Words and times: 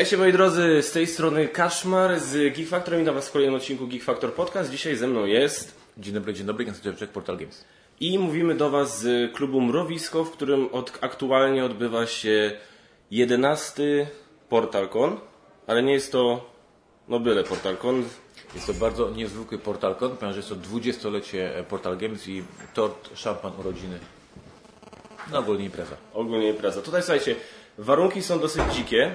Witajcie 0.00 0.16
moi 0.16 0.32
drodzy, 0.32 0.82
z 0.82 0.92
tej 0.92 1.06
strony 1.06 1.48
Kaszmar 1.48 2.20
z 2.20 2.54
Geek 2.54 2.68
Factor. 2.68 2.96
Witam 2.96 3.14
Was 3.14 3.28
w 3.28 3.32
kolejnym 3.32 3.54
odcinku 3.54 3.86
Geek 3.86 4.02
Factor 4.02 4.34
Podcast. 4.34 4.70
Dzisiaj 4.70 4.96
ze 4.96 5.06
mną 5.06 5.24
jest 5.24 5.74
Dzień 5.98 6.14
dobry, 6.14 6.34
dzień 6.34 6.46
dobry, 6.46 6.66
Dziewczek, 6.84 7.10
Portal 7.10 7.36
Games. 7.36 7.64
i 8.00 8.18
mówimy 8.18 8.54
do 8.54 8.70
Was 8.70 9.00
z 9.00 9.32
klubu 9.34 9.60
Mrowisko, 9.60 10.24
w 10.24 10.30
którym 10.30 10.68
od, 10.72 10.98
aktualnie 11.00 11.64
odbywa 11.64 12.06
się 12.06 12.52
11 13.10 14.06
PortalCon, 14.48 15.20
ale 15.66 15.82
nie 15.82 15.92
jest 15.92 16.12
to 16.12 16.50
no 17.08 17.20
byle 17.20 17.44
PortalCon. 17.44 18.04
Jest 18.54 18.66
to 18.66 18.74
bardzo 18.74 19.10
niezwykły 19.10 19.58
PortalCon, 19.58 20.16
ponieważ 20.16 20.36
jest 20.36 20.48
to 20.48 20.54
20-lecie 20.54 21.64
Portal 21.68 21.96
Games 21.96 22.28
i 22.28 22.42
tort, 22.74 23.10
szampan, 23.14 23.52
urodziny. 23.58 23.98
No 25.32 25.38
ogólnie 25.38 25.64
impreza. 25.64 25.96
Ogólnie 26.14 26.48
impreza. 26.48 26.82
Tutaj 26.82 27.02
słuchajcie, 27.02 27.36
warunki 27.78 28.22
są 28.22 28.38
dosyć 28.38 28.62
dzikie. 28.74 29.14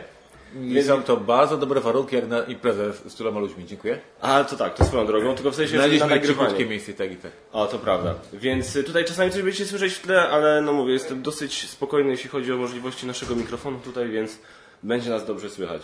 I 0.63 0.83
są 0.83 1.03
to 1.03 1.17
bardzo 1.17 1.57
dobre 1.57 1.81
warunki 1.81 2.15
jak 2.15 2.27
na 2.27 2.43
imprezę 2.43 2.93
z 2.93 3.15
tyloma 3.15 3.39
ludźmi. 3.39 3.65
Dziękuję. 3.65 3.99
A 4.21 4.43
to 4.43 4.55
tak, 4.55 4.73
to 4.77 4.85
swoją 4.85 5.05
drogą, 5.07 5.35
tylko 5.35 5.51
w 5.51 5.55
sensie 5.55 5.73
na 5.73 5.79
Znaleźliśmy 5.79 6.09
nagrywanie. 6.09 6.47
cichutkie 6.49 6.65
miejsce 6.69 6.93
tak 6.93 7.11
i 7.11 7.15
tak. 7.15 7.31
O, 7.51 7.67
to 7.67 7.79
prawda. 7.79 8.15
Więc 8.33 8.75
y, 8.75 8.83
tutaj 8.83 9.05
czasami 9.05 9.31
coś 9.31 9.41
będziecie 9.41 9.65
słyszeć 9.65 9.93
w 9.93 10.01
tle, 10.01 10.29
ale 10.29 10.61
no 10.61 10.73
mówię, 10.73 10.93
jestem 10.93 11.21
dosyć 11.21 11.69
spokojny, 11.69 12.09
jeśli 12.11 12.29
chodzi 12.29 12.53
o 12.53 12.57
możliwości 12.57 13.07
naszego 13.07 13.35
mikrofonu 13.35 13.79
tutaj, 13.79 14.09
więc 14.09 14.39
będzie 14.83 15.09
nas 15.09 15.25
dobrze 15.25 15.49
słychać. 15.49 15.81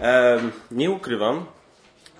Em, 0.00 0.52
nie 0.70 0.90
ukrywam, 0.90 1.44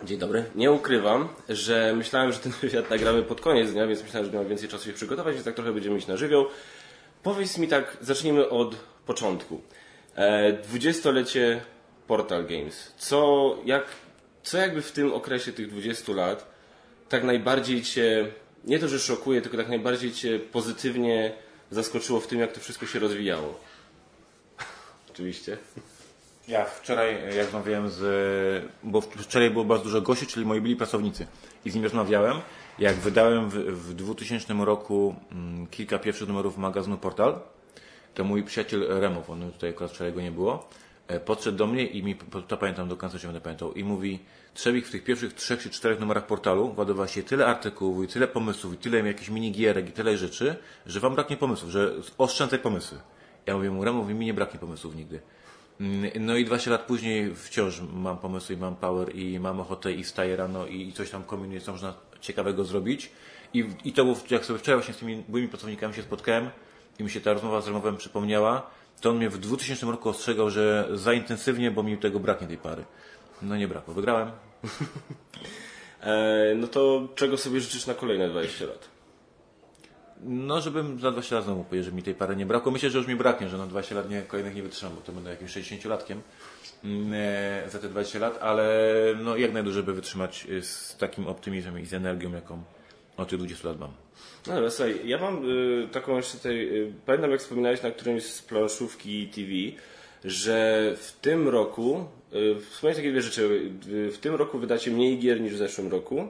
dzień 0.04 0.18
dobry, 0.18 0.44
nie 0.54 0.72
ukrywam, 0.72 1.28
że 1.48 1.92
myślałem, 1.96 2.32
że 2.32 2.38
ten 2.38 2.52
wywiad 2.62 2.90
nagramy 2.90 3.22
pod 3.22 3.40
koniec 3.40 3.72
dnia, 3.72 3.86
więc 3.86 4.02
myślałem, 4.02 4.26
że 4.26 4.32
miałem 4.32 4.48
więcej 4.48 4.68
czasu 4.68 4.84
się 4.86 4.92
przygotować, 4.92 5.34
więc 5.34 5.44
tak 5.44 5.54
trochę 5.54 5.72
będziemy 5.72 5.94
mieć 5.96 6.06
na 6.06 6.16
żywioł. 6.16 6.46
Powiedz 7.22 7.58
mi 7.58 7.68
tak, 7.68 7.96
zacznijmy 8.00 8.48
od 8.48 8.76
początku. 9.06 9.60
E, 10.14 10.52
Dwudziestolecie 10.52 11.60
Portal 12.12 12.44
Games. 12.46 12.92
Co, 12.98 13.56
jak, 13.64 13.84
co 14.42 14.58
jakby 14.58 14.82
w 14.82 14.92
tym 14.92 15.12
okresie 15.12 15.52
tych 15.52 15.70
20 15.70 16.12
lat 16.12 16.46
tak 17.08 17.24
najbardziej 17.24 17.82
Cię, 17.82 18.28
nie 18.64 18.78
to, 18.78 18.88
że 18.88 18.98
szokuje, 18.98 19.42
tylko 19.42 19.56
tak 19.56 19.68
najbardziej 19.68 20.12
Cię 20.12 20.38
pozytywnie 20.38 21.32
zaskoczyło 21.70 22.20
w 22.20 22.26
tym, 22.26 22.40
jak 22.40 22.52
to 22.52 22.60
wszystko 22.60 22.86
się 22.86 22.98
rozwijało? 22.98 23.60
Oczywiście. 25.10 25.56
Ja 26.48 26.64
wczoraj, 26.64 27.14
jak 27.36 27.44
rozmawiałem 27.44 27.90
z. 27.90 28.00
Bo 28.82 29.00
wczoraj 29.00 29.50
było 29.50 29.64
bardzo 29.64 29.84
dużo 29.84 30.00
gości, 30.00 30.26
czyli 30.26 30.46
moi 30.46 30.60
byli 30.60 30.76
pracownicy. 30.76 31.26
I 31.64 31.70
z 31.70 31.74
nimi 31.74 31.84
rozmawiałem. 31.84 32.40
Jak 32.78 32.96
wydałem 32.96 33.50
w, 33.50 33.54
w 33.54 33.94
2000 33.94 34.54
roku 34.54 35.14
mm, 35.30 35.66
kilka 35.66 35.98
pierwszych 35.98 36.28
numerów 36.28 36.58
magazynu 36.58 36.98
Portal, 36.98 37.40
to 38.14 38.24
mój 38.24 38.42
przyjaciel 38.42 39.00
Remow, 39.00 39.30
on 39.30 39.52
tutaj 39.52 39.70
akurat 39.70 39.92
wczoraj 39.92 40.12
go 40.12 40.20
nie 40.20 40.32
było, 40.32 40.68
podszedł 41.20 41.58
do 41.58 41.66
mnie 41.66 41.86
i 41.86 42.02
mi, 42.02 42.16
to 42.48 42.56
pamiętam 42.56 42.88
do 42.88 42.96
końca 42.96 43.18
się 43.18 43.28
będę 43.28 43.40
pamiętał, 43.40 43.72
i 43.72 43.84
mówi, 43.84 44.18
Trzewik 44.54 44.86
w 44.86 44.90
tych 44.90 45.04
pierwszych 45.04 45.32
trzech 45.32 45.62
czy 45.62 45.70
czterech 45.70 46.00
numerach 46.00 46.26
portalu 46.26 46.74
ładowa 46.76 47.08
się 47.08 47.22
tyle 47.22 47.46
artykułów 47.46 48.04
i 48.04 48.08
tyle 48.08 48.28
pomysłów 48.28 48.74
i 48.74 48.76
tyle 48.76 48.98
jakichś 48.98 49.28
minigierek 49.28 49.88
i 49.88 49.92
tyle 49.92 50.18
rzeczy, 50.18 50.56
że 50.86 51.00
wam 51.00 51.14
braknie 51.14 51.36
pomysłów, 51.36 51.70
że 51.70 51.92
oszczędzaj 52.18 52.58
pomysły. 52.58 52.98
Ja 53.46 53.56
mówię 53.56 53.70
mu, 53.70 53.84
Remow, 53.84 54.08
mi 54.08 54.26
nie 54.26 54.34
braknie 54.34 54.60
pomysłów 54.60 54.96
nigdy. 54.96 55.20
Mm, 55.80 56.10
No 56.20 56.36
i 56.36 56.44
20 56.44 56.70
lat 56.70 56.82
później 56.82 57.34
wciąż 57.34 57.80
mam 57.92 58.18
pomysły 58.18 58.54
i 58.54 58.58
mam 58.58 58.76
power 58.76 59.16
i 59.16 59.40
mam 59.40 59.60
ochotę 59.60 59.92
i 59.92 60.04
wstaję 60.04 60.36
rano 60.36 60.66
i 60.66 60.92
coś 60.92 61.10
tam 61.10 61.24
kombinuję, 61.24 61.60
co 61.60 61.72
można 61.72 61.94
ciekawego 62.20 62.64
zrobić. 62.64 63.12
I, 63.54 63.64
I 63.84 63.92
to 63.92 64.04
było, 64.04 64.16
jak 64.30 64.44
sobie 64.44 64.58
wczoraj 64.58 64.80
właśnie 64.80 64.94
z 64.94 64.96
tymi 64.96 65.24
byłymi 65.28 65.48
pracownikami 65.48 65.94
się 65.94 66.02
spotkałem 66.02 66.50
i 66.98 67.04
mi 67.04 67.10
się 67.10 67.20
ta 67.20 67.32
rozmowa 67.32 67.60
z 67.60 67.66
Remowem 67.66 67.96
przypomniała, 67.96 68.70
to 69.02 69.10
on 69.10 69.16
mnie 69.16 69.30
w 69.30 69.38
2000 69.38 69.86
roku 69.86 70.08
ostrzegał, 70.08 70.50
że 70.50 70.88
za 70.92 71.12
intensywnie, 71.12 71.70
bo 71.70 71.82
mi 71.82 71.98
tego 71.98 72.20
braknie 72.20 72.48
tej 72.48 72.58
pary. 72.58 72.84
No 73.42 73.56
nie 73.56 73.68
brakło. 73.68 73.94
Wygrałem. 73.94 74.30
E, 76.02 76.54
no 76.56 76.66
to 76.66 77.08
czego 77.14 77.36
sobie 77.36 77.60
życzysz 77.60 77.86
na 77.86 77.94
kolejne 77.94 78.28
20 78.28 78.66
lat? 78.66 78.88
No, 80.20 80.60
żebym 80.60 81.00
za 81.00 81.10
20 81.10 81.34
lat 81.34 81.44
znowu 81.44 81.64
powiedział, 81.64 81.90
że 81.90 81.96
mi 81.96 82.02
tej 82.02 82.14
pary 82.14 82.36
nie 82.36 82.46
brakło. 82.46 82.72
Myślę, 82.72 82.90
że 82.90 82.98
już 82.98 83.06
mi 83.06 83.16
braknie, 83.16 83.48
że 83.48 83.58
na 83.58 83.66
20 83.66 83.94
lat 83.94 84.10
nie, 84.10 84.22
kolejnych 84.22 84.54
nie 84.54 84.62
wytrzymam, 84.62 84.94
bo 84.94 85.00
to 85.00 85.12
będę 85.12 85.30
jakimś 85.30 85.56
60-latkiem 85.56 86.16
mm, 86.84 87.12
e, 87.14 87.70
za 87.70 87.78
te 87.78 87.88
20 87.88 88.18
lat, 88.18 88.38
ale 88.42 88.94
no, 89.20 89.36
jak 89.36 89.52
najdłużej, 89.52 89.82
żeby 89.82 89.92
wytrzymać 89.94 90.46
e, 90.58 90.62
z 90.62 90.96
takim 90.96 91.26
optymizmem 91.26 91.80
i 91.80 91.86
z 91.86 91.94
energią, 91.94 92.32
jaką 92.32 92.62
od 93.16 93.28
tych 93.28 93.38
20 93.38 93.68
lat 93.68 93.78
mam. 93.80 93.90
No 94.46 94.52
ale 94.54 94.70
słuchaj, 94.70 95.00
ja 95.04 95.18
mam 95.18 95.50
y, 95.50 95.88
taką 95.92 96.16
jeszcze 96.16 96.36
tutaj, 96.36 96.56
y, 96.76 96.92
pamiętam 97.06 97.30
jak 97.30 97.40
wspominałeś 97.40 97.82
na 97.82 97.90
którymś 97.90 98.22
z 98.24 98.42
planszówki 98.42 99.26
TV, 99.28 99.48
że 100.24 100.92
w 100.96 101.12
tym 101.20 101.48
roku, 101.48 102.04
y, 102.34 102.56
wspomniałeś 102.60 102.96
takie 102.96 103.10
dwie 103.12 103.22
rzeczy, 103.22 103.70
y, 103.88 104.10
w 104.12 104.18
tym 104.18 104.34
roku 104.34 104.58
wydacie 104.58 104.90
mniej 104.90 105.18
gier 105.18 105.40
niż 105.40 105.52
w 105.54 105.56
zeszłym 105.56 105.90
roku 105.90 106.28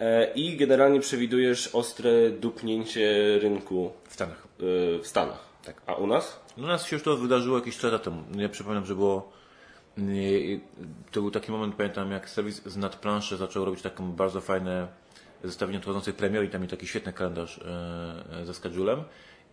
e, 0.00 0.32
i 0.34 0.56
generalnie 0.56 1.00
przewidujesz 1.00 1.74
ostre 1.74 2.30
dupnięcie 2.30 3.38
rynku 3.38 3.92
W 4.08 4.12
Stanach. 4.14 4.46
y, 4.60 4.98
w 5.02 5.06
Stanach. 5.06 5.44
Tak. 5.64 5.82
A 5.86 5.94
u 5.94 6.06
nas? 6.06 6.40
No 6.56 6.66
nas 6.66 6.86
się 6.86 6.96
już 6.96 7.02
to 7.02 7.16
wydarzyło 7.16 7.58
jakieś 7.58 7.76
4 7.76 7.92
lata 7.92 8.04
temu. 8.04 8.22
Ja 8.36 8.48
przypominam, 8.48 8.86
że 8.86 8.94
było. 8.94 9.32
nie, 9.98 10.60
To 11.12 11.20
był 11.20 11.30
taki 11.30 11.52
moment, 11.52 11.74
pamiętam, 11.74 12.10
jak 12.12 12.28
serwis 12.30 12.62
z 12.66 12.76
nadplanszy 12.76 13.36
zaczął 13.36 13.64
robić 13.64 13.82
taką 13.82 14.12
bardzo 14.12 14.40
fajne 14.40 14.88
zestawienie 15.44 15.78
odchodzących 15.78 16.14
premier 16.14 16.44
i 16.44 16.48
tam 16.48 16.60
miał 16.60 16.70
taki 16.70 16.86
świetny 16.86 17.12
kalendarz 17.12 17.58
e, 17.58 18.40
e, 18.40 18.46
ze 18.46 18.54
schedulem 18.54 19.04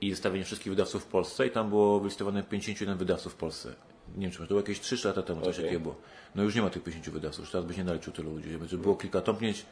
i 0.02 0.12
zestawienie 0.12 0.46
wszystkich 0.46 0.72
wydawców 0.72 1.04
w 1.04 1.08
Polsce 1.08 1.48
i 1.48 1.52
tam 1.52 1.70
było 1.70 2.00
wylistowane 2.00 2.44
51 2.44 2.98
wydawców 2.98 3.34
w 3.34 3.36
Polsce. 3.36 3.76
Nie 4.16 4.22
wiem, 4.22 4.32
czy 4.32 4.38
to 4.38 4.46
było 4.46 4.60
jakieś 4.60 4.80
3 4.80 5.08
lata 5.08 5.22
temu, 5.22 5.42
coś 5.42 5.56
Okej. 5.56 5.66
takiego 5.66 5.84
było. 5.84 5.96
No 6.36 6.44
już 6.44 6.56
nie 6.56 6.62
ma 6.62 6.70
tych 6.70 6.84
50 6.84 7.10
wydawców, 7.10 7.40
już 7.40 7.52
teraz 7.52 7.66
byś 7.66 7.78
nie 7.78 7.84
naliczył 7.84 8.14
tylu 8.14 8.34
ludzi. 8.34 8.58
Będzie 8.58 8.78
było 8.78 8.96
kilka 8.96 9.22
tąpnięć, 9.22 9.66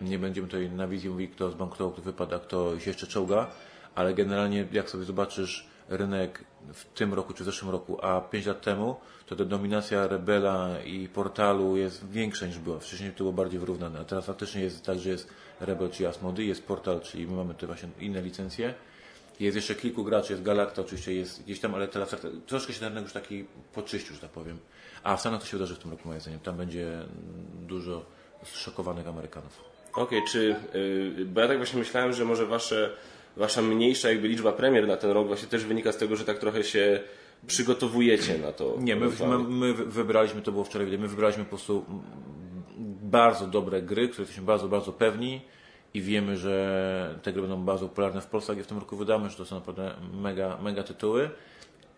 nie 0.00 0.18
będziemy 0.18 0.48
tutaj 0.48 0.70
na 0.70 0.88
wizji 0.88 1.10
mówić, 1.10 1.30
kto 1.30 1.50
zbankrutował, 1.50 1.92
kto 1.92 2.02
wypada, 2.02 2.38
kto 2.38 2.80
się 2.80 2.90
jeszcze 2.90 3.06
czołga, 3.06 3.50
ale 3.94 4.14
generalnie 4.14 4.68
jak 4.72 4.90
sobie 4.90 5.04
zobaczysz 5.04 5.66
rynek 5.88 6.44
w 6.72 6.84
tym 6.84 7.14
roku 7.14 7.34
czy 7.34 7.42
w 7.42 7.46
zeszłym 7.46 7.70
roku, 7.70 8.04
a 8.04 8.20
5 8.20 8.46
lat 8.46 8.60
temu, 8.60 8.96
to 9.26 9.36
ta 9.36 9.44
dominacja 9.44 10.06
Rebela 10.06 10.80
i 10.84 11.08
portalu 11.08 11.76
jest 11.76 12.08
większa 12.08 12.46
niż 12.46 12.58
była. 12.58 12.78
Wcześniej 12.78 13.10
to 13.10 13.16
było 13.16 13.32
bardziej 13.32 13.60
wyrównane, 13.60 14.00
a 14.00 14.04
teraz 14.04 14.26
faktycznie 14.26 14.62
jest 14.62 14.84
tak, 14.86 14.98
że 14.98 15.10
jest 15.10 15.28
Rebel 15.62 15.90
czy 15.90 16.08
Asmody, 16.08 16.44
jest 16.44 16.66
portal, 16.66 17.00
czyli 17.00 17.26
my 17.26 17.36
mamy 17.36 17.54
te 17.54 17.66
właśnie 17.66 17.88
inne 18.00 18.22
licencje. 18.22 18.74
Jest 19.40 19.56
jeszcze 19.56 19.74
kilku 19.74 20.04
graczy, 20.04 20.32
jest 20.32 20.42
Galacta 20.42 20.82
oczywiście, 20.82 21.14
jest 21.14 21.44
gdzieś 21.44 21.60
tam, 21.60 21.74
ale 21.74 21.88
teraz 21.88 22.10
tak- 22.10 22.20
troszkę 22.46 22.72
się 22.72 22.80
ten 22.80 22.88
rynek 22.88 23.04
już 23.04 23.12
taki 23.12 23.44
poczyścił, 23.74 24.14
że 24.14 24.20
tak 24.20 24.30
powiem. 24.30 24.58
A 25.02 25.16
w 25.16 25.20
Stanach 25.20 25.40
to 25.40 25.46
się 25.46 25.56
wydarzy 25.56 25.74
w 25.74 25.78
tym 25.78 25.90
roku 25.90 26.08
moim 26.08 26.20
zdaniem. 26.20 26.40
Tam 26.40 26.56
będzie 26.56 26.86
dużo 27.68 28.04
zszokowanych 28.44 29.08
Amerykanów. 29.08 29.64
Okej, 29.94 30.22
czy, 30.28 30.56
y, 30.74 31.24
bo 31.24 31.40
ja 31.40 31.48
tak 31.48 31.56
właśnie 31.56 31.78
myślałem, 31.78 32.12
że 32.12 32.24
może 32.24 32.46
wasze, 32.46 32.90
wasza 33.36 33.62
mniejsza 33.62 34.08
jakby 34.08 34.28
liczba 34.28 34.52
premier 34.52 34.88
na 34.88 34.96
ten 34.96 35.10
rok 35.10 35.26
właśnie 35.26 35.48
też 35.48 35.64
wynika 35.64 35.92
z 35.92 35.96
tego, 35.96 36.16
że 36.16 36.24
tak 36.24 36.38
trochę 36.38 36.64
się 36.64 37.00
przygotowujecie 37.46 38.38
na 38.38 38.52
to. 38.52 38.76
Nie, 38.78 38.96
my, 38.96 39.08
my, 39.28 39.38
my 39.38 39.74
wybraliśmy, 39.74 40.42
to 40.42 40.52
było 40.52 40.64
wczoraj, 40.64 40.98
my 40.98 41.08
wybraliśmy 41.08 41.44
po 41.44 41.50
prostu 41.50 41.84
bardzo 43.12 43.46
dobre 43.46 43.82
gry, 43.82 44.08
które 44.08 44.22
jesteśmy 44.22 44.44
bardzo, 44.44 44.68
bardzo 44.68 44.92
pewni 44.92 45.40
i 45.94 46.00
wiemy, 46.00 46.36
że 46.36 47.18
te 47.22 47.32
gry 47.32 47.42
będą 47.42 47.62
bardzo 47.64 47.88
popularne 47.88 48.20
w 48.20 48.26
Polsce, 48.26 48.54
jak 48.54 48.64
w 48.64 48.66
tym 48.66 48.78
roku 48.78 48.96
wydamy, 48.96 49.30
że 49.30 49.36
to 49.36 49.44
są 49.44 49.56
naprawdę 49.56 49.94
mega, 50.12 50.58
mega 50.62 50.82
tytuły 50.82 51.30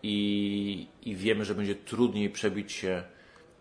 i, 0.03 0.87
i 1.03 1.15
wiemy, 1.15 1.45
że 1.45 1.55
będzie 1.55 1.75
trudniej 1.75 2.29
przebić 2.29 2.71
się 2.71 3.03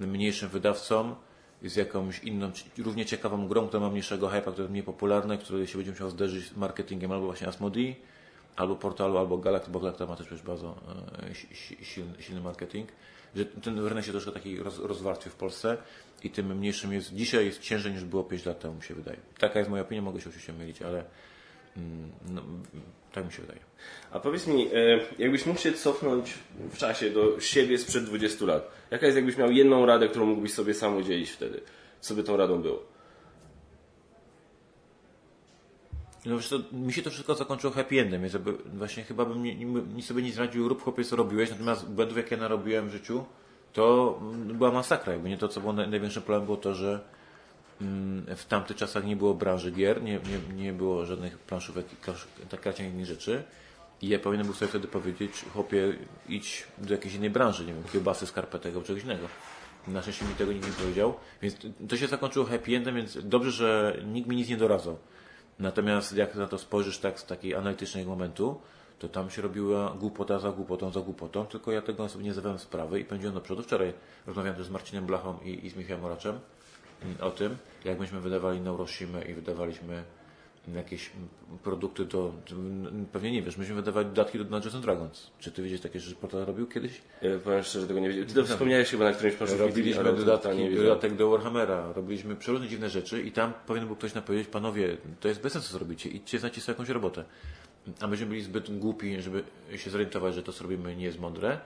mniejszym 0.01 0.49
wydawcom 0.49 1.15
z 1.63 1.77
jakąś 1.77 2.19
inną, 2.19 2.51
równie 2.79 3.07
ciekawą 3.07 3.49
grą, 3.49 3.69
która 3.69 3.81
ma 3.81 3.91
mniejszego 3.91 4.29
hype'a, 4.29 4.41
która 4.41 4.59
jest 4.59 4.71
mniej 4.71 4.83
popularna, 4.83 5.37
której 5.37 5.67
się 5.67 5.77
będzie 5.79 5.91
musiał 5.91 6.11
zderzyć 6.11 6.49
z 6.49 6.57
marketingiem 6.57 7.13
albo 7.13 7.27
właśnie 7.27 7.49
Asmodee, 7.49 7.97
albo 8.57 8.77
portalu, 8.77 9.19
albo 9.19 9.39
Galacta, 9.39 9.71
bo 9.71 9.81
Galacta 9.81 10.07
ma 10.07 10.17
też 10.17 10.27
przecież 10.27 10.47
bardzo 10.47 10.75
e, 11.31 11.35
si- 11.35 11.55
si- 11.55 11.85
silny, 11.85 12.23
silny 12.23 12.41
marketing, 12.41 12.89
że 13.37 13.45
ten 13.45 13.87
rynek 13.87 14.05
się 14.05 14.11
troszkę 14.11 14.33
taki 14.33 14.57
roz, 14.57 14.79
rozwarstwił 14.79 15.33
w 15.33 15.37
Polsce 15.37 15.77
i 16.23 16.31
tym 16.31 16.57
mniejszym 16.57 16.93
jest, 16.93 17.15
dzisiaj 17.15 17.47
jest 17.47 17.61
ciężej 17.61 17.93
niż 17.93 18.05
było 18.05 18.25
5 18.25 18.45
lat 18.47 18.61
temu, 18.61 18.75
mi 18.75 18.83
się 18.83 18.95
wydaje. 18.95 19.19
Taka 19.39 19.59
jest 19.59 19.71
moja 19.71 19.83
opinia, 19.83 20.03
mogę 20.03 20.21
się 20.21 20.29
oczywiście 20.29 20.53
mylić, 20.53 20.83
ale 20.83 21.05
mm, 21.77 22.13
no, 22.29 22.43
tak 23.13 23.27
mi 23.27 23.33
się 23.33 23.43
wydaje. 23.43 23.61
A 24.11 24.21
powiedz 24.21 24.47
mi, 24.47 24.67
e, 24.67 25.01
jakbyś 25.19 25.47
mógł 25.47 25.61
się 25.61 25.73
cofnąć 25.73 26.35
w 26.71 26.79
czasie 26.79 27.11
do 27.11 27.41
siebie 27.41 27.79
sprzed 27.79 28.05
20 28.05 28.47
lat, 28.47 28.71
jaka 28.91 29.07
jest 29.07 29.17
jakbyś 29.17 29.37
miał 29.37 29.51
jedną 29.51 29.87
radę, 29.87 30.09
którą 30.09 30.27
mógłbyś 30.27 30.53
sobie 30.53 30.75
sam 30.75 30.97
udzielić 30.97 31.31
wtedy? 31.31 31.61
Co 32.01 32.15
by 32.15 32.23
tą 32.23 32.37
radą 32.37 32.63
było? 32.63 32.94
No 36.27 36.39
to, 36.51 36.77
mi 36.77 36.93
się 36.93 37.03
to 37.03 37.11
wszystko 37.11 37.35
zakończyło 37.35 37.73
happy 37.73 38.01
endem, 38.01 38.21
więc 38.21 38.33
jakby 38.33 38.53
właśnie 38.53 39.05
chyba 39.05 39.25
bym 39.25 39.43
nie 39.97 40.03
sobie 40.03 40.23
nie 40.23 40.33
zradził 40.33 40.69
rób 40.69 40.83
chłopie 40.83 41.05
co 41.05 41.17
robiłeś, 41.17 41.51
natomiast 41.51 41.89
błędów 41.89 42.17
jakie 42.17 42.37
narobiłem 42.37 42.89
w 42.89 42.93
życiu, 42.93 43.25
to 43.73 44.19
mm, 44.21 44.59
była 44.59 44.73
masakra. 44.73 45.13
Jakby 45.13 45.29
nie 45.29 45.39
to, 45.39 45.49
co 45.49 45.61
było 45.61 45.73
naj, 45.73 45.89
największym 45.89 46.23
problemem, 46.23 46.47
było 46.47 46.57
to, 46.57 46.75
że 46.75 47.01
mm, 47.81 48.37
w 48.37 48.45
tamtych 48.45 48.77
czasach 48.77 49.05
nie 49.05 49.17
było 49.17 49.35
branży 49.35 49.71
gier, 49.71 50.03
nie, 50.03 50.13
nie, 50.13 50.63
nie 50.63 50.73
było 50.73 51.07
żadnych 51.07 51.39
planszówek 51.39 51.87
tak 52.51 52.61
kracianych 52.61 52.93
innych 52.93 53.07
rzeczy. 53.07 53.43
I 54.03 54.09
ja 54.09 54.19
powinienem 54.19 54.47
był 54.47 54.55
sobie 54.55 54.69
wtedy 54.69 54.89
powiedzieć, 54.89 55.33
chłopie, 55.53 55.99
idź 56.29 56.67
do 56.79 56.95
jakiejś 56.95 57.15
innej 57.15 57.31
branży, 57.31 57.67
nie 57.67 57.75
wiem, 57.75 57.85
kiełbasy, 57.93 58.27
skarpetek 58.27 58.75
albo 58.75 58.87
czegoś 58.87 59.05
innego. 59.05 59.29
Na 59.89 60.03
szczęście 60.03 60.25
mi 60.25 60.35
tego 60.35 60.53
nikt 60.53 60.67
nie 60.67 60.73
powiedział. 60.73 61.15
Więc 61.43 61.57
to 61.89 61.97
się 61.97 62.07
zakończyło 62.07 62.45
happy 62.47 62.77
endem, 62.77 62.97
więc 62.97 63.19
dobrze, 63.23 63.51
że 63.51 64.01
nikt 64.07 64.29
mi 64.29 64.37
nic 64.37 64.49
nie 64.49 64.57
doradzał. 64.57 64.99
Natomiast 65.59 66.17
jak 66.17 66.35
na 66.35 66.47
to 66.47 66.59
spojrzysz 66.59 66.99
tak 66.99 67.21
z 67.21 67.25
takiego 67.25 67.59
analitycznego 67.59 68.11
momentu, 68.11 68.61
to 68.99 69.09
tam 69.09 69.31
się 69.31 69.43
robiła 69.43 69.95
głupota 69.99 70.39
za 70.39 70.53
głupotą 70.53 70.93
za 70.93 71.01
głupotą, 71.01 71.47
tylko 71.47 71.73
ja 71.73 71.83
tego 71.83 72.09
sobie 72.09 72.25
nie 72.25 72.33
zdawałem 72.33 72.59
sprawy 72.59 73.01
i 73.01 73.05
pędziłem 73.05 73.35
do 73.35 73.41
przodu. 73.41 73.63
Wczoraj 73.63 73.93
rozmawiałem 74.27 74.57
też 74.57 74.67
z 74.67 74.71
Marcinem 74.71 75.07
Blachą 75.07 75.39
i, 75.45 75.67
i 75.67 75.71
z 75.71 75.77
Michałem 75.77 76.03
Moraczem 76.03 76.39
mm, 77.03 77.17
o 77.21 77.31
tym, 77.31 77.57
jak 77.85 78.01
myśmy 78.01 78.21
wydawali 78.21 78.61
Neurosimę 78.61 79.25
i 79.25 79.35
wydawaliśmy 79.35 80.05
jakieś 80.75 81.11
produkty 81.63 82.05
do, 82.05 82.33
pewnie 83.13 83.33
nie 83.33 83.43
wiesz, 83.43 83.57
myśmy 83.57 83.75
wydawali 83.75 84.07
dodatki 84.07 84.39
do 84.39 84.45
Dungeons 84.45 84.75
and 84.75 84.85
Dragons. 84.85 85.31
Czy 85.39 85.53
ty 85.53 85.63
wiedziałeś 85.63 85.81
takie 85.81 86.01
rzeczy, 86.01 86.17
portal 86.17 86.45
robił 86.45 86.67
kiedyś? 86.67 87.03
Ja 87.23 87.31
powiem 87.45 87.63
szczerze, 87.63 87.87
tego 87.87 88.01
nie 88.01 88.09
wiedziałem. 88.09 88.29
Ty 88.29 88.35
to 88.35 88.45
wspomniałeś 88.45 88.91
chyba 88.91 89.05
na 89.05 89.13
którymś 89.13 89.37
poszło 89.37 89.57
Robiliśmy 89.57 90.01
ale 90.01 90.13
dodatki, 90.13 90.75
dodatek 90.77 91.15
do 91.15 91.31
Warhammera, 91.31 91.93
robiliśmy 91.93 92.37
przeróżne 92.37 92.69
dziwne 92.69 92.91
rzeczy 92.91 93.23
i 93.23 93.33
tam 93.33 93.53
powinien 93.67 93.87
był 93.87 93.97
ktoś 93.97 94.15
nam 94.15 94.25
powiedzieć, 94.25 94.49
panowie, 94.49 94.97
to 95.21 95.29
jest 95.29 95.41
bez 95.41 95.53
sensu 95.53 95.73
co 95.73 95.79
robicie, 95.79 96.11
idźcie, 96.11 96.39
znajcie 96.39 96.61
sobie 96.61 96.75
jakąś 96.75 96.89
robotę. 96.89 97.25
A 98.01 98.07
myśmy 98.07 98.27
byli 98.27 98.43
zbyt 98.43 98.79
głupi, 98.79 99.23
żeby 99.23 99.43
się 99.77 99.91
zorientować, 99.91 100.35
że 100.35 100.43
to 100.43 100.53
co 100.53 100.63
robimy 100.63 100.97
nie 100.97 101.05
jest 101.05 101.21
mądre. 101.21 101.59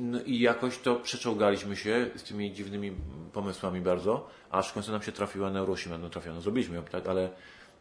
No 0.00 0.22
i 0.22 0.38
jakoś 0.38 0.78
to 0.78 0.96
przeczołgaliśmy 0.96 1.76
się 1.76 2.10
z 2.16 2.22
tymi 2.22 2.52
dziwnymi 2.52 2.92
pomysłami 3.32 3.80
bardzo, 3.80 4.30
aż 4.50 4.70
w 4.70 4.72
końcu 4.72 4.92
nam 4.92 5.02
się 5.02 5.12
trafiła 5.12 5.50
Neurosima. 5.50 5.98
No 5.98 6.10
trafiono, 6.10 6.40
zrobiliśmy 6.40 6.76
ją, 6.76 6.82
tak, 6.82 7.06
ale 7.06 7.30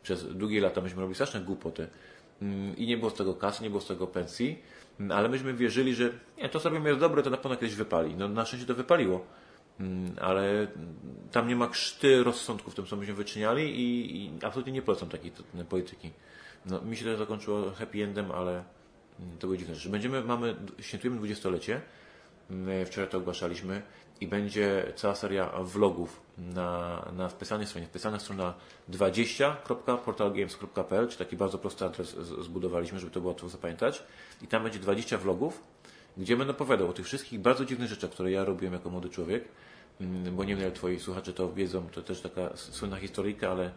przez 0.04 0.38
długie 0.38 0.62
lata 0.62 0.82
myśmy 0.82 1.02
robili 1.02 1.16
straszne 1.16 1.42
głupoty 1.42 1.88
mm, 2.42 2.78
i 2.78 2.88
nie 2.88 2.98
było 2.98 3.12
z 3.12 3.14
tego 3.14 3.34
kasy, 3.34 3.64
nie 3.64 3.70
było 3.70 3.82
z 3.82 3.88
tego 3.88 4.08
pensji, 4.08 4.60
mm, 5.00 5.18
ale 5.18 5.30
myśmy 5.30 5.54
wierzyli, 5.54 5.96
że 5.96 6.10
nie, 6.38 6.50
to 6.50 6.60
sobie 6.60 6.90
jest 6.90 7.00
dobre, 7.00 7.24
to 7.24 7.30
na 7.30 7.38
pewno 7.38 7.58
kiedyś 7.58 7.76
wypali. 7.76 8.16
No 8.16 8.28
na 8.28 8.46
szczęście 8.46 8.68
to 8.68 8.76
wypaliło, 8.76 9.26
mm, 9.80 10.16
ale 10.22 10.68
tam 11.32 11.48
nie 11.48 11.56
ma 11.56 11.68
krzty 11.68 12.24
rozsądku 12.24 12.72
w 12.72 12.76
tym, 12.76 12.86
co 12.86 12.96
myśmy 12.96 13.14
wyczyniali 13.14 13.80
i, 13.80 14.18
i 14.26 14.32
absolutnie 14.46 14.74
nie 14.74 14.82
polecam 14.82 15.10
takiej 15.10 15.32
polityki. 15.70 16.12
No, 16.66 16.82
mi 16.82 16.98
się 16.98 17.06
to 17.06 17.18
zakończyło 17.18 17.72
happy 17.72 18.04
endem, 18.04 18.32
ale 18.32 18.64
to 19.40 19.48
były 19.48 19.58
dziwne 19.58 19.76
rzeczy. 19.76 19.90
Będziemy, 19.90 20.24
mamy, 20.24 20.56
świętujemy 20.80 21.18
dwudziestolecie, 21.18 21.82
wczoraj 22.86 23.10
to 23.10 23.18
ogłaszaliśmy 23.18 23.82
i 24.24 24.28
będzie 24.28 24.94
cała 24.96 25.16
seria 25.16 25.50
vlogów 25.64 26.22
na, 26.38 27.06
na 27.18 27.30
wpisanej 27.30 27.68
stronie. 27.68 27.88
Wpisana 27.88 28.20
strona 28.20 28.54
20.portalgames.pl, 28.90 31.08
czy 31.08 31.18
taki 31.18 31.38
bardzo 31.38 31.58
prosty 31.58 31.86
adres 31.86 32.16
zbudowaliśmy, 32.42 33.00
żeby 33.00 33.12
to 33.12 33.20
było 33.20 33.32
łatwo 33.32 33.50
zapamiętać. 33.50 34.04
I 34.42 34.48
tam 34.48 34.64
będzie 34.64 34.80
20 34.80 35.18
vlogów, 35.18 35.64
gdzie 36.18 36.38
będę 36.38 36.54
opowiadał 36.54 36.90
o 36.90 36.94
tych 36.94 37.06
wszystkich 37.06 37.40
bardzo 37.40 37.66
dziwnych 37.66 37.90
rzeczach, 37.90 38.10
które 38.10 38.32
ja 38.32 38.46
robiłem 38.46 38.74
jako 38.74 38.90
młody 38.90 39.10
człowiek. 39.10 39.44
Mm, 40.02 40.36
bo 40.36 40.44
nie 40.44 40.56
wiem, 40.56 40.66
jak 40.66 40.74
twoi 40.74 41.00
słuchacze 41.00 41.34
to 41.34 41.54
wiedzą, 41.54 41.88
to 41.92 42.02
też 42.02 42.22
taka 42.22 42.50
słynna 42.56 42.98
historyjka, 42.98 43.52
ale 43.52 43.72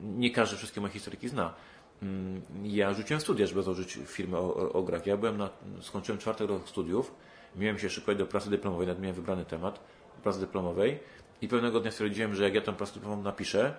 nie 0.00 0.30
każdy 0.30 0.56
wszystkie 0.56 0.80
moje 0.80 0.92
historyki 0.92 1.28
zna. 1.28 1.54
Mm, 2.02 2.42
ja 2.62 2.94
rzuciłem 2.94 3.20
studia, 3.20 3.46
żeby 3.46 3.62
założyć 3.62 3.98
firmę 4.06 4.38
o, 4.38 4.54
o, 4.54 4.72
o 4.72 4.82
grach. 4.82 5.06
Ja 5.06 5.16
byłem 5.16 5.36
na, 5.36 5.50
skończyłem 5.80 6.18
czwarty 6.18 6.46
rok 6.46 6.68
studiów, 6.68 7.12
miałem 7.56 7.78
się 7.78 7.90
szykować 7.90 8.18
do 8.18 8.26
pracy 8.26 8.50
dyplomowej, 8.50 8.86
nawet 8.86 9.02
miałem 9.02 9.16
wybrany 9.16 9.44
temat 9.44 9.80
pracy 10.22 10.40
dyplomowej 10.40 10.98
i 11.42 11.48
pewnego 11.48 11.80
dnia 11.80 11.90
stwierdziłem, 11.90 12.34
że 12.34 12.44
jak 12.44 12.54
ja 12.54 12.60
tę 12.60 12.72
pracę 12.72 12.94
dyplomową 12.94 13.22
napiszę, 13.22 13.74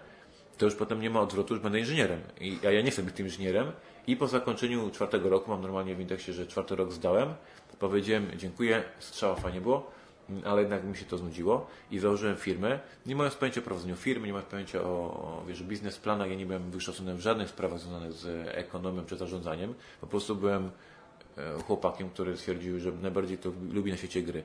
to 0.57 0.65
już 0.65 0.75
potem 0.75 1.01
nie 1.01 1.09
ma 1.09 1.21
odwrotu, 1.21 1.53
już 1.53 1.63
będę 1.63 1.79
inżynierem. 1.79 2.19
I, 2.41 2.59
a 2.68 2.71
ja 2.71 2.81
nie 2.81 2.91
chcę 2.91 3.03
być 3.03 3.15
tym 3.15 3.25
inżynierem. 3.25 3.71
I 4.07 4.15
po 4.15 4.27
zakończeniu 4.27 4.89
czwartego 4.89 5.29
roku, 5.29 5.51
mam 5.51 5.62
normalnie 5.62 5.95
w 5.95 6.00
indeksie, 6.00 6.33
że 6.33 6.47
czwarty 6.47 6.75
rok 6.75 6.91
zdałem, 6.91 7.33
powiedziałem 7.79 8.27
dziękuję, 8.38 8.83
strzała 9.00 9.35
fajnie 9.35 9.62
było, 9.62 9.91
ale 10.45 10.62
jednak 10.62 10.83
mi 10.83 10.97
się 10.97 11.06
to 11.06 11.18
znudziło 11.18 11.68
i 11.91 12.00
założyłem 12.00 12.35
firmę. 12.35 12.79
Nie 13.06 13.15
mając 13.15 13.35
pojęcia 13.35 13.62
o 13.62 13.63
prowadzeniu 13.63 13.95
firmy, 13.95 14.27
nie 14.27 14.33
mając 14.33 14.50
pojęcia 14.50 14.81
o, 14.81 15.44
wiesz, 15.47 15.63
biznesplanach, 15.63 16.29
ja 16.29 16.35
nie 16.35 16.45
byłem 16.45 16.71
wykształcony 16.71 17.15
w 17.15 17.19
żadnych 17.19 17.50
sprawach 17.50 17.79
związanych 17.79 18.13
z 18.13 18.47
ekonomią 18.47 19.06
czy 19.06 19.18
zarządzaniem. 19.18 19.73
Po 20.01 20.07
prostu 20.07 20.35
byłem 20.35 20.71
chłopakiem, 21.68 22.10
który 22.10 22.38
stwierdził, 22.38 22.80
że 22.80 22.92
najbardziej 22.92 23.38
to 23.38 23.51
lubi 23.72 23.92
na 23.92 23.98
świecie 23.98 24.22
gry. 24.22 24.44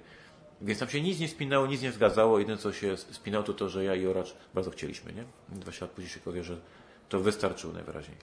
Więc 0.60 0.78
tam 0.78 0.88
się 0.88 1.00
nic 1.00 1.20
nie 1.20 1.28
spinało, 1.28 1.66
nic 1.66 1.82
nie 1.82 1.92
zgadzało. 1.92 2.38
Jedyne 2.38 2.58
co 2.58 2.72
się 2.72 2.96
spinało 2.96 3.44
to 3.44 3.54
to, 3.54 3.68
że 3.68 3.84
ja 3.84 3.94
i 3.94 4.06
Oracz 4.06 4.34
bardzo 4.54 4.70
chcieliśmy, 4.70 5.12
nie? 5.12 5.24
Dwa 5.48 5.72
lat 5.80 5.90
później 5.90 6.10
się 6.12 6.20
powie, 6.20 6.44
że 6.44 6.56
to 7.08 7.20
wystarczyło 7.20 7.72
najwyraźniej. 7.72 8.16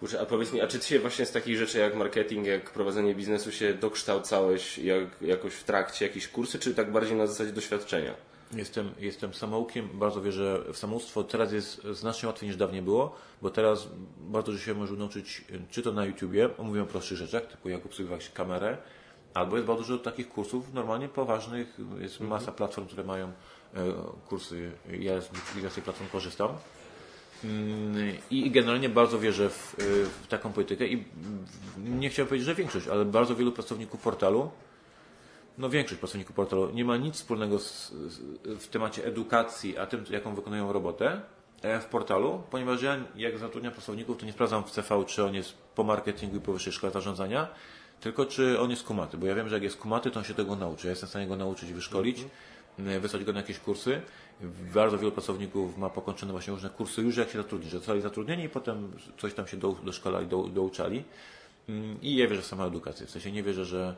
Kurczę, 0.00 0.20
a 0.20 0.26
powiedz 0.26 0.52
mi, 0.52 0.60
a 0.60 0.66
czy 0.66 0.78
ty 0.78 0.86
się 0.86 0.98
właśnie 0.98 1.26
z 1.26 1.32
takich 1.32 1.56
rzeczy 1.56 1.78
jak 1.78 1.94
marketing, 1.94 2.46
jak 2.46 2.70
prowadzenie 2.70 3.14
biznesu 3.14 3.52
się 3.52 3.74
dokształcałeś 3.74 4.78
jak, 4.78 5.08
jakoś 5.20 5.52
w 5.52 5.64
trakcie 5.64 6.06
jakieś 6.06 6.28
kursy, 6.28 6.58
czy 6.58 6.74
tak 6.74 6.92
bardziej 6.92 7.16
na 7.16 7.26
zasadzie 7.26 7.52
doświadczenia? 7.52 8.14
Jestem, 8.56 8.90
jestem 8.98 9.34
samoukiem, 9.34 9.88
bardzo 9.94 10.22
wierzę 10.22 10.64
w 10.72 10.78
samouctwo. 10.78 11.24
Teraz 11.24 11.52
jest 11.52 11.82
znacznie 11.84 12.26
łatwiej 12.26 12.48
niż 12.48 12.56
dawniej 12.56 12.82
było, 12.82 13.16
bo 13.42 13.50
teraz 13.50 13.88
bardzo 14.18 14.52
dużo 14.52 14.64
się 14.64 14.74
może 14.74 14.94
nauczyć, 14.94 15.44
czy 15.70 15.82
to 15.82 15.92
na 15.92 16.04
YouTubie, 16.04 16.56
omówię 16.58 16.82
o 16.82 16.86
prostszych 16.86 17.18
rzeczach, 17.18 17.46
typu 17.46 17.68
jak 17.68 17.86
obsługiwać 17.86 18.30
kamerę, 18.30 18.78
albo 19.34 19.56
jest 19.56 19.66
bardzo 19.66 19.82
dużo 19.82 19.98
takich 19.98 20.28
kursów 20.28 20.74
normalnie 20.74 21.08
poważnych, 21.08 21.78
jest 22.00 22.14
mhm. 22.14 22.30
masa 22.30 22.52
platform, 22.52 22.86
które 22.86 23.04
mają 23.04 23.26
e, 23.26 23.32
kursy, 24.28 24.72
ja 25.00 25.20
z, 25.20 25.28
tej 25.74 25.82
platform 25.82 26.10
korzystam. 26.10 26.50
Mm, 27.44 28.16
I 28.30 28.50
generalnie 28.50 28.88
bardzo 28.88 29.18
wierzę 29.18 29.50
w, 29.50 29.74
w, 30.22 30.26
taką 30.28 30.52
politykę 30.52 30.86
i 30.86 31.04
nie 31.78 32.10
chciałbym 32.10 32.28
powiedzieć, 32.28 32.46
że 32.46 32.54
większość, 32.54 32.88
ale 32.88 33.04
bardzo 33.04 33.36
wielu 33.36 33.52
pracowników 33.52 34.00
portalu, 34.00 34.50
no 35.58 35.70
większość 35.70 35.98
pracowników 35.98 36.36
portalu 36.36 36.70
nie 36.70 36.84
ma 36.84 36.96
nic 36.96 37.14
wspólnego 37.14 37.58
z, 37.58 37.92
z, 37.92 38.20
w 38.62 38.68
temacie 38.68 39.06
edukacji, 39.06 39.78
a 39.78 39.86
tym, 39.86 40.04
jaką 40.10 40.34
wykonują 40.34 40.72
robotę 40.72 41.20
w 41.80 41.84
portalu, 41.84 42.42
ponieważ 42.50 42.82
ja 42.82 42.96
jak 43.16 43.38
zatrudniam 43.38 43.72
pracowników, 43.72 44.18
to 44.18 44.26
nie 44.26 44.32
sprawdzam 44.32 44.64
w 44.64 44.70
CV, 44.70 45.04
czy 45.06 45.24
on 45.24 45.34
jest 45.34 45.54
po 45.74 45.84
marketingu 45.84 46.36
i 46.36 46.40
po 46.40 46.52
wyższej 46.52 46.72
szkole 46.72 46.92
zarządzania, 46.92 47.48
tylko 48.00 48.26
czy 48.26 48.60
on 48.60 48.70
jest 48.70 48.82
kumaty, 48.82 49.18
bo 49.18 49.26
ja 49.26 49.34
wiem, 49.34 49.48
że 49.48 49.54
jak 49.54 49.62
jest 49.62 49.76
kumaty, 49.76 50.10
to 50.10 50.18
on 50.20 50.24
się 50.24 50.34
tego 50.34 50.56
nauczy. 50.56 50.86
Ja 50.86 50.90
jestem 50.90 51.06
w 51.06 51.10
stanie 51.10 51.26
go 51.26 51.36
nauczyć, 51.36 51.72
wyszkolić, 51.72 52.24
mm. 52.78 53.00
wysłać 53.00 53.24
go 53.24 53.32
na 53.32 53.40
jakieś 53.40 53.58
kursy. 53.58 54.00
Bardzo 54.74 54.98
wielu 54.98 55.12
pracowników 55.12 55.78
ma 55.78 55.90
pokończone 55.90 56.32
właśnie 56.32 56.52
różne 56.52 56.70
kursy 56.70 57.02
już 57.02 57.16
jak 57.16 57.30
się 57.30 57.38
zatrudni, 57.38 57.70
że 57.70 57.78
zostali 57.78 58.00
zatrudnieni 58.00 58.44
i 58.44 58.48
potem 58.48 58.92
coś 59.18 59.34
tam 59.34 59.46
się 59.46 59.56
do, 59.56 59.76
doszkalali, 59.84 60.26
do, 60.26 60.42
douczali. 60.42 61.04
Mm, 61.68 62.00
I 62.02 62.16
ja 62.16 62.28
wierzę 62.28 62.42
w 62.42 62.46
samą 62.46 62.64
edukację. 62.64 63.06
W 63.06 63.10
sensie 63.10 63.32
nie 63.32 63.42
wierzę, 63.42 63.64
że 63.64 63.94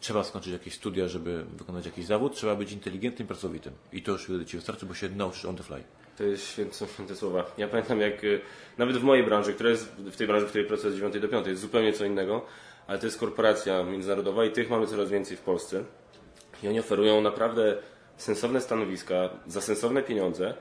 trzeba 0.00 0.24
skończyć 0.24 0.52
jakieś 0.52 0.74
studia, 0.74 1.08
żeby 1.08 1.44
wykonać 1.44 1.86
jakiś 1.86 2.06
zawód. 2.06 2.34
Trzeba 2.34 2.54
być 2.54 2.72
inteligentnym, 2.72 3.28
pracowitym. 3.28 3.72
I 3.92 4.02
to 4.02 4.12
już 4.12 4.24
wtedy 4.24 4.46
Ci 4.46 4.56
wystarczy, 4.56 4.86
bo 4.86 4.94
się 4.94 5.08
nauczysz 5.08 5.44
on 5.44 5.56
the 5.56 5.62
fly. 5.62 5.84
To 6.18 6.24
jest 6.24 6.46
święte, 6.46 6.86
święte 6.94 7.16
słowa. 7.16 7.44
Ja 7.58 7.68
pamiętam 7.68 8.00
jak, 8.00 8.24
y, 8.24 8.40
nawet 8.78 8.96
w 8.96 9.02
mojej 9.02 9.24
branży, 9.24 9.52
która 9.52 9.70
jest 9.70 9.88
w 9.88 10.16
tej 10.16 10.26
branży, 10.26 10.46
w 10.46 10.48
której 10.48 10.66
pracuję 10.66 10.92
z 10.92 10.96
9 10.96 11.20
do 11.20 11.28
5, 11.28 11.46
jest 11.46 11.60
zupełnie 11.60 11.92
co 11.92 12.04
innego 12.04 12.46
ale 12.86 12.98
to 12.98 13.06
jest 13.06 13.18
korporacja 13.18 13.82
międzynarodowa 13.82 14.44
i 14.44 14.50
tych 14.50 14.70
mamy 14.70 14.86
coraz 14.86 15.10
więcej 15.10 15.36
w 15.36 15.40
Polsce. 15.40 15.84
I 16.62 16.68
oni 16.68 16.80
oferują 16.80 17.20
naprawdę 17.20 17.76
sensowne 18.16 18.60
stanowiska 18.60 19.30
za 19.46 19.60
sensowne 19.60 20.02
pieniądze. 20.02 20.54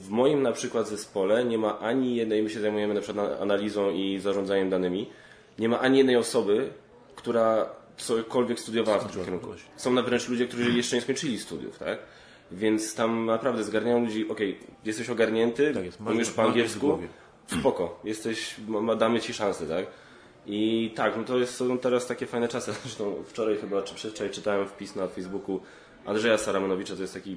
W 0.00 0.08
moim 0.08 0.42
na 0.42 0.52
przykład 0.52 0.88
zespole 0.88 1.44
nie 1.44 1.58
ma 1.58 1.78
ani 1.78 2.16
jednej, 2.16 2.42
my 2.42 2.50
się 2.50 2.60
zajmujemy 2.60 2.94
na 2.94 3.00
przykład 3.00 3.40
analizą 3.40 3.90
i 3.90 4.18
zarządzaniem 4.18 4.70
danymi, 4.70 5.10
nie 5.58 5.68
ma 5.68 5.80
ani 5.80 5.98
jednej 5.98 6.16
osoby, 6.16 6.70
która 7.16 7.70
cokolwiek 8.02 8.60
studiowała 8.60 8.98
w 8.98 9.12
tym 9.12 9.24
kierunku. 9.24 9.48
Są 9.76 9.92
na 9.92 10.02
wręcz 10.02 10.28
ludzie, 10.28 10.46
którzy 10.46 10.70
jeszcze 10.70 10.96
nie 10.96 11.02
skończyli 11.02 11.38
studiów, 11.38 11.78
tak? 11.78 11.98
Więc 12.52 12.94
tam 12.94 13.26
naprawdę 13.26 13.64
zgarniają 13.64 14.04
ludzi, 14.04 14.28
okej, 14.28 14.56
okay, 14.60 14.74
jesteś 14.84 15.10
ogarnięty, 15.10 15.74
tak 15.74 15.84
jest, 15.84 16.00
umiesz 16.00 16.30
po 16.30 16.42
angielsku, 16.42 16.98
spoko, 17.60 18.00
jesteś, 18.04 18.54
damy 18.98 19.20
ci 19.20 19.34
szansę, 19.34 19.66
tak? 19.66 19.86
I 20.46 20.92
tak, 20.94 21.16
no 21.16 21.24
to 21.24 21.38
jest, 21.38 21.56
są 21.56 21.78
teraz 21.78 22.06
takie 22.06 22.26
fajne 22.26 22.48
czasy. 22.48 22.72
Zresztą 22.82 23.24
wczoraj 23.26 23.56
chyba, 23.56 23.82
czy 23.82 23.94
przedwczoraj 23.94 24.32
czytałem 24.32 24.68
wpis 24.68 24.96
na 24.96 25.08
Facebooku 25.08 25.60
Andrzeja 26.06 26.38
Saramonowicza, 26.38 26.96
to 26.96 27.02
jest 27.02 27.14
taki 27.14 27.36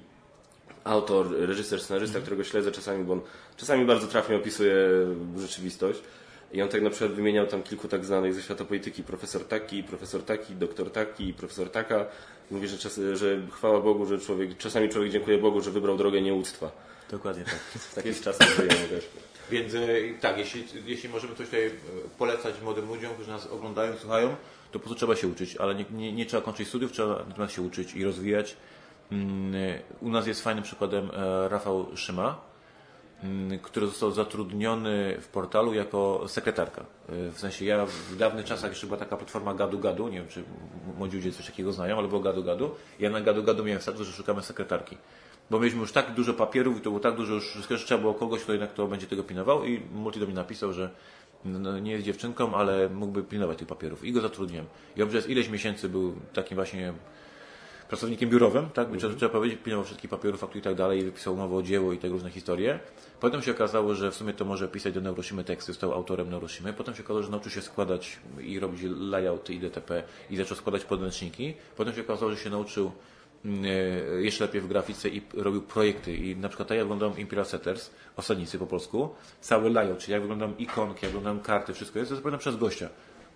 autor, 0.83 1.27
reżyser, 1.31 1.81
scenarzysta, 1.81 2.15
mm. 2.15 2.21
którego 2.21 2.43
śledzę 2.43 2.71
czasami, 2.71 3.03
bo 3.03 3.13
on 3.13 3.21
czasami 3.57 3.85
bardzo 3.85 4.07
trafnie 4.07 4.35
opisuje 4.35 4.75
rzeczywistość. 5.37 6.01
I 6.53 6.61
on 6.61 6.69
tak 6.69 6.81
na 6.81 6.89
przykład 6.89 7.11
wymieniał 7.11 7.47
tam 7.47 7.63
kilku 7.63 7.87
tak 7.87 8.05
znanych 8.05 8.33
ze 8.33 8.41
świata 8.41 8.65
polityki, 8.65 9.03
profesor 9.03 9.47
taki, 9.47 9.83
profesor 9.83 10.23
taki, 10.23 10.55
doktor 10.55 10.91
taki, 10.91 11.33
profesor 11.33 11.69
taka. 11.69 12.05
Mówi, 12.51 12.67
że, 12.67 12.77
czas, 12.77 12.99
że 13.13 13.41
chwała 13.51 13.81
Bogu, 13.81 14.05
że 14.05 14.19
człowiek, 14.19 14.57
czasami 14.57 14.89
człowiek 14.89 15.11
dziękuję 15.11 15.37
Bogu, 15.37 15.61
że 15.61 15.71
wybrał 15.71 15.97
drogę 15.97 16.21
nieuctwa. 16.21 16.71
Dokładnie 17.11 17.43
tak. 17.43 17.59
W 17.91 17.95
takich 17.95 18.21
czasach 18.21 18.55
żyjemy 18.55 18.87
też. 18.89 19.09
Więc 19.51 19.75
e, 19.75 19.79
tak, 20.21 20.37
jeśli, 20.37 20.63
jeśli 20.85 21.09
możemy 21.09 21.35
coś 21.35 21.45
tutaj 21.45 21.65
e, 21.65 21.71
polecać 22.17 22.61
młodym 22.63 22.87
ludziom, 22.87 23.13
którzy 23.13 23.29
nas 23.29 23.47
oglądają, 23.47 23.97
słuchają, 23.97 24.29
to 24.71 24.73
po 24.73 24.79
prostu 24.79 24.95
trzeba 24.95 25.15
się 25.15 25.27
uczyć, 25.27 25.57
ale 25.57 25.75
nie, 25.75 25.85
nie, 25.91 26.13
nie 26.13 26.25
trzeba 26.25 26.43
kończyć 26.43 26.67
studiów, 26.67 26.91
trzeba 26.91 27.25
natomiast 27.27 27.53
się 27.53 27.61
uczyć 27.61 27.95
i 27.95 28.03
rozwijać. 28.03 28.57
Mm, 29.11 29.53
u 30.01 30.09
nas 30.09 30.27
jest 30.27 30.41
fajnym 30.41 30.63
przykładem 30.63 31.11
e, 31.13 31.49
Rafał 31.49 31.97
Szyma, 31.97 32.52
który 33.61 33.87
został 33.87 34.11
zatrudniony 34.11 35.17
w 35.21 35.27
portalu 35.27 35.73
jako 35.73 36.23
sekretarka. 36.27 36.85
Y, 37.09 37.31
W 37.31 37.39
sensie 37.39 37.65
ja 37.65 37.85
w 37.85 38.15
dawnych 38.15 38.45
czasach 38.45 38.71
jeszcze 38.71 38.87
była 38.87 38.99
taka 38.99 39.17
platforma 39.17 39.53
Gadu 39.53 39.79
Gadu, 39.79 40.07
nie 40.07 40.17
wiem 40.17 40.27
czy 40.27 40.43
młodzi 40.97 41.17
ludzie 41.17 41.31
coś 41.31 41.45
takiego 41.45 41.73
znają, 41.73 41.97
ale 41.97 42.07
było 42.07 42.21
Gadu 42.21 42.43
Gadu. 42.43 42.71
Ja 42.99 43.09
na 43.09 43.21
Gadu 43.21 43.43
Gadu 43.43 43.63
miałem 43.63 43.81
status, 43.81 44.07
że 44.07 44.13
szukamy 44.13 44.41
sekretarki. 44.41 44.97
Bo 45.49 45.59
mieliśmy 45.59 45.81
już 45.81 45.91
tak 45.91 46.13
dużo 46.13 46.33
papierów 46.33 46.77
i 46.77 46.81
to 46.81 46.89
było 46.89 46.99
tak 46.99 47.15
dużo 47.15 47.33
już 47.33 47.85
trzeba 47.85 48.01
było 48.01 48.13
kogoś, 48.13 48.41
kto 48.43 48.51
jednak 48.51 48.73
to 48.73 48.87
będzie 48.87 49.07
tego 49.07 49.23
pilnował 49.23 49.65
i 49.65 49.81
Multi 49.93 50.19
do 50.19 50.25
mnie 50.25 50.35
napisał, 50.35 50.73
że 50.73 50.89
no, 51.45 51.79
nie 51.79 51.91
jest 51.91 52.05
dziewczynką, 52.05 52.53
ale 52.55 52.89
mógłby 52.89 53.23
pilnować 53.23 53.57
tych 53.57 53.67
papierów. 53.67 54.05
I 54.05 54.11
go 54.11 54.21
zatrudniłem. 54.21 54.65
I 54.97 55.03
on 55.03 55.09
przez 55.09 55.29
ileś 55.29 55.49
miesięcy 55.49 55.89
był 55.89 56.15
takim 56.33 56.55
właśnie 56.55 56.93
pracownikiem 57.93 58.29
biurowym, 58.29 58.69
tak? 58.69 58.87
Trzeba, 58.97 59.15
trzeba 59.15 59.31
powiedzieć, 59.31 59.59
pilnował 59.63 59.85
wszystkich 59.85 60.09
papierów, 60.09 60.39
faktur 60.39 60.57
i 60.57 60.61
tak 60.61 60.75
dalej, 60.75 60.99
i 60.99 61.03
wypisał 61.03 61.33
umowę 61.33 61.55
o 61.55 61.63
dzieło 61.63 61.93
i 61.93 61.97
te 61.97 62.07
różne 62.07 62.29
historie. 62.29 62.79
Potem 63.19 63.41
się 63.41 63.51
okazało, 63.51 63.95
że 63.95 64.11
w 64.11 64.15
sumie 64.15 64.33
to 64.33 64.45
może 64.45 64.67
pisać 64.67 64.93
do 64.93 65.01
Neuroshimy 65.01 65.43
teksty, 65.43 65.71
został 65.71 65.93
autorem 65.93 66.29
Neuroshimy. 66.29 66.73
Potem 66.73 66.95
się 66.95 67.03
okazało, 67.03 67.23
że 67.23 67.31
nauczył 67.31 67.51
się 67.51 67.61
składać 67.61 68.19
i 68.41 68.59
robić 68.59 68.81
layout 68.97 69.49
i 69.49 69.59
DTP 69.59 70.03
i 70.29 70.37
zaczął 70.37 70.57
składać 70.57 70.85
podręczniki. 70.85 71.53
Potem 71.77 71.93
się 71.93 72.01
okazało, 72.01 72.31
że 72.31 72.37
się 72.37 72.49
nauczył 72.49 72.91
mm, 73.45 73.65
e, 73.65 73.67
jeszcze 74.21 74.43
lepiej 74.45 74.61
w 74.61 74.67
grafice 74.67 75.09
i 75.09 75.21
robił 75.33 75.61
projekty. 75.61 76.15
I 76.15 76.35
na 76.35 76.49
przykład 76.49 76.67
tak 76.67 76.77
jak 76.77 76.87
wyglądam 76.87 77.19
Imperial 77.19 77.45
Setters, 77.45 77.89
osadnicy 78.15 78.59
po 78.59 78.67
polsku, 78.67 79.09
cały 79.41 79.69
layout, 79.69 79.99
czyli 79.99 80.13
jak 80.13 80.21
wyglądam 80.21 80.57
ikonki, 80.57 81.05
jak 81.05 81.13
wyglądam 81.13 81.39
karty, 81.43 81.73
wszystko 81.73 81.99
jest, 81.99 82.11
to 82.11 82.29
jest 82.29 82.37
przez 82.39 82.55
gościa 82.55 82.89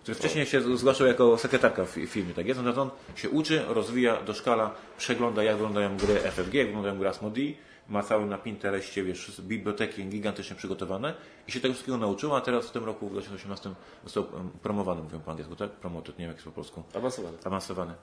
który 0.07 0.19
wcześniej 0.19 0.45
się 0.45 0.77
zgłaszał 0.77 1.07
jako 1.07 1.37
sekretarka 1.37 1.85
w 1.85 1.89
fi- 1.89 2.07
filmie, 2.07 2.33
tak 2.33 2.47
jest? 2.47 2.59
Natomiast 2.63 2.77
on 2.77 3.17
się 3.17 3.29
uczy, 3.29 3.63
rozwija, 3.67 4.21
doszkala, 4.21 4.75
przegląda 4.97 5.43
jak 5.43 5.55
wyglądają 5.55 5.97
gry 5.97 6.15
FFG, 6.15 6.53
jak 6.53 6.67
wyglądają 6.67 6.97
gry 6.97 7.07
Asmodee, 7.09 7.57
ma 7.89 8.03
cały 8.03 8.25
na 8.25 8.37
Pinterestie, 8.37 9.03
wiesz, 9.03 9.41
biblioteki 9.41 10.05
gigantycznie 10.05 10.55
przygotowane 10.55 11.13
i 11.47 11.51
się 11.51 11.59
tego 11.59 11.73
wszystkiego 11.73 11.97
nauczył, 11.97 12.35
a 12.35 12.41
teraz 12.41 12.67
w 12.67 12.71
tym 12.71 12.85
roku, 12.85 13.07
w 13.07 13.11
2018 13.11 13.69
został 14.03 14.25
promowany, 14.61 15.03
mówią 15.03 15.19
po 15.19 15.31
angielsku, 15.31 15.55
tak? 15.55 15.71
Promoted, 15.71 16.19
nie 16.19 16.23
wiem 16.23 16.27
jak 16.27 16.37
jest 16.37 16.45
po 16.45 16.51
polsku. 16.51 16.83
Awansowany. 16.95 17.37
Awansowany. 17.43 17.93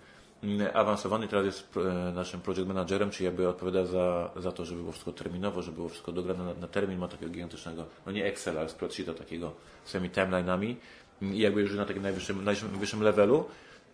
Mm, 0.43 0.69
Awansowany 0.75 1.29
teraz 1.29 1.45
jest 1.47 1.77
e, 1.77 2.13
naszym 2.13 2.41
project 2.41 2.67
managerem, 2.69 3.11
czyli 3.11 3.25
jakby 3.25 3.49
odpowiada 3.49 3.87
za, 3.87 4.31
za 4.37 4.53
to, 4.53 4.65
żeby 4.65 4.81
było 4.81 4.93
wszystko 4.93 5.13
terminowo, 5.13 5.63
żeby 5.63 5.77
było 5.77 5.89
wszystko 5.89 6.13
dograne 6.13 6.45
na, 6.45 6.55
na 6.55 6.69
termin, 6.69 6.99
ma 6.99 7.09
takiego 7.09 7.33
gigantycznego, 7.33 7.85
no 8.07 8.13
nie 8.13 8.25
Excel, 8.27 8.59
ale 8.59 8.69
spreadsheeta 8.69 9.15
takiego 9.15 9.53
z 9.85 9.93
tymi 9.93 10.11
timeline'ami 10.11 10.75
i 11.23 11.39
jakby 11.39 11.61
już 11.61 11.75
na 11.75 11.85
takim 11.87 12.03
najwyższym, 12.03 12.45
najwyższym 12.45 13.03
levelu, 13.03 13.45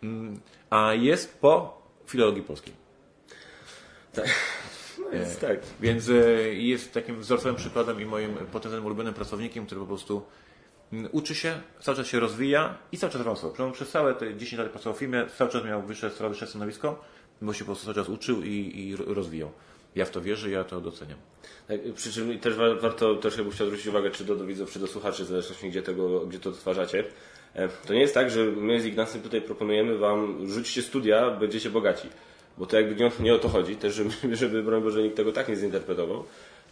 Mm, 0.03 0.41
a 0.71 0.95
jest 0.95 1.39
po 1.39 1.83
filologii 2.07 2.43
polskiej. 2.43 2.73
Tak. 4.13 4.27
No 4.99 5.19
jest, 5.19 5.41
tak. 5.41 5.59
Więc 5.81 6.09
e, 6.09 6.15
jest 6.55 6.95
takim 6.95 7.21
wzorcowym 7.21 7.57
przykładem 7.57 8.01
i 8.01 8.05
moim 8.05 8.35
potencjalnym 8.35 8.87
ulubionym 8.87 9.15
pracownikiem, 9.15 9.67
który 9.67 9.81
po 9.81 9.87
prostu 9.87 10.23
mm, 10.93 11.09
uczy 11.13 11.35
się, 11.35 11.61
cały 11.81 11.97
czas 11.97 12.07
się 12.07 12.21
rozwija 12.21 12.79
i 12.93 12.99
cały 12.99 13.13
czas 13.13 13.21
awansował. 13.21 13.53
Przez- 13.53 13.73
Przez 13.77 13.91
całe 13.91 14.15
te 14.15 14.35
10 14.37 14.59
lat 14.59 14.69
pracował 14.71 14.95
w 14.97 14.99
firmie, 14.99 15.27
cały 15.39 15.51
czas 15.51 15.65
miał 15.65 15.83
wyższe, 15.83 16.11
coraz 16.11 16.33
wyższe 16.33 16.47
stanowisko, 16.47 17.05
bo 17.43 17.53
się 17.53 17.59
po 17.59 17.65
prostu 17.67 17.85
cały 17.85 17.95
czas 17.95 18.09
uczył 18.09 18.43
i, 18.43 18.73
i 18.89 18.97
ro- 18.97 19.15
rozwijał. 19.15 19.51
Ja 19.95 20.05
w 20.05 20.11
to 20.11 20.21
wierzę, 20.21 20.51
ja 20.51 20.65
to 20.65 20.81
doceniam. 20.81 21.19
Tak, 21.69 21.81
przy 21.95 22.13
czym 22.13 22.39
też 22.39 22.55
wa- 22.55 22.75
warto, 22.75 23.15
też 23.15 23.37
bym 23.37 23.51
chciał 23.51 23.67
zwrócić 23.67 23.87
uwagę, 23.87 24.11
czy 24.11 24.25
do, 24.25 24.37
do 24.37 24.47
widzów, 24.47 24.71
czy 24.73 24.79
do 24.79 24.87
słuchaczy, 24.87 25.25
w 25.25 25.27
zależności 25.27 25.71
gdzie, 25.71 25.83
tego, 25.83 26.21
gdzie 26.21 26.39
to 26.41 26.51
odtwarzacie. 26.51 27.05
E, 27.55 27.69
To 27.87 27.95
nie 27.95 28.01
jest 28.01 28.15
tak, 28.15 28.31
że 28.31 28.45
my 28.45 28.81
z 28.81 28.87
Ignacym 28.87 29.23
tutaj 29.23 29.43
proponujemy 29.43 29.99
Wam, 29.99 30.49
rzućcie 30.49 30.83
studia, 30.83 31.31
będziecie 31.31 31.71
bogaci. 31.71 32.09
Bo 32.59 32.67
to 32.67 32.77
jakby 32.77 32.95
nie, 33.05 33.11
nie 33.21 33.35
o 33.35 33.39
to 33.39 33.49
chodzi, 33.49 33.77
też 33.77 33.95
żeby, 33.95 34.11
żeby 34.37 34.63
broń 34.63 34.83
Boże 34.83 35.03
nikt 35.03 35.17
tego 35.17 35.33
tak 35.33 35.49
nie 35.49 35.57
zinterpretował. 35.57 36.25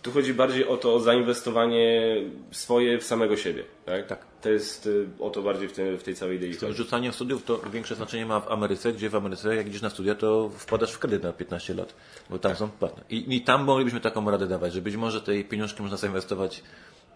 Tu 0.02 0.12
chodzi 0.12 0.35
bardziej 0.35 0.67
o 0.69 0.76
to 0.76 0.95
o 0.95 1.00
zainwestowanie 1.00 2.17
swoje 2.50 2.99
w 2.99 3.05
samego 3.05 3.37
siebie. 3.37 3.64
Tak? 3.87 4.07
Tak. 4.07 4.26
To 4.43 4.50
jest 4.50 4.87
y, 4.87 5.07
o 5.19 5.31
to 5.31 5.43
bardziej 5.43 5.69
w, 5.69 5.73
tym, 5.73 5.99
w 5.99 6.02
tej 6.02 6.14
całej 6.14 6.37
idei. 6.37 6.55
Z 6.55 6.76
rzucaniem 6.76 7.12
studiów 7.12 7.45
to 7.45 7.61
większe 7.73 7.95
znaczenie 7.95 8.26
ma 8.26 8.40
w 8.40 8.49
Ameryce, 8.52 8.93
gdzie 8.93 9.11
w 9.11 9.14
Ameryce, 9.14 9.57
jak 9.57 9.67
idziesz 9.67 9.83
na 9.83 9.90
studia, 9.90 10.14
to 10.14 10.50
wpadasz 10.59 10.93
w 10.93 10.99
kredyt 10.99 11.23
na 11.23 11.33
15 11.33 11.75
lat, 11.75 11.95
bo 12.31 12.38
tam 12.38 12.57
są 12.57 12.71
płatne. 12.71 13.05
I, 13.11 13.37
I 13.37 13.40
tam 13.40 13.64
moglibyśmy 13.64 14.00
taką 14.00 14.31
radę 14.31 14.47
dawać, 14.47 14.73
że 14.73 14.81
być 14.81 14.97
może 14.97 15.21
tej 15.21 15.45
pieniążki 15.45 15.83
można 15.83 15.97
zainwestować 15.97 16.62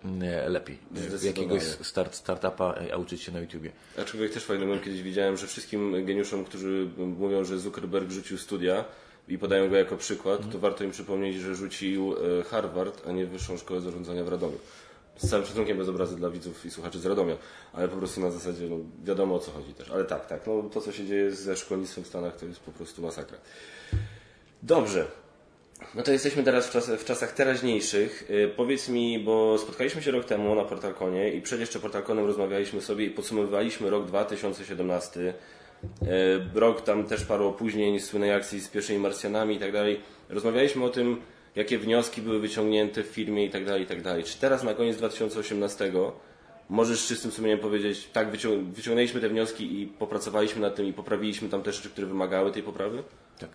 mm, 0.05 0.53
lepiej 0.53 0.79
w 0.91 0.99
Zdecydowanie. 0.99 1.27
jakiegoś 1.27 1.62
start, 1.62 2.15
startupa, 2.15 2.75
a 2.93 2.97
uczyć 2.97 3.23
się 3.23 3.33
na 3.33 3.41
YouTubie. 3.41 3.73
Aczkolwiek 3.99 4.33
też 4.33 4.45
fajny 4.45 4.67
moment 4.67 4.85
kiedyś 4.85 5.03
widziałem, 5.03 5.37
że 5.37 5.47
wszystkim 5.47 6.05
geniuszom, 6.05 6.45
którzy 6.45 6.89
mówią, 7.19 7.45
że 7.45 7.59
Zuckerberg 7.59 8.11
rzucił 8.11 8.39
studia 8.39 8.85
i 9.29 9.38
podają 9.38 9.71
go 9.71 9.76
jako 9.76 9.97
przykład, 9.97 10.52
to 10.52 10.59
warto 10.59 10.85
im 10.85 10.91
przypomnieć, 10.91 11.37
że 11.37 11.55
rzucił 11.55 12.14
e, 12.41 12.43
Harvard, 12.43 13.09
a 13.09 13.12
nie 13.12 13.26
Wyższą 13.26 13.57
Szkołę 13.57 13.81
Zarządzania 13.81 14.25
w 14.25 14.29
Radomiu. 14.29 14.59
Z 15.17 15.31
całym 15.31 15.47
szacunkiem 15.47 15.79
bez 15.79 15.88
obrazy 15.88 16.17
dla 16.17 16.31
widzów 16.31 16.67
i 16.67 16.71
słuchaczy 16.71 16.99
z 16.99 17.07
Radomia, 17.07 17.37
ale 17.73 17.88
po 17.88 17.97
prostu 17.97 18.21
na 18.21 18.31
zasadzie 18.31 18.67
no, 18.69 18.76
wiadomo 19.05 19.35
o 19.35 19.38
co 19.38 19.50
chodzi 19.50 19.75
też. 19.75 19.91
Ale 19.91 20.05
tak, 20.05 20.26
tak, 20.26 20.47
no, 20.47 20.62
to 20.62 20.81
co 20.81 20.93
się 20.93 21.07
dzieje 21.07 21.33
ze 21.33 21.57
szkolnictwem 21.57 22.05
w 22.05 22.07
Stanach 22.07 22.37
to 22.37 22.47
jest 22.47 22.61
po 22.61 22.73
prostu 22.73 23.02
masakra. 23.02 23.38
Dobrze. 24.62 25.07
No 25.95 26.02
to 26.02 26.12
jesteśmy 26.12 26.43
teraz 26.43 26.67
w, 26.67 26.71
czas, 26.71 26.91
w 26.91 27.05
czasach 27.05 27.33
teraźniejszych. 27.33 28.31
Y, 28.31 28.52
Powiedz 28.57 28.88
mi, 28.88 29.19
bo 29.19 29.59
spotkaliśmy 29.59 30.02
się 30.02 30.11
rok 30.11 30.25
temu 30.25 30.55
na 30.55 30.64
Portalkonie 30.64 31.33
i 31.33 31.43
przed 31.43 31.61
jeszcze 31.61 31.81
Portalkonem 31.81 32.26
rozmawialiśmy 32.26 32.81
sobie 32.81 33.05
i 33.05 33.11
podsumowywaliśmy 33.11 33.91
rok 33.91 34.07
2017. 34.07 35.35
Y, 35.85 36.61
Rok 36.61 36.81
tam 36.81 37.05
też 37.05 37.25
paru 37.25 37.49
opóźnień, 37.49 38.01
słynnej 38.01 38.33
akcji 38.33 38.61
z 38.61 38.69
pierwszymi 38.69 38.99
Marsjanami 38.99 39.55
i 39.55 39.59
tak 39.59 39.73
dalej. 39.73 40.01
Rozmawialiśmy 40.29 40.85
o 40.85 40.89
tym, 40.89 41.21
jakie 41.57 41.79
wnioski 41.79 42.23
były 42.23 42.41
wyciągnięte 42.41 43.03
w 43.03 43.07
firmie 43.07 43.45
i 43.45 43.51
tak 43.51 43.65
dalej, 43.65 43.83
i 43.83 43.87
tak 43.87 44.03
dalej. 44.03 44.25
Czy 44.25 44.39
teraz 44.39 44.62
na 44.62 44.75
koniec 44.75 44.97
2018 44.97 45.93
możesz 46.69 47.07
czystym 47.07 47.31
sumieniem 47.31 47.59
powiedzieć, 47.59 48.09
tak, 48.12 48.33
wycią- 48.33 48.73
wyciągnęliśmy 48.73 49.21
te 49.21 49.29
wnioski 49.29 49.81
i 49.81 49.87
popracowaliśmy 49.87 50.61
nad 50.61 50.75
tym 50.75 50.87
i 50.87 50.93
poprawiliśmy 50.93 51.49
tam 51.49 51.62
te 51.62 51.73
rzeczy, 51.73 51.91
które 51.91 52.07
wymagały 52.07 52.53
tej 52.53 52.62
poprawy? 52.62 53.03
Tak. 53.39 53.51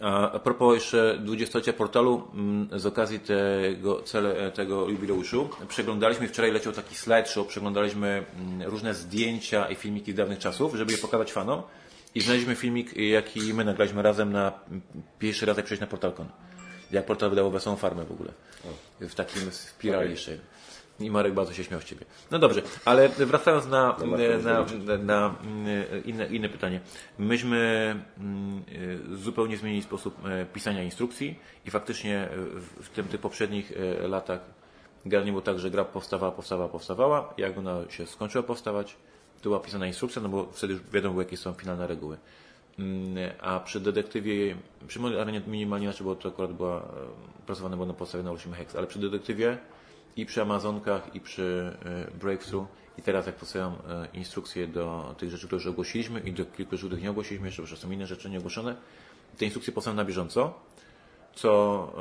A, 0.00 0.38
propos 0.38 0.74
jeszcze 0.74 1.18
20-lecia 1.24 1.72
portalu, 1.72 2.22
mm, 2.34 2.80
z 2.80 2.86
okazji 2.86 3.20
tego, 3.20 4.02
cele, 4.02 4.52
tego 4.52 4.88
jubileuszu, 4.88 5.48
przeglądaliśmy, 5.68 6.28
wczoraj 6.28 6.52
leciał 6.52 6.72
taki 6.72 6.94
slideshow, 6.94 7.46
przeglądaliśmy 7.46 8.24
mm, 8.36 8.62
różne 8.62 8.94
zdjęcia 8.94 9.68
i 9.68 9.74
filmiki 9.74 10.12
z 10.12 10.14
dawnych 10.14 10.38
czasów, 10.38 10.74
żeby 10.74 10.92
je 10.92 10.98
pokazać 10.98 11.32
fanom 11.32 11.62
i 12.14 12.20
znaleźliśmy 12.20 12.56
filmik, 12.56 12.96
jaki 12.96 13.54
my 13.54 13.64
nagraliśmy 13.64 14.02
razem 14.02 14.32
na 14.32 14.52
mm, 14.68 14.82
pierwszy 15.18 15.46
raz, 15.46 15.56
jak 15.56 15.66
przejść 15.66 15.80
na 15.80 15.86
Portalcon. 15.86 16.26
Jak 16.90 17.06
portal 17.06 17.30
wydawał 17.30 17.50
Wesołą 17.50 17.76
Farmę 17.76 18.04
w 18.04 18.12
ogóle. 18.12 18.32
W 19.00 19.14
takim 19.14 19.52
spirali 19.52 20.10
jeszcze. 20.10 20.38
I 21.00 21.10
Marek 21.10 21.34
bardzo 21.34 21.52
się 21.52 21.64
śmiał 21.64 21.80
z 21.80 21.84
Ciebie. 21.84 22.04
No 22.30 22.38
dobrze, 22.38 22.62
ale 22.84 23.08
wracając 23.08 23.66
na, 23.66 23.96
No, 23.98 24.16
na, 24.16 24.96
na, 24.96 24.98
na 24.98 25.34
mm, 25.42 26.04
inne, 26.04 26.26
inne 26.26 26.48
pytanie. 26.48 26.80
Myśmy 27.18 27.56
mm, 28.18 28.62
y, 29.12 29.16
zupełnie 29.16 29.56
zmienili 29.56 29.82
sposób 29.82 30.26
e, 30.26 30.46
pisania 30.46 30.82
instrukcji 30.82 31.38
i 31.66 31.70
faktycznie 31.70 32.18
e, 32.18 32.28
w, 32.82 32.88
tym 32.88 33.08
tych 33.08 33.20
poprzednich 33.20 33.72
e, 34.02 34.08
latach 34.08 34.40
generalnie 35.04 35.32
było 35.32 35.42
tak, 35.42 35.58
że 35.58 35.70
gra 35.70 35.84
powstawała, 35.84 36.32
powstawała, 36.32 36.68
powstawała. 36.68 37.34
Jak 37.38 37.58
ona 37.58 37.90
się 37.90 38.06
skończyła 38.06 38.44
powstawać, 38.44 38.96
to 39.42 39.48
była 39.48 39.60
pisana 39.60 39.86
instrukcja, 39.86 40.22
no 40.22 40.28
bo 40.28 40.48
wtedy 40.52 40.72
już 40.72 40.82
wiadomo 40.92 41.20
jakie 41.20 41.36
są 41.36 41.52
finalne 41.52 41.86
reguły. 41.86 42.16
Mm, 42.78 43.32
A 43.40 43.60
przy 43.60 43.80
detektywie, 43.80 44.56
przy 44.88 45.00
arenie 45.20 45.42
minimalnie 45.46 45.84
inaczej, 45.84 46.04
bo 46.06 46.14
to 46.14 46.28
akurat 46.28 46.52
była 46.52 46.82
pracowane 47.46 47.76
było 47.76 47.86
na 47.86 47.94
podstawie 47.94 48.24
Narushimy 48.24 48.56
Hex, 48.56 48.76
ale 48.76 48.86
przy 48.86 48.98
detektywie 48.98 49.58
i 50.16 50.26
przy 50.26 50.42
Amazonkach 50.42 51.14
i 51.14 51.20
przy 51.20 51.76
e, 51.84 52.18
Breakthrough 52.18 52.68
i 52.98 53.02
teraz 53.02 53.26
jak 53.26 53.34
powstają 53.34 53.66
e, 53.66 54.08
instrukcje 54.14 54.66
do 54.66 55.14
tych 55.18 55.30
rzeczy, 55.30 55.46
które 55.46 55.56
już 55.56 55.66
ogłosiliśmy 55.66 56.20
i 56.20 56.32
do 56.32 56.44
kilku 56.44 56.76
rzeczy, 56.76 56.86
których 56.86 57.02
nie 57.02 57.10
ogłosiliśmy 57.10 57.46
jeszcze, 57.46 57.62
bo 57.62 57.68
są 57.68 57.90
inne 57.90 58.06
rzeczy 58.06 58.30
nieogłoszone, 58.30 58.76
te 59.38 59.44
instrukcje 59.44 59.72
powstają 59.72 59.96
na 59.96 60.04
bieżąco, 60.04 60.54
co 61.34 61.92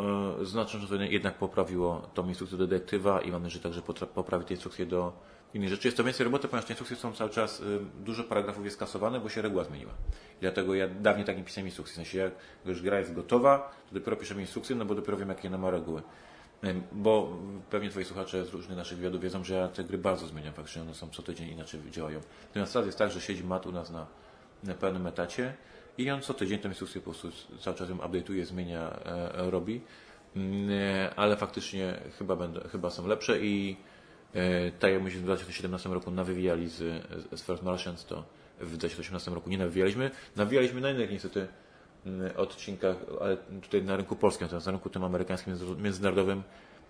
e, 0.41 0.45
znacznie 0.45 0.79
że 0.79 1.07
jednak 1.07 1.33
poprawiło 1.33 2.09
tą 2.13 2.27
instrukcję 2.27 2.57
do 2.57 2.67
detektywa 2.67 3.21
i 3.21 3.31
mam 3.31 3.43
nadzieję, 3.43 3.63
że 3.63 3.81
także 3.81 3.81
poprawi 4.07 4.45
te 4.45 4.53
instrukcje 4.53 4.85
do 4.85 5.13
innych 5.53 5.69
rzeczy. 5.69 5.87
Jest 5.87 5.97
to 5.97 6.03
więcej 6.03 6.23
roboty, 6.23 6.47
ponieważ 6.47 6.65
te 6.65 6.73
instrukcje 6.73 6.97
są 6.97 7.13
cały 7.13 7.29
czas, 7.29 7.61
dużo 8.05 8.23
paragrafów 8.23 8.65
jest 8.65 8.77
kasowane, 8.77 9.19
bo 9.19 9.29
się 9.29 9.41
reguła 9.41 9.63
zmieniła. 9.63 9.91
I 10.37 10.41
dlatego 10.41 10.75
ja 10.75 10.87
dawniej 10.87 11.25
tak 11.25 11.37
nie 11.37 11.43
pisałem 11.43 11.67
instrukcji. 11.67 11.93
W 11.93 11.95
sensie 11.95 12.17
jak 12.17 12.33
już 12.65 12.81
gra 12.81 12.99
jest 12.99 13.13
gotowa, 13.13 13.71
to 13.89 13.95
dopiero 13.95 14.17
piszemy 14.17 14.41
instrukcję, 14.41 14.75
no 14.75 14.85
bo 14.85 14.95
dopiero 14.95 15.17
wiem, 15.17 15.29
jakie 15.29 15.47
ona 15.47 15.57
ma 15.57 15.71
reguły. 15.71 16.01
Bo 16.91 17.37
pewnie 17.69 17.89
Twoi 17.89 18.05
słuchacze 18.05 18.45
z 18.45 18.49
różnych 18.49 18.77
naszych 18.77 18.97
wywiadów 18.97 19.21
wiedzą, 19.21 19.43
że 19.43 19.53
ja 19.55 19.67
te 19.67 19.83
gry 19.83 19.97
bardzo 19.97 20.27
zmieniam, 20.27 20.53
faktycznie 20.53 20.81
one 20.81 20.93
są 20.93 21.09
co 21.09 21.23
tydzień 21.23 21.49
inaczej 21.49 21.79
działają. 21.91 22.19
Natomiast 22.47 22.73
teraz 22.73 22.85
jest 22.85 22.97
tak, 22.97 23.11
że 23.11 23.21
siedzi 23.21 23.43
Mat 23.43 23.65
u 23.65 23.71
nas 23.71 23.91
na, 23.91 24.07
na 24.63 24.73
pełnym 24.73 25.07
etacie 25.07 25.53
i 25.97 26.11
on 26.11 26.21
co 26.21 26.33
tydzień 26.33 26.59
tę 26.59 26.67
instrukcję 26.67 27.01
po 27.01 27.11
prostu 27.11 27.31
cały 27.59 27.77
czas 27.77 27.89
ją 27.89 27.97
update'uje, 27.97 28.45
zmienia, 28.45 28.99
e, 29.05 29.35
e, 29.35 29.51
robi. 29.51 29.81
Mm, 30.35 30.69
e, 30.71 31.15
Ale 31.15 31.37
faktycznie 31.37 31.99
chyba, 32.19 32.35
będą, 32.35 32.59
chyba 32.71 32.89
są 32.89 33.07
lepsze 33.07 33.39
i 33.39 33.77
e, 34.33 34.71
tak 34.71 34.91
jak 34.91 35.03
myśmy 35.03 35.19
w 35.19 35.23
2017 35.23 35.89
roku 35.89 36.11
nawywijali 36.11 36.69
z, 36.69 36.77
z 37.31 37.43
First 37.43 37.63
Martians, 37.63 38.05
to 38.05 38.23
w 38.59 38.77
2018 38.77 39.31
roku 39.31 39.49
nie 39.49 39.57
nawijaliśmy. 39.57 40.11
Nawijaliśmy 40.35 40.81
na 40.81 40.91
innych 40.91 41.11
niestety 41.11 41.47
odcinkach, 42.37 42.95
ale 43.21 43.37
tutaj 43.37 43.83
na 43.83 43.95
rynku 43.97 44.15
polskim, 44.15 44.45
natomiast 44.45 44.65
na 44.65 44.71
rynku 44.71 44.89
tym 44.89 45.03
amerykańskim, 45.03 45.53
między- 45.53 45.77
międzynarodowym 45.81 46.43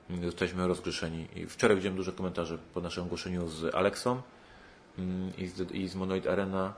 mm, 0.10 0.25
zostaliśmy 0.25 0.67
rozgrzeszeni. 0.67 1.27
I 1.36 1.46
wczoraj 1.46 1.77
widziałem 1.77 1.98
duże 1.98 2.12
komentarze 2.12 2.58
po 2.74 2.82
naszym 2.82 3.03
ogłoszeniu 3.03 3.48
z 3.48 3.75
Alexą 3.75 4.22
mm, 4.98 5.32
i 5.38 5.48
z, 5.48 5.72
i 5.72 5.88
z 5.88 5.96
Monolith 5.96 6.27
Arena 6.29 6.74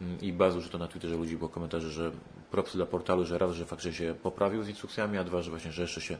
mm, 0.00 0.20
i 0.20 0.32
bardzo, 0.32 0.60
że 0.60 0.68
to 0.70 0.78
na 0.78 0.88
Twitterze 0.88 1.16
ludzi 1.16 1.36
było 1.36 1.48
komentarze, 1.50 1.90
że 1.90 2.10
propsy 2.50 2.76
dla 2.78 2.86
portalu, 2.86 3.24
że 3.24 3.38
raz, 3.38 3.52
że 3.52 3.64
faktycznie 3.64 3.92
się 3.92 4.14
poprawił 4.22 4.62
z 4.62 4.68
instrukcjami, 4.68 5.18
a 5.18 5.24
dwa, 5.24 5.42
że 5.42 5.50
właśnie, 5.50 5.72
że 5.72 5.82
jeszcze 5.82 6.00
się 6.00 6.16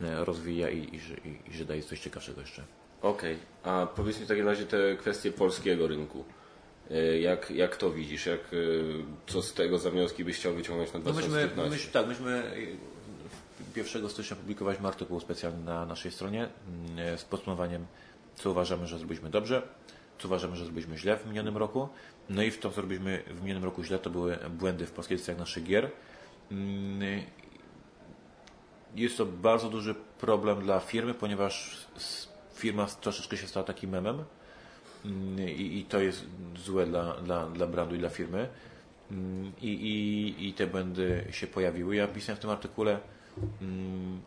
e, 0.00 0.24
rozwija 0.24 0.70
i, 0.70 0.94
i, 0.94 1.00
że- 1.00 1.14
i, 1.14 1.50
i 1.50 1.56
że 1.56 1.64
daje 1.64 1.82
coś 1.82 2.00
ciekawszego 2.00 2.40
jeszcze. 2.40 2.62
Okej, 3.02 3.38
a 3.64 3.86
powiedz 3.96 4.18
mi 4.20 4.24
w 4.24 4.28
takim 4.28 4.46
razie 4.46 4.66
te 4.66 4.96
kwestie 4.96 5.32
polskiego 5.32 5.86
rynku. 5.88 6.24
E, 6.90 7.18
Jak, 7.18 7.50
jak 7.50 7.76
to 7.76 7.90
widzisz? 7.90 8.26
Jak, 8.26 8.40
e, 8.40 8.56
co 9.26 9.42
z 9.42 9.54
tego 9.54 9.78
za 9.78 9.90
wnioski 9.90 10.24
byś 10.24 10.36
chciał 10.36 10.54
wyciągnąć 10.54 10.92
na 10.92 10.98
No 10.98 11.04
myśmy, 11.12 11.28
2015? 11.28 11.70
myśmy, 11.76 11.92
tak, 11.92 12.06
myśmy 12.06 12.56
y, 12.56 12.76
1 13.76 14.08
stycznia 14.10 14.36
publikowaliśmy 14.36 14.88
artykuł 14.88 15.20
specjalny 15.20 15.64
na 15.64 15.86
naszej 15.86 16.12
stronie 16.12 16.48
mm, 16.96 17.18
z 17.18 17.24
podsumowaniem, 17.24 17.86
co 18.36 18.50
uważamy, 18.50 18.86
że 18.86 18.98
zrobiliśmy 18.98 19.30
dobrze, 19.30 19.62
co 20.18 20.28
uważamy, 20.28 20.56
że 20.56 20.64
zrobiliśmy 20.64 20.98
źle 20.98 21.16
w 21.16 21.26
minionym 21.26 21.56
roku. 21.56 21.88
No 22.28 22.42
i 22.42 22.50
w 22.50 22.58
to, 22.58 22.70
co 22.70 22.80
robiliśmy 22.80 23.22
w 23.26 23.42
minionym 23.42 23.64
roku 23.64 23.84
źle, 23.84 23.98
to 23.98 24.10
były 24.10 24.38
błędy 24.50 24.86
w 24.86 24.90
polskiej 24.92 25.14
edycjach 25.14 25.38
naszych 25.38 25.64
gier. 25.64 25.90
Mm, 26.50 27.22
Jest 28.96 29.16
to 29.16 29.26
bardzo 29.26 29.68
duży 29.70 29.94
problem 30.20 30.60
dla 30.62 30.80
firmy, 30.80 31.14
ponieważ 31.14 31.76
firma 32.54 32.86
troszeczkę 32.86 33.36
się 33.36 33.46
stała 33.46 33.64
takim 33.66 33.90
memem 33.90 34.24
i, 35.56 35.78
i 35.78 35.84
to 35.84 36.00
jest 36.00 36.26
złe 36.56 36.86
dla, 36.86 37.12
dla, 37.12 37.46
dla 37.46 37.66
brandu 37.66 37.94
i 37.94 37.98
dla 37.98 38.08
firmy. 38.08 38.48
Mm, 39.10 39.52
I, 39.62 39.68
i, 39.68 40.48
I 40.48 40.52
te 40.52 40.66
błędy 40.66 41.24
się 41.30 41.46
pojawiły. 41.46 41.96
Ja 41.96 42.08
pisałem 42.08 42.36
w 42.36 42.40
tym 42.40 42.50
artykule, 42.50 43.00
mm, 43.62 44.20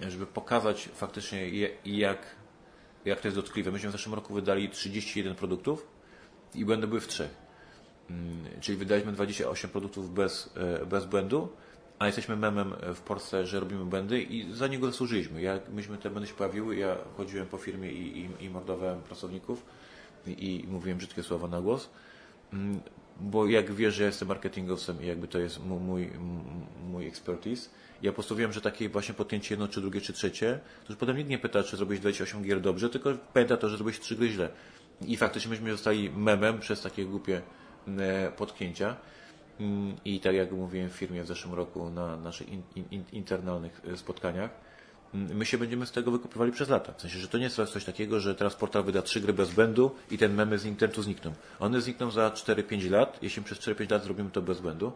żeby 0.00 0.26
pokazać 0.26 0.88
faktycznie 0.94 1.50
jak, 1.84 2.18
jak 3.04 3.20
to 3.20 3.28
jest 3.28 3.36
dotkliwe. 3.36 3.70
Myśmy 3.70 3.88
w 3.88 3.92
zeszłym 3.92 4.14
roku 4.14 4.34
wydali 4.34 4.68
31 4.68 5.34
produktów 5.34 5.86
i 6.54 6.64
błędy 6.64 6.86
były 6.86 7.00
w 7.00 7.08
trzech. 7.08 7.30
Mm, 8.10 8.44
Czyli 8.60 8.78
wydaliśmy 8.78 9.12
28 9.12 9.70
produktów 9.70 10.14
bez, 10.14 10.52
e, 10.56 10.86
bez 10.86 11.04
błędu, 11.04 11.48
a 12.00 12.06
jesteśmy 12.06 12.36
memem 12.36 12.74
w 12.94 13.00
Polsce, 13.00 13.46
że 13.46 13.60
robimy 13.60 13.84
błędy 13.84 14.22
i 14.22 14.52
za 14.52 14.66
niego 14.66 14.86
zasłużyliśmy. 14.86 15.42
Jak 15.42 15.68
myśmy 15.68 15.98
te 15.98 16.10
błędy 16.10 16.28
się 16.28 16.34
pojawiły, 16.34 16.76
ja 16.76 16.96
chodziłem 17.16 17.46
po 17.46 17.58
firmie 17.58 17.92
i, 17.92 18.18
i, 18.20 18.44
i 18.44 18.50
mordowałem 18.50 19.00
pracowników 19.02 19.64
i, 20.26 20.30
i 20.64 20.66
mówiłem 20.68 20.98
brzydkie 20.98 21.22
słowa 21.22 21.48
na 21.48 21.60
głos. 21.60 21.90
Mm, 22.52 22.80
Bo 23.20 23.46
jak 23.46 23.72
wiesz, 23.74 23.94
że 23.94 24.02
ja 24.02 24.06
jestem 24.06 24.28
marketingowcem 24.28 25.02
i 25.02 25.06
jakby 25.06 25.28
to 25.28 25.38
jest 25.38 25.60
mój, 25.64 26.04
m- 26.04 26.42
mój 26.90 27.06
expertise, 27.06 27.70
ja 28.02 28.12
postanowiłem, 28.12 28.52
że 28.52 28.60
takie 28.60 28.88
właśnie 28.88 29.14
podjęcie 29.14 29.54
jedno, 29.54 29.68
czy 29.68 29.80
drugie, 29.80 30.00
czy 30.00 30.12
trzecie, 30.12 30.60
to 30.86 30.92
już 30.92 30.98
potem 30.98 31.16
nikt 31.16 31.30
nie 31.30 31.38
pyta, 31.38 31.62
czy 31.62 31.76
zrobiłeś 31.76 32.00
28 32.00 32.42
gier 32.42 32.60
dobrze, 32.60 32.90
tylko 32.90 33.10
pamięta 33.34 33.56
to, 33.56 33.68
że 33.68 33.76
zrobiłeś 33.76 34.00
3 34.00 34.16
gry 34.16 34.28
źle. 34.28 34.48
I 35.06 35.16
faktycznie 35.16 35.50
myśmy 35.50 35.72
zostali 35.72 36.10
memem 36.10 36.60
przez 36.60 36.82
takie 36.82 37.04
głupie 37.04 37.42
e, 37.98 38.32
potknięcia. 38.36 38.86
Mm, 38.86 38.96
I 40.04 40.20
tak 40.20 40.34
jak 40.34 40.52
mówiłem 40.52 40.90
w 40.90 40.92
firmie 40.92 41.22
w 41.22 41.26
zeszłym 41.26 41.54
roku 41.54 41.90
na 41.90 42.16
naszych 42.16 42.48
in, 42.48 42.62
in, 42.90 43.04
internalnych 43.12 43.80
e, 43.92 43.96
spotkaniach, 43.96 44.50
mm, 45.14 45.36
my 45.36 45.46
się 45.46 45.58
będziemy 45.58 45.86
z 45.86 45.92
tego 45.92 46.10
wykupywali 46.10 46.52
przez 46.52 46.68
lata. 46.68 46.92
W 46.92 47.00
sensie, 47.00 47.18
że 47.18 47.28
to 47.28 47.38
nie 47.38 47.44
jest 47.44 47.56
coś 47.56 47.84
takiego, 47.84 48.20
że 48.20 48.34
teraz 48.34 48.54
portal 48.54 48.84
wyda 48.84 49.02
trzy 49.02 49.20
gry 49.20 49.32
bez 49.32 49.50
błędu 49.50 49.90
i 50.10 50.18
ten 50.18 50.34
memy 50.34 50.58
z 50.58 50.64
internetu 50.64 51.02
znikną. 51.02 51.32
One 51.58 51.80
znikną 51.80 52.10
za 52.10 52.30
4-5 52.30 52.90
lat, 52.90 53.18
jeśli 53.22 53.42
przez 53.42 53.58
4-5 53.58 53.90
lat 53.90 54.04
zrobimy 54.04 54.30
to 54.30 54.42
bez 54.42 54.60
błędu. 54.60 54.92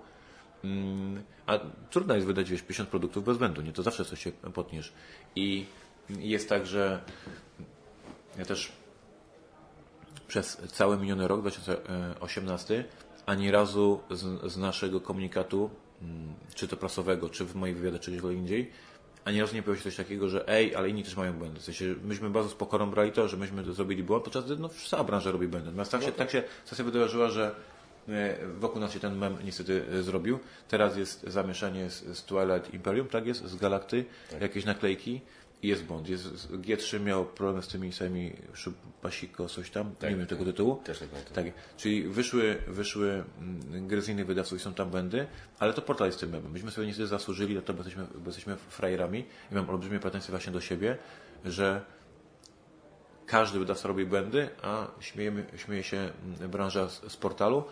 Mm, 0.65 1.23
A 1.47 1.59
trudno 1.91 2.15
jest 2.15 2.27
wydać 2.27 2.51
wiesz, 2.51 2.63
50 2.63 2.89
produktów 2.89 3.25
bez 3.25 3.39
błędu, 3.39 3.63
nie? 3.63 3.73
To 3.73 3.83
zawsze 3.83 4.05
coś 4.05 4.25
się 4.25 4.33
potniesz. 4.33 4.93
I 5.37 5.67
jest 6.09 6.49
tak, 6.49 6.67
że 6.67 7.01
ja 8.39 8.45
też 8.45 8.73
przez 10.29 10.57
cały 10.57 10.99
miniony 10.99 11.29
rok 11.29 11.41
2018 11.41 12.85
ani 13.27 13.51
razu 13.51 14.01
z, 14.11 14.53
z 14.53 14.57
naszego 14.57 15.01
komunikatu, 15.01 15.71
mm, 16.03 16.35
czy 16.55 16.69
to 16.69 16.77
prasowego, 16.77 17.29
czy 17.29 17.45
w 17.45 17.55
moich 17.55 17.77
wywiadach, 17.77 18.01
czy 18.01 18.11
gdziekolwiek 18.11 18.41
indziej, 18.41 18.71
ani 19.25 19.41
razu 19.41 19.55
nie 19.55 19.63
pojawiło 19.63 19.85
się 19.85 19.91
coś 19.91 19.97
takiego, 19.97 20.29
że 20.29 20.49
ej, 20.49 20.75
ale 20.75 20.89
inni 20.89 21.05
też 21.05 21.17
mają 21.17 21.33
błędy. 21.33 21.61
W 21.61 21.65
sensie, 21.65 21.95
myśmy 22.05 22.31
bardzo 22.31 22.51
z 22.51 22.55
pokorą 22.55 22.91
brali 22.91 23.13
to, 23.13 23.29
że 23.29 23.37
myśmy 23.37 23.73
zrobili 23.73 24.03
błąd, 24.03 24.25
podczas 24.25 24.45
gdy 24.45 24.57
no, 24.57 24.69
cała 24.69 25.05
branża 25.05 25.31
robi 25.31 25.49
błędy. 25.49 25.67
Natomiast 25.67 25.91
tak 25.91 26.03
się, 26.03 26.13
tak 26.13 26.31
się 26.31 26.43
sytuacja 26.65 26.85
wydarzyła, 26.85 27.31
że 27.31 27.55
e, 28.09 28.37
wokół 28.59 28.81
nas 28.81 28.93
się 28.93 29.01
ten 29.01 29.19
mem 29.19 29.37
niestety 29.45 29.85
e, 29.93 30.03
zrobił. 30.03 30.39
Teraz 30.69 30.97
jest 30.97 31.23
zamieszanie 31.23 31.91
z, 31.91 32.19
z 32.19 32.25
Twilight 32.25 32.75
Imperium, 32.75 33.09
tak 33.09 33.27
jest, 33.27 33.45
z 33.45 33.57
Galakty, 33.57 34.05
jakieś 34.41 34.65
naklejki 34.65 35.21
jest 35.67 35.85
błąd. 35.85 36.09
Jest, 36.09 36.23
z- 36.25 36.47
G3 36.47 37.01
miał 37.01 37.27
problem 37.27 37.63
z 37.63 37.69
tymi 37.69 37.93
samymi 37.93 38.33
Pasiko, 39.03 39.49
coś 39.49 39.71
tam, 39.71 39.95
nie 40.03 40.17
wiem 40.17 40.27
tego 40.27 40.45
tytułu. 40.45 40.77
Też 40.77 40.99
tak 40.99 41.09
pamiętam. 41.09 41.35
Tak, 41.35 41.45
czyli 41.77 42.03
wyszły, 42.03 42.59
wyszły 42.69 43.25
mm, 43.41 43.89
gry 43.89 44.03
z 44.03 44.09
innych 44.09 44.27
wydawców 44.27 44.59
i 44.59 44.63
są 44.63 44.75
tam 44.75 44.91
błędy, 44.91 45.27
ale 45.59 45.73
to 45.73 45.83
portal 45.83 46.07
jest 46.09 46.21
tym 46.21 46.31
memem. 46.31 46.53
Myśmy 46.53 46.71
sobie 46.71 46.87
niestety 46.87 47.07
zasłużyli 47.07 47.55
bo 47.55 47.73
jesteśmy, 47.73 48.07
jesteśmy 48.27 48.57
frajerami 48.57 49.25
i 49.53 49.55
mam 49.55 49.71
olbrzymie 49.71 49.99
pretensje 49.99 50.31
właśnie 50.31 50.53
do 50.53 50.61
siebie, 50.61 50.99
że 51.45 51.81
każdy 53.27 53.59
wydawca 53.59 53.89
robi 53.89 54.07
błędy, 54.07 54.49
a 54.63 54.87
śmiejemy, 55.01 55.45
śmieje 55.57 55.83
się 55.83 55.97
mm, 55.97 56.51
branża 56.51 56.89
z, 56.89 57.13
z 57.13 57.17
portalu. 57.17 57.65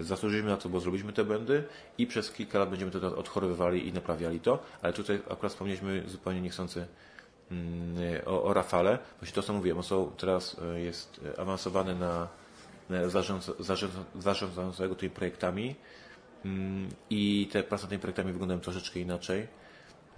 Zasłużyliśmy 0.00 0.50
na 0.50 0.56
to, 0.56 0.68
bo 0.68 0.80
zrobiliśmy 0.80 1.12
te 1.12 1.24
błędy 1.24 1.64
i 1.98 2.06
przez 2.06 2.32
kilka 2.32 2.58
lat 2.58 2.70
będziemy 2.70 2.90
to 2.90 3.16
odchorowywali 3.16 3.88
i 3.88 3.92
naprawiali 3.92 4.40
to, 4.40 4.62
ale 4.82 4.92
tutaj 4.92 5.20
akurat 5.30 5.52
wspomnieliśmy 5.52 6.02
zupełnie 6.06 6.40
niechcący 6.40 6.86
o, 8.26 8.42
o 8.44 8.54
Rafale. 8.54 8.98
Właśnie 9.20 9.34
to, 9.34 9.42
co 9.42 9.52
mówiłem, 9.52 9.78
on 9.78 9.84
są, 9.84 10.10
teraz 10.16 10.56
e, 10.74 10.80
jest 10.80 11.20
e, 11.36 11.40
awansowany 11.40 11.94
na 11.94 12.28
zarządza, 13.08 13.52
zarządza, 13.58 14.04
zarządzającego 14.14 14.94
tymi 14.94 15.10
projektami 15.10 15.76
Mm, 16.46 16.88
i 17.10 17.48
te 17.52 17.62
prace 17.62 17.82
nad 17.82 17.90
tymi 17.90 18.00
projektami 18.00 18.32
wyglądają 18.32 18.60
troszeczkę 18.60 19.00
inaczej. 19.00 19.46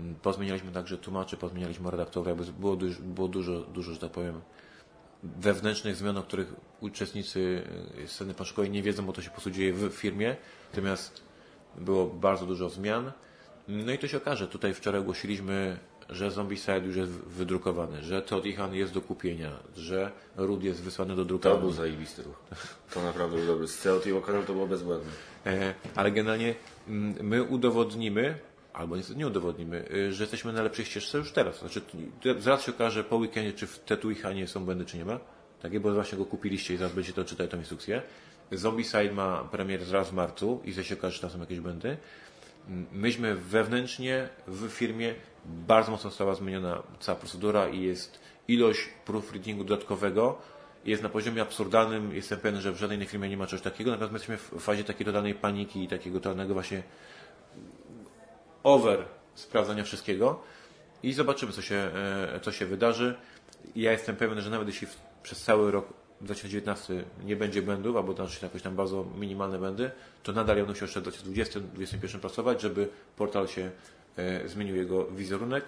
Mm, 0.01 0.15
Pozmienialiśmy 0.15 0.73
także 0.73 0.99
tłumaczy, 0.99 1.37
pozmienialiśmy 1.37 1.91
redaktorów, 1.91 2.29
jakby 2.29 2.45
było, 2.45 2.77
dużo, 2.77 3.01
było 3.03 3.29
dużo, 3.29 3.61
dużo, 3.61 3.93
że 3.93 3.99
tak 3.99 4.11
powiem, 4.11 4.41
wewnętrznych 5.23 5.97
zmian, 5.97 6.17
o 6.17 6.23
których 6.23 6.55
uczestnicy 6.81 7.63
e, 8.05 8.07
sceny 8.07 8.35
paszukowej 8.35 8.71
nie 8.71 8.83
wiedzą, 8.83 9.07
bo 9.07 9.13
to 9.13 9.23
się 9.23 9.29
po 9.29 9.35
prostu 9.35 9.51
dzieje 9.51 9.73
w 9.73 9.91
firmie. 9.93 10.37
Natomiast 10.71 11.23
było 11.77 12.07
bardzo 12.07 12.47
dużo 12.47 12.69
zmian. 12.69 13.13
No 13.69 13.93
i 13.93 13.99
to 13.99 14.09
się 14.09 14.17
okaże. 14.17 14.49
Tutaj 14.49 14.75
wczoraj 14.75 15.01
ogłosiliśmy, 15.01 15.79
że 16.09 16.31
Zombicide 16.31 16.79
już 16.79 16.97
jest 16.97 17.13
wydrukowany, 17.13 18.03
że 18.03 18.23
Todd 18.23 18.47
Ihan 18.47 18.75
jest 18.75 18.93
do 18.95 19.01
kupienia, 19.01 19.51
że 19.77 20.11
Rud 20.37 20.63
jest 20.65 20.83
wysłany 20.83 21.17
do 21.17 21.23
To 21.23 21.29
drukarni. 21.29 21.61
był 21.61 21.71
zajebisty 21.73 22.23
ruch. 22.23 22.37
To 22.95 23.03
naprawdę 23.03 23.37
był 23.37 23.47
dobry. 23.47 23.69
Z 23.69 23.83
Teotihuacanem 23.83 24.45
to 24.45 24.53
było 24.53 24.67
bezbłędne. 24.67 25.11
E, 25.47 25.75
Ale 25.95 26.11
generalnie 26.13 26.55
mm, 26.89 27.27
my 27.27 27.43
udowodnimy, 27.43 28.39
albo 28.73 28.97
niestety 28.97 29.19
nie 29.19 29.27
udowodnimy, 29.27 29.85
y, 29.95 30.13
że 30.13 30.23
jesteśmy 30.23 30.53
na 30.53 30.63
lepszej 30.63 30.85
ścieżce 30.85 31.19
już 31.19 31.33
teraz. 31.33 31.59
Znaczy, 31.61 31.81
zaraz 32.39 32.63
się 32.63 32.73
okaże 32.73 33.05
po 33.05 33.17
weekendzie, 33.17 33.53
czy 33.53 33.67
w 33.67 33.79
Tetu 33.79 34.11
Ihanie 34.11 34.49
są 34.49 34.65
błędy, 34.65 34.85
czy 34.85 34.97
nie 34.97 35.05
ma. 35.05 35.21
Takie, 35.63 35.81
bo 35.81 35.95
właśnie 35.95 36.19
go 36.19 36.25
kupiliście 36.25 36.75
i 36.75 36.77
zaraz 36.77 36.93
będziecie 36.93 37.17
to 37.17 37.25
czytać 37.25 37.51
tą 37.51 37.59
instrukcję. 37.59 38.03
Zombicide 38.53 39.13
ma 39.13 39.45
premier 39.51 39.85
zaraz 39.85 40.11
w 40.11 40.13
marcu 40.13 40.61
i 40.65 40.73
zaraz 40.73 40.87
się 40.87 40.95
okaże, 40.95 41.15
że 41.17 41.21
tam 41.23 41.31
są 41.31 41.41
jakieś 41.41 41.61
błędy. 41.61 41.97
Myśmy 42.93 43.35
wewnętrznie 43.35 44.29
w 44.47 44.69
firmie 44.69 45.15
bardzo 45.45 45.91
mocno 45.91 46.11
została 46.11 46.35
zmieniona 46.35 46.83
cała 47.01 47.19
procedura 47.19 47.69
i 47.69 47.83
jest 47.83 48.19
ilość 48.49 48.89
proofreadingu 49.05 49.65
dodatkowego 49.65 50.39
jest 50.85 51.03
na 51.03 51.09
poziomie 51.09 51.43
absurdalnym. 51.43 52.15
Jestem 52.15 52.39
pewien, 52.39 52.61
że 52.61 52.73
w 52.73 52.77
żadnej 52.77 52.97
innej 52.97 53.09
firmie 53.09 53.29
nie 53.29 53.37
ma 53.37 53.47
czegoś 53.47 53.65
takiego. 53.65 53.91
Natomiast 53.91 54.13
my 54.13 54.35
jesteśmy 54.35 54.59
w 54.59 54.63
fazie 54.63 54.85
takiej 54.85 55.07
totalnej 55.07 55.35
paniki 55.35 55.85
i 55.85 55.89
takiego 55.89 56.21
totalnego 56.21 56.55
właśnie 56.55 56.83
over 58.63 59.05
sprawdzania 59.35 59.85
wszystkiego 59.85 60.43
i 61.03 61.13
zobaczymy, 61.13 61.53
co 61.53 61.63
się, 61.63 61.75
e, 62.35 62.41
co 62.43 62.53
się 62.53 62.67
wydarzy. 62.67 63.17
Ja 63.77 63.93
jestem 63.93 64.17
pewien, 64.17 64.41
że 64.41 64.51
nawet 64.51 64.69
jeśli 64.69 64.87
przez 65.23 65.43
cały 65.43 65.71
rok 65.71 65.93
2019 66.21 67.05
nie 67.25 67.37
będzie 67.37 67.63
błędów, 67.63 67.97
albo 67.97 68.13
znaczy 68.13 68.39
jakoś 68.43 68.63
tam 68.63 68.77
bardzo 68.77 69.07
minimalne 69.19 69.59
błędy, 69.59 69.91
to 70.23 70.33
nadal 70.33 70.57
ja 70.57 70.65
będę 70.65 70.81
musiał 70.81 71.01
jeszcze 71.01 71.01
w 71.01 71.33
2020-2021 71.85 72.19
pracować, 72.19 72.63
żeby 72.63 72.89
portal 73.17 73.49
się 73.49 73.71
e, 74.17 74.49
zmienił 74.49 74.77
jego 74.77 75.07
wizerunek. 75.07 75.65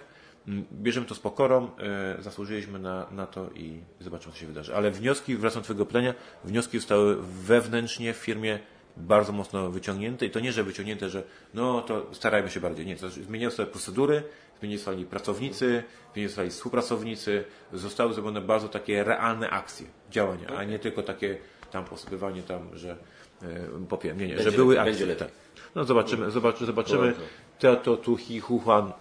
Mm, 0.47 0.65
Bierzemy 0.73 1.05
to 1.05 1.15
z 1.15 1.19
pokorą, 1.19 1.69
e, 1.79 2.21
zasłużyliśmy 2.21 2.79
na, 2.79 3.07
na 3.11 3.27
to 3.27 3.49
i 3.55 3.79
zobaczymy, 3.99 4.33
co 4.33 4.39
się 4.39 4.47
wydarzy. 4.47 4.75
Ale 4.75 4.91
wnioski, 4.91 5.35
wracając 5.35 5.67
do 5.67 5.73
Twojego 5.73 5.85
pytania, 5.85 6.13
wnioski 6.43 6.79
zostały 6.79 7.17
wewnętrznie 7.21 8.13
w 8.13 8.17
firmie 8.17 8.59
bardzo 8.97 9.31
mocno 9.31 9.69
wyciągnięte 9.69 10.25
i 10.25 10.29
to 10.29 10.39
nie, 10.39 10.51
że 10.51 10.63
wyciągnięte, 10.63 11.09
że 11.09 11.23
no 11.53 11.81
to 11.81 12.05
starajmy 12.11 12.49
się 12.49 12.59
bardziej. 12.59 12.85
Nie, 12.85 12.95
to 12.95 13.09
zmieniają 13.09 13.51
sobie 13.51 13.71
procedury, 13.71 14.23
zostali 14.77 15.05
pracownicy, 15.05 15.83
zostali 16.25 16.49
współpracownicy, 16.49 17.43
zostały 17.73 18.13
zrobione 18.13 18.41
bardzo 18.41 18.69
takie 18.69 19.03
realne 19.03 19.49
akcje, 19.49 19.87
działania, 20.09 20.47
a 20.47 20.63
nie 20.63 20.79
tylko 20.79 21.03
takie 21.03 21.37
tam 21.71 21.85
posypywanie 21.85 22.41
tam, 22.43 22.77
że 22.77 22.97
e, 23.41 23.47
popiem, 23.89 24.17
nie, 24.19 24.27
nie, 24.27 24.35
Będzie 24.35 24.51
że 24.51 24.57
były 24.57 24.75
lepiej, 24.75 24.91
akcje. 24.91 25.05
będzie 25.07 25.23
lepiej. 25.23 25.37
Tak. 25.55 25.65
No 25.75 25.83
zobaczymy, 25.83 26.31
zobaczy, 26.31 26.65
zobaczymy. 26.65 27.11
Dobra. 27.11 27.25
Teato 27.59 27.97
tu 27.97 28.17
hi 28.17 28.39
hu 28.39 28.59
huan 28.59 28.91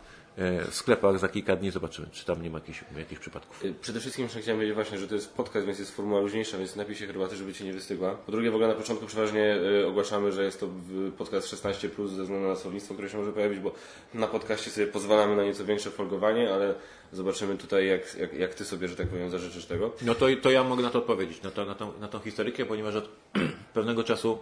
w 0.70 0.74
sklepach 0.74 1.18
za 1.18 1.28
kilka 1.28 1.56
dni 1.56 1.70
zobaczymy, 1.70 2.08
czy 2.12 2.24
tam 2.24 2.42
nie 2.42 2.50
ma 2.50 2.58
jakichś, 2.58 2.84
jakichś 2.98 3.20
przypadków. 3.20 3.64
Y, 3.64 3.74
Przede 3.80 4.00
wszystkim 4.00 4.22
jeszcze 4.24 4.40
chciałem 4.40 4.58
powiedzieć 4.58 4.74
właśnie, 4.74 4.98
że 4.98 5.08
to 5.08 5.14
jest 5.14 5.34
podcast, 5.34 5.66
więc 5.66 5.78
jest 5.78 5.96
formuła 5.96 6.20
luźniejsza, 6.20 6.58
więc 6.58 6.76
napij 6.76 6.94
się 6.96 7.06
herbaty, 7.06 7.36
żeby 7.36 7.52
Cię 7.54 7.64
nie 7.64 7.72
wystygła. 7.72 8.14
Po 8.14 8.32
drugie, 8.32 8.50
w 8.50 8.54
ogóle 8.54 8.68
na 8.68 8.74
początku 8.74 9.06
przeważnie 9.06 9.56
y, 9.56 9.86
ogłaszamy, 9.86 10.32
że 10.32 10.44
jest 10.44 10.60
to 10.60 10.68
podcast 11.18 11.54
16+, 11.54 11.88
plus 11.88 12.10
ze 12.10 12.22
względu 12.22 12.48
na 12.48 12.56
słownictwo, 12.56 12.94
które 12.94 13.08
się 13.08 13.18
może 13.18 13.32
pojawić, 13.32 13.60
bo 13.60 13.72
na 14.14 14.26
podcaście 14.26 14.70
sobie 14.70 14.86
pozwalamy 14.86 15.36
na 15.36 15.44
nieco 15.44 15.64
większe 15.64 15.90
folgowanie, 15.90 16.54
ale 16.54 16.74
zobaczymy 17.12 17.56
tutaj, 17.56 17.86
jak, 17.86 18.14
jak, 18.14 18.32
jak 18.34 18.54
Ty 18.54 18.64
sobie, 18.64 18.88
że 18.88 18.96
tak 18.96 19.08
powiem, 19.08 19.30
zażyczysz 19.30 19.66
tego. 19.66 19.92
No 20.02 20.14
to, 20.14 20.26
to 20.42 20.50
ja 20.50 20.64
mogę 20.64 20.82
na 20.82 20.90
to 20.90 20.98
odpowiedzieć, 20.98 21.42
na, 21.42 21.50
to, 21.50 21.64
na, 21.64 21.74
tą, 21.74 21.98
na 21.98 22.08
tą 22.08 22.18
historykę, 22.18 22.64
ponieważ 22.66 22.94
od 22.94 23.08
pewnego 23.74 24.04
czasu 24.04 24.38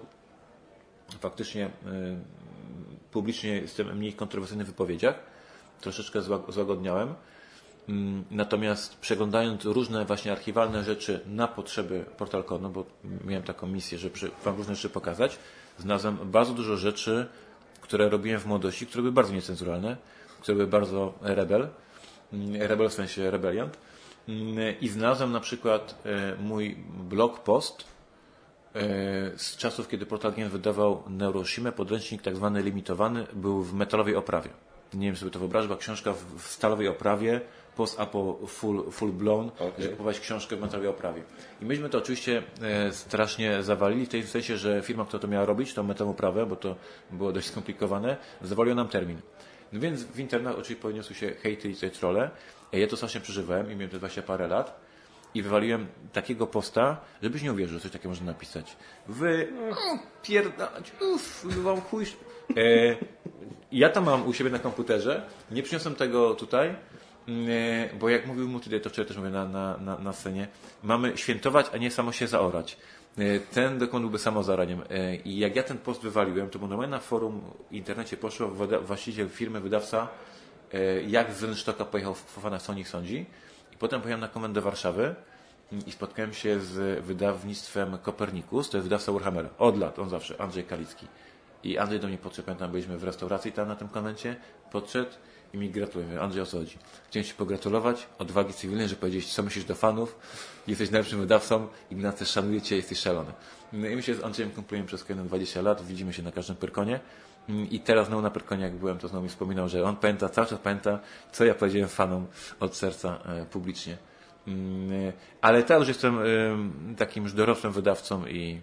faktycznie 1.20 1.70
publicznie 3.10 3.50
jestem 3.50 3.96
mniej 3.96 4.12
kontrowersyjny 4.12 4.64
w 4.64 4.66
wypowiedziach. 4.66 5.37
Troszeczkę 5.80 6.20
zła- 6.20 6.52
złagodniałem. 6.52 7.14
Mm, 7.88 8.24
Natomiast 8.30 8.98
przeglądając 8.98 9.64
różne 9.64 10.04
właśnie 10.04 10.32
archiwalne 10.32 10.84
rzeczy 10.84 11.20
na 11.26 11.48
potrzeby 11.48 12.04
PortalConu, 12.16 12.70
bo 12.70 12.84
miałem 13.24 13.42
taką 13.42 13.66
misję, 13.66 13.98
żeby 13.98 14.14
Wam 14.44 14.56
różne 14.56 14.74
rzeczy 14.74 14.88
pokazać, 14.90 15.38
znalazłem 15.78 16.18
bardzo 16.24 16.52
dużo 16.54 16.76
rzeczy, 16.76 17.26
które 17.80 18.08
robiłem 18.08 18.40
w 18.40 18.46
młodości, 18.46 18.86
które 18.86 19.02
były 19.02 19.12
bardzo 19.12 19.32
niecenzuralne, 19.32 19.96
które 20.40 20.54
były 20.54 20.66
bardzo 20.66 21.14
rebel, 21.20 21.68
Mm, 22.32 22.62
rebel 22.62 22.88
w 22.88 22.92
sensie 22.92 23.30
rebeliant. 23.30 23.78
Mm, 24.28 24.80
I 24.80 24.88
znalazłem 24.88 25.32
na 25.32 25.40
przykład 25.40 25.94
e, 26.06 26.34
mój 26.42 26.76
blog 27.08 27.40
post 27.40 27.84
e, 28.74 28.80
z 29.38 29.56
czasów, 29.56 29.88
kiedy 29.88 30.06
Portal 30.06 30.32
Game 30.32 30.48
wydawał 30.48 31.02
Neuroshimę, 31.08 31.72
podręcznik 31.72 32.22
tak 32.22 32.36
zwany 32.36 32.62
limitowany, 32.62 33.26
był 33.32 33.62
w 33.62 33.74
metalowej 33.74 34.16
oprawie. 34.16 34.50
Nie 34.94 35.06
wiem 35.06 35.16
sobie 35.16 35.30
to 35.30 35.38
wyobrazić, 35.38 35.68
była 35.68 35.78
książka 35.78 36.12
w, 36.12 36.42
w 36.42 36.46
stalowej 36.46 36.88
oprawie, 36.88 37.40
post-apo 37.76 38.38
full, 38.46 38.90
full 38.90 39.12
blown, 39.12 39.48
Okej. 39.48 39.72
że 39.78 39.88
kupować 39.88 40.20
książkę 40.20 40.56
w 40.56 40.60
metalowej 40.60 40.90
oprawie. 40.90 41.22
I 41.62 41.64
myśmy 41.64 41.88
to 41.88 41.98
oczywiście 41.98 42.42
e, 42.62 42.92
strasznie 42.92 43.62
zawalili, 43.62 44.06
w 44.06 44.08
tej 44.08 44.26
sensie, 44.26 44.56
że 44.56 44.82
firma, 44.82 45.04
która 45.04 45.20
to 45.20 45.28
miała 45.28 45.46
robić, 45.46 45.74
tą 45.74 45.82
metalową 45.82 46.12
oprawę, 46.12 46.46
bo 46.46 46.56
to 46.56 46.76
było 47.10 47.32
dość 47.32 47.46
skomplikowane, 47.46 48.16
zawaliła 48.42 48.76
nam 48.76 48.88
termin. 48.88 49.20
No 49.72 49.80
więc 49.80 50.04
w 50.04 50.20
internecie 50.20 50.58
oczywiście 50.58 50.82
podniosły 50.82 51.16
się 51.16 51.30
hejty 51.30 51.68
i 51.68 51.76
te 51.76 51.90
trolle. 51.90 52.30
Ja 52.72 52.86
to 52.86 52.96
strasznie 52.96 53.20
przeżywałem 53.20 53.72
i 53.72 53.76
miałem 53.76 53.90
te 53.90 53.98
20 53.98 54.22
parę 54.22 54.48
lat 54.48 54.80
i 55.34 55.42
wywaliłem 55.42 55.86
takiego 56.12 56.46
posta, 56.46 57.00
żebyś 57.22 57.42
nie 57.42 57.52
uwierzył, 57.52 57.74
że 57.74 57.82
coś 57.82 57.92
takiego 57.92 58.08
można 58.08 58.26
napisać. 58.26 58.76
Wy 59.08 59.48
mm, 59.48 59.74
pierdalać, 60.22 60.92
uff, 61.14 61.44
wam 61.44 61.80
chuj. 61.80 62.06
E, 62.56 62.96
ja 63.72 63.88
to 63.88 64.00
mam 64.00 64.26
u 64.26 64.32
siebie 64.32 64.50
na 64.50 64.58
komputerze, 64.58 65.22
nie 65.50 65.62
przyniosłem 65.62 65.94
tego 65.94 66.34
tutaj, 66.34 66.74
mm, 67.28 67.48
e, 67.50 67.98
bo 67.98 68.08
jak 68.08 68.26
mówił 68.26 68.48
Mutide, 68.48 68.80
to 68.80 68.90
wczoraj 68.90 69.08
też 69.08 69.16
mówię 69.16 69.30
na, 69.30 69.48
na, 69.48 69.76
na, 69.76 69.98
na 69.98 70.12
scenie, 70.12 70.48
mamy 70.82 71.16
świętować, 71.16 71.66
a 71.74 71.76
nie 71.76 71.90
samo 71.90 72.12
się 72.12 72.26
zaorać. 72.26 72.76
E, 73.18 73.40
Ten 73.40 73.78
dokon 73.78 74.02
byłby 74.02 74.18
samozaraniem. 74.18 74.82
I 75.24 75.38
jak 75.38 75.56
ja 75.56 75.62
ten 75.62 75.78
post 75.78 76.02
wywaliłem, 76.02 76.50
to 76.50 76.58
normalnie 76.58 76.90
na 76.90 77.00
forum 77.00 77.40
w 77.70 77.72
internecie 77.72 78.16
poszło 78.16 78.50
właściciel 78.82 79.28
firmy, 79.28 79.60
wydawca, 79.60 80.08
jak 81.06 81.32
z 81.32 81.42
Rynsztoka 81.42 81.84
pojechał 81.84 82.14
w 82.14 82.46
o 82.68 82.74
nich 82.74 82.88
sądzi. 82.88 83.26
I 83.72 83.76
potem 83.76 84.00
pojechałem 84.00 84.20
na 84.20 84.28
komendę 84.28 84.60
Warszawy 84.60 85.14
mm, 85.72 85.86
i 85.86 85.92
spotkałem 85.92 86.32
się 86.32 86.60
z 86.60 87.04
wydawnictwem 87.04 87.98
Kopernikus, 87.98 88.70
to 88.70 88.76
jest 88.76 88.86
wydawca 88.88 89.12
Warhammera. 89.12 89.48
Od 89.58 89.78
lat, 89.78 89.98
on 89.98 90.10
zawsze, 90.10 90.40
Andrzej 90.40 90.64
Kalicki. 90.64 91.06
I 91.64 91.78
Andrzej 91.78 92.00
do 92.00 92.08
mnie 92.08 92.18
podszedł, 92.18 92.46
pamiętam, 92.46 92.70
byliśmy 92.70 92.98
w 92.98 93.04
restauracji 93.04 93.52
tam 93.52 93.68
na 93.68 93.76
tym 93.76 93.88
konwencie, 93.88 94.36
podszedł 94.72 95.10
i 95.54 95.58
mi 95.58 95.70
gratuluje. 95.70 96.20
Andrzej, 96.20 96.42
o 96.42 96.46
co 96.46 96.58
chodzi? 96.58 96.78
Chciałem 97.08 97.24
Ci 97.24 97.34
pogratulować 97.34 98.06
odwagi 98.18 98.52
cywilnej, 98.52 98.88
że 98.88 98.96
powiedziałeś, 98.96 99.32
co 99.32 99.42
myślisz 99.42 99.64
do 99.64 99.74
fanów, 99.74 100.18
jesteś 100.66 100.90
najlepszym 100.90 101.20
wydawcą, 101.20 101.68
Ignacy 101.90 102.26
szanuje 102.26 102.62
Cię, 102.62 102.76
jesteś 102.76 102.98
szalony. 102.98 103.32
No 103.72 103.86
i 103.86 103.96
my 103.96 104.02
się 104.02 104.14
z 104.14 104.24
Andrzejem 104.24 104.52
kumplujemy 104.52 104.86
przez 104.86 105.04
kolejne 105.04 105.24
20 105.24 105.62
lat, 105.62 105.86
widzimy 105.86 106.12
się 106.12 106.22
na 106.22 106.32
każdym 106.32 106.56
Pyrkonie. 106.56 107.00
I 107.70 107.80
teraz 107.80 108.06
znowu 108.06 108.22
na 108.22 108.30
Pyrkonie, 108.30 108.62
jak 108.62 108.74
byłem, 108.74 108.98
to 108.98 109.08
znowu 109.08 109.22
mi 109.22 109.28
wspominał, 109.28 109.68
że 109.68 109.84
on 109.84 109.96
pamięta, 109.96 110.28
cały 110.28 110.46
czas 110.46 110.58
pamięta, 110.58 110.98
co 111.32 111.44
ja 111.44 111.54
powiedziałem 111.54 111.88
fanom 111.88 112.26
od 112.60 112.76
serca 112.76 113.18
e, 113.24 113.46
publicznie. 113.46 113.98
Mm, 114.46 115.12
Ale 115.40 115.62
teraz 115.62 115.80
już 115.80 115.88
jestem 115.88 116.18
em, 116.18 116.94
takim 116.98 117.24
już 117.24 117.32
dorosłym 117.32 117.72
wydawcą 117.72 118.26
i, 118.26 118.60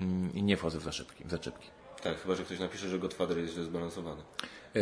mm, 0.00 0.34
i 0.34 0.42
nie 0.42 0.56
wchodzę 0.56 0.78
w 0.78 0.82
zaczepki. 0.82 1.24
W 1.24 1.30
zaczepki. 1.30 1.77
Tak, 2.02 2.22
chyba, 2.22 2.34
że 2.34 2.42
ktoś 2.42 2.58
napisze, 2.58 2.88
że 2.88 2.98
Godfather 2.98 3.38
jest 3.38 3.54
źle 3.54 3.64
zbalansowany. 3.64 4.22
E, 4.76 4.80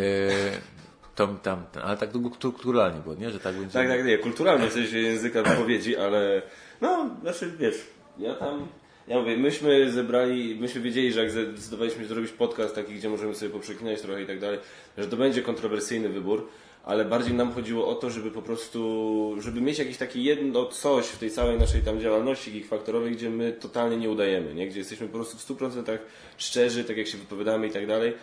Tom, 1.14 1.38
tam, 1.38 1.64
ale 1.82 1.96
tak 1.96 2.12
kultu- 2.12 2.52
kulturalnie 2.52 3.00
było, 3.00 3.14
nie? 3.14 3.30
Że 3.30 3.40
tak 3.40 3.54
będzie. 3.54 3.72
Tak, 3.72 3.88
tak, 3.88 4.04
nie, 4.04 4.18
kulturalnie 4.18 4.68
w 4.68 4.72
sensie 4.72 4.98
języka 4.98 5.42
wypowiedzi, 5.42 5.96
ale 5.96 6.42
no, 6.80 7.10
znaczy 7.22 7.52
wiesz, 7.58 7.86
ja 8.18 8.34
tam, 8.34 8.68
ja 9.08 9.18
mówię, 9.18 9.36
myśmy 9.36 9.92
zebrali, 9.92 10.56
myśmy 10.60 10.80
wiedzieli, 10.80 11.12
że 11.12 11.20
jak 11.20 11.30
zdecydowaliśmy 11.30 12.02
się 12.02 12.08
zrobić 12.08 12.32
podcast 12.32 12.74
taki, 12.74 12.94
gdzie 12.94 13.08
możemy 13.08 13.34
sobie 13.34 13.52
poprzeklinać 13.52 14.00
trochę 14.00 14.22
i 14.22 14.26
tak 14.26 14.40
dalej, 14.40 14.58
że 14.98 15.06
to 15.08 15.16
będzie 15.16 15.42
kontrowersyjny 15.42 16.08
wybór, 16.08 16.48
ale 16.86 17.04
bardziej 17.04 17.34
nam 17.34 17.52
chodziło 17.52 17.88
o 17.88 17.94
to, 17.94 18.10
żeby 18.10 18.30
po 18.30 18.42
prostu, 18.42 19.34
żeby 19.38 19.60
mieć 19.60 19.78
jakieś 19.78 19.96
takie 19.96 20.22
jedno 20.22 20.66
coś 20.66 21.06
w 21.06 21.18
tej 21.18 21.30
całej 21.30 21.58
naszej 21.58 21.82
tam 21.82 22.00
działalności 22.00 22.52
geekfaktorowej, 22.52 23.12
gdzie 23.12 23.30
my 23.30 23.52
totalnie 23.52 23.96
nie 23.96 24.10
udajemy, 24.10 24.54
nie? 24.54 24.68
Gdzie 24.68 24.78
jesteśmy 24.78 25.06
po 25.06 25.12
prostu 25.12 25.36
w 25.36 25.58
100% 25.58 25.98
szczerzy, 26.38 26.84
tak 26.84 26.96
jak 26.96 27.06
się 27.06 27.18
wypowiadamy 27.18 27.66
i 27.66 27.70
tak 27.70 27.86
dalej. 27.86 28.14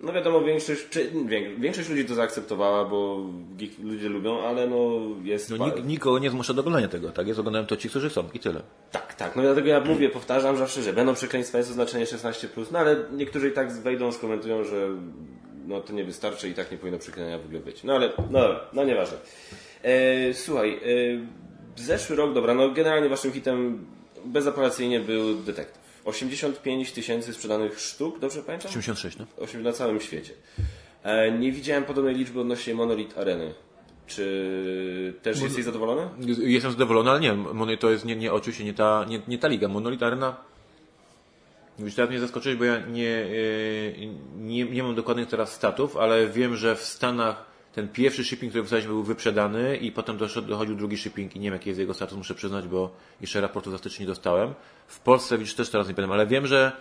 No 0.00 0.12
wiadomo, 0.12 0.40
większość, 0.40 0.88
czy, 0.90 1.10
większość 1.58 1.88
ludzi 1.88 2.04
to 2.04 2.14
zaakceptowała, 2.14 2.84
bo 2.84 3.26
geek 3.56 3.70
ludzie 3.82 4.08
lubią, 4.08 4.40
ale 4.40 4.66
no 4.66 5.00
jest... 5.22 5.50
No, 5.50 5.58
pa- 5.58 5.64
nik, 5.64 5.84
nikogo 5.84 6.18
nie 6.18 6.30
zmusza 6.30 6.54
do 6.54 6.60
oglądania 6.60 6.88
tego, 6.88 7.10
tak? 7.10 7.26
Jest 7.26 7.40
oglądają 7.40 7.66
to 7.66 7.76
ci, 7.76 7.88
którzy 7.88 8.10
chcą 8.10 8.24
i 8.34 8.38
tyle. 8.38 8.62
Tak, 8.92 9.14
tak. 9.14 9.36
No 9.36 9.42
dlatego 9.42 9.68
ja 9.68 9.80
mówię, 9.80 10.08
powtarzam 10.08 10.56
zawsze, 10.56 10.82
że 10.82 10.92
będą 10.92 11.14
przekleństwa, 11.14 11.58
jest 11.58 11.70
oznaczenie 11.70 12.04
16+, 12.04 12.66
no 12.72 12.78
ale 12.78 12.96
niektórzy 13.12 13.48
i 13.48 13.52
tak 13.52 13.72
wejdą, 13.72 14.12
skomentują, 14.12 14.64
że 14.64 14.88
no 15.66 15.80
to 15.80 15.92
nie 15.92 16.04
wystarczy 16.04 16.48
i 16.48 16.54
tak 16.54 16.70
nie 16.70 16.78
powinno 16.78 16.98
przeklenia 16.98 17.38
w 17.38 17.44
ogóle 17.44 17.60
być. 17.60 17.84
No 17.84 17.94
ale, 17.94 18.12
no 18.30 18.40
dobra, 18.40 18.60
no 18.72 18.84
nieważne. 18.84 19.18
E, 19.82 20.34
słuchaj, 20.34 20.74
e, 20.74 20.80
zeszły 21.82 22.16
rok, 22.16 22.34
dobra, 22.34 22.54
no 22.54 22.70
generalnie 22.70 23.08
waszym 23.08 23.32
hitem 23.32 23.86
bezapelacyjnie 24.24 25.00
był 25.00 25.34
Detektyw. 25.34 25.86
85 26.04 26.92
tysięcy 26.92 27.34
sprzedanych 27.34 27.80
sztuk, 27.80 28.18
dobrze 28.18 28.42
pamiętam? 28.42 28.70
86, 28.70 29.18
no. 29.18 29.26
Osiem- 29.38 29.62
na 29.62 29.72
całym 29.72 30.00
świecie. 30.00 30.32
E, 31.02 31.32
nie 31.32 31.52
widziałem 31.52 31.84
podobnej 31.84 32.14
liczby 32.14 32.40
odnośnie 32.40 32.74
Monolith 32.74 33.18
Areny. 33.18 33.54
Czy 34.06 35.14
też 35.22 35.40
jesteś 35.40 35.64
zadowolony? 35.64 36.08
Jestem 36.38 36.70
zadowolony, 36.72 37.10
ale 37.10 37.20
nie, 37.20 37.32
Monolith 37.32 37.80
to 37.80 37.90
jest 37.90 38.04
nie, 38.04 38.16
nie 38.16 38.32
oczywiście 38.32 38.64
nie 38.64 38.74
ta, 38.74 39.04
nie, 39.08 39.20
nie 39.28 39.38
ta 39.38 39.48
liga. 39.48 39.68
Monolith 39.68 40.02
Arena 40.02 40.36
już 41.78 41.94
teraz 41.94 42.10
mnie 42.10 42.20
zaskoczyłeś, 42.20 42.58
bo 42.58 42.64
ja 42.64 42.78
nie, 42.78 43.10
e, 43.10 43.26
nie, 44.36 44.64
nie 44.64 44.82
mam 44.82 44.94
dokładnych 44.94 45.28
teraz 45.28 45.52
statów, 45.52 45.96
ale 45.96 46.26
wiem, 46.26 46.56
że 46.56 46.76
w 46.76 46.82
Stanach 46.82 47.56
ten 47.76 47.88
pierwszy 47.88 48.24
shipping, 48.24 48.50
który 48.50 48.62
wysłaliśmy 48.62 48.92
był 48.92 49.02
wyprzedany 49.02 49.76
i 49.76 49.92
potem 49.92 50.18
dochodził 50.46 50.74
drugi 50.74 50.96
shipping 50.96 51.36
i 51.36 51.40
nie 51.40 51.44
wiem 51.44 51.52
jaki 51.52 51.68
jest 51.68 51.80
jego 51.80 51.94
status, 51.94 52.18
muszę 52.18 52.34
przyznać, 52.34 52.66
bo 52.68 52.90
jeszcze 53.20 53.40
raportu 53.40 53.70
za 53.70 53.78
nie 54.00 54.06
dostałem. 54.06 54.54
W 54.86 55.00
Polsce 55.00 55.38
widzisz 55.38 55.54
też 55.54 55.70
teraz 55.70 55.88
nie 55.88 55.94
pamiętam, 55.94 56.12
ale 56.12 56.26
wiem, 56.26 56.46
że 56.46 56.72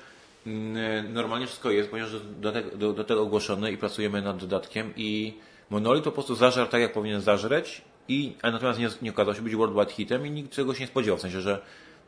mm, 0.47 1.13
normalnie 1.13 1.47
wszystko 1.47 1.71
jest, 1.71 1.89
ponieważ 1.89 2.11
do, 2.41 2.51
do, 2.51 2.93
do, 2.93 3.03
tego 3.03 3.21
ogłoszone 3.21 3.71
i 3.71 3.77
pracujemy 3.77 4.21
nad 4.21 4.37
dodatkiem 4.37 4.93
i 4.95 5.33
Monolith 5.69 6.03
po 6.03 6.11
prostu 6.11 6.35
zażarł 6.35 6.69
tak, 6.69 6.81
jak 6.81 6.93
powinien 6.93 7.21
zażreć 7.21 7.81
i, 8.07 8.35
a 8.41 8.51
natomiast 8.51 8.79
nie, 8.79 8.89
nie 9.01 9.11
okazał 9.11 9.35
się 9.35 9.41
być 9.41 9.55
worldwide 9.55 9.91
hitem 9.91 10.27
i 10.27 10.31
nikt 10.31 10.55
się 10.55 10.65
nie 10.79 10.87
spodziewał, 10.87 11.17
w 11.17 11.21
sensie, 11.21 11.41
że 11.41 11.61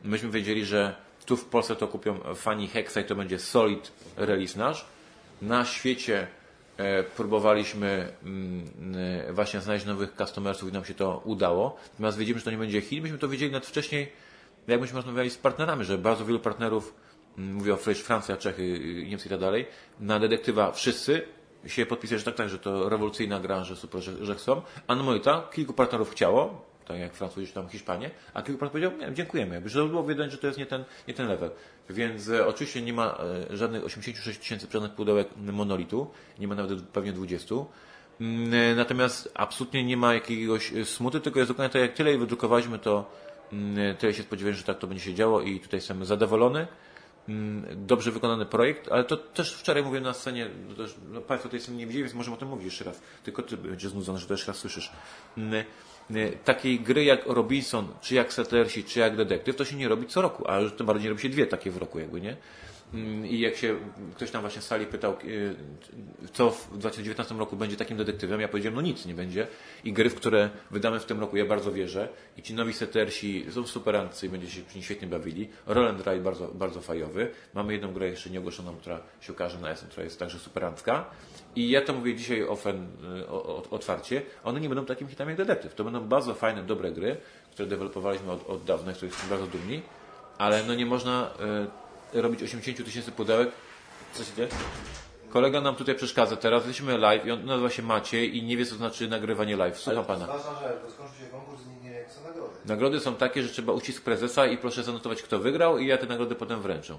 myśmy 0.04 0.30
wiedzieli, 0.30 0.64
że 0.64 0.94
tu 1.28 1.36
w 1.36 1.44
Polsce 1.44 1.76
to 1.76 1.88
kupią 1.88 2.34
fani 2.34 2.68
Hexa 2.68 3.00
i 3.00 3.04
to 3.04 3.14
będzie 3.14 3.38
solid 3.38 3.92
release 4.16 4.56
nasz. 4.56 4.86
Na 5.42 5.64
świecie 5.64 6.26
e, 6.76 7.02
próbowaliśmy 7.02 8.12
mm, 8.22 8.64
e, 9.28 9.32
właśnie 9.32 9.60
znaleźć 9.60 9.86
nowych 9.86 10.12
customersów 10.12 10.68
i 10.68 10.72
nam 10.72 10.84
się 10.84 10.94
to 10.94 11.22
udało. 11.24 11.76
Natomiast 11.92 12.18
wiedzieliśmy, 12.18 12.40
że 12.40 12.44
to 12.44 12.50
nie 12.50 12.58
będzie 12.58 12.80
hit. 12.80 13.02
Myśmy 13.02 13.18
to 13.18 13.28
wiedzieli 13.28 13.52
nawet 13.52 13.66
wcześniej, 13.66 14.12
jak 14.68 14.80
myśmy 14.80 14.96
rozmawiali 14.96 15.30
z 15.30 15.36
partnerami, 15.36 15.84
że 15.84 15.98
bardzo 15.98 16.24
wielu 16.24 16.40
partnerów, 16.40 16.94
mm, 17.38 17.54
mówię 17.54 17.74
o 17.74 17.76
Francja, 17.76 18.36
Czechy, 18.36 18.62
y, 18.62 19.06
Niemcy 19.08 19.26
i 19.26 19.30
tak 19.30 19.40
dalej, 19.40 19.66
na 20.00 20.18
detektywa 20.18 20.72
wszyscy 20.72 21.22
się 21.66 21.86
podpisali, 21.86 22.18
że 22.18 22.24
tak, 22.24 22.34
tak, 22.34 22.48
że 22.48 22.58
to 22.58 22.88
rewolucyjna 22.88 23.40
gra, 23.40 23.64
że 23.64 23.76
super, 23.76 24.00
że, 24.00 24.26
że 24.26 24.34
chcą. 24.34 24.62
A 24.86 24.96
kilku 25.52 25.72
partnerów 25.72 26.10
chciało, 26.10 26.67
tak 26.88 26.98
jak 26.98 27.14
Francuzi 27.14 27.46
czy 27.46 27.52
tam 27.54 27.68
Hiszpanie, 27.68 28.10
a 28.34 28.42
kilku 28.42 28.60
partnerów 28.60 28.90
powiedział, 28.90 29.08
nie, 29.10 29.14
dziękujemy, 29.16 29.54
jakby, 29.54 29.70
że 29.70 29.84
było 29.84 30.04
widać, 30.04 30.32
że 30.32 30.38
to 30.38 30.46
jest 30.46 30.58
nie 30.58 30.66
ten, 30.66 30.84
nie 31.08 31.14
ten 31.14 31.28
level. 31.28 31.50
Więc 31.90 32.28
e, 32.28 32.46
oczywiście 32.46 32.82
nie 32.82 32.92
ma 32.92 33.18
e, 33.50 33.56
żadnych 33.56 33.84
86 33.84 34.38
tysięcy 34.38 34.66
sprzedanych 34.66 34.96
pudełek 34.96 35.28
monolitu, 35.36 36.10
nie 36.38 36.48
ma 36.48 36.54
nawet 36.54 36.82
pewnie 36.82 37.12
20. 37.12 37.54
Mm, 38.20 38.54
e, 38.54 38.74
Natomiast 38.74 39.30
absolutnie 39.34 39.84
nie 39.84 39.96
ma 39.96 40.14
jakiegoś 40.14 40.72
smuty, 40.84 41.20
tylko 41.20 41.38
jest 41.38 41.50
dokładnie 41.50 41.72
tak, 41.72 41.82
jak 41.82 41.92
tyle 41.94 42.14
i 42.14 42.18
wydrukowaliśmy, 42.18 42.78
to 42.78 43.10
mm, 43.52 43.96
tyle 43.96 44.14
się 44.14 44.22
spodziewałem, 44.22 44.56
że 44.56 44.64
tak 44.64 44.78
to 44.78 44.86
będzie 44.86 45.04
się 45.04 45.14
działo 45.14 45.40
i 45.40 45.60
tutaj 45.60 45.78
jestem 45.78 46.04
zadowolony. 46.04 46.66
mm, 47.28 47.86
dobrze 47.86 48.10
wykonany 48.10 48.46
projekt, 48.46 48.88
ale 48.92 49.04
to 49.04 49.16
też 49.16 49.54
wczoraj 49.54 49.82
mówiłem 49.82 50.04
na 50.04 50.14
scenie, 50.14 50.50
też, 50.76 50.94
no 51.12 51.20
Państwo 51.20 51.48
tej 51.48 51.60
sceny 51.60 51.76
nie 51.76 51.86
widzieli, 51.86 52.04
więc 52.04 52.14
możemy 52.14 52.36
o 52.36 52.38
tym 52.38 52.48
mówić 52.48 52.64
jeszcze 52.64 52.84
raz. 52.84 53.00
Tylko 53.24 53.42
Ty 53.42 53.56
będziesz 53.56 53.90
znudzony, 53.90 54.18
że 54.18 54.26
to 54.26 54.34
jeszcze 54.34 54.46
raz 54.52 54.56
słyszysz. 54.56 54.92
Y, 56.10 56.38
Takiej 56.44 56.80
gry 56.80 57.04
jak 57.04 57.26
Robinson, 57.26 57.88
czy 58.00 58.14
jak 58.14 58.32
Settlersi, 58.32 58.84
czy 58.84 59.00
jak 59.00 59.16
Detektyw, 59.16 59.56
to 59.56 59.64
się 59.64 59.76
nie 59.76 59.88
robi 59.88 60.06
co 60.06 60.22
roku, 60.22 60.50
a 60.50 60.60
już 60.60 60.72
tym 60.72 60.86
bardziej 60.86 61.08
robi 61.08 61.22
się 61.22 61.28
dwie 61.28 61.46
takie 61.46 61.70
w 61.70 61.76
roku 61.76 61.98
jakby, 61.98 62.20
nie? 62.20 62.36
Mm, 62.94 63.26
I 63.26 63.38
jak 63.38 63.56
się 63.56 63.76
ktoś 64.16 64.30
tam 64.30 64.40
właśnie 64.40 64.62
z 64.62 64.66
sali 64.66 64.86
pytał, 64.86 65.16
y, 65.24 65.54
co 66.32 66.50
w 66.50 66.78
2019 66.78 67.34
roku 67.34 67.56
będzie 67.56 67.76
takim 67.76 67.96
detektywem, 67.96 68.40
ja 68.40 68.48
powiedziałem, 68.48 68.74
no 68.76 68.82
nic 68.82 69.06
nie 69.06 69.14
będzie. 69.14 69.46
I 69.84 69.92
gry, 69.92 70.10
w 70.10 70.14
które 70.14 70.50
wydamy 70.70 71.00
w 71.00 71.04
tym 71.04 71.20
roku, 71.20 71.36
ja 71.36 71.46
bardzo 71.46 71.72
wierzę. 71.72 72.08
I 72.36 72.42
ci 72.42 72.54
nowi 72.54 72.72
setersi 72.72 73.46
są 73.50 73.66
superancy 73.66 74.26
i 74.26 74.28
będzie 74.28 74.50
się 74.50 74.62
świetnie 74.80 75.08
bawili. 75.08 75.48
Roll 75.66 75.88
and 75.88 75.98
Ride 75.98 76.20
bardzo, 76.20 76.48
bardzo 76.48 76.80
fajowy. 76.80 77.30
Mamy 77.54 77.72
jedną 77.72 77.92
grę 77.92 78.08
jeszcze 78.08 78.30
nieogłoszoną, 78.30 78.76
która 78.76 79.00
się 79.20 79.32
ukaże 79.32 79.58
na 79.58 79.70
SM, 79.70 79.86
która 79.88 80.04
jest 80.04 80.18
także 80.18 80.38
superancka. 80.38 81.10
I 81.56 81.70
ja 81.70 81.82
to 81.82 81.92
mówię 81.92 82.14
dzisiaj 82.14 82.42
ofen, 82.42 82.88
y, 83.20 83.28
otwarcie. 83.70 84.22
One 84.44 84.60
nie 84.60 84.68
będą 84.68 84.84
takim 84.84 85.08
hitami 85.08 85.28
jak 85.28 85.38
detektyw. 85.38 85.74
To 85.74 85.84
będą 85.84 86.08
bardzo 86.08 86.34
fajne, 86.34 86.62
dobre 86.62 86.92
gry, 86.92 87.16
które 87.50 87.68
dewelopowaliśmy 87.68 88.32
od, 88.32 88.50
od 88.50 88.64
dawna, 88.64 88.92
których 88.92 89.12
jesteśmy 89.12 89.36
bardzo 89.36 89.58
dumni. 89.58 89.82
Ale 90.38 90.64
no 90.64 90.74
nie 90.74 90.86
można 90.86 91.30
y, 91.74 91.87
robić 92.12 92.42
80 92.42 92.84
tysięcy 92.84 93.12
pudełek 93.12 93.50
Co 94.12 94.24
się 94.24 94.34
dzieje? 94.36 94.48
Kolega 95.30 95.60
nam 95.60 95.74
tutaj 95.74 95.94
przeszkadza 95.94 96.36
teraz, 96.36 96.66
jesteśmy 96.66 96.98
live 96.98 97.26
i 97.26 97.30
on 97.30 97.44
nazywa 97.44 97.70
się 97.70 97.82
Maciej 97.82 98.36
i 98.36 98.42
nie 98.42 98.56
wie 98.56 98.66
co 98.66 98.74
znaczy 98.74 99.08
nagrywanie 99.08 99.56
live. 99.56 99.78
Słucham 99.78 100.04
pana. 100.04 100.26
Ważna 100.26 100.50
rzecz, 100.60 100.78
bo 100.84 100.90
skończy 100.90 101.18
się 101.18 101.26
konkurs 101.26 101.62
i 101.66 101.68
nikt 101.68 101.82
nie 101.84 101.90
wie, 101.90 101.96
jak 101.96 102.10
są 102.12 102.24
nagrody. 102.24 102.54
Nagrody 102.64 103.00
są 103.00 103.14
takie, 103.14 103.42
że 103.42 103.48
trzeba 103.48 103.72
uścisk 103.72 104.02
prezesa 104.02 104.46
i 104.46 104.58
proszę 104.58 104.82
zanotować 104.82 105.22
kto 105.22 105.38
wygrał 105.38 105.78
i 105.78 105.86
ja 105.86 105.98
te 105.98 106.06
nagrody 106.06 106.34
potem 106.34 106.62
wręczę. 106.62 106.98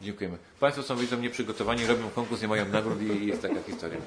Dziękujemy. 0.00 0.38
Państwo 0.60 0.82
są 0.82 0.96
widzą 0.96 1.20
nieprzygotowani, 1.20 1.86
robią 1.86 2.10
konkurs, 2.10 2.42
nie 2.42 2.48
mają 2.48 2.68
nagród 2.68 3.02
i 3.02 3.26
jest 3.26 3.42
taka 3.42 3.62
historia. 3.62 3.98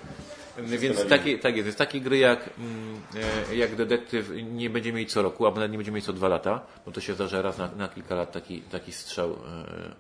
Więc 0.57 0.99
na 0.99 1.05
takie, 1.05 1.39
tak 1.39 1.55
jest, 1.55 1.65
jest 1.65 1.77
takie 1.77 2.01
gry 2.01 2.17
jak, 2.17 2.49
mm, 2.59 3.01
e, 3.49 3.55
jak 3.55 3.75
detektyw 3.75 4.31
nie 4.51 4.69
będziemy 4.69 4.95
mieli 4.95 5.09
co 5.09 5.21
roku, 5.21 5.45
albo 5.45 5.55
nawet 5.55 5.71
nie 5.71 5.77
będziemy 5.77 5.95
mieli 5.95 6.05
co 6.05 6.13
dwa 6.13 6.27
lata, 6.27 6.65
bo 6.85 6.91
to 6.91 7.01
się 7.01 7.13
zdarza 7.13 7.41
raz 7.41 7.57
na, 7.57 7.71
na 7.75 7.87
kilka 7.87 8.15
lat 8.15 8.31
taki, 8.31 8.61
taki 8.61 8.91
strzał, 8.91 9.31
e, 9.31 9.95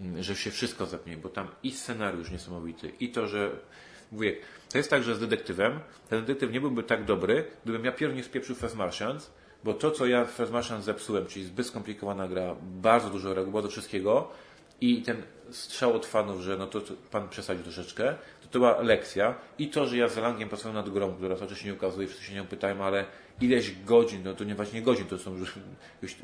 mm, 0.00 0.22
że 0.22 0.36
się 0.36 0.50
wszystko 0.50 0.86
zapnie, 0.86 1.16
bo 1.16 1.28
tam 1.28 1.48
i 1.62 1.72
scenariusz 1.72 2.30
niesamowity, 2.30 2.92
i 3.00 3.08
to, 3.08 3.26
że 3.26 3.50
wujek, 4.12 4.40
to 4.72 4.78
jest 4.78 4.90
tak, 4.90 5.02
że 5.02 5.14
z 5.14 5.20
detektywem, 5.20 5.80
ten 6.08 6.20
detektyw 6.20 6.52
nie 6.52 6.60
byłby 6.60 6.82
tak 6.82 7.04
dobry, 7.04 7.44
gdybym 7.64 7.84
ja 7.84 7.92
pierw 7.92 8.14
nie 8.14 8.24
spieprzył 8.24 8.56
Fast 8.56 8.76
Martians, 8.76 9.30
bo 9.64 9.74
to, 9.74 9.90
co 9.90 10.06
ja 10.06 10.24
w 10.24 10.30
Fast 10.30 10.52
Martians 10.52 10.84
zepsułem, 10.84 11.26
czyli 11.26 11.44
zbyt 11.44 11.66
skomplikowana 11.66 12.28
gra, 12.28 12.56
bardzo 12.62 13.10
dużo 13.10 13.34
reguł, 13.34 13.52
bardzo 13.52 13.68
wszystkiego, 13.68 14.30
i 14.80 15.02
ten 15.02 15.22
strzał 15.50 15.96
od 15.96 16.06
fanów, 16.06 16.40
że 16.40 16.56
no 16.56 16.66
to, 16.66 16.80
pan 17.10 17.28
przesadził 17.28 17.64
troszeczkę, 17.64 18.14
to 18.42 18.48
to 18.50 18.58
była 18.58 18.80
lekcja. 18.80 19.34
I 19.58 19.68
to, 19.68 19.86
że 19.86 19.96
ja 19.96 20.08
z 20.08 20.16
Langiem 20.16 20.48
pracowałem 20.48 20.76
nad 20.76 20.94
grą, 20.94 21.14
która 21.14 21.36
cały 21.36 21.50
czas 21.50 21.58
się 21.58 21.66
nie 21.66 21.74
ukazuje, 21.74 22.08
wszyscy 22.08 22.26
się 22.26 22.34
nią 22.34 22.46
pytają, 22.46 22.84
ale 22.84 23.04
ileś 23.40 23.84
godzin, 23.84 24.22
no 24.24 24.34
to 24.34 24.44
nie 24.44 24.54
właśnie 24.54 24.82
godzin, 24.82 25.06
to 25.06 25.18
są 25.18 25.36
już, 25.36 25.54
już 26.02 26.16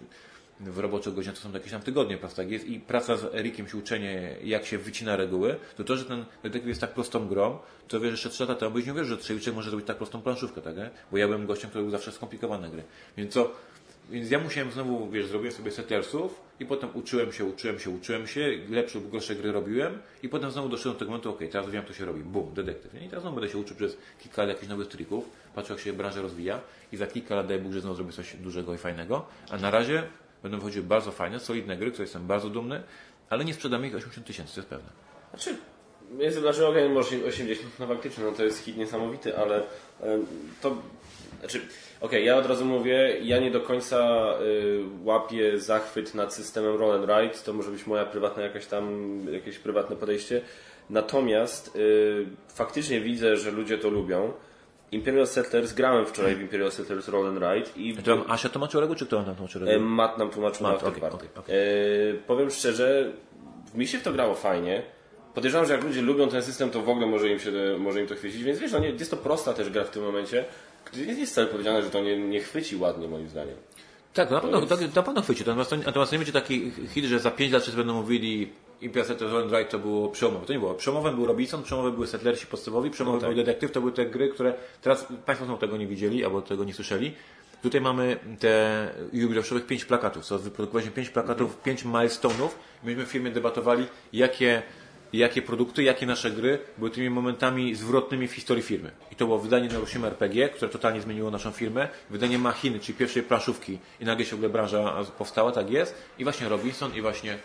w 0.60 0.78
roboczych 0.78 1.14
godzinach 1.14 1.36
to 1.36 1.42
są 1.42 1.52
jakieś 1.52 1.72
tam 1.72 1.82
tygodnie, 1.82 2.16
prawda? 2.18 2.36
Tak 2.36 2.50
jest. 2.50 2.66
I 2.66 2.80
praca 2.80 3.16
z 3.16 3.34
Erikiem, 3.34 3.68
się 3.68 3.78
uczenie, 3.78 4.36
jak 4.44 4.66
się 4.66 4.78
wycina 4.78 5.16
reguły, 5.16 5.56
to 5.76 5.84
to, 5.84 5.96
że 5.96 6.04
ten 6.04 6.24
detektyw 6.42 6.68
jest 6.68 6.80
tak 6.80 6.94
prostą 6.94 7.28
grą, 7.28 7.58
to 7.88 8.00
wiesz, 8.00 8.10
jeszcze 8.10 8.30
trzy 8.30 8.42
lata 8.42 8.54
temu 8.54 8.74
byś 8.74 8.86
nie 8.86 8.92
wierzył, 8.92 9.16
że 9.16 9.22
Trzewiczek 9.22 9.54
może 9.54 9.70
zrobić 9.70 9.86
tak 9.86 9.96
prostą 9.96 10.22
planszówkę, 10.22 10.62
tak? 10.62 10.76
nie? 10.76 10.90
Bo 11.10 11.18
ja 11.18 11.26
byłem 11.26 11.46
gościem, 11.46 11.70
który 11.70 11.84
był 11.84 11.90
zawsze 11.90 12.12
skomplikowane 12.12 12.70
gry. 12.70 12.82
Więc 13.16 13.32
co, 13.32 13.52
więc 14.10 14.30
ja 14.30 14.38
musiałem 14.38 14.70
znowu, 14.70 15.10
wiesz, 15.10 15.26
zrobiłem 15.26 15.54
sobie 15.54 15.70
settersów 15.70 16.40
i 16.60 16.66
potem 16.66 16.90
uczyłem 16.94 17.32
się, 17.32 17.44
uczyłem 17.44 17.78
się, 17.78 17.90
uczyłem 17.90 18.26
się, 18.26 18.58
lepsze 18.70 18.98
lub 18.98 19.10
gorsze 19.10 19.34
gry 19.34 19.52
robiłem 19.52 19.98
i 20.22 20.28
potem 20.28 20.50
znowu 20.50 20.68
doszedłem 20.68 20.94
do 20.94 20.98
tego 20.98 21.10
momentu, 21.10 21.30
okej, 21.30 21.48
teraz 21.48 21.70
wiem, 21.70 21.84
to 21.84 21.92
się 21.92 22.04
robi, 22.04 22.20
bum, 22.20 22.54
detektyw. 22.54 22.94
nie? 22.94 23.06
I 23.06 23.08
teraz 23.08 23.22
znowu 23.22 23.36
będę 23.36 23.52
się 23.52 23.58
uczył 23.58 23.76
przez 23.76 23.96
kilka 24.22 24.42
lat 24.42 24.48
jakichś 24.48 24.68
nowych 24.68 24.88
trików, 24.88 25.24
patrzę, 25.54 25.72
jak 25.72 25.82
się 25.82 25.92
branża 25.92 26.20
rozwija 26.20 26.60
i 26.92 26.96
za 26.96 27.06
kilka 27.06 27.34
lat, 27.34 27.46
daj 27.46 27.58
Bóg, 27.58 27.72
że 27.72 27.80
znowu 27.80 27.96
zrobię 27.96 28.12
coś 28.12 28.36
dużego 28.36 28.74
i 28.74 28.78
fajnego, 28.78 29.26
a 29.50 29.56
na 29.56 29.70
razie 29.70 30.02
będą 30.42 30.58
wychodziły 30.58 30.86
bardzo 30.86 31.12
fajne, 31.12 31.40
solidne 31.40 31.76
gry, 31.76 31.90
które 31.90 32.04
jestem 32.04 32.26
bardzo 32.26 32.50
dumny, 32.50 32.82
ale 33.30 33.44
nie 33.44 33.54
sprzedamy 33.54 33.88
ich 33.88 33.94
80 33.94 34.26
tysięcy, 34.26 34.54
to 34.54 34.60
jest 34.60 34.70
pewne. 34.70 34.88
Znaczy, 35.30 35.56
jest 36.18 36.38
znaczy, 36.38 36.66
okej, 36.66 36.88
może 36.88 37.24
80, 37.26 37.78
no 37.78 37.86
faktycznie, 37.86 38.24
no 38.24 38.32
to 38.32 38.44
jest 38.44 38.64
hit 38.64 38.76
niesamowity, 38.76 39.38
ale 39.38 39.62
to, 40.60 40.76
znaczy, 41.40 41.60
okej, 42.00 42.24
ja 42.24 42.36
od 42.36 42.46
razu 42.46 42.64
mówię, 42.64 43.16
ja 43.22 43.38
nie 43.38 43.50
do 43.50 43.60
końca 43.60 44.28
y, 44.42 44.84
łapię 45.04 45.58
zachwyt 45.58 46.14
nad 46.14 46.34
systemem 46.34 46.76
Roll 46.76 46.92
and 46.94 47.04
Ride, 47.10 47.44
to 47.44 47.52
może 47.52 47.70
być 47.70 47.86
moja 47.86 48.04
prywatna 48.04 48.42
jakaś 48.42 48.66
tam, 48.66 49.16
jakieś 49.32 49.58
prywatne 49.58 49.96
podejście, 49.96 50.40
natomiast 50.90 51.76
y, 51.76 52.26
faktycznie 52.48 53.00
widzę, 53.00 53.36
że 53.36 53.50
ludzie 53.50 53.78
to 53.78 53.88
lubią. 53.90 54.32
Imperial 54.92 55.26
Settlers, 55.26 55.72
grałem 55.72 56.06
wczoraj 56.06 56.34
w 56.36 56.40
Imperial 56.40 56.72
Settlers 56.72 57.08
Roll 57.08 57.26
and 57.26 57.38
Ride 57.38 57.70
i 57.76 57.94
To 57.96 58.02
tam 58.02 58.24
Asia 58.28 58.48
tłumaczyła 58.48 58.80
reguł, 58.80 58.96
czy 58.96 59.06
kto 59.06 59.22
nam 59.22 59.34
tłumaczył 59.36 59.62
E, 59.62 59.64
reguł? 59.64 59.86
Matt 59.88 60.18
nam 60.18 60.30
tłumaczył 60.30 60.62
Matt, 60.66 60.74
Afterparty. 60.82 61.16
okej, 61.16 61.28
okej. 61.36 61.54
E, 62.10 62.14
Powiem 62.26 62.50
szczerze, 62.50 63.12
mi 63.74 63.86
się 63.86 63.98
w 63.98 64.02
to 64.02 64.12
grało 64.12 64.34
fajnie. 64.34 64.82
Podejrzewam, 65.34 65.66
że 65.66 65.72
jak 65.72 65.84
ludzie 65.84 66.02
lubią 66.02 66.28
ten 66.28 66.42
system, 66.42 66.70
to 66.70 66.82
w 66.82 66.88
ogóle 66.88 67.06
może 67.06 67.28
im 67.28 67.38
się 67.38 67.50
może 67.78 68.00
im 68.00 68.06
to 68.06 68.14
chwycić, 68.14 68.42
więc 68.44 68.58
wiesz, 68.58 68.72
no 68.72 68.78
nie, 68.78 68.90
jest 68.90 69.10
to 69.10 69.16
prosta 69.16 69.52
też 69.52 69.70
gra 69.70 69.84
w 69.84 69.90
tym 69.90 70.02
momencie. 70.02 70.44
Nie 70.96 71.12
jest 71.14 71.32
wcale 71.32 71.46
powiedziane, 71.46 71.82
że 71.82 71.90
to 71.90 72.00
nie, 72.00 72.16
nie 72.28 72.40
chwyci 72.40 72.76
ładnie 72.76 73.08
moim 73.08 73.28
zdaniem. 73.28 73.56
Tak, 74.14 74.30
na 74.30 74.40
pewno, 74.40 74.66
tak, 74.66 74.94
na 74.94 75.02
pewno 75.02 75.22
chwyci. 75.22 75.40
Natomiast, 75.46 75.70
to- 75.70 75.76
natomiast 75.76 76.12
nie 76.12 76.18
będzie 76.18 76.32
taki 76.32 76.72
hit, 76.94 77.04
że 77.04 77.18
za 77.18 77.30
5 77.30 77.52
lat 77.52 77.62
wszyscy 77.62 77.76
będą 77.78 77.94
mówili 77.94 78.52
Settlers 79.04 79.32
Roll 79.32 79.42
and 79.42 79.52
Ride 79.52 79.64
to 79.64 79.78
było 79.78 80.08
przełomowe. 80.08 80.46
To 80.46 80.52
nie 80.52 80.58
było. 80.58 80.74
Przełomowym 80.74 81.14
był 81.16 81.26
Robinson, 81.26 81.62
przełomowe 81.62 81.94
były 81.94 82.06
Settlersi 82.06 82.46
podstawowi, 82.46 82.90
przełomowy 82.90 83.16
No 83.22 83.28
tak. 83.28 83.34
był 83.36 83.44
Detektyw. 83.44 83.72
To 83.72 83.80
były 83.80 83.92
te 83.92 84.06
gry, 84.06 84.28
które 84.28 84.54
teraz 84.82 85.06
Państwo 85.26 85.44
znowu 85.46 85.60
tego 85.60 85.76
nie 85.76 85.86
widzieli 85.86 86.24
albo 86.24 86.42
tego 86.42 86.64
nie 86.64 86.74
słyszeli. 86.74 87.12
Tutaj 87.62 87.80
mamy 87.80 88.16
te 88.38 88.88
jubileuszowych 89.12 89.66
pięć 89.66 89.84
plakatów. 89.84 90.24
Co 90.24 90.38
wyprodukowaliśmy 90.38 90.92
pięć 90.92 91.08
plakatów, 91.10 91.56
pięć 91.62 91.84
milestone'ów. 91.84 92.48
Myśmy 92.84 93.06
w 93.06 93.08
firmie 93.08 93.30
debatowali, 93.30 93.86
jakie 94.12 94.62
jakie 95.12 95.42
produkty, 95.42 95.82
jakie 95.82 96.06
nasze 96.06 96.30
gry 96.30 96.58
były 96.78 96.90
tymi 96.90 97.10
momentami 97.10 97.74
zwrotnymi 97.74 98.28
w 98.28 98.32
historii 98.32 98.62
firmy. 98.62 98.90
I 99.12 99.16
to 99.16 99.26
było 99.26 99.38
wydanie 99.38 99.68
Neuroshima 99.68 100.06
RPG, 100.06 100.48
które 100.48 100.70
totalnie 100.70 101.00
zmieniło 101.00 101.30
naszą 101.30 101.50
firmę, 101.50 101.88
wydanie 102.10 102.38
Machiny, 102.38 102.80
czyli 102.80 102.98
pierwszej 102.98 103.22
planszówki 103.22 103.78
i 104.00 104.04
nagle 104.04 104.24
się 104.24 104.30
w 104.30 104.34
ogóle 104.34 104.48
branża 104.48 105.04
powstała, 105.18 105.52
tak 105.52 105.70
jest, 105.70 105.94
i 106.18 106.24
właśnie 106.24 106.48
Robinson 106.48 106.94
i 106.94 107.00
właśnie 107.00 107.38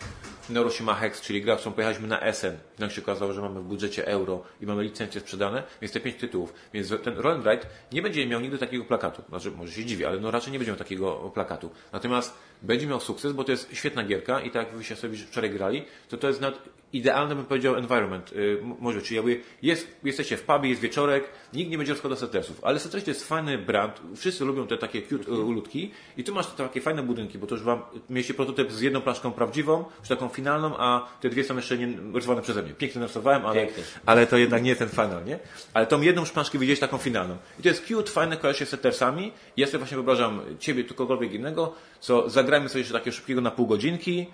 Neuroshima 0.50 0.96
Hex, 0.96 1.22
czyli 1.22 1.42
gra, 1.42 1.56
którą 1.56 1.72
pojechaliśmy 1.72 2.08
na 2.08 2.34
SN. 2.34 2.58
Jak 2.80 2.92
się 2.92 3.02
okazało, 3.02 3.34
że 3.34 3.42
mamy 3.42 3.60
w 3.60 3.64
budżecie 3.64 4.08
euro 4.08 4.44
i 4.62 4.66
mamy 4.66 4.84
licencje 4.84 5.22
sprzedane, 5.22 5.64
więc 5.82 5.94
te 5.94 6.00
pięć 6.00 6.16
tytułów. 6.16 6.54
Więc 6.74 6.94
ten 7.04 7.18
Roll 7.18 7.34
and 7.34 7.46
Ride 7.46 7.66
nie 7.92 8.02
będzie 8.02 8.28
miał 8.28 8.42
nigdy 8.42 8.58
takiego 8.58 8.86
plakatu. 8.86 9.24
Znaczy, 9.30 9.52
może 9.52 9.74
się 9.74 9.86
dziwi, 9.86 10.06
ale 10.06 10.20
no 10.20 10.32
raczej 10.32 10.54
nie 10.54 10.60
będzie 10.60 10.72
miał 10.72 10.80
takiego 10.80 11.32
plakatu. 11.34 11.70
Natomiast 11.94 12.34
będzie 12.62 12.88
miał 12.88 13.00
sukces, 13.00 13.34
bo 13.34 13.44
to 13.44 13.52
jest 13.52 13.70
świetna 13.74 14.04
gierka 14.04 14.42
i 14.42 14.52
tak 14.52 14.68
jak 14.68 14.78
wyście 14.78 14.96
sobie 14.96 15.18
wczoraj 15.18 15.50
grali, 15.50 15.86
to 16.10 16.18
to 16.18 16.28
jest 16.28 16.42
nad 16.42 16.70
idealny, 16.94 17.36
bym 17.36 17.46
powiedział, 17.46 17.76
environment. 17.76 18.32
Yy, 18.32 18.60
m- 18.64 18.76
może, 18.80 19.02
czyli 19.02 19.16
jakby 19.16 19.42
jest, 19.62 19.88
jesteście 20.04 20.38
w 20.38 20.44
pubie, 20.44 20.70
jest 20.70 20.82
wieczorek, 20.82 21.24
nikt 21.54 21.72
nie 21.72 21.78
będzie 21.78 21.94
rozkładał 21.94 22.18
settersów, 22.20 22.60
ale 22.64 22.80
settersy 22.80 23.06
to 23.06 23.12
jest 23.12 23.28
fajny 23.28 23.58
brand, 23.58 24.02
wszyscy 24.16 24.46
lubią 24.46 24.68
te 24.68 24.78
takie 24.78 25.02
cute 25.02 25.28
y, 25.32 25.32
ulotki 25.34 25.92
i 26.18 26.24
tu 26.24 26.34
masz 26.34 26.48
te 26.48 26.64
takie 26.64 26.82
fajne 26.82 27.04
budynki, 27.04 27.38
bo 27.38 27.48
to 27.48 27.56
już 27.56 27.64
wam, 27.64 27.82
mieliście 28.10 28.34
prototyp 28.34 28.72
z 28.72 28.82
jedną 28.82 29.02
plaszką 29.02 29.32
prawdziwą, 29.32 29.86
już 30.00 30.08
taką 30.10 30.30
finalną, 30.30 30.78
a 30.78 31.08
te 31.22 31.30
dwie 31.30 31.44
są 31.44 31.56
jeszcze 31.56 31.78
nie 31.78 31.88
rysowane 32.14 32.42
przeze 32.42 32.64
mnie. 32.64 32.74
Pięknie 32.74 33.00
narysowałem, 33.02 33.46
ale, 33.46 33.56
Pięknie. 33.66 33.84
ale 34.06 34.28
to 34.28 34.38
jednak 34.38 34.64
nie 34.64 34.76
ten 34.76 34.90
final, 34.90 35.26
nie? 35.26 35.40
Ale 35.74 35.88
tą 35.88 36.02
jedną 36.02 36.26
szpaszkę 36.26 36.60
widziałeś 36.60 36.80
taką 36.80 36.98
finalną. 36.98 37.38
I 37.60 37.64
to 37.64 37.70
jest 37.70 37.86
cute, 37.88 38.12
fajne, 38.12 38.38
kojarzy 38.38 38.60
się 38.60 38.66
z 38.66 38.70
settersami. 38.70 39.32
Ja 39.58 39.68
sobie 39.68 39.78
właśnie 39.78 39.96
wyobrażam 39.98 40.42
ciebie, 40.60 40.84
tu 40.84 40.94
kogokolwiek 40.94 41.34
innego, 41.34 41.74
co 42.00 42.30
zagrajmy 42.30 42.70
sobie 42.70 42.80
jeszcze 42.80 42.94
takiego 42.94 43.16
szybkiego 43.16 43.42
na 43.42 43.52
pół 43.52 43.68
godzinki, 43.68 44.28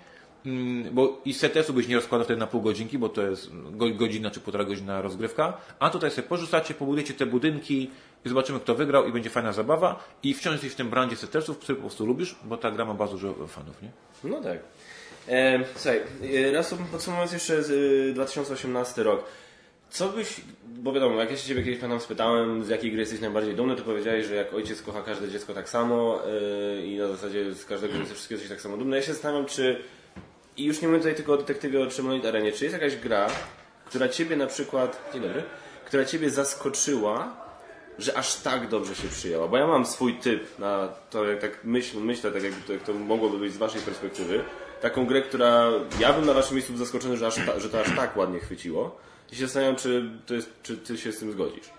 bo 0.92 1.20
i 1.24 1.34
settersów 1.34 1.74
byś 1.76 1.88
nie 1.88 1.96
rozkładał 1.96 2.24
wtedy 2.24 2.40
na 2.40 2.46
pół 2.46 2.62
godzinki, 2.62 2.98
bo 2.98 3.08
to 3.08 3.22
jest 3.22 3.50
go- 3.70 3.90
godzina 3.90 4.30
czy 4.30 4.40
półtora 4.40 4.64
godzina 4.64 5.02
rozgrywka, 5.02 5.60
a 5.78 5.90
tutaj 5.90 6.10
sobie 6.10 6.28
porzucacie, 6.28 6.74
pobudujecie 6.74 7.14
te 7.14 7.26
budynki 7.26 7.90
i 8.24 8.28
zobaczymy 8.28 8.60
kto 8.60 8.74
wygrał 8.74 9.06
i 9.08 9.12
będzie 9.12 9.30
fajna 9.30 9.52
zabawa 9.52 10.04
i 10.22 10.34
wciąż 10.34 10.52
jesteś 10.52 10.72
w 10.72 10.76
tym 10.76 10.90
brandzie 10.90 11.16
settersów, 11.16 11.58
który 11.58 11.76
po 11.76 11.80
prostu 11.82 12.06
lubisz, 12.06 12.36
bo 12.44 12.56
ta 12.56 12.70
gra 12.70 12.84
ma 12.84 12.94
bardzo 12.94 13.14
dużo 13.14 13.46
fanów, 13.46 13.82
nie? 13.82 13.90
No 14.24 14.40
tak. 14.40 14.58
E, 15.28 15.64
słuchaj, 15.74 16.00
e, 16.48 16.52
raz 16.52 16.74
podsumowując 16.92 17.32
jeszcze 17.32 17.62
z 17.62 17.70
e, 18.10 18.14
2018 18.14 19.02
rok. 19.02 19.24
Co 19.90 20.08
byś, 20.08 20.40
bo 20.66 20.92
wiadomo, 20.92 21.20
jak 21.20 21.30
ja 21.30 21.36
się 21.36 21.48
Ciebie 21.48 21.62
kiedyś 21.62 21.78
pamiętam 21.80 22.00
spytałem, 22.00 22.64
z 22.64 22.68
jakiej 22.68 22.90
gry 22.90 23.00
jesteś 23.00 23.20
najbardziej 23.20 23.54
dumny, 23.54 23.76
to 23.76 23.82
powiedziałeś, 23.82 24.26
że 24.26 24.34
jak 24.34 24.54
ojciec 24.54 24.82
kocha 24.82 25.02
każde 25.02 25.28
dziecko 25.28 25.54
tak 25.54 25.68
samo 25.68 26.20
e, 26.26 26.86
i 26.86 26.96
na 26.98 27.08
zasadzie 27.08 27.54
z 27.54 27.64
każdego 27.64 27.94
ze 27.98 28.14
wszystkiego 28.14 28.40
jesteś 28.40 28.56
tak 28.56 28.60
samo 28.60 28.76
dumny. 28.76 28.96
Ja 28.96 29.02
się 29.02 29.12
zastanawiam, 29.12 29.46
czy, 29.46 29.82
i 30.58 30.64
już 30.64 30.80
nie 30.80 30.88
mówię 30.88 31.00
tutaj 31.00 31.14
tylko 31.14 31.32
o 31.32 31.36
detektywie, 31.36 31.82
o 31.82 31.86
Trzemonit 31.86 32.26
Arenie, 32.26 32.52
czy 32.52 32.64
jest 32.64 32.72
jakaś 32.72 32.96
gra, 32.96 33.26
która 33.86 34.08
Ciebie 34.08 34.36
na 34.36 34.46
przykład, 34.46 35.10
dzień 35.12 35.22
dobry, 35.22 35.42
która 35.84 36.04
Ciebie 36.04 36.30
zaskoczyła 36.30 37.48
że 37.98 38.16
aż 38.16 38.36
tak 38.36 38.68
dobrze 38.68 38.94
się 38.94 39.08
przyjęła. 39.08 39.48
Bo 39.48 39.56
ja 39.56 39.66
mam 39.66 39.86
swój 39.86 40.14
typ 40.14 40.58
na 40.58 40.88
to, 41.10 41.24
jak 41.24 41.40
tak 41.40 41.64
myśl, 41.64 42.00
myślę, 42.00 42.32
tak 42.32 42.42
jak 42.42 42.52
to, 42.66 42.72
jak 42.72 42.82
to 42.82 42.94
mogłoby 42.94 43.38
być 43.38 43.52
z 43.52 43.56
waszej 43.56 43.80
perspektywy. 43.82 44.44
Taką 44.80 45.06
grę, 45.06 45.22
która 45.22 45.70
ja 46.00 46.12
bym 46.12 46.26
na 46.26 46.32
waszym 46.32 46.54
miejscu 46.54 46.72
był 46.72 46.84
zaskoczony, 46.84 47.16
że, 47.16 47.26
aż 47.26 47.34
ta, 47.34 47.60
że 47.60 47.68
to 47.68 47.80
aż 47.80 47.96
tak 47.96 48.16
ładnie 48.16 48.40
chwyciło. 48.40 48.98
I 49.32 49.36
się 49.36 49.42
zastanawiam, 49.42 49.76
czy, 49.76 50.10
to 50.26 50.34
jest, 50.34 50.62
czy 50.62 50.76
ty 50.76 50.98
się 50.98 51.12
z 51.12 51.18
tym 51.18 51.32
zgodzisz. 51.32 51.70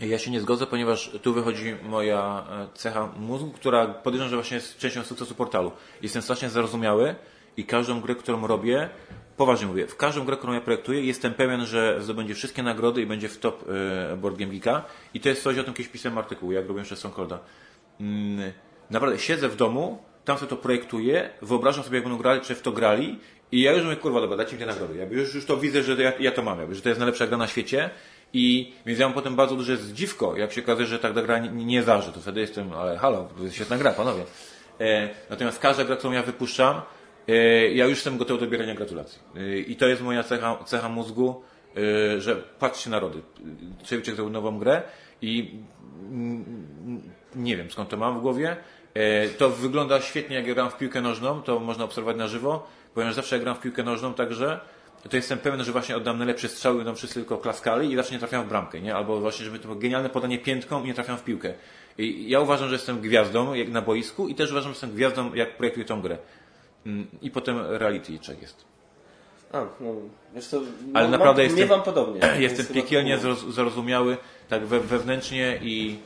Ja 0.00 0.18
się 0.18 0.30
nie 0.30 0.40
zgodzę, 0.40 0.66
ponieważ 0.66 1.10
tu 1.22 1.34
wychodzi 1.34 1.76
moja 1.82 2.46
e, 2.50 2.78
cecha 2.78 3.08
mózgu, 3.16 3.50
która 3.50 3.86
podejrzewam, 3.86 4.30
że 4.30 4.36
właśnie 4.36 4.54
jest 4.54 4.78
częścią 4.78 5.04
sukcesu 5.04 5.34
portalu. 5.34 5.72
Jestem 6.02 6.22
strasznie 6.22 6.48
zarozumiały 6.48 7.14
i 7.58 7.64
każdą 7.64 8.00
grę, 8.00 8.14
którą 8.14 8.46
robię, 8.46 8.88
poważnie 9.36 9.66
mówię, 9.66 9.86
w 9.86 9.96
każdą 9.96 10.24
grę, 10.24 10.36
którą 10.36 10.52
ja 10.52 10.60
projektuję, 10.60 11.04
jestem 11.04 11.34
pewien, 11.34 11.66
że 11.66 12.02
zdobędzie 12.02 12.34
wszystkie 12.34 12.62
nagrody 12.62 13.02
i 13.02 13.06
będzie 13.06 13.28
w 13.28 13.38
top 13.38 13.64
e, 14.12 14.16
Board 14.16 14.36
Game 14.36 14.50
Geeka. 14.50 14.84
I 15.14 15.20
to 15.20 15.28
jest 15.28 15.42
coś, 15.42 15.58
o 15.58 15.64
tym 15.64 15.74
kiedyś 15.74 15.92
pisałem 15.92 16.18
artykuł, 16.18 16.52
jak 16.52 16.62
robiłem 16.62 16.78
jeszcze 16.78 16.96
Stonecolda. 16.96 17.38
Mm, 18.00 18.52
naprawdę, 18.90 19.18
siedzę 19.18 19.48
w 19.48 19.56
domu, 19.56 20.02
tam 20.24 20.38
sobie 20.38 20.50
to 20.50 20.56
projektuję, 20.56 21.30
wyobrażam 21.42 21.84
sobie, 21.84 21.96
jak 21.96 22.04
będą 22.04 22.18
grali, 22.18 22.40
czy 22.40 22.54
w 22.54 22.62
to 22.62 22.72
grali 22.72 23.18
i 23.52 23.60
ja 23.60 23.72
już 23.72 23.84
mówię, 23.84 23.96
kurwa, 23.96 24.20
dobra, 24.20 24.36
dajcie 24.36 24.52
mi 24.52 24.58
te 24.58 24.66
nagrody. 24.66 24.96
Ja 24.96 25.04
już, 25.04 25.34
już 25.34 25.44
to 25.44 25.56
widzę, 25.56 25.82
że 25.82 26.02
ja, 26.02 26.12
ja 26.20 26.32
to 26.32 26.42
mam, 26.42 26.58
jakby, 26.58 26.74
że 26.74 26.82
to 26.82 26.88
jest 26.88 26.98
najlepsza 26.98 27.26
gra 27.26 27.36
na 27.36 27.46
świecie 27.46 27.90
i 28.32 28.72
więc 28.86 28.98
ja 28.98 29.06
mam 29.06 29.14
potem 29.14 29.36
bardzo 29.36 29.56
duże 29.56 29.76
zdziwko, 29.76 30.36
jak 30.36 30.52
się 30.52 30.62
okazuje, 30.62 30.86
że 30.86 30.98
ta 30.98 31.10
gra 31.10 31.38
nie, 31.38 31.64
nie 31.64 31.82
zaży, 31.82 32.12
to 32.12 32.20
wtedy 32.20 32.40
jestem, 32.40 32.72
ale 32.72 32.98
halo, 32.98 33.28
to 33.38 33.44
jest 33.44 33.54
świetna 33.54 33.78
gra, 33.78 33.92
panowie. 33.92 34.24
E, 34.80 35.08
natomiast 35.30 35.58
każda 35.58 35.84
gra, 35.84 35.96
którą 35.96 36.12
ja 36.12 36.22
wypuszczam, 36.22 36.82
ja 37.74 37.84
już 37.84 37.98
jestem 37.98 38.18
gotowy 38.18 38.40
do 38.40 38.44
odbierania 38.44 38.74
gratulacji. 38.74 39.18
E, 39.36 39.58
I 39.58 39.76
to 39.76 39.88
jest 39.88 40.02
moja 40.02 40.22
cecha, 40.22 40.58
cecha 40.64 40.88
mózgu, 40.88 41.42
e, 41.76 42.20
że 42.20 42.36
patrzcie 42.36 42.90
na 42.90 42.98
rody. 42.98 43.22
Przejdźcie 43.82 44.12
tę 44.12 44.22
nową 44.22 44.58
grę 44.58 44.82
i 45.22 45.50
nie 47.36 47.56
wiem 47.56 47.70
skąd 47.70 47.88
to 47.88 47.96
mam 47.96 48.18
w 48.18 48.22
głowie. 48.22 48.56
E, 48.94 49.28
to 49.28 49.50
wygląda 49.50 50.00
świetnie, 50.00 50.36
jak 50.36 50.46
ja 50.46 50.54
gram 50.54 50.70
w 50.70 50.76
piłkę 50.76 51.00
nożną, 51.00 51.42
to 51.42 51.60
można 51.60 51.84
obserwować 51.84 52.16
na 52.16 52.28
żywo, 52.28 52.66
ponieważ 52.94 53.14
zawsze 53.14 53.36
jak 53.36 53.42
gram 53.42 53.56
w 53.56 53.60
piłkę 53.60 53.82
nożną, 53.82 54.14
także 54.14 54.60
to 55.10 55.16
jestem 55.16 55.38
pewien, 55.38 55.64
że 55.64 55.72
właśnie 55.72 55.96
oddam 55.96 56.18
najlepszy 56.18 56.48
strzał 56.48 56.74
i 56.74 56.76
będą 56.76 56.94
wszyscy 56.94 57.14
tylko 57.14 57.38
klaskali 57.38 57.92
i 57.92 57.96
zawsze 57.96 58.12
nie 58.12 58.18
trafiam 58.18 58.44
w 58.44 58.48
bramkę, 58.48 58.80
nie? 58.80 58.94
Albo 58.94 59.20
właśnie, 59.20 59.44
żeby 59.44 59.58
to 59.58 59.68
było 59.68 59.80
genialne 59.80 60.10
podanie 60.10 60.38
piętką 60.38 60.84
i 60.84 60.86
nie 60.86 60.94
trafiam 60.94 61.18
w 61.18 61.24
piłkę. 61.24 61.54
I 61.98 62.30
ja 62.30 62.40
uważam, 62.40 62.68
że 62.68 62.74
jestem 62.74 63.00
gwiazdą 63.00 63.54
jak 63.54 63.68
na 63.68 63.82
boisku 63.82 64.28
i 64.28 64.34
też 64.34 64.50
uważam, 64.50 64.72
że 64.72 64.74
jestem 64.74 64.90
gwiazdą, 64.90 65.34
jak 65.34 65.56
projektuję 65.56 65.86
tą 65.86 66.02
grę. 66.02 66.18
Mm, 66.86 67.06
I 67.22 67.30
potem 67.30 67.60
reality 67.60 68.18
check 68.18 68.42
jest. 68.42 68.64
A, 69.52 69.66
no, 69.80 69.94
wiesz 70.34 70.46
co, 70.46 70.60
Ale 70.94 71.08
naprawdę 71.08 71.42
mam, 71.42 71.50
jestem, 71.50 71.68
wam 71.68 71.82
podobnie. 71.82 72.20
jestem 72.40 72.66
piekielnie 72.66 73.18
zrozumiały, 73.48 74.16
tak 74.48 74.66
we, 74.66 74.80
wewnętrznie 74.80 75.58
i, 75.62 75.98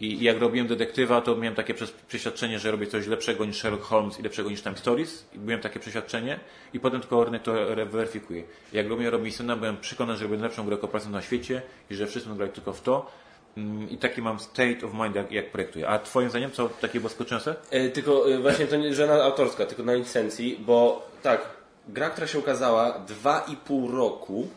i 0.00 0.24
jak 0.24 0.40
robiłem 0.40 0.66
detektywa, 0.68 1.20
to 1.20 1.36
miałem 1.36 1.54
takie 1.54 1.74
przeświadczenie, 2.08 2.58
że 2.58 2.70
robię 2.70 2.86
coś 2.86 3.06
lepszego 3.06 3.44
niż 3.44 3.56
Sherlock 3.56 3.84
Holmes 3.84 4.20
i 4.20 4.22
lepszego 4.22 4.50
niż 4.50 4.62
Time 4.62 4.76
Stories. 4.76 5.26
I 5.34 5.38
byłem 5.38 5.60
takie 5.60 5.80
przeświadczenie 5.80 6.40
i 6.74 6.80
potem 6.80 7.00
tylko 7.00 7.24
rynek 7.24 7.42
to 7.42 7.52
weryfikuje. 7.86 8.44
Jak 8.72 8.88
robiłem 8.88 9.12
Robinsona, 9.12 9.56
byłem 9.56 9.76
przekonany, 9.76 10.18
że 10.18 10.24
robię 10.24 10.36
najlepszą 10.36 10.66
grę 10.66 10.76
korporacyjną 10.76 11.16
na 11.16 11.22
świecie 11.22 11.62
i 11.90 11.94
że 11.94 12.06
wszyscy 12.06 12.30
grać 12.30 12.50
tylko 12.54 12.72
w 12.72 12.80
to. 12.80 13.10
Mm, 13.58 13.90
I 13.90 13.98
taki 13.98 14.22
mam 14.22 14.40
state 14.40 14.86
of 14.86 14.94
mind, 14.94 15.14
jak, 15.14 15.32
jak 15.32 15.50
projektuję. 15.50 15.88
A 15.88 15.98
twoim 15.98 16.30
zdaniem, 16.30 16.50
co 16.50 16.68
takie 16.68 17.00
było 17.00 17.10
skoczące? 17.10 17.56
E, 17.70 17.88
tylko 17.88 18.32
e, 18.32 18.38
właśnie 18.38 18.66
to 18.66 18.76
nie 18.76 18.94
żadna 18.94 19.22
autorska, 19.22 19.66
tylko 19.66 19.82
na 19.82 19.94
licencji, 19.94 20.56
bo 20.66 21.08
tak, 21.22 21.40
gra, 21.88 22.10
która 22.10 22.26
się 22.26 22.38
ukazała 22.38 22.98
dwa 22.98 23.40
i 23.40 23.56
pół 23.56 23.90
roku 23.90 24.48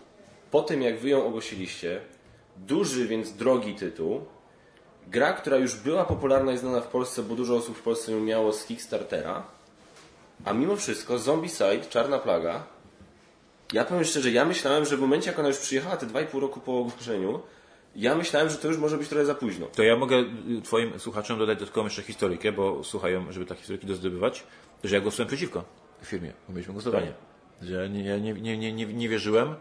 po 0.51 0.61
tym, 0.61 0.81
jak 0.81 0.99
wy 0.99 1.09
ją 1.09 1.25
ogłosiliście, 1.25 2.01
duży, 2.57 3.07
więc 3.07 3.33
drogi 3.33 3.75
tytuł, 3.75 4.25
gra, 5.07 5.33
która 5.33 5.57
już 5.57 5.75
była 5.75 6.05
popularna 6.05 6.51
i 6.51 6.57
znana 6.57 6.81
w 6.81 6.87
Polsce, 6.87 7.23
bo 7.23 7.35
dużo 7.35 7.55
osób 7.55 7.77
w 7.77 7.81
Polsce 7.81 8.11
ją 8.11 8.19
miało 8.19 8.53
z 8.53 8.65
Kickstartera, 8.65 9.43
a 10.45 10.53
mimo 10.53 10.75
wszystko 10.75 11.19
Zombicide, 11.19 11.85
Czarna 11.89 12.19
Plaga, 12.19 12.63
ja 13.73 13.85
powiem 13.85 14.03
szczerze, 14.03 14.31
ja 14.31 14.45
myślałem, 14.45 14.85
że 14.85 14.97
w 14.97 14.99
momencie, 14.99 15.29
jak 15.29 15.39
ona 15.39 15.47
już 15.47 15.57
przyjechała 15.57 15.97
te 15.97 16.05
dwa 16.05 16.21
i 16.21 16.25
pół 16.25 16.39
roku 16.39 16.59
po 16.59 16.77
ogłoszeniu, 16.77 17.39
ja 17.95 18.15
myślałem, 18.15 18.49
że 18.49 18.57
to 18.57 18.67
już 18.67 18.77
może 18.77 18.97
być 18.97 19.07
trochę 19.07 19.25
za 19.25 19.35
późno. 19.35 19.65
To 19.65 19.83
ja 19.83 19.95
mogę 19.97 20.17
y, 20.17 20.61
Twoim 20.63 20.99
słuchaczom 20.99 21.39
dodać 21.39 21.59
dodatkową 21.59 21.87
jeszcze 21.87 22.01
historykę, 22.01 22.51
bo 22.51 22.83
słuchają, 22.83 23.31
żeby 23.31 23.45
takie 23.45 23.59
historyki 23.59 23.87
dozdobywać, 23.87 24.43
że 24.83 24.95
ja 24.95 25.01
głosowałem 25.01 25.27
przeciwko 25.27 25.63
firmie, 26.05 26.33
bo 26.47 26.53
mieliśmy 26.53 26.73
głosowanie. 26.73 27.13
Że 27.61 27.89
nie, 27.89 28.03
ja 28.03 28.17
nie, 28.17 28.33
nie, 28.33 28.57
nie, 28.57 28.73
nie, 28.73 28.85
nie 28.85 29.09
wierzyłem. 29.09 29.55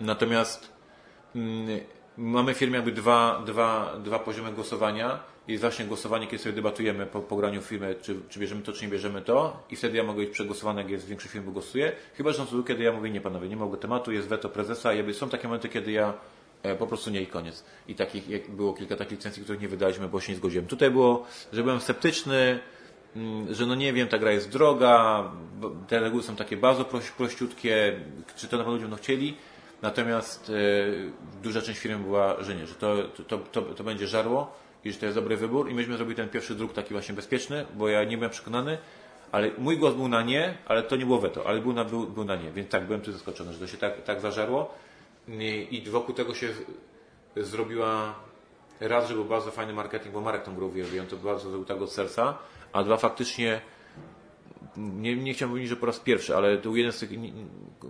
Natomiast 0.00 0.72
mm, 1.34 1.80
mamy 2.16 2.54
w 2.54 2.58
firmie 2.58 2.76
jakby 2.76 2.92
dwa, 2.92 3.42
dwa, 3.46 3.96
dwa 4.04 4.18
poziomy 4.18 4.52
głosowania. 4.52 5.20
Jest 5.48 5.60
właśnie 5.60 5.84
głosowanie, 5.84 6.26
kiedy 6.26 6.42
sobie 6.42 6.54
debatujemy 6.54 7.06
po, 7.06 7.20
po 7.20 7.36
graniu 7.36 7.62
w 7.62 7.64
firmę, 7.64 7.94
czy, 7.94 8.16
czy 8.28 8.40
bierzemy 8.40 8.62
to, 8.62 8.72
czy 8.72 8.84
nie 8.84 8.90
bierzemy 8.90 9.22
to. 9.22 9.62
I 9.70 9.76
wtedy 9.76 9.96
ja 9.96 10.04
mogę 10.04 10.20
być 10.20 10.30
przegłosowany, 10.30 10.82
jak 10.82 10.90
jest 10.90 11.06
większość 11.06 11.32
firm 11.32 11.52
głosuje. 11.52 11.92
Chyba, 12.14 12.30
że 12.30 12.38
są 12.38 12.44
sytuacje, 12.44 12.68
kiedy 12.68 12.84
ja 12.84 12.92
mówię, 12.92 13.10
nie 13.10 13.20
panowie, 13.20 13.48
nie 13.48 13.56
mogę 13.56 13.78
tematu, 13.78 14.12
jest 14.12 14.28
weto 14.28 14.48
prezesa. 14.48 14.92
I 14.92 14.96
jakby 14.96 15.14
są 15.14 15.28
takie 15.28 15.48
momenty, 15.48 15.68
kiedy 15.68 15.92
ja 15.92 16.14
po 16.78 16.86
prostu 16.86 17.10
nie 17.10 17.22
i 17.22 17.26
koniec. 17.26 17.64
I 17.88 17.94
takich, 17.94 18.50
było 18.50 18.72
kilka 18.72 18.96
takich 18.96 19.18
licencji, 19.18 19.42
których 19.42 19.60
nie 19.60 19.68
wydaliśmy, 19.68 20.08
bo 20.08 20.20
się 20.20 20.32
nie 20.32 20.38
zgodziłem. 20.38 20.66
Tutaj 20.66 20.90
było, 20.90 21.26
że 21.52 21.62
byłem 21.62 21.80
sceptyczny, 21.80 22.58
mm, 23.16 23.54
że 23.54 23.66
no 23.66 23.74
nie 23.74 23.92
wiem, 23.92 24.08
ta 24.08 24.18
gra 24.18 24.32
jest 24.32 24.50
droga, 24.50 25.30
te 25.88 26.00
reguły 26.00 26.22
są 26.22 26.36
takie 26.36 26.56
bardzo 26.56 26.84
proś, 26.84 27.10
prościutkie, 27.10 28.00
czy 28.36 28.48
to 28.48 28.56
na 28.56 28.62
pewno 28.62 28.72
ludzie 28.72 28.84
będą 28.84 28.96
chcieli. 28.96 29.36
Natomiast 29.82 30.50
e, 30.50 31.42
duża 31.42 31.62
część 31.62 31.80
firm 31.80 32.02
była, 32.02 32.42
że 32.42 32.54
nie, 32.54 32.66
że 32.66 32.74
to, 32.74 32.96
to, 33.28 33.38
to, 33.38 33.62
to 33.62 33.84
będzie 33.84 34.06
żarło 34.06 34.52
i 34.84 34.92
że 34.92 34.98
to 34.98 35.06
jest 35.06 35.18
dobry 35.18 35.36
wybór. 35.36 35.70
I 35.70 35.74
myśmy 35.74 35.96
zrobili 35.96 36.16
ten 36.16 36.28
pierwszy 36.28 36.54
druk 36.54 36.72
taki 36.72 36.94
właśnie 36.94 37.14
bezpieczny, 37.14 37.66
bo 37.74 37.88
ja 37.88 38.04
nie 38.04 38.16
byłem 38.16 38.30
przekonany, 38.30 38.78
ale 39.32 39.50
mój 39.58 39.78
głos 39.78 39.94
był 39.94 40.08
na 40.08 40.22
nie, 40.22 40.54
ale 40.66 40.82
to 40.82 40.96
nie 40.96 41.06
było 41.06 41.18
weto, 41.18 41.46
ale 41.46 41.60
był 41.60 41.72
na, 41.72 41.84
był, 41.84 42.06
był 42.06 42.24
na 42.24 42.36
nie. 42.36 42.52
Więc 42.52 42.70
tak, 42.70 42.86
byłem 42.86 43.00
tu 43.00 43.12
zaskoczony, 43.12 43.52
że 43.52 43.58
to 43.58 43.66
się 43.66 43.76
tak, 43.76 44.02
tak 44.02 44.20
zażarło. 44.20 44.74
I, 45.28 45.82
wokół 45.90 46.14
tego 46.14 46.34
się 46.34 46.48
zrobiła 47.36 48.14
raz, 48.80 49.08
że 49.08 49.14
był 49.14 49.24
bardzo 49.24 49.50
fajny 49.50 49.72
marketing, 49.72 50.14
bo 50.14 50.20
Marek 50.20 50.42
tą 50.42 50.54
grę 50.54 50.64
uwielbiał, 50.66 51.02
on 51.04 51.10
to 51.10 51.16
bardzo 51.16 51.48
zrobił 51.50 51.64
tak 51.64 51.82
od 51.82 51.92
serca, 51.92 52.38
a 52.72 52.84
dwa 52.84 52.96
faktycznie 52.96 53.60
nie, 54.76 55.16
nie 55.16 55.34
chciałbym 55.34 55.52
powiedzieć, 55.52 55.70
że 55.70 55.76
po 55.76 55.86
raz 55.86 56.00
pierwszy, 56.00 56.36
ale 56.36 56.56
to 56.56 56.62
był 56.62 56.76
jeden 56.76 56.92
z 56.92 56.98
tych 56.98 57.10
nie- 57.10 57.32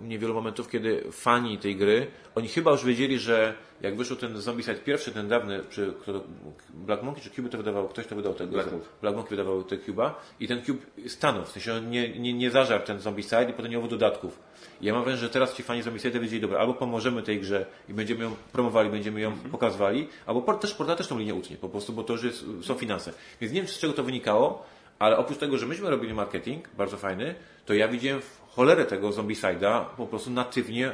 niewielu 0.01 0.33
momentów, 0.33 0.69
kiedy 0.69 1.03
fani 1.11 1.57
tej 1.57 1.75
gry, 1.75 2.07
oni 2.35 2.47
chyba 2.47 2.71
już 2.71 2.85
wiedzieli, 2.85 3.19
że 3.19 3.53
jak 3.81 3.95
wyszł 3.97 4.15
ten 4.15 4.37
Zombicide 4.41 4.75
pierwszy, 4.75 5.11
ten 5.11 5.27
dawny, 5.27 5.59
czy 5.69 5.93
kto 6.01 6.13
to, 6.13 6.25
Black 6.73 7.03
Monkey 7.03 7.23
czy 7.23 7.29
Cube 7.29 7.49
to 7.49 7.57
wydawał, 7.57 7.87
ktoś 7.87 8.07
to 8.07 8.15
wydał 8.15 8.33
tego. 8.33 8.51
Black 8.51 8.71
Monkey. 8.71 8.89
Black 9.01 9.15
Monkey 9.15 9.29
wydawał 9.29 9.63
te 9.63 9.77
Cuba 9.77 10.21
i 10.39 10.47
ten 10.47 10.61
Cube 10.65 10.79
stanął, 11.07 11.45
w 11.45 11.49
sensie 11.49 11.73
on 11.73 11.89
nie, 11.89 12.19
nie, 12.19 12.33
nie 12.33 12.51
zażarł 12.51 12.83
ten 12.83 12.99
Zombicide 12.99 13.49
i 13.49 13.53
potem 13.53 13.71
nie 13.71 13.77
było 13.77 13.89
dodatków. 13.89 14.39
Ja 14.81 14.93
mam 14.93 15.03
wrażenie, 15.03 15.21
że 15.21 15.29
teraz 15.29 15.55
ci 15.55 15.63
fani 15.63 15.81
Zombicide 15.81 16.19
wiedzieli, 16.19 16.41
dobra, 16.41 16.59
albo 16.59 16.73
pomożemy 16.73 17.23
tej 17.23 17.39
grze 17.39 17.65
i 17.89 17.93
będziemy 17.93 18.23
ją 18.23 18.35
promowali, 18.53 18.89
będziemy 18.89 19.21
ją 19.21 19.31
pokazywali, 19.51 20.07
albo 20.25 20.41
por- 20.41 20.59
też 20.59 20.73
porta 20.73 20.95
też 20.95 21.07
tą 21.07 21.19
linię 21.19 21.33
utnie, 21.35 21.57
po 21.57 21.69
prostu, 21.69 21.93
bo 21.93 22.03
to 22.03 22.13
już 22.13 22.23
jest, 22.23 22.45
są 22.61 22.73
finanse. 22.73 23.13
Więc 23.41 23.53
nie 23.53 23.61
wiem, 23.61 23.67
z 23.67 23.79
czego 23.79 23.93
to 23.93 24.03
wynikało, 24.03 24.65
ale 24.99 25.17
oprócz 25.17 25.37
tego, 25.37 25.57
że 25.57 25.65
myśmy 25.65 25.89
robili 25.89 26.13
marketing, 26.13 26.69
bardzo 26.77 26.97
fajny, 26.97 27.35
to 27.65 27.73
ja 27.73 27.87
widziałem 27.87 28.21
cholerę 28.55 28.85
tego 28.85 29.09
Zombicide'a 29.09 29.85
po 29.97 30.07
prostu 30.07 30.29
natywnie 30.31 30.91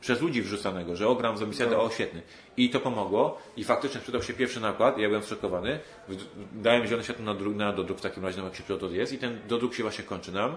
przez 0.00 0.20
ludzi 0.20 0.42
wrzucanego, 0.42 0.96
że 0.96 1.08
ogram 1.08 1.36
Zombicide'a, 1.36 1.74
o 1.80 1.90
świetny. 1.90 2.22
I 2.56 2.70
to 2.70 2.80
pomogło. 2.80 3.38
I 3.56 3.64
faktycznie 3.64 4.00
przydał 4.00 4.22
się 4.22 4.32
pierwszy 4.34 4.60
nakład, 4.60 4.98
ja 4.98 5.08
byłem 5.08 5.22
zszokowany, 5.22 5.78
dałem 6.52 6.86
zielone 6.86 7.04
światło 7.04 7.24
na, 7.24 7.34
dru- 7.34 7.56
na 7.56 7.72
dodruk 7.72 7.98
w 7.98 8.00
takim 8.00 8.24
razie, 8.24 8.38
no 8.38 8.44
jak 8.44 8.54
się 8.56 8.62
to 8.78 8.90
jest. 8.90 9.12
I 9.12 9.18
ten 9.18 9.38
dodruk 9.48 9.74
się 9.74 9.82
właśnie 9.82 10.04
kończy 10.04 10.32
nam, 10.32 10.56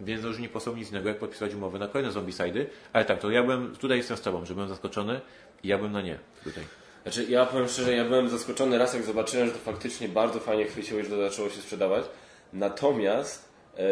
więc 0.00 0.24
już 0.24 0.38
nie 0.38 0.48
poseł 0.48 0.76
nic 0.76 0.90
innego, 0.90 1.08
jak 1.08 1.18
podpisać 1.18 1.54
umowę 1.54 1.78
na 1.78 1.88
kolejne 1.88 2.12
Zombicide'y, 2.12 2.66
ale 2.92 3.04
tak, 3.04 3.18
to 3.18 3.30
ja 3.30 3.42
byłem, 3.42 3.76
tutaj 3.76 3.98
jestem 3.98 4.16
z 4.16 4.20
Tobą, 4.20 4.44
że 4.44 4.54
byłem 4.54 4.68
zaskoczony 4.68 5.20
i 5.62 5.68
ja 5.68 5.78
bym 5.78 5.92
na 5.92 6.02
nie 6.02 6.18
tutaj. 6.44 6.64
Znaczy, 7.02 7.24
ja 7.28 7.46
powiem 7.46 7.68
szczerze, 7.68 7.94
ja 7.94 8.04
byłem 8.04 8.28
zaskoczony 8.28 8.78
raz, 8.78 8.94
jak 8.94 9.02
zobaczyłem, 9.02 9.46
że 9.46 9.52
to 9.52 9.58
faktycznie 9.58 10.08
bardzo 10.08 10.40
fajnie 10.40 10.64
chwyciło 10.64 11.00
i 11.00 11.04
że 11.04 11.10
to 11.10 11.30
zaczęło 11.30 11.48
się 11.48 11.60
sprzedawać. 11.60 12.04
Natomiast 12.52 13.48
e, 13.78 13.82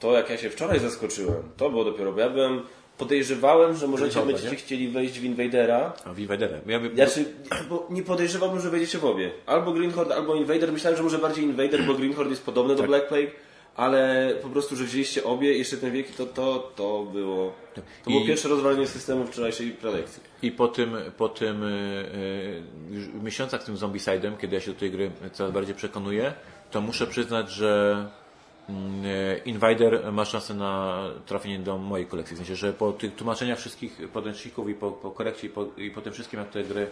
to, 0.00 0.12
jak 0.12 0.30
ja 0.30 0.38
się 0.38 0.50
wczoraj 0.50 0.78
zaskoczyłem, 0.78 1.42
to 1.56 1.70
było 1.70 1.84
dopiero, 1.84 2.12
bo 2.12 2.20
ja 2.20 2.30
byłem, 2.30 2.62
podejrzewałem, 2.98 3.76
że 3.76 3.86
możecie, 3.86 4.10
Greenhorda, 4.10 4.32
będziecie 4.32 4.56
nie? 4.56 4.56
chcieli 4.56 4.88
wejść 4.88 5.18
w 5.20 5.24
Invadera. 5.24 5.92
A 6.04 6.14
Vivedere. 6.14 6.60
Ja 6.66 6.80
by, 6.80 6.94
Znaczy, 6.94 7.24
bo 7.68 7.86
nie 7.90 8.02
podejrzewałbym, 8.02 8.60
że 8.60 8.70
wejdziecie 8.70 8.98
w 8.98 9.04
obie. 9.04 9.30
Albo 9.46 9.72
Greenhorde, 9.72 10.14
albo 10.14 10.34
Invader. 10.34 10.72
Myślałem, 10.72 10.96
że 10.96 11.02
może 11.02 11.18
bardziej 11.18 11.44
Invader, 11.44 11.82
bo 11.82 11.94
Greenhorde 11.94 12.30
jest 12.30 12.44
podobny 12.44 12.74
do 12.74 12.82
Black 12.82 13.08
Plague, 13.08 13.30
ale 13.76 14.32
po 14.42 14.48
prostu, 14.48 14.76
że 14.76 14.84
wzięliście 14.84 15.24
obie, 15.24 15.58
jeszcze 15.58 15.76
ten 15.76 15.92
wielki, 15.92 16.12
to, 16.12 16.26
to, 16.26 16.72
to 16.76 17.06
było... 17.12 17.52
To 17.74 18.10
było 18.10 18.22
I- 18.22 18.26
pierwsze 18.26 18.48
rozwalenie 18.48 18.86
systemu 18.86 19.26
wczorajszej 19.26 19.70
prelekcji. 19.70 20.22
I 20.42 20.52
po 20.52 20.68
tym, 20.68 20.96
po 21.16 21.28
tym 21.28 21.62
y, 21.62 22.62
już 22.90 23.04
miesiącach 23.22 23.62
z 23.62 23.64
tym 23.64 23.76
Zombicide'em, 23.76 24.36
kiedy 24.36 24.54
ja 24.54 24.60
się 24.60 24.72
do 24.72 24.80
tej 24.80 24.90
gry 24.90 25.10
coraz 25.32 25.52
bardziej 25.52 25.74
przekonuję, 25.74 26.32
to 26.70 26.80
muszę 26.80 27.06
przyznać, 27.06 27.50
że 27.50 28.06
mm, 28.68 29.04
y, 29.04 29.40
Invader 29.44 30.12
ma 30.12 30.24
szansę 30.24 30.54
na 30.54 31.02
trafienie 31.26 31.58
do 31.58 31.78
mojej 31.78 32.06
kolekcji. 32.06 32.34
W 32.34 32.38
sensie, 32.38 32.56
że 32.56 32.72
po 32.72 32.92
tych 32.92 33.14
tłumaczeniach 33.14 33.58
wszystkich 33.58 34.08
podręczników 34.12 34.68
i 34.68 34.74
po, 34.74 34.90
po 34.92 35.10
korekcie 35.10 35.46
i 35.46 35.50
po, 35.50 35.66
i 35.76 35.90
po 35.90 36.00
tym 36.00 36.12
wszystkim, 36.12 36.40
jak 36.40 36.50
te 36.50 36.64
gry 36.64 36.90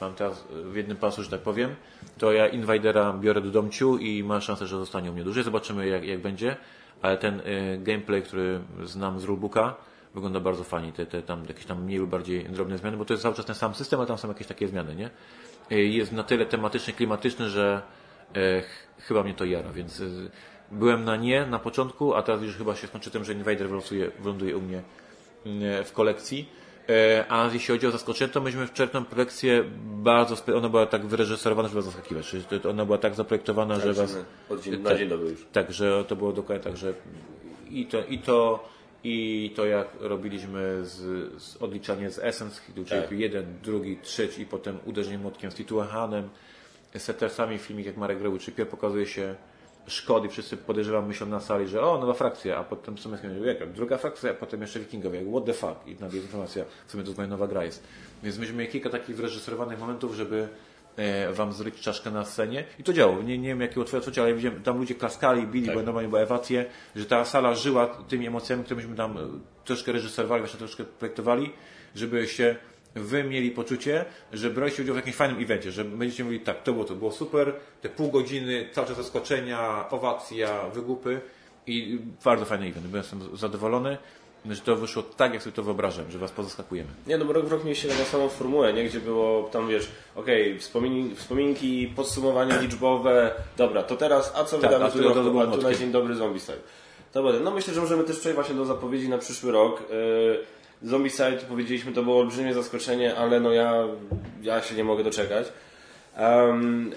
mam 0.00 0.14
teraz 0.14 0.44
w 0.50 0.76
jednym 0.76 0.96
pasu, 0.96 1.22
że 1.22 1.30
tak 1.30 1.40
powiem, 1.40 1.74
to 2.18 2.32
ja 2.32 2.46
Invadera 2.48 3.12
biorę 3.12 3.40
do 3.40 3.50
domciu 3.50 3.98
i 3.98 4.24
ma 4.24 4.40
szansę, 4.40 4.66
że 4.66 4.78
zostanie 4.78 5.10
u 5.10 5.14
mnie 5.14 5.24
dłużej. 5.24 5.44
Zobaczymy 5.44 5.86
jak, 5.88 6.04
jak 6.04 6.20
będzie, 6.20 6.56
ale 7.02 7.16
ten 7.18 7.40
y, 7.40 7.78
gameplay, 7.82 8.22
który 8.22 8.60
znam 8.84 9.20
z 9.20 9.24
rulebooka, 9.24 9.74
wygląda 10.14 10.40
bardzo 10.40 10.64
fajnie. 10.64 10.92
Te, 10.92 11.06
te 11.06 11.22
tam 11.22 11.44
jakieś 11.48 11.64
tam 11.66 11.82
mniej 11.84 11.98
lub 11.98 12.10
bardziej 12.10 12.44
drobne 12.44 12.78
zmiany, 12.78 12.96
bo 12.96 13.04
to 13.04 13.14
jest 13.14 13.22
cały 13.22 13.34
czas 13.34 13.46
ten 13.46 13.54
sam 13.54 13.74
system, 13.74 14.00
a 14.00 14.06
tam 14.06 14.18
są 14.18 14.28
jakieś 14.28 14.46
takie 14.46 14.68
zmiany, 14.68 14.94
nie? 14.94 15.10
Y, 15.72 15.82
Jest 15.84 16.12
na 16.12 16.22
tyle 16.22 16.46
tematyczny, 16.46 16.92
klimatyczny, 16.92 17.48
że 17.50 17.82
y, 18.36 18.62
ch- 18.62 19.02
chyba 19.02 19.22
mnie 19.22 19.34
to 19.34 19.44
jara, 19.44 19.72
więc 19.72 20.00
y, 20.00 20.30
byłem 20.70 21.04
na 21.04 21.16
nie 21.16 21.46
na 21.46 21.58
początku, 21.58 22.14
a 22.14 22.22
teraz 22.22 22.42
już 22.42 22.56
chyba 22.56 22.76
się 22.76 22.86
skończy 22.86 23.10
tym, 23.10 23.24
że 23.24 23.32
Invader 23.32 23.68
wylosuje, 23.68 24.10
wyląduje 24.20 24.56
u 24.56 24.60
mnie 24.60 24.78
y, 25.80 25.84
w 25.84 25.92
kolekcji. 25.92 26.48
E, 26.88 27.24
A 27.28 27.50
jeśli 27.52 27.74
chodzi 27.74 27.86
o 27.86 27.90
zaskoczenie, 27.90 28.32
to 28.32 28.40
myśmy 28.40 28.66
w 28.66 28.72
czerpną 28.72 29.04
kolekcję 29.04 29.64
bardzo, 29.84 30.36
ona 30.56 30.68
była 30.68 30.86
tak 30.86 31.06
wyreżyserowana, 31.06 31.68
żeby 31.68 31.82
was 31.82 31.84
zaskakiwać. 31.84 32.26
Czyli 32.26 32.44
ona 32.70 32.84
była 32.84 32.98
tak 32.98 33.14
zaprojektowana, 33.14 33.80
że 33.80 33.92
was... 33.92 34.16
Od 34.48 34.62
dzień, 34.62 34.82
na 34.82 34.88
tak. 34.88 34.98
dzień 34.98 35.08
dobry 35.08 35.30
już. 35.30 35.46
Tak, 35.52 35.72
że 35.72 36.04
to 36.04 36.16
było 36.16 36.32
dokładnie 36.32 36.64
tak, 36.64 36.76
że 36.76 36.94
i 37.70 37.86
to, 37.86 38.04
i 38.04 38.18
to, 38.18 38.68
i 39.04 39.52
to 39.56 39.66
jak 39.66 39.88
robiliśmy 40.00 40.84
z, 40.84 41.42
z 41.42 41.56
odliczanie 41.56 42.10
z 42.10 42.18
Essence, 42.18 42.60
czyli 42.74 42.86
Tak. 42.86 43.12
jeden, 43.12 43.44
drugi, 43.62 43.98
trzeci 44.02 44.42
i 44.42 44.46
potem 44.46 44.78
uderzenie 44.84 45.18
młotkiem 45.18 45.50
z 45.50 45.54
Tituahanem, 45.54 46.28
settersami 46.98 47.58
filmik 47.58 47.86
jak 47.86 47.96
Marek 47.96 48.22
robił, 48.22 48.38
czyli 48.38 48.56
pierw 48.56 48.70
pokazuje 48.70 49.06
się 49.06 49.34
Szkody, 49.86 50.28
wszyscy 50.28 50.56
podejrzewam 50.56 51.06
myślą 51.06 51.26
na 51.26 51.40
sali, 51.40 51.68
że 51.68 51.82
o, 51.82 51.98
nowa 51.98 52.14
frakcja, 52.14 52.56
a 52.58 52.64
potem 52.64 52.98
są 52.98 53.10
jak, 53.12 53.20
jak? 53.60 53.72
Druga 53.72 53.98
frakcja, 53.98 54.30
a 54.30 54.34
potem 54.34 54.60
jeszcze 54.60 54.80
wikingowie, 54.80 55.18
jak 55.18 55.28
what 55.28 55.44
the 55.44 55.52
fuck? 55.52 55.86
I 55.86 55.90
nagle 55.90 56.16
jest 56.16 56.26
informacja, 56.26 56.64
w 56.86 56.90
sumie 56.90 57.04
to 57.04 57.12
moja 57.16 57.28
nowa 57.28 57.46
gra 57.46 57.64
jest. 57.64 57.82
Więc 58.22 58.38
myśmy 58.38 58.54
mieli 58.56 58.72
kilka 58.72 58.90
takich 58.90 59.16
wyreżyserowanych 59.16 59.78
momentów, 59.78 60.14
żeby 60.14 60.48
e, 60.96 61.32
wam 61.32 61.52
zryć 61.52 61.80
czaszkę 61.80 62.10
na 62.10 62.24
scenie. 62.24 62.64
I 62.78 62.82
to 62.82 62.92
działo. 62.92 63.22
Nie, 63.22 63.38
nie 63.38 63.48
wiem 63.48 63.60
jakie 63.60 63.84
twoje 63.84 63.98
odczucie, 63.98 64.22
ale 64.22 64.34
widziałem, 64.34 64.62
tam 64.62 64.78
ludzie 64.78 64.94
klaskali, 64.94 65.46
bili, 65.46 65.74
bo 65.74 65.82
normalnie 65.82 66.18
ewacje, 66.18 66.66
że 66.96 67.06
ta 67.06 67.24
sala 67.24 67.54
żyła 67.54 67.86
tymi 67.86 68.26
emocjami, 68.26 68.64
które 68.64 68.76
myśmy 68.76 68.96
tam 68.96 69.18
e, 69.18 69.20
troszkę 69.64 69.92
reżyserowali, 69.92 70.42
właśnie 70.42 70.58
troszkę 70.58 70.84
projektowali, 70.84 71.52
żeby 71.94 72.26
się 72.28 72.56
wy 72.96 73.24
mieli 73.24 73.50
poczucie, 73.50 74.04
że 74.32 74.50
braliście 74.50 74.82
udział 74.82 74.94
w 74.94 74.98
jakimś 74.98 75.16
fajnym 75.16 75.42
evencie, 75.42 75.72
że 75.72 75.84
będziecie 75.84 76.24
mówili 76.24 76.44
tak, 76.44 76.62
to 76.62 76.72
było 76.72 76.84
to 76.84 76.94
było 76.94 77.12
super, 77.12 77.52
te 77.80 77.88
pół 77.88 78.10
godziny, 78.10 78.68
cały 78.72 78.86
czas 78.86 78.96
zaskoczenia, 78.96 79.84
owacja, 79.90 80.68
wygupy 80.74 81.20
i 81.66 81.98
bardzo 82.24 82.44
fajny 82.44 82.66
event. 82.66 82.86
Byłem 82.86 83.02
jestem 83.02 83.36
zadowolony, 83.36 83.96
że 84.50 84.60
to 84.60 84.76
wyszło 84.76 85.02
tak, 85.02 85.32
jak 85.32 85.42
sobie 85.42 85.56
to 85.56 85.62
wyobrażam, 85.62 86.10
że 86.10 86.18
was 86.18 86.32
pozaskakujemy. 86.32 86.88
Nie, 87.06 87.18
no 87.18 87.24
bo 87.24 87.32
rok 87.32 87.46
w 87.46 87.52
rok 87.52 87.64
mieliście 87.64 87.88
taką 87.88 88.04
samą 88.04 88.28
formułę, 88.28 88.72
nie? 88.72 88.84
Gdzie 88.84 89.00
było 89.00 89.48
tam, 89.52 89.68
wiesz, 89.68 89.88
okej, 90.14 90.58
wspomin 90.58 91.16
wspominki, 91.16 91.92
podsumowania 91.96 92.60
liczbowe, 92.60 93.34
dobra, 93.56 93.82
to 93.82 93.96
teraz, 93.96 94.32
a 94.36 94.44
co 94.44 94.58
Tak, 94.58 94.70
wydamy 94.70 94.84
a 94.84 94.90
tu 94.90 95.02
roku? 95.02 95.22
było 95.22 95.42
A 95.42 95.46
tu 95.46 95.62
na 95.62 95.74
dzień 95.74 95.92
dobry 95.92 96.14
Zombicide. 96.14 96.58
Dobra, 97.14 97.32
no 97.40 97.50
myślę, 97.50 97.74
że 97.74 97.80
możemy 97.80 98.04
też 98.04 98.18
przejść 98.18 98.34
właśnie 98.34 98.54
do 98.54 98.64
zapowiedzi 98.64 99.08
na 99.08 99.18
przyszły 99.18 99.52
rok. 99.52 99.82
Yy, 99.90 100.55
Zombicide, 100.82 101.38
powiedzieliśmy, 101.48 101.92
to 101.92 102.02
było 102.02 102.20
olbrzymie 102.20 102.54
zaskoczenie, 102.54 103.16
ale 103.16 103.40
no 103.40 103.52
ja, 103.52 103.84
ja 104.42 104.62
się 104.62 104.74
nie 104.74 104.84
mogę 104.84 105.04
doczekać. 105.04 105.46
Um, 106.18 106.92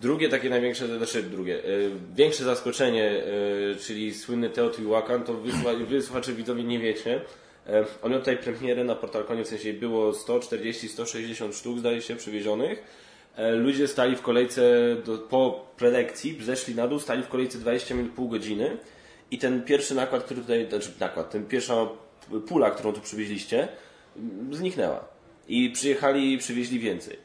drugie 0.00 0.28
takie 0.28 0.50
największe, 0.50 0.98
znaczy 0.98 1.22
drugie, 1.22 1.64
y, 1.64 1.90
większe 2.16 2.44
zaskoczenie, 2.44 3.22
y, 3.72 3.76
czyli 3.80 4.14
słynny 4.14 4.50
Teotihuacan, 4.50 5.24
to 5.24 5.34
wy, 5.34 5.52
słucha- 5.52 5.86
wy 5.86 6.02
słuchacze 6.02 6.32
widzowie 6.32 6.64
nie 6.64 6.78
wiecie. 6.78 7.20
E, 7.66 7.84
on 8.02 8.10
miał 8.10 8.20
tutaj 8.20 8.36
premierę 8.36 8.84
na 8.84 8.94
PortalConie, 8.94 9.44
w 9.44 9.48
sensie 9.48 9.72
było 9.72 10.12
140-160 10.12 11.52
sztuk, 11.52 11.78
zdaje 11.78 12.02
się, 12.02 12.16
przywiezionych. 12.16 12.82
E, 13.36 13.52
ludzie 13.52 13.88
stali 13.88 14.16
w 14.16 14.22
kolejce 14.22 14.62
do, 15.04 15.18
po 15.18 15.66
prelekcji, 15.76 16.38
zeszli 16.42 16.74
na 16.74 16.88
dół, 16.88 16.98
stali 16.98 17.22
w 17.22 17.28
kolejce 17.28 17.58
20 17.58 17.94
minut, 17.94 18.12
pół 18.12 18.28
godziny 18.28 18.76
i 19.30 19.38
ten 19.38 19.62
pierwszy 19.62 19.94
nakład, 19.94 20.24
który 20.24 20.40
tutaj, 20.40 20.66
znaczy 20.68 20.90
nakład, 21.00 21.30
ten 21.30 21.46
pierwsza 21.46 21.88
pula, 22.48 22.70
którą 22.70 22.92
tu 22.92 23.00
przywieźliście, 23.00 23.68
zniknęła. 24.52 25.04
I 25.48 25.70
przyjechali 25.70 26.32
i 26.32 26.38
przywieźli 26.38 26.78
więcej. 26.78 27.16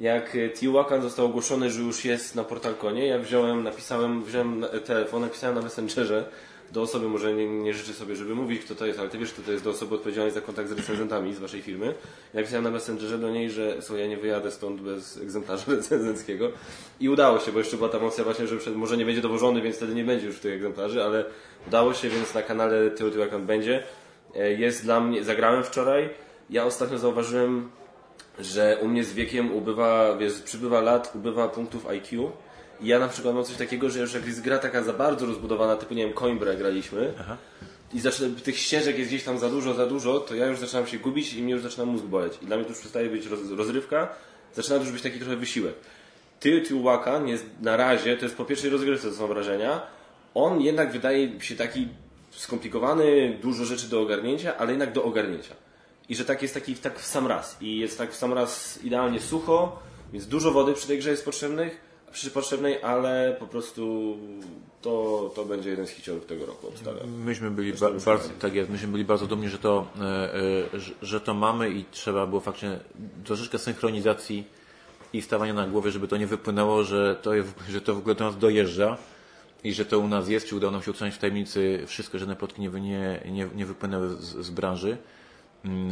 Jak 0.00 0.36
e, 0.36 0.50
Tijuacan 0.50 1.02
został 1.02 1.26
ogłoszony, 1.26 1.70
że 1.70 1.80
już 1.80 2.04
jest 2.04 2.34
na 2.34 2.44
PortalConie, 2.44 3.06
ja 3.06 3.18
wziąłem, 3.18 3.62
napisałem, 3.62 4.24
wziąłem 4.24 4.60
na- 4.60 4.68
telefon, 4.68 5.22
napisałem 5.22 5.56
na 5.56 5.62
Messengerze 5.62 6.24
do 6.72 6.82
osoby, 6.82 7.08
może 7.08 7.34
nie, 7.34 7.46
nie 7.46 7.74
życzę 7.74 7.92
sobie, 7.92 8.16
żeby 8.16 8.34
mówić 8.34 8.64
kto 8.64 8.74
to 8.74 8.86
jest, 8.86 8.98
ale 8.98 9.08
ty 9.08 9.18
wiesz 9.18 9.32
kto 9.32 9.42
to 9.42 9.52
jest, 9.52 9.64
do 9.64 9.70
osoby 9.70 9.94
odpowiedzialnej 9.94 10.34
za 10.34 10.40
kontakt 10.40 10.68
z 10.68 10.72
recenzentami 10.72 11.34
z 11.34 11.38
waszej 11.38 11.62
firmy. 11.62 11.86
Ja 12.34 12.40
napisałem 12.40 12.64
na 12.64 12.70
Messengerze 12.70 13.18
do 13.18 13.30
niej, 13.30 13.50
że 13.50 13.82
słuchaj, 13.82 14.02
ja 14.02 14.08
nie 14.10 14.16
wyjadę 14.16 14.50
stąd 14.50 14.80
bez 14.80 15.16
egzemplarza 15.16 15.64
recenzenckiego. 15.72 16.50
I 17.00 17.08
udało 17.08 17.40
się, 17.40 17.52
bo 17.52 17.58
jeszcze 17.58 17.76
była 17.76 17.88
ta 17.88 17.98
mocja 17.98 18.24
właśnie, 18.24 18.46
że 18.46 18.70
może 18.70 18.96
nie 18.96 19.04
będzie 19.04 19.20
dowożony, 19.22 19.62
więc 19.62 19.76
wtedy 19.76 19.94
nie 19.94 20.04
będzie 20.04 20.26
już 20.26 20.38
tych 20.40 20.54
egzemplarzy, 20.54 21.04
ale 21.04 21.24
udało 21.66 21.94
się, 21.94 22.08
więc 22.08 22.34
na 22.34 22.42
kanale 22.42 22.90
Teotihuacan 22.90 23.46
będzie. 23.46 23.82
E, 24.38 24.52
Jest 24.52 24.84
dla 24.84 25.00
mnie, 25.00 25.24
zagrałem 25.24 25.64
wczoraj. 25.64 26.08
Ja 26.50 26.64
ostatnio 26.64 26.98
zauważyłem, 26.98 27.70
że 28.38 28.78
u 28.82 28.88
mnie 28.88 29.04
z 29.04 29.12
wiekiem 29.12 29.54
ubywa, 29.54 30.16
wiesz, 30.16 30.32
przybywa 30.32 30.80
lat, 30.80 31.12
ubywa 31.14 31.48
punktów 31.48 31.86
IQ. 31.86 32.32
I 32.80 32.86
ja 32.86 32.98
na 32.98 33.08
przykład 33.08 33.34
mam 33.34 33.44
coś 33.44 33.56
takiego, 33.56 33.90
że 33.90 34.00
już 34.00 34.14
jak 34.14 34.26
jest 34.26 34.42
gra 34.42 34.58
taka 34.58 34.82
za 34.82 34.92
bardzo 34.92 35.26
rozbudowana, 35.26 35.76
typu 35.76 35.94
nie 35.94 36.04
wiem, 36.04 36.14
Coimbre 36.14 36.56
graliśmy 36.56 37.12
i 37.94 38.00
zaczyna, 38.00 38.40
tych 38.40 38.58
ścieżek 38.58 38.98
jest 38.98 39.10
gdzieś 39.10 39.24
tam 39.24 39.38
za 39.38 39.50
dużo, 39.50 39.74
za 39.74 39.86
dużo, 39.86 40.20
to 40.20 40.34
ja 40.34 40.46
już 40.46 40.58
zaczynam 40.58 40.86
się 40.86 40.98
gubić 40.98 41.34
i 41.34 41.42
mnie 41.42 41.52
już 41.52 41.62
zaczyna 41.62 41.84
mózg 41.84 42.04
boleć. 42.04 42.38
I 42.42 42.46
dla 42.46 42.56
mnie 42.56 42.64
to 42.64 42.70
już 42.70 42.78
przestaje 42.80 43.08
być 43.08 43.26
roz, 43.26 43.40
rozrywka, 43.56 44.08
zaczyna 44.54 44.76
to 44.76 44.82
już 44.82 44.92
być 44.92 45.02
taki 45.02 45.18
trochę 45.18 45.36
wysiłek. 45.36 45.74
Teotihuacan 46.40 47.28
jest 47.28 47.46
na 47.62 47.76
razie, 47.76 48.16
to 48.16 48.24
jest 48.24 48.36
po 48.36 48.44
pierwszej 48.44 48.70
rozgrywce, 48.70 49.08
to 49.08 49.14
są 49.14 49.26
wrażenia, 49.26 49.80
on 50.34 50.60
jednak 50.60 50.92
wydaje 50.92 51.40
się 51.40 51.56
taki 51.56 51.88
skomplikowany, 52.36 53.38
dużo 53.42 53.64
rzeczy 53.64 53.88
do 53.88 54.00
ogarnięcia, 54.02 54.56
ale 54.56 54.70
jednak 54.70 54.92
do 54.92 55.04
ogarnięcia. 55.04 55.54
I 56.08 56.16
że 56.16 56.24
tak 56.24 56.42
jest 56.42 56.54
taki 56.54 56.74
tak 56.74 56.98
w 56.98 57.06
sam 57.06 57.26
raz. 57.26 57.56
I 57.60 57.78
jest 57.78 57.98
tak 57.98 58.12
w 58.12 58.16
sam 58.16 58.32
raz 58.32 58.78
idealnie 58.84 59.20
sucho, 59.20 59.78
więc 60.12 60.26
dużo 60.26 60.50
wody 60.50 60.74
przy 60.74 60.86
tej 60.86 60.98
grze 60.98 61.10
jest 61.10 61.24
potrzebnych, 61.24 61.80
przy 62.12 62.30
potrzebnej, 62.30 62.82
ale 62.82 63.36
po 63.40 63.46
prostu 63.46 64.16
to, 64.82 65.32
to 65.34 65.44
będzie 65.44 65.70
jeden 65.70 65.86
z 65.86 65.90
hiciorów 65.90 66.26
tego 66.26 66.46
roku, 66.46 66.68
obstawiam. 66.68 67.10
Myśmy 67.10 67.50
byli 67.50 67.72
ba- 67.72 67.90
bardzo, 67.90 68.28
tak 68.38 68.54
jest, 68.54 68.70
myśmy 68.70 68.88
byli 68.88 69.04
bardzo 69.04 69.26
dumni, 69.26 69.48
że 69.48 69.58
to, 69.58 69.86
e, 70.00 70.34
e, 70.34 70.80
że, 71.02 71.20
to 71.20 71.34
mamy 71.34 71.70
i 71.70 71.84
trzeba 71.90 72.26
było 72.26 72.40
faktycznie 72.40 72.78
troszeczkę 73.24 73.58
synchronizacji 73.58 74.44
i 75.12 75.22
stawania 75.22 75.54
na 75.54 75.66
głowie, 75.66 75.90
żeby 75.90 76.08
to 76.08 76.16
nie 76.16 76.26
wypłynęło, 76.26 76.84
że 76.84 77.16
to, 77.22 77.34
jest, 77.34 77.54
że 77.68 77.80
to 77.80 77.94
w 77.94 77.98
ogóle 77.98 78.14
do 78.14 78.24
nas 78.24 78.38
dojeżdża 78.38 78.98
i 79.64 79.72
że 79.74 79.84
to 79.84 79.98
u 79.98 80.08
nas 80.08 80.28
jest, 80.28 80.46
czy 80.48 80.56
udało 80.56 80.70
nam 80.72 80.82
się 80.82 80.90
utrzymać 80.90 81.14
w 81.14 81.18
tajemnicy 81.18 81.82
wszystko, 81.86 82.18
żadne 82.18 82.36
plotki 82.36 82.60
nie, 82.62 82.68
nie, 82.68 83.20
nie, 83.30 83.48
nie 83.54 83.66
wypłynęły 83.66 84.08
z, 84.08 84.36
z 84.46 84.50
branży. 84.50 84.96
Mm, 85.64 85.90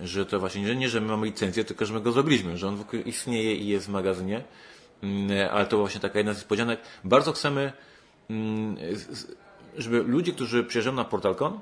e, 0.00 0.06
Że 0.06 0.26
to 0.26 0.40
właśnie, 0.40 0.66
że 0.66 0.76
nie, 0.76 0.88
że 0.88 1.00
my 1.00 1.06
mamy 1.06 1.26
licencję, 1.26 1.64
tylko 1.64 1.86
że 1.86 1.94
my 1.94 2.00
go 2.00 2.12
zrobiliśmy, 2.12 2.58
że 2.58 2.68
on 2.68 2.84
istnieje 3.04 3.54
i 3.54 3.66
jest 3.66 3.86
w 3.86 3.88
magazynie. 3.88 4.42
Mm, 5.02 5.48
Ale 5.52 5.66
to 5.66 5.78
właśnie 5.78 6.00
taka 6.00 6.18
jedna 6.18 6.32
z 6.32 6.36
niespodzianek. 6.36 6.80
Bardzo 7.04 7.32
chcemy 7.32 7.72
mm, 8.30 8.76
z- 8.96 9.36
żeby 9.78 9.98
ludzie, 10.02 10.32
którzy 10.32 10.64
przyjeżdżają 10.64 10.96
na 10.96 11.04
PortalCon, 11.04 11.60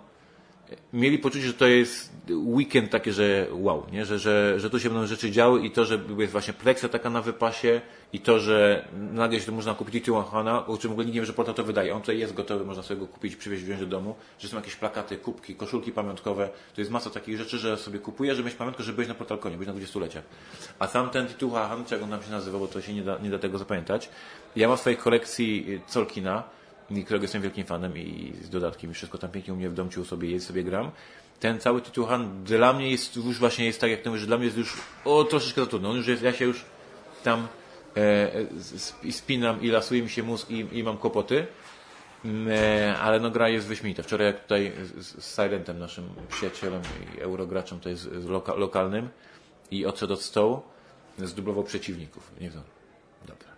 mieli 0.93 1.19
poczucie, 1.19 1.47
że 1.47 1.55
to 1.55 1.67
jest 1.67 2.13
weekend 2.31 2.91
takie, 2.91 3.13
że 3.13 3.47
wow, 3.53 3.87
nie? 3.93 4.05
Że, 4.05 4.19
że, 4.19 4.61
że 4.61 4.71
tu 4.71 4.81
się 4.81 4.89
będą 4.91 5.07
rzeczy 5.07 5.31
działy 5.31 5.67
i 5.67 5.71
to, 5.71 5.85
że 5.85 5.99
jest 6.19 6.33
właśnie 6.33 6.55
pleksa 6.55 6.89
taka 6.89 7.11
na 7.11 7.23
wypasie 7.23 7.81
i 8.13 8.21
to, 8.21 8.39
że 8.39 8.89
nagle 9.13 9.41
się 9.41 9.47
tu 9.47 9.53
można 9.53 9.75
kupić 9.75 10.05
Tijuana, 10.05 10.67
o 10.67 10.79
czym 10.79 10.91
w 10.91 10.93
ogóle 10.93 11.07
nie 11.07 11.13
wie, 11.13 11.27
że 11.27 11.33
portal 11.33 11.55
to 11.55 11.65
wydaje. 11.65 11.95
On 11.95 12.01
tutaj 12.01 12.19
jest 12.19 12.35
gotowy, 12.35 12.65
można 12.65 12.83
sobie 12.83 13.01
go 13.01 13.07
kupić, 13.07 13.37
przywieźć, 13.37 13.65
wziąć 13.65 13.81
do 13.81 13.87
domu, 13.87 14.15
że 14.39 14.49
są 14.49 14.57
jakieś 14.57 14.77
plakaty, 14.77 15.17
kubki, 15.17 15.55
koszulki 15.55 15.93
pamiątkowe. 15.93 16.49
To 16.75 16.81
jest 16.81 16.91
masa 16.91 17.11
takich 17.11 17.39
rzeczy, 17.39 17.59
że 17.59 17.77
sobie 17.77 17.99
kupujesz, 17.99 18.37
żeby 18.37 18.49
mieć 18.49 18.59
pamiątkę, 18.59 18.83
że 18.83 18.93
byłeś 18.93 19.09
na 19.09 19.15
PortalConie, 19.15 19.57
byłeś 19.57 19.69
na 19.69 19.75
20-leciach. 19.75 20.23
A 20.79 20.87
sam 20.87 21.11
ten 21.11 21.27
Tijuan, 21.27 21.85
czy 21.85 21.95
jak 21.95 22.03
on 22.03 22.11
tam 22.11 22.23
się 22.23 22.31
nazywa, 22.31 22.59
bo 22.59 22.67
to 22.67 22.81
się 22.81 22.95
nie 22.95 23.03
da, 23.03 23.19
nie 23.19 23.31
da 23.31 23.39
tego 23.39 23.59
zapamiętać. 23.59 24.09
Ja 24.57 24.69
mam 24.69 24.77
w 24.77 24.81
swojej 24.81 24.99
kolekcji 24.99 25.81
Colkina, 25.87 26.43
i 26.43 26.56
którego 27.05 27.25
jestem 27.25 27.43
wielkim 27.43 27.65
fanem 27.67 27.99
i 27.99 28.33
z 28.43 28.49
dodatkiem 28.51 28.91
i 28.91 28.95
wszystko 28.95 29.19
tam 29.19 29.31
pięknie 29.31 29.55
u 29.55 29.57
mnie 29.57 29.71
w 29.71 29.75
domciu 29.75 30.05
sobie 30.05 30.31
jest, 30.31 30.47
sobie 30.47 30.65
gram. 30.65 30.91
Ten 31.41 31.61
cały 31.61 31.83
Tituhan 31.83 32.45
dla 32.45 32.73
mnie 32.73 32.91
jest 32.91 33.17
już 33.17 33.39
właśnie 33.39 33.65
jest 33.67 33.81
tak 33.81 33.91
jak 33.91 34.07
mówisz, 34.07 34.21
że 34.21 34.27
dla 34.27 34.37
mnie 34.37 34.45
jest 34.47 34.59
już 34.59 34.77
o 35.05 35.25
troszeczkę 35.25 35.61
za 35.61 35.67
trudno. 35.67 35.91
On 35.91 35.97
już 35.97 36.07
jest, 36.07 36.23
ja 36.23 36.33
się 36.33 36.45
już 36.45 36.65
tam 37.25 37.49
e, 37.97 38.31
sp- 38.87 39.13
spinam 39.13 39.63
i 39.63 39.69
lasuje 39.69 40.03
mi 40.03 40.11
się 40.11 40.23
mózg 40.23 40.51
i, 40.51 40.67
i 40.79 40.83
mam 40.83 40.97
kłopoty. 40.99 41.47
Mm, 42.25 42.49
E, 42.51 42.99
ale 42.99 43.21
no 43.21 43.31
gra 43.31 43.49
jest 43.49 43.67
wyśmienita. 43.67 44.03
Wczoraj 44.03 44.27
jak 44.27 44.41
tutaj 44.43 44.73
z, 44.99 45.25
z 45.25 45.35
Silentem, 45.35 45.79
naszym 45.79 46.09
przyjacielem 46.29 46.83
i 47.17 47.21
eurograczem 47.21 47.81
z, 47.95 47.99
z 47.99 48.27
loka, 48.27 48.55
lokalnym 48.55 49.09
i 49.71 49.87
odszedł 49.87 50.13
od 50.13 50.23
stołu, 50.23 50.63
zdublował 51.19 51.65
przeciwników. 51.65 52.31
Nie 52.41 52.51
wiem. 52.51 52.63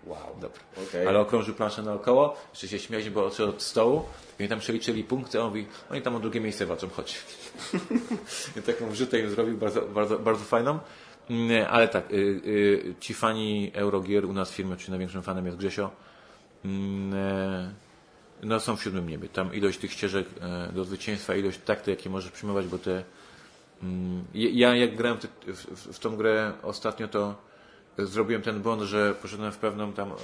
Wow. 0.08 0.18
Dobra. 0.40 0.60
Okej. 0.88 1.06
Ale 1.06 1.18
okrążył 1.20 1.54
planszę 1.54 1.82
naokoło, 1.82 2.36
jeszcze 2.50 2.68
się 2.68 2.78
śmialiśmy, 2.78 3.10
bo 3.10 3.24
odszedł 3.26 3.48
od 3.50 3.62
stołu 3.62 4.02
i 4.38 4.42
oni 4.42 4.48
tam 4.48 4.58
przeliczyli 4.58 5.04
punkty, 5.04 5.38
a 5.38 5.42
on 5.42 5.48
mówi, 5.48 5.66
oni 5.90 6.02
tam 6.02 6.16
o 6.16 6.20
drugie 6.20 6.40
miejsce 6.40 6.66
walczą, 6.66 6.88
chodź. 6.88 7.18
I 8.58 8.62
taką 8.62 8.88
wrzutę 8.90 9.20
im 9.20 9.30
zrobił, 9.30 9.56
bardzo, 9.58 9.82
bardzo, 9.82 10.18
bardzo 10.18 10.44
fajną. 10.44 10.78
Mm, 11.30 11.66
Ale 11.70 11.88
tak, 11.88 12.10
y, 12.12 12.14
y, 12.16 12.94
ci 13.00 13.14
fani 13.14 13.70
Eurogier 13.74 14.24
u 14.24 14.32
nas 14.32 14.50
w 14.50 14.54
firmie, 14.54 14.72
oczywiście 14.72 14.90
największym 14.90 15.22
fanem 15.22 15.46
jest 15.46 15.58
Grzesio, 15.58 15.90
mm, 16.64 17.14
e, 17.14 17.72
no 18.42 18.60
są 18.60 18.76
w 18.76 18.82
siódmym 18.82 19.08
niebie. 19.08 19.28
Tam 19.28 19.54
ilość 19.54 19.78
tych 19.78 19.92
ścieżek 19.92 20.26
e, 20.40 20.72
do 20.72 20.84
zwycięstwa, 20.84 21.34
ilość 21.34 21.58
takty, 21.64 21.90
jakie 21.90 22.10
możesz 22.10 22.30
przyjmować, 22.32 22.66
bo 22.66 22.78
te... 22.78 23.04
mm, 23.82 24.24
Ja 24.34 24.76
jak 24.76 24.96
grałem 24.96 25.18
w- 25.46 25.92
w 25.94 25.98
tą 25.98 26.16
grę 26.16 26.52
ostatnio, 26.62 27.08
to 27.08 27.34
zrobiłem 27.98 28.42
ten 28.42 28.62
błąd, 28.62 28.82
że 28.82 29.14
poszedłem 29.22 29.52
w 29.52 29.58
pewną 29.58 29.92
tam 29.92 30.12
e, 30.12 30.14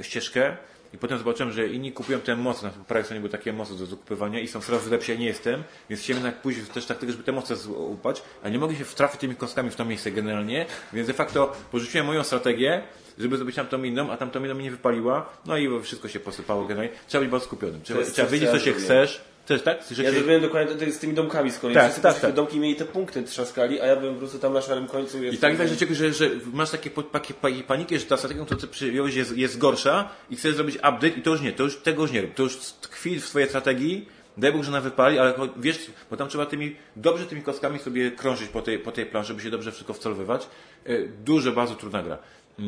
e, 0.00 0.04
ścieżkę 0.04 0.56
i 0.94 0.98
potem 0.98 1.18
zobaczyłem, 1.18 1.52
że 1.52 1.66
inni 1.66 1.92
kupują 1.92 2.20
te 2.20 2.36
moce, 2.36 2.66
na 2.66 2.72
prawej 2.72 3.04
stronie 3.04 3.20
były 3.20 3.30
takie 3.30 3.52
moce 3.52 3.74
do 3.74 3.86
zakupywania 3.86 4.40
i 4.40 4.48
są 4.48 4.60
coraz 4.60 4.86
lepsze, 4.86 5.12
ja 5.12 5.18
nie 5.18 5.26
jestem, 5.26 5.62
więc 5.90 6.02
chciałem 6.02 6.24
jednak 6.24 6.42
pójść 6.42 6.68
też 6.68 6.86
tak 6.86 6.98
żeby 7.00 7.22
te 7.22 7.32
moce 7.32 7.56
złapać, 7.56 8.22
a 8.42 8.48
nie 8.48 8.58
mogę 8.58 8.74
się 8.74 8.84
wtrafić 8.84 9.20
tymi 9.20 9.36
kostkami 9.36 9.70
w 9.70 9.76
to 9.76 9.84
miejsce 9.84 10.10
generalnie, 10.10 10.66
więc 10.92 11.06
de 11.06 11.14
facto 11.14 11.52
porzuciłem 11.72 12.06
moją 12.06 12.24
strategię, 12.24 12.82
żeby 13.18 13.36
zrobić 13.36 13.56
tamtą 13.56 13.82
inną, 13.82 14.10
a 14.10 14.16
tamtą 14.16 14.44
inną 14.44 14.54
mi 14.54 14.64
nie 14.64 14.70
wypaliła, 14.70 15.30
no 15.46 15.56
i 15.56 15.82
wszystko 15.82 16.08
się 16.08 16.20
posypało 16.20 16.64
generalnie. 16.64 16.96
Trzeba 17.06 17.22
być 17.22 17.30
bardzo 17.30 17.46
skupionym. 17.46 17.82
Trzeba, 17.82 18.04
trzeba 18.04 18.28
wiedzieć, 18.28 18.50
co 18.50 18.58
się 18.58 18.72
chcesz. 18.72 19.29
Też 19.46 19.62
tak? 19.62 19.78
Że 19.90 20.02
Ja 20.02 20.08
się- 20.10 20.14
zrobiłem 20.16 20.42
dokładnie 20.42 20.74
to, 20.74 20.86
to 20.86 20.92
z 20.92 20.98
tymi 20.98 21.14
domkami 21.14 21.50
z 21.50 21.58
kolei. 21.58 21.74
Tak, 21.74 21.84
Wszyscy 21.84 22.02
tak, 22.02 22.20
tak. 22.20 22.32
domki 22.34 22.60
mieli 22.60 22.76
te 22.76 22.84
punkty 22.84 23.22
trzaskali, 23.22 23.80
a 23.80 23.86
ja 23.86 23.96
po 23.96 24.12
prostu 24.14 24.38
tam 24.38 24.52
na 24.52 24.62
szarym 24.62 24.86
końcu. 24.86 25.24
I 25.24 25.38
tak, 25.38 25.56
tak 25.56 25.68
że, 25.68 25.76
czegoś, 25.76 25.96
że, 25.96 26.12
że 26.12 26.30
masz 26.52 26.70
takie, 26.70 26.90
takie 26.90 27.34
pa- 27.34 27.48
paniki, 27.66 27.98
że 27.98 28.06
ta 28.06 28.16
strategia, 28.16 28.44
którą 28.44 28.60
ty 28.60 28.66
przyjąłeś 28.66 29.14
jest, 29.14 29.36
jest 29.36 29.58
gorsza 29.58 30.08
i 30.30 30.36
chcesz 30.36 30.54
zrobić 30.54 30.76
update 30.76 31.08
i 31.08 31.22
to 31.22 31.30
już 31.30 31.40
nie, 31.40 31.52
to 31.52 31.62
już 31.62 31.76
tego 31.76 32.02
już 32.02 32.12
nie 32.12 32.22
rób. 32.22 32.34
To 32.34 32.42
już 32.42 32.56
tkwi 32.56 33.20
w 33.20 33.26
swojej 33.26 33.48
strategii, 33.48 34.08
daj 34.36 34.52
Bóg, 34.52 34.62
że 34.62 34.68
ona 34.70 34.80
wypali, 34.80 35.18
ale 35.18 35.34
wiesz, 35.56 35.78
bo 36.10 36.16
tam 36.16 36.28
trzeba 36.28 36.46
tymi, 36.46 36.76
dobrze 36.96 37.26
tymi 37.26 37.42
kostkami 37.42 37.78
sobie 37.78 38.10
krążyć 38.10 38.48
po 38.48 38.62
tej, 38.62 38.78
po 38.78 38.92
tej 38.92 39.06
planszy, 39.06 39.28
żeby 39.28 39.42
się 39.42 39.50
dobrze 39.50 39.72
wszystko 39.72 39.94
wcelowywać. 39.94 40.46
E, 40.84 40.98
Dużo, 41.24 41.52
bardzo 41.52 41.74
trudna 41.74 42.02
gra. 42.02 42.18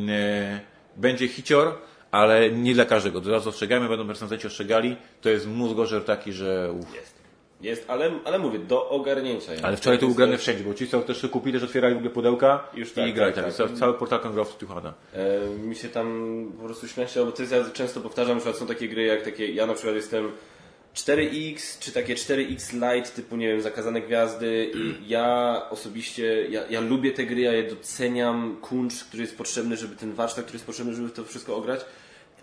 E, 0.09 0.61
Będzie 0.97 1.29
hicior, 1.29 1.75
ale 2.13 2.51
nie 2.51 2.75
dla 2.75 2.85
każdego. 2.85 3.19
Od 3.19 3.27
razu 3.27 3.49
ostrzegajmy, 3.49 3.89
będą 3.89 4.09
recenzenci 4.09 4.47
ostrzegali. 4.47 4.97
To 5.21 5.29
jest 5.31 5.47
mózgorzer 5.47 6.05
taki, 6.05 6.33
że 6.33 6.73
uff. 6.81 6.95
Jest. 6.95 7.23
Jest, 7.61 7.85
ale, 7.89 8.11
ale 8.25 8.39
mówię, 8.39 8.59
do 8.59 8.89
ogarnięcia. 8.89 9.53
Ale 9.63 9.77
wczoraj 9.77 9.99
to 9.99 10.07
był 10.07 10.15
grany 10.15 10.39
wszędzie, 10.39 10.65
bo 10.65 10.75
ci, 10.75 10.89
co 10.89 11.01
też 11.01 11.27
kupili, 11.31 11.53
też 11.55 11.63
otwierali 11.63 11.95
w 11.95 11.97
ogóle 11.97 12.13
pudełka 12.13 12.69
Już 12.75 12.93
i 12.93 12.95
tak, 12.95 13.15
grali 13.15 13.33
tak, 13.33 13.45
tam. 13.45 13.45
tak. 13.45 13.55
Cały- 13.55 13.79
Cały 13.79 13.95
portal 13.95 14.21
w 14.45 14.57
Tuchana. 14.57 14.95
E, 15.15 15.47
mi 15.49 15.77
się 15.77 15.89
tam 15.89 16.47
po 16.59 16.65
prostu 16.65 16.89
śmieszne, 16.89 17.25
bo 17.25 17.33
to 17.33 17.43
jest, 17.43 17.53
ja 17.53 17.65
często 17.73 18.01
powtarzam, 18.01 18.41
że 18.41 18.55
są 18.55 18.67
takie 18.67 18.89
gry 18.89 19.05
jak 19.05 19.23
takie, 19.23 19.53
ja 19.53 19.67
na 19.67 19.75
przykład 19.75 19.95
jestem 19.95 20.33
4X, 20.95 21.79
czy 21.81 21.93
takie 21.93 22.15
4X 22.15 22.73
Lite, 22.73 23.11
typu 23.11 23.37
nie 23.37 23.49
wiem, 23.49 23.61
Zakazane 23.63 24.01
Gwiazdy 24.01 24.71
i 24.75 25.09
ja 25.09 25.57
osobiście, 25.71 26.47
ja, 26.51 26.63
ja 26.71 26.81
lubię 26.81 27.13
te 27.13 27.25
gry, 27.25 27.41
ja 27.41 27.53
je 27.53 27.63
doceniam, 27.63 28.57
kuncz, 28.61 29.05
który 29.05 29.23
jest 29.23 29.39
potrzebny, 29.39 29.77
żeby 29.77 29.97
ten 29.97 30.13
warsztat, 30.13 30.45
który 30.45 30.57
jest 30.57 30.67
potrzebny, 30.67 30.95
żeby 30.95 31.11
to 31.11 31.25
wszystko 31.25 31.57
ograć, 31.57 31.81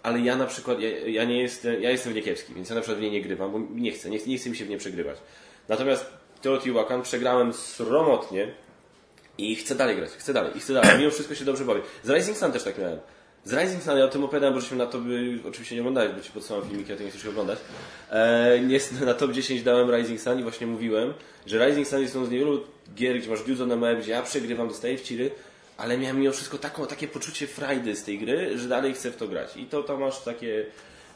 ale 0.03 0.19
ja 0.19 0.35
na 0.35 0.45
przykład, 0.45 0.79
ja, 0.79 0.89
ja 1.07 1.23
nie 1.23 1.41
jestem, 1.41 1.81
ja 1.81 1.91
jestem 1.91 2.13
w 2.13 2.15
nie 2.15 2.21
kiepski, 2.21 2.53
więc 2.53 2.69
ja 2.69 2.75
na 2.75 2.81
przykład 2.81 2.99
w 2.99 3.01
nie 3.01 3.11
nie 3.11 3.21
grywam, 3.21 3.51
bo 3.51 3.59
nie 3.75 3.91
chcę, 3.91 4.09
nie, 4.09 4.19
nie 4.27 4.37
chcę 4.37 4.49
mi 4.49 4.55
się 4.55 4.65
w 4.65 4.69
nie 4.69 4.77
przegrywać. 4.77 5.17
Natomiast 5.69 6.05
Teotihuacan 6.41 7.01
przegrałem 7.01 7.53
sromotnie, 7.53 8.53
i 9.39 9.55
chcę 9.55 9.75
dalej 9.75 9.95
grać, 9.95 10.09
chcę 10.09 10.33
dalej, 10.33 10.51
i 10.55 10.59
chcę 10.59 10.73
dalej. 10.73 10.97
Mimo 10.99 11.11
wszystko 11.11 11.35
się 11.35 11.45
dobrze 11.45 11.65
bawię. 11.65 11.81
Z 12.03 12.09
Rising 12.09 12.37
Sun 12.37 12.51
też 12.51 12.63
tak 12.63 12.77
miałem. 12.77 12.99
Z 13.45 13.53
Rising 13.53 13.83
Sun 13.83 13.97
ja 13.97 14.05
o 14.05 14.07
tym 14.07 14.23
opowiadałem, 14.23 14.53
bo 14.53 14.61
żeśmy 14.61 14.77
na 14.77 14.85
to 14.85 14.97
by 14.97 15.39
oczywiście 15.47 15.75
nie 15.75 15.81
oglądali, 15.81 16.13
bo 16.13 16.21
ci 16.21 16.31
podsyłam 16.31 16.69
filmiki, 16.69 16.93
a 16.93 16.95
ty 16.95 17.03
nie 17.03 17.09
chcesz 17.09 17.25
oglądać. 17.25 17.59
E, 18.11 18.57
jest, 18.57 19.01
na 19.01 19.13
top 19.13 19.31
10 19.31 19.63
dałem 19.63 19.95
Rising 19.95 20.21
Sun 20.21 20.39
i 20.39 20.43
właśnie 20.43 20.67
mówiłem, 20.67 21.13
że 21.45 21.67
Rising 21.67 21.87
Sun 21.87 22.01
jest 22.01 22.13
jedną 22.13 22.27
z 22.27 22.31
niewielu 22.31 22.63
gier, 22.95 23.19
gdzie 23.19 23.29
masz 23.29 23.39
on 23.61 23.69
the 23.69 23.75
Map, 23.75 23.99
gdzie 23.99 24.11
ja 24.11 24.21
przegrywam, 24.21 24.67
dostaję 24.67 24.97
w 24.97 25.01
ciry, 25.01 25.31
ale 25.79 25.97
miałem 25.97 26.19
mimo 26.19 26.33
wszystko 26.33 26.57
taką, 26.57 26.87
takie 26.87 27.07
poczucie 27.07 27.47
frajdy 27.47 27.95
z 27.95 28.03
tej 28.03 28.19
gry, 28.19 28.57
że 28.57 28.67
dalej 28.67 28.93
chcę 28.93 29.11
w 29.11 29.15
to 29.15 29.27
grać. 29.27 29.57
I 29.57 29.65
to, 29.65 29.83
to 29.83 29.97
masz 29.97 30.23
takie 30.23 30.65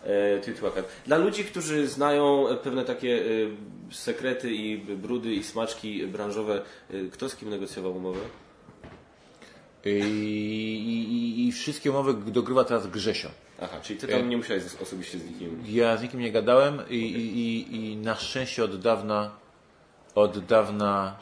e, 0.03 0.39
Teotihuacan. 0.39 0.83
Dla 1.05 1.17
ludzi, 1.17 1.43
którzy 1.43 1.87
znają 1.87 2.49
e, 2.49 2.55
pewne 2.55 2.85
takie 2.85 3.15
e, 3.17 3.93
sekrety 3.93 4.53
i 4.53 4.77
brudy 4.77 5.33
i 5.33 5.43
smaczki 5.43 6.07
branżowe, 6.07 6.61
e, 6.89 7.09
kto 7.11 7.29
z 7.29 7.35
kim 7.35 7.49
negocjował 7.49 7.95
umowę? 7.95 8.19
I, 9.85 9.89
i, 9.89 11.47
I 11.47 11.51
wszystkie 11.51 11.91
umowy 11.91 12.13
dogrywa 12.13 12.63
teraz 12.63 12.87
Grzesio. 12.87 13.29
Aha, 13.61 13.79
czyli 13.83 13.99
ty 13.99 14.07
tam 14.07 14.29
nie 14.29 14.37
musiałeś 14.37 14.63
osobiście 14.81 15.19
z 15.19 15.25
nikim. 15.25 15.63
Ja 15.67 15.97
z 15.97 16.01
nikim 16.01 16.19
nie 16.19 16.31
gadałem 16.31 16.81
i, 16.89 16.95
i, 16.95 17.39
i, 17.39 17.91
i 17.91 17.97
na 17.97 18.15
szczęście 18.15 18.63
od 18.63 18.79
dawna 18.81 19.31
od 20.15 20.45
dawna 20.45 21.17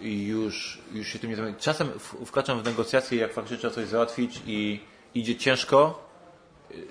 już, 0.00 0.78
już 0.92 1.08
się 1.08 1.18
tym 1.18 1.30
nie 1.30 1.36
zajmuję. 1.36 1.56
Czasem 1.58 1.88
wkraczam 2.26 2.62
w 2.62 2.64
negocjacje, 2.64 3.18
jak 3.18 3.32
faktycznie 3.32 3.58
trzeba 3.58 3.74
coś 3.74 3.86
załatwić 3.86 4.40
i 4.46 4.80
idzie 5.14 5.36
ciężko. 5.36 6.08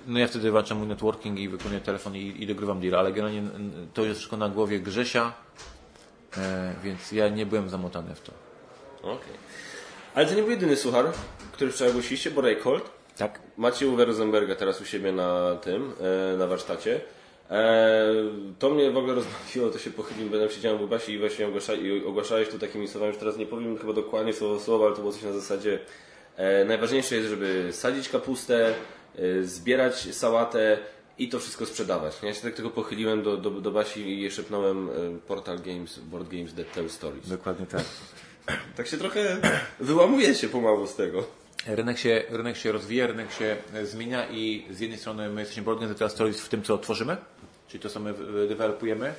No 0.06 0.18
ja 0.18 0.26
wtedy 0.26 0.50
walczę 0.50 0.74
mój 0.74 0.86
networking 0.86 1.38
i 1.38 1.48
wykonuję 1.48 1.80
telefon 1.80 2.16
i, 2.16 2.42
i 2.42 2.46
dogrywam 2.46 2.80
deal, 2.80 2.94
ale 2.94 3.12
generalnie 3.12 3.42
to 3.94 4.04
jest 4.04 4.18
wszystko 4.18 4.36
na 4.36 4.48
głowie 4.48 4.80
Grzesia, 4.80 5.32
e, 6.36 6.74
więc 6.84 7.12
ja 7.12 7.28
nie 7.28 7.46
byłem 7.46 7.68
zamotany 7.68 8.14
w 8.14 8.20
to. 8.20 8.32
Okej. 9.02 9.34
Ale 10.14 10.26
to 10.26 10.34
nie 10.34 10.42
był 10.42 10.50
jedyny 10.50 10.76
suchar, 10.76 11.06
który 11.52 11.72
wczoraj 11.72 11.92
głosiliście, 11.92 12.30
bo 12.30 12.40
Raycold. 12.40 12.90
Tak? 13.18 13.40
Macie 13.56 13.88
Uwe 13.88 14.04
Rosenberga 14.04 14.54
teraz 14.56 14.80
u 14.80 14.84
siebie 14.84 15.12
na 15.12 15.56
tym, 15.56 15.92
e, 16.32 16.36
na 16.36 16.46
warsztacie. 16.46 17.00
E, 17.50 18.14
to 18.58 18.70
mnie 18.70 18.90
w 18.90 18.96
ogóle 18.96 19.14
rozbawiło, 19.14 19.70
to 19.70 19.78
się 19.78 19.90
pochyliłem, 19.90 20.30
będę 20.30 20.50
siedziałem 20.50 20.78
w 20.78 20.82
Ubasi 20.82 21.12
i 21.12 21.18
właśnie 21.18 21.46
ogłasza, 21.46 21.74
i 21.74 22.04
ogłaszałeś 22.04 22.48
tu 22.48 22.58
takimi 22.58 22.88
słowami, 22.88 23.12
że 23.12 23.18
teraz 23.18 23.36
nie 23.36 23.46
powiem 23.46 23.78
chyba 23.78 23.92
dokładnie 23.92 24.32
słowo 24.32 24.60
słowa, 24.60 24.86
ale 24.86 24.94
to 24.94 25.00
było 25.00 25.12
coś 25.12 25.22
na 25.22 25.32
zasadzie 25.32 25.78
e, 26.36 26.64
najważniejsze 26.64 27.16
jest, 27.16 27.28
żeby 27.28 27.68
sadzić 27.72 28.08
kapustę, 28.08 28.74
e, 29.18 29.42
zbierać 29.42 29.94
sałatę 30.14 30.78
i 31.18 31.28
to 31.28 31.38
wszystko 31.38 31.66
sprzedawać. 31.66 32.16
Ja 32.22 32.34
się 32.34 32.42
tak 32.42 32.54
tylko 32.54 32.70
pochyliłem 32.70 33.22
do, 33.22 33.36
do, 33.36 33.50
do 33.50 33.70
Basi 33.70 34.24
i 34.24 34.30
szepnąłem 34.30 34.88
e, 34.88 34.92
Portal 35.26 35.58
Games, 35.58 35.98
Board 35.98 36.28
Games 36.28 36.54
That 36.54 36.72
Tell 36.72 36.90
Stories. 36.90 37.28
Dokładnie 37.28 37.66
tak. 37.66 37.84
Tak 38.76 38.86
się 38.86 38.96
trochę 38.96 39.36
wyłamuje 39.80 40.34
się 40.34 40.48
pomału 40.48 40.86
z 40.86 40.94
tego. 40.94 41.24
Rynek 41.68 41.98
się, 41.98 42.22
rynek 42.30 42.56
się 42.56 42.72
rozwija, 42.72 43.06
rynek 43.06 43.32
się 43.32 43.56
e, 43.74 43.86
zmienia 43.86 44.28
i 44.30 44.66
z 44.70 44.80
jednej 44.80 44.98
strony 44.98 45.28
my 45.28 45.40
jesteśmy 45.40 45.94
teraz 45.98 46.12
Stories 46.12 46.40
w 46.40 46.48
tym, 46.48 46.62
co 46.62 46.78
tworzymy, 46.78 47.16
czyli 47.68 47.82
to, 47.82 47.88
co 47.88 48.00
my 48.00 48.14
dewelopujemy, 48.48 49.14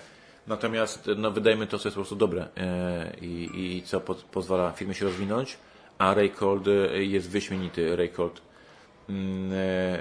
natomiast 0.47 1.09
no, 1.17 1.31
wydajemy 1.31 1.67
to, 1.67 1.79
co 1.79 1.87
jest 1.87 1.95
po 1.95 2.01
prostu 2.01 2.15
dobre 2.15 2.47
e, 2.57 3.13
i, 3.21 3.49
i 3.77 3.83
co 3.83 4.01
po, 4.01 4.15
pozwala 4.15 4.71
firmie 4.71 4.93
się 4.93 5.05
rozwinąć, 5.05 5.57
a 5.97 6.13
Raycold 6.13 6.67
e, 6.67 7.03
jest 7.03 7.29
wyśmienity. 7.29 7.95
Raycold 7.95 8.41
mm, 9.09 9.51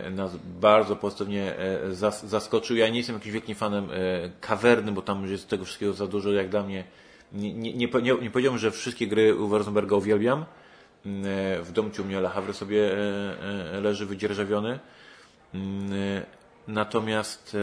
e, 0.07 0.11
nas 0.11 0.37
bardzo 0.61 0.97
pozytywnie 0.97 1.59
e, 1.59 1.91
zas- 1.91 2.27
zaskoczył. 2.27 2.77
Ja 2.77 2.89
nie 2.89 2.97
jestem 2.97 3.17
jakimś 3.17 3.33
wielkim 3.33 3.55
fanem 3.55 3.89
e, 3.91 4.31
kawerny, 4.41 4.93
bo 4.93 5.03
tam 5.03 5.31
jest 5.31 5.49
tego 5.49 5.65
wszystkiego 5.65 5.93
za 5.93 6.07
dużo, 6.07 6.33
jak 6.33 6.49
dla 6.49 6.63
mnie. 6.63 6.85
Nie, 7.33 7.55
nie, 7.55 7.73
nie, 7.73 7.89
nie, 8.21 8.31
powiedziałbym, 8.31 8.59
że 8.59 8.71
wszystkie 8.71 9.07
gry 9.07 9.35
u 9.37 9.59
Rosenberga 9.59 9.97
uwielbiam. 9.97 10.45
E, 11.07 11.63
W 11.63 11.73
domu 11.73 11.91
u 12.01 12.05
mnie 12.05 12.21
Le 12.21 12.29
Havre 12.29 12.55
sobie 12.55 12.93
e, 12.93 12.97
e, 13.77 13.81
leży 13.81 14.07
wydzierżawiony. 14.07 14.79
Natomiast 16.69 17.57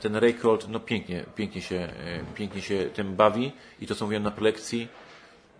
ten 0.00 0.16
Raycold, 0.16 0.68
no 0.68 0.80
pięknie, 0.80 1.24
pięknie 1.34 1.62
się, 1.62 1.88
pięknie 2.34 2.62
się 2.62 2.90
tym 2.94 3.16
bawi 3.16 3.52
i 3.80 3.86
to 3.86 3.94
co 3.94 4.04
mówiłem 4.04 4.22
na 4.22 4.30
prelekcji, 4.30 4.88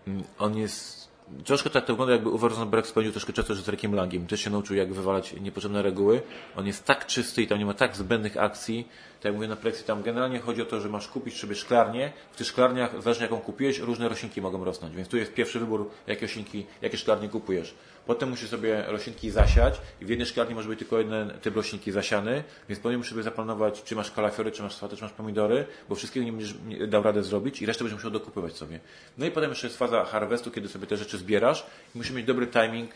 Mm, 0.07 0.23
on 0.39 0.57
jest 0.57 1.00
troszkę 1.45 1.69
tak 1.69 1.85
to 1.85 1.93
wygląda 1.93 2.13
jakby 2.13 2.29
Uwe 2.29 2.49
Rosenberg 2.49 2.87
spędził 2.87 3.11
troszkę 3.11 3.33
czasu 3.33 3.55
z 3.55 3.67
Rekiem 3.67 3.95
Langiem. 3.95 4.27
Też 4.27 4.41
się 4.41 4.49
nauczył 4.49 4.75
jak 4.75 4.93
wywalać 4.93 5.33
niepotrzebne 5.33 5.81
reguły. 5.81 6.21
On 6.55 6.67
jest 6.67 6.85
tak 6.85 7.05
czysty 7.05 7.41
i 7.41 7.47
tam 7.47 7.59
nie 7.59 7.65
ma 7.65 7.73
tak 7.73 7.95
zbędnych 7.95 8.37
akcji. 8.37 8.87
Tak 9.19 9.25
jak 9.25 9.35
mówię 9.35 9.47
na 9.47 9.55
prelekcji, 9.55 9.85
tam 9.85 10.03
generalnie 10.03 10.39
chodzi 10.39 10.61
o 10.61 10.65
to, 10.65 10.81
że 10.81 10.89
masz 10.89 11.07
kupić 11.07 11.39
sobie 11.39 11.55
szklarnię. 11.55 12.11
W 12.31 12.37
tych 12.37 12.47
szklarniach, 12.47 13.01
zależnie 13.01 13.23
jaką 13.23 13.39
kupiłeś, 13.39 13.79
różne 13.79 14.09
roślinki 14.09 14.41
mogą 14.41 14.65
rosnąć. 14.65 14.95
Więc 14.95 15.07
tu 15.07 15.17
jest 15.17 15.33
pierwszy 15.33 15.59
wybór, 15.59 15.89
jakie 16.07 16.21
roślinki, 16.21 16.65
jakie 16.81 16.97
szklarnie 16.97 17.29
kupujesz. 17.29 17.75
Potem 18.11 18.29
musisz 18.29 18.49
sobie 18.49 18.83
roślinki 18.87 19.29
zasiać 19.29 19.81
i 20.01 20.05
w 20.05 20.09
jednej 20.09 20.27
szklarni 20.27 20.55
może 20.55 20.69
być 20.69 20.79
tylko 20.79 20.97
jeden 20.97 21.31
typ 21.41 21.55
roślinki 21.55 21.91
zasiany, 21.91 22.43
więc 22.69 22.79
potem 22.81 22.97
musisz 22.97 23.11
sobie 23.11 23.23
zaplanować, 23.23 23.83
czy 23.83 23.95
masz 23.95 24.11
kalafiory, 24.11 24.51
czy 24.51 24.63
masz 24.63 24.75
swatę, 24.75 24.95
czy 24.95 25.03
masz 25.03 25.11
pomidory, 25.11 25.65
bo 25.89 25.95
wszystkiego 25.95 26.25
nie 26.25 26.31
będziesz 26.31 26.55
dał 26.87 27.03
radę 27.03 27.23
zrobić 27.23 27.61
i 27.61 27.65
resztę 27.65 27.83
będziesz 27.83 27.97
musiał 27.97 28.11
dokupywać 28.11 28.53
sobie. 28.53 28.79
No 29.17 29.25
i 29.25 29.31
potem 29.31 29.49
jeszcze 29.49 29.67
jest 29.67 29.77
faza 29.77 30.05
harvestu, 30.05 30.51
kiedy 30.51 30.69
sobie 30.69 30.87
te 30.87 30.97
rzeczy 30.97 31.17
zbierasz 31.17 31.65
i 31.95 31.97
musisz 31.97 32.13
mieć 32.13 32.25
dobry 32.25 32.47
timing, 32.47 32.91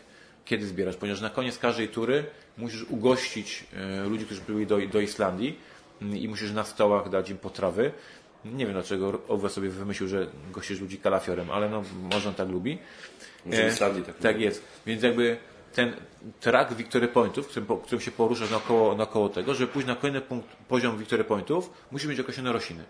kiedy 0.45 0.67
zbierasz, 0.67 0.95
ponieważ 0.95 1.21
na 1.21 1.29
koniec 1.29 1.57
każdej 1.57 1.87
tury 1.87 2.25
musisz 2.57 2.83
ugościć 2.83 3.65
e, 3.73 4.09
ludzi, 4.09 4.25
którzy 4.25 4.41
byli 4.47 4.67
do, 4.67 4.77
do 4.87 4.99
Islandii 4.99 5.59
mm, 6.01 6.17
i 6.17 6.27
musisz 6.27 6.51
na 6.51 6.63
stołach 6.63 7.09
dać 7.09 7.29
im 7.29 7.37
potrawy. 7.37 7.91
Nie 8.45 8.65
wiem 8.65 8.73
dlaczego 8.73 9.21
Owe 9.27 9.49
sobie 9.49 9.69
wymyślił, 9.69 10.09
że 10.09 10.27
gościsz 10.51 10.79
ludzi 10.79 10.97
kalafiorem, 10.97 11.51
ale 11.51 11.69
no 11.69 11.83
może 12.13 12.29
on 12.29 12.35
tak 12.35 12.49
lubi. 12.49 12.77
Może 13.45 13.65
E, 13.65 13.67
Islandii 13.67 14.03
tak 14.03 14.15
tak 14.15 14.39
jest. 14.39 14.63
Więc 14.85 15.03
jakby 15.03 15.37
ten 15.73 15.93
track 16.39 16.73
Victory 16.73 17.07
Pointów, 17.07 17.47
którym, 17.47 17.67
którym 17.83 18.01
się 18.01 18.11
poruszasz 18.11 18.51
naokoło, 18.51 18.95
naokoło 18.95 19.29
tego, 19.29 19.53
żeby 19.55 19.71
pójść 19.73 19.87
na 19.87 19.95
kolejny 19.95 20.21
punkt, 20.21 20.47
poziom 20.67 20.97
Victory 20.97 21.23
Pointów, 21.23 21.69
musi 21.91 22.07
mieć 22.07 22.19
określone 22.19 22.51
rośliny. 22.51 22.83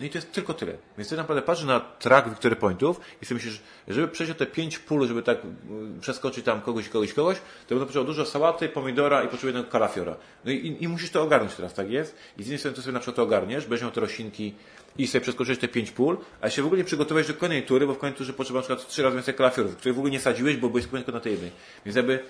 No 0.00 0.06
i 0.06 0.10
to 0.10 0.18
jest 0.18 0.32
tylko 0.32 0.54
tyle. 0.54 0.72
Więc 0.98 1.08
ty 1.08 1.16
naprawdę 1.16 1.42
patrzysz 1.42 1.66
na 1.66 1.80
track 1.80 2.28
Victory 2.28 2.56
Pointów 2.56 3.00
i 3.22 3.26
sobie 3.26 3.36
myślisz, 3.36 3.60
żeby 3.88 4.08
przejść 4.08 4.32
o 4.32 4.34
te 4.34 4.46
pięć 4.46 4.78
pól, 4.78 5.08
żeby 5.08 5.22
tak 5.22 5.38
mm, 5.44 6.00
przeskoczyć 6.00 6.44
tam 6.44 6.60
kogoś, 6.60 6.88
kogoś, 6.88 7.12
kogoś, 7.12 7.36
to 7.36 7.74
będę 7.74 7.84
potrzebował 7.84 8.06
dużo 8.06 8.26
sałaty, 8.26 8.68
pomidora 8.68 9.22
i 9.22 9.28
potrzebuję 9.28 9.48
jednego 9.52 9.72
kalafiora. 9.72 10.16
No 10.44 10.50
i, 10.50 10.76
i, 10.80 10.88
musisz 10.88 11.10
to 11.10 11.22
ogarnąć 11.22 11.54
teraz, 11.54 11.74
tak 11.74 11.90
jest? 11.90 12.16
I 12.38 12.42
z 12.42 12.46
jednej 12.46 12.58
strony 12.58 12.76
to 12.76 12.82
sobie 12.82 12.92
na 12.92 13.00
przykład 13.00 13.16
to 13.16 13.22
ogarniesz, 13.22 13.66
będziesz 13.66 13.82
miał 13.82 13.90
te 13.90 14.00
roślinki 14.00 14.54
i 14.98 15.06
sobie 15.06 15.22
przeskoczyć 15.22 15.60
te 15.60 15.68
pięć 15.68 15.90
pól, 15.90 16.18
a 16.40 16.50
się 16.50 16.62
w 16.62 16.66
ogóle 16.66 16.78
nie 16.78 16.84
przygotowałeś 16.84 17.26
do 17.26 17.34
kolejnej 17.34 17.62
tury, 17.66 17.86
bo 17.86 17.94
w 17.94 17.98
kolejnej 17.98 18.18
turze 18.18 18.32
potrzeba 18.32 18.58
na 18.58 18.66
przykład 18.66 18.88
trzy 18.88 19.02
razy 19.02 19.16
więcej 19.16 19.34
kalafiorów, 19.34 19.76
które 19.76 19.94
w 19.94 19.98
ogóle 19.98 20.12
nie 20.12 20.20
sadziłeś, 20.20 20.56
bo 20.56 20.68
byłeś 20.68 20.86
tylko 20.86 21.12
na 21.12 21.20
tej 21.20 21.32
jednej. 21.32 21.50
Więc 21.84 21.96
jakby 21.96 22.24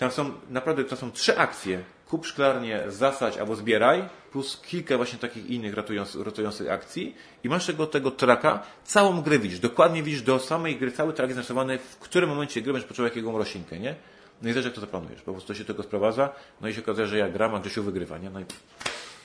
tam 0.00 0.10
są 0.10 0.32
naprawdę 0.50 0.84
to 0.84 0.96
są 0.96 1.12
trzy 1.12 1.38
akcje. 1.38 1.84
Kup 2.08 2.26
szklarnię, 2.26 2.82
zasadź 2.88 3.38
albo 3.38 3.56
zbieraj, 3.56 4.08
plus 4.32 4.60
kilka 4.66 4.96
właśnie 4.96 5.18
takich 5.18 5.50
innych 5.50 5.74
ratujących, 5.74 6.20
ratujących 6.26 6.70
akcji 6.70 7.16
i 7.44 7.48
masz 7.48 7.66
tego, 7.66 7.86
tego 7.86 8.10
traka, 8.10 8.62
całą 8.84 9.22
grę 9.22 9.38
widzisz, 9.38 9.58
dokładnie 9.58 10.02
widzisz 10.02 10.22
do 10.22 10.38
samej 10.38 10.76
gry, 10.76 10.92
cały 10.92 11.12
trak 11.12 11.28
jest 11.28 11.36
narysowany, 11.36 11.78
w 11.78 11.96
którym 11.96 12.30
momencie 12.30 12.62
gry 12.62 12.72
będziesz 12.72 12.88
potrzebował 12.88 13.10
jakiego 13.10 13.38
roślinkę, 13.38 13.78
nie? 13.78 13.94
No 14.42 14.48
i 14.48 14.52
zależy 14.52 14.68
jak 14.68 14.74
to 14.74 14.80
zaplanujesz, 14.80 15.22
po 15.22 15.32
prostu 15.32 15.48
to 15.48 15.58
się 15.58 15.64
tego 15.64 15.82
sprowadza, 15.82 16.32
no 16.60 16.68
i 16.68 16.74
się 16.74 16.80
okazuje, 16.80 17.06
że 17.06 17.18
ja 17.18 17.28
gram, 17.28 17.54
a 17.54 17.60
Grzesiu 17.60 17.82
wygrywa, 17.82 18.18
nie? 18.18 18.30
No 18.30 18.40
i, 18.40 18.44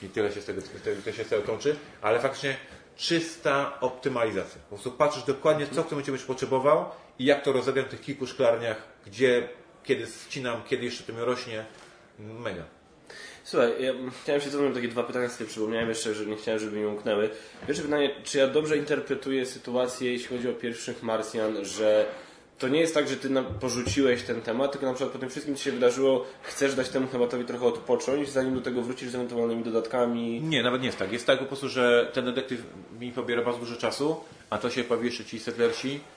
i 0.04 0.10
tyle 0.10 0.32
się 0.32 0.42
z 0.42 0.46
tego, 0.46 0.62
to 1.06 1.12
się 1.12 1.24
z 1.24 1.30
tego 1.30 1.42
kończy, 1.42 1.76
ale 2.02 2.20
faktycznie 2.20 2.58
czysta 2.96 3.80
optymalizacja. 3.80 4.62
Po 4.62 4.70
prostu 4.70 4.92
patrzysz 4.92 5.24
dokładnie, 5.24 5.68
co 5.68 5.72
w 5.72 5.86
tym 5.86 5.92
momencie 5.92 6.12
będziesz 6.12 6.28
potrzebował 6.28 6.86
i 7.20 7.26
jak 7.26 7.44
to 7.44 7.52
rozegram 7.52 7.86
w 7.86 7.90
tych 7.90 8.02
kilku 8.02 8.28
szklarniach, 8.28 8.78
gdzie, 9.06 9.50
kiedy 9.86 10.08
ścinam, 10.28 10.62
kiedy 10.70 10.86
jeszcze 10.86 11.04
to 11.04 11.14
mi 11.14 11.20
rośnie. 11.20 11.66
Mega. 12.20 12.64
Słuchaj, 13.44 13.74
ja 13.80 13.94
chciałem 14.24 14.42
się 14.42 14.50
cofnąć 14.50 14.76
takie 14.76 14.88
dwa 14.88 15.04
pytania 15.04 15.30
sobie 15.30 15.50
przypomniałem 15.50 15.90
jeszcze, 15.90 16.14
że 16.14 16.26
nie 16.26 16.36
chciałem, 16.36 16.60
żeby 16.60 16.78
mi 16.78 16.86
umknęły. 16.86 17.30
Pierwsze 17.68 17.84
pytanie, 17.84 18.16
czy 18.24 18.38
ja 18.38 18.48
dobrze 18.48 18.78
interpretuję 18.78 19.46
sytuację, 19.46 20.12
jeśli 20.12 20.28
chodzi 20.28 20.50
o 20.50 20.54
pierwszych 20.54 21.04
Marsjan, 21.04 21.66
że 21.66 22.06
to 22.60 22.68
nie 22.68 22.80
jest 22.80 22.94
tak, 22.94 23.08
że 23.08 23.18
ty 23.18 23.30
porzuciłeś 23.60 24.24
ten 24.24 24.42
temat, 24.42 24.72
tylko 24.72 24.86
na 24.86 24.94
przykład 24.94 25.14
po 25.14 25.20
tym 25.20 25.30
wszystkim, 25.30 25.56
co 25.56 25.64
się 25.64 25.72
wydarzyło, 25.72 26.26
chcesz 26.42 26.76
dać 26.76 26.90
temu 26.90 27.08
tematowi 27.08 27.46
trochę 27.46 27.66
odpocząć, 27.66 28.30
zanim 28.30 28.56
do 28.56 28.62
tego 28.62 28.82
wrócisz 28.82 29.10
z 29.10 29.16
ewentualnymi 29.16 29.64
dodatkami. 29.64 30.42
Nie, 30.42 30.64
nawet 30.64 30.82
nie 30.82 30.88
jest 30.88 31.00
tak. 31.00 31.12
Jest 31.12 31.28
tak 31.28 31.40
po 31.40 31.46
prostu, 31.46 31.70
że 31.70 32.12
ten 32.14 32.26
detektyw 32.26 32.64
mi 33.00 33.12
pobiera 33.12 33.42
bardzo 33.42 33.60
dużo 33.60 33.76
czasu, 33.76 34.16
a 34.50 34.58
to 34.58 34.70
się 34.70 34.84
jeszcze 35.02 35.26
ci 35.26 35.40
settlersi 35.40 35.90
e, 35.96 36.15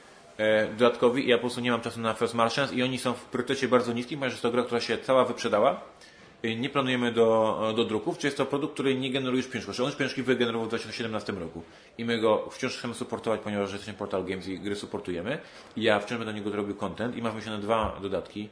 dodatkowi 0.78 1.24
i 1.24 1.28
ja 1.28 1.36
po 1.36 1.41
prostu 1.41 1.61
nie 1.61 1.70
mam 1.70 1.80
czasu 1.80 2.01
na 2.01 2.14
First 2.14 2.34
Martians 2.34 2.72
i 2.72 2.82
oni 2.82 2.99
są 2.99 3.12
w 3.12 3.24
priorytecie 3.24 3.68
bardzo 3.68 3.93
niskim, 3.93 4.18
ponieważ 4.18 4.32
jest 4.32 4.43
to 4.43 4.51
gra, 4.51 4.62
która 4.62 4.80
się 4.80 4.99
cała 4.99 5.24
wyprzedała. 5.24 5.80
E, 6.43 6.57
Nie 6.57 6.70
planujemy 6.70 7.12
do, 7.12 7.72
do 7.76 7.84
druków, 7.84 8.18
czy 8.18 8.26
jest 8.26 8.36
to 8.36 8.47
produkt, 8.47 8.74
który 8.74 8.95
nie 8.95 9.11
generuje 9.11 9.36
już 9.36 9.47
pieniążków. 9.47 9.74
Znaczy 9.74 9.82
on 9.82 9.89
już 9.91 9.99
pieniążki 9.99 10.22
wygenerował 10.22 10.66
w 10.66 10.68
2017 10.68 11.32
roku 11.32 11.62
i 11.99 12.05
my 12.05 12.18
go 12.18 12.49
wciąż 12.51 12.76
chcemy 12.78 12.95
supportować, 12.95 13.41
ponieważ 13.41 13.72
jesteśmy 13.72 13.95
Portal 13.95 14.24
Games 14.24 14.49
i 14.49 14.59
gry 14.61 14.76
supportujemy. 14.76 15.39
Ja 15.76 16.01
wciąż 16.01 16.18
będę 16.18 16.32
do 16.32 16.39
niego 16.39 16.57
robił 16.57 16.74
content 16.76 17.16
i 17.16 17.22
mam 17.22 17.32
wymyślone 17.32 17.59
dwa 17.59 17.99
dodatki, 18.03 18.49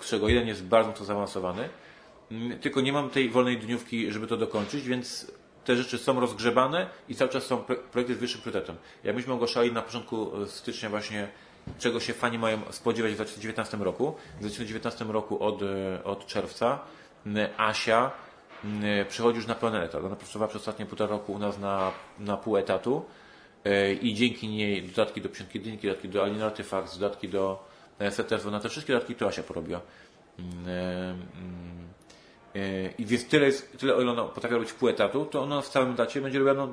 z 0.00 0.06
czego 0.06 0.28
jeden 0.28 0.48
jest 0.48 0.64
bardzo 0.64 0.90
mocno 0.90 1.06
zaawansowany. 1.06 1.68
Mm, 2.30 2.58
Tylko 2.58 2.80
nie 2.80 2.92
mam 2.92 3.10
tej 3.10 3.28
wolnej 3.30 3.58
dniówki, 3.58 4.12
żeby 4.12 4.26
to 4.26 4.36
dokończyć, 4.36 4.84
więc 4.88 5.32
te 5.68 5.76
rzeczy 5.76 5.98
są 5.98 6.20
rozgrzebane 6.20 6.86
i 7.08 7.14
cały 7.14 7.30
czas 7.30 7.44
są 7.44 7.58
pro- 7.58 7.76
projekty 7.76 8.14
z 8.14 8.18
wyższym 8.18 8.40
priorytetem. 8.40 8.76
Jak 9.04 9.16
myśmy 9.16 9.32
ogłaszali 9.32 9.72
na 9.72 9.82
początku 9.82 10.42
e, 10.42 10.46
stycznia 10.46 10.90
właśnie, 10.90 11.28
czego 11.78 12.00
się 12.00 12.12
fani 12.12 12.38
mają 12.38 12.58
spodziewać 12.70 13.12
w 13.12 13.14
2019 13.14 13.76
roku. 13.76 14.14
W 14.36 14.40
2019 14.40 15.04
roku 15.04 15.44
od, 15.44 15.62
e, 15.62 16.04
od 16.04 16.26
czerwca 16.26 16.78
Asia 17.56 18.10
przychodzi 19.08 19.36
już 19.36 19.46
na 19.46 19.54
pełen 19.54 19.74
etat. 19.74 20.04
Ona 20.04 20.16
pracowała 20.16 20.48
przez 20.48 20.62
ostatnie 20.62 20.86
półtora 20.86 21.10
roku 21.10 21.32
u 21.32 21.38
nas 21.38 21.58
na, 21.58 21.92
na 22.18 22.36
pół 22.36 22.56
etatu 22.56 23.04
e, 23.64 23.92
i 23.92 24.14
dzięki 24.14 24.48
niej 24.48 24.82
dodatki 24.82 25.20
do 25.20 25.28
Psiątki 25.28 25.60
Dynki, 25.60 25.86
dodatki 25.86 26.08
do 26.08 26.22
Alien 26.22 26.42
Artifacts, 26.42 26.98
dodatki 26.98 27.28
do 27.28 27.64
e, 27.98 28.10
Settersu, 28.10 28.50
na 28.50 28.60
te 28.60 28.68
wszystkie 28.68 28.92
dodatki 28.92 29.14
to 29.14 29.26
Asia 29.26 29.42
porobiła. 29.42 29.80
E, 32.58 32.90
I 32.98 33.06
więc 33.06 33.26
tyle, 33.26 33.46
jest, 33.46 33.78
tyle 33.78 33.94
o 33.94 34.02
ile 34.02 34.10
ona 34.10 34.24
potrafi 34.24 34.54
robić 34.54 34.72
pół 34.72 34.88
etatu, 34.88 35.24
to 35.24 35.42
ona 35.42 35.60
w 35.60 35.68
całym 35.68 35.92
etacie 35.92 36.20
będzie 36.20 36.38
robiła 36.38 36.54
no, 36.54 36.68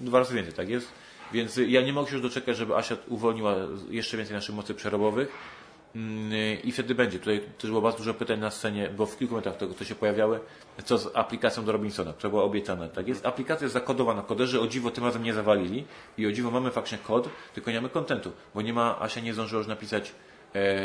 dwa 0.00 0.18
razy 0.18 0.34
więcej, 0.34 0.54
tak 0.54 0.68
jest? 0.68 0.88
Więc 1.32 1.60
ja 1.68 1.82
nie 1.82 1.92
mogę 1.92 2.08
się 2.08 2.14
już 2.14 2.22
doczekać, 2.22 2.56
żeby 2.56 2.76
Asia 2.76 2.96
uwolniła 3.08 3.54
jeszcze 3.90 4.16
więcej 4.16 4.34
naszych 4.34 4.54
mocy 4.54 4.74
przerobowych 4.74 5.28
Mm, 5.96 6.62
i 6.64 6.72
wtedy 6.72 6.94
będzie. 6.94 7.18
Tutaj 7.18 7.40
też 7.58 7.70
było 7.70 7.82
bardzo 7.82 7.98
dużo 7.98 8.14
pytań 8.14 8.40
na 8.40 8.50
scenie, 8.50 8.90
bo 8.96 9.06
w 9.06 9.18
kilku 9.18 9.34
momentach 9.34 9.56
tego, 9.56 9.74
co 9.74 9.84
się 9.84 9.94
pojawiały, 9.94 10.40
co 10.84 10.98
z 10.98 11.16
aplikacją 11.16 11.64
do 11.64 11.72
Robinsona, 11.72 12.12
która 12.12 12.30
była 12.30 12.42
obiecana. 12.42 12.88
Tak 12.88 13.08
jest, 13.08 13.26
aplikacja 13.26 13.64
jest 13.64 13.74
zakodowana, 13.74 14.22
koderzy 14.22 14.60
o 14.60 14.66
dziwo 14.66 14.90
tym 14.90 15.04
razem 15.04 15.22
nie 15.22 15.34
zawalili 15.34 15.84
i 16.18 16.26
o 16.26 16.32
dziwo 16.32 16.50
mamy 16.50 16.70
faktycznie 16.70 16.98
kod, 16.98 17.28
tylko 17.54 17.70
nie 17.70 17.76
mamy 17.76 17.88
kontentu, 17.88 18.32
bo 18.54 18.62
nie 18.62 18.72
ma, 18.72 19.00
Asia 19.00 19.20
nie 19.20 19.34
zdążyła 19.34 19.58
już 19.58 19.68
napisać 19.68 20.12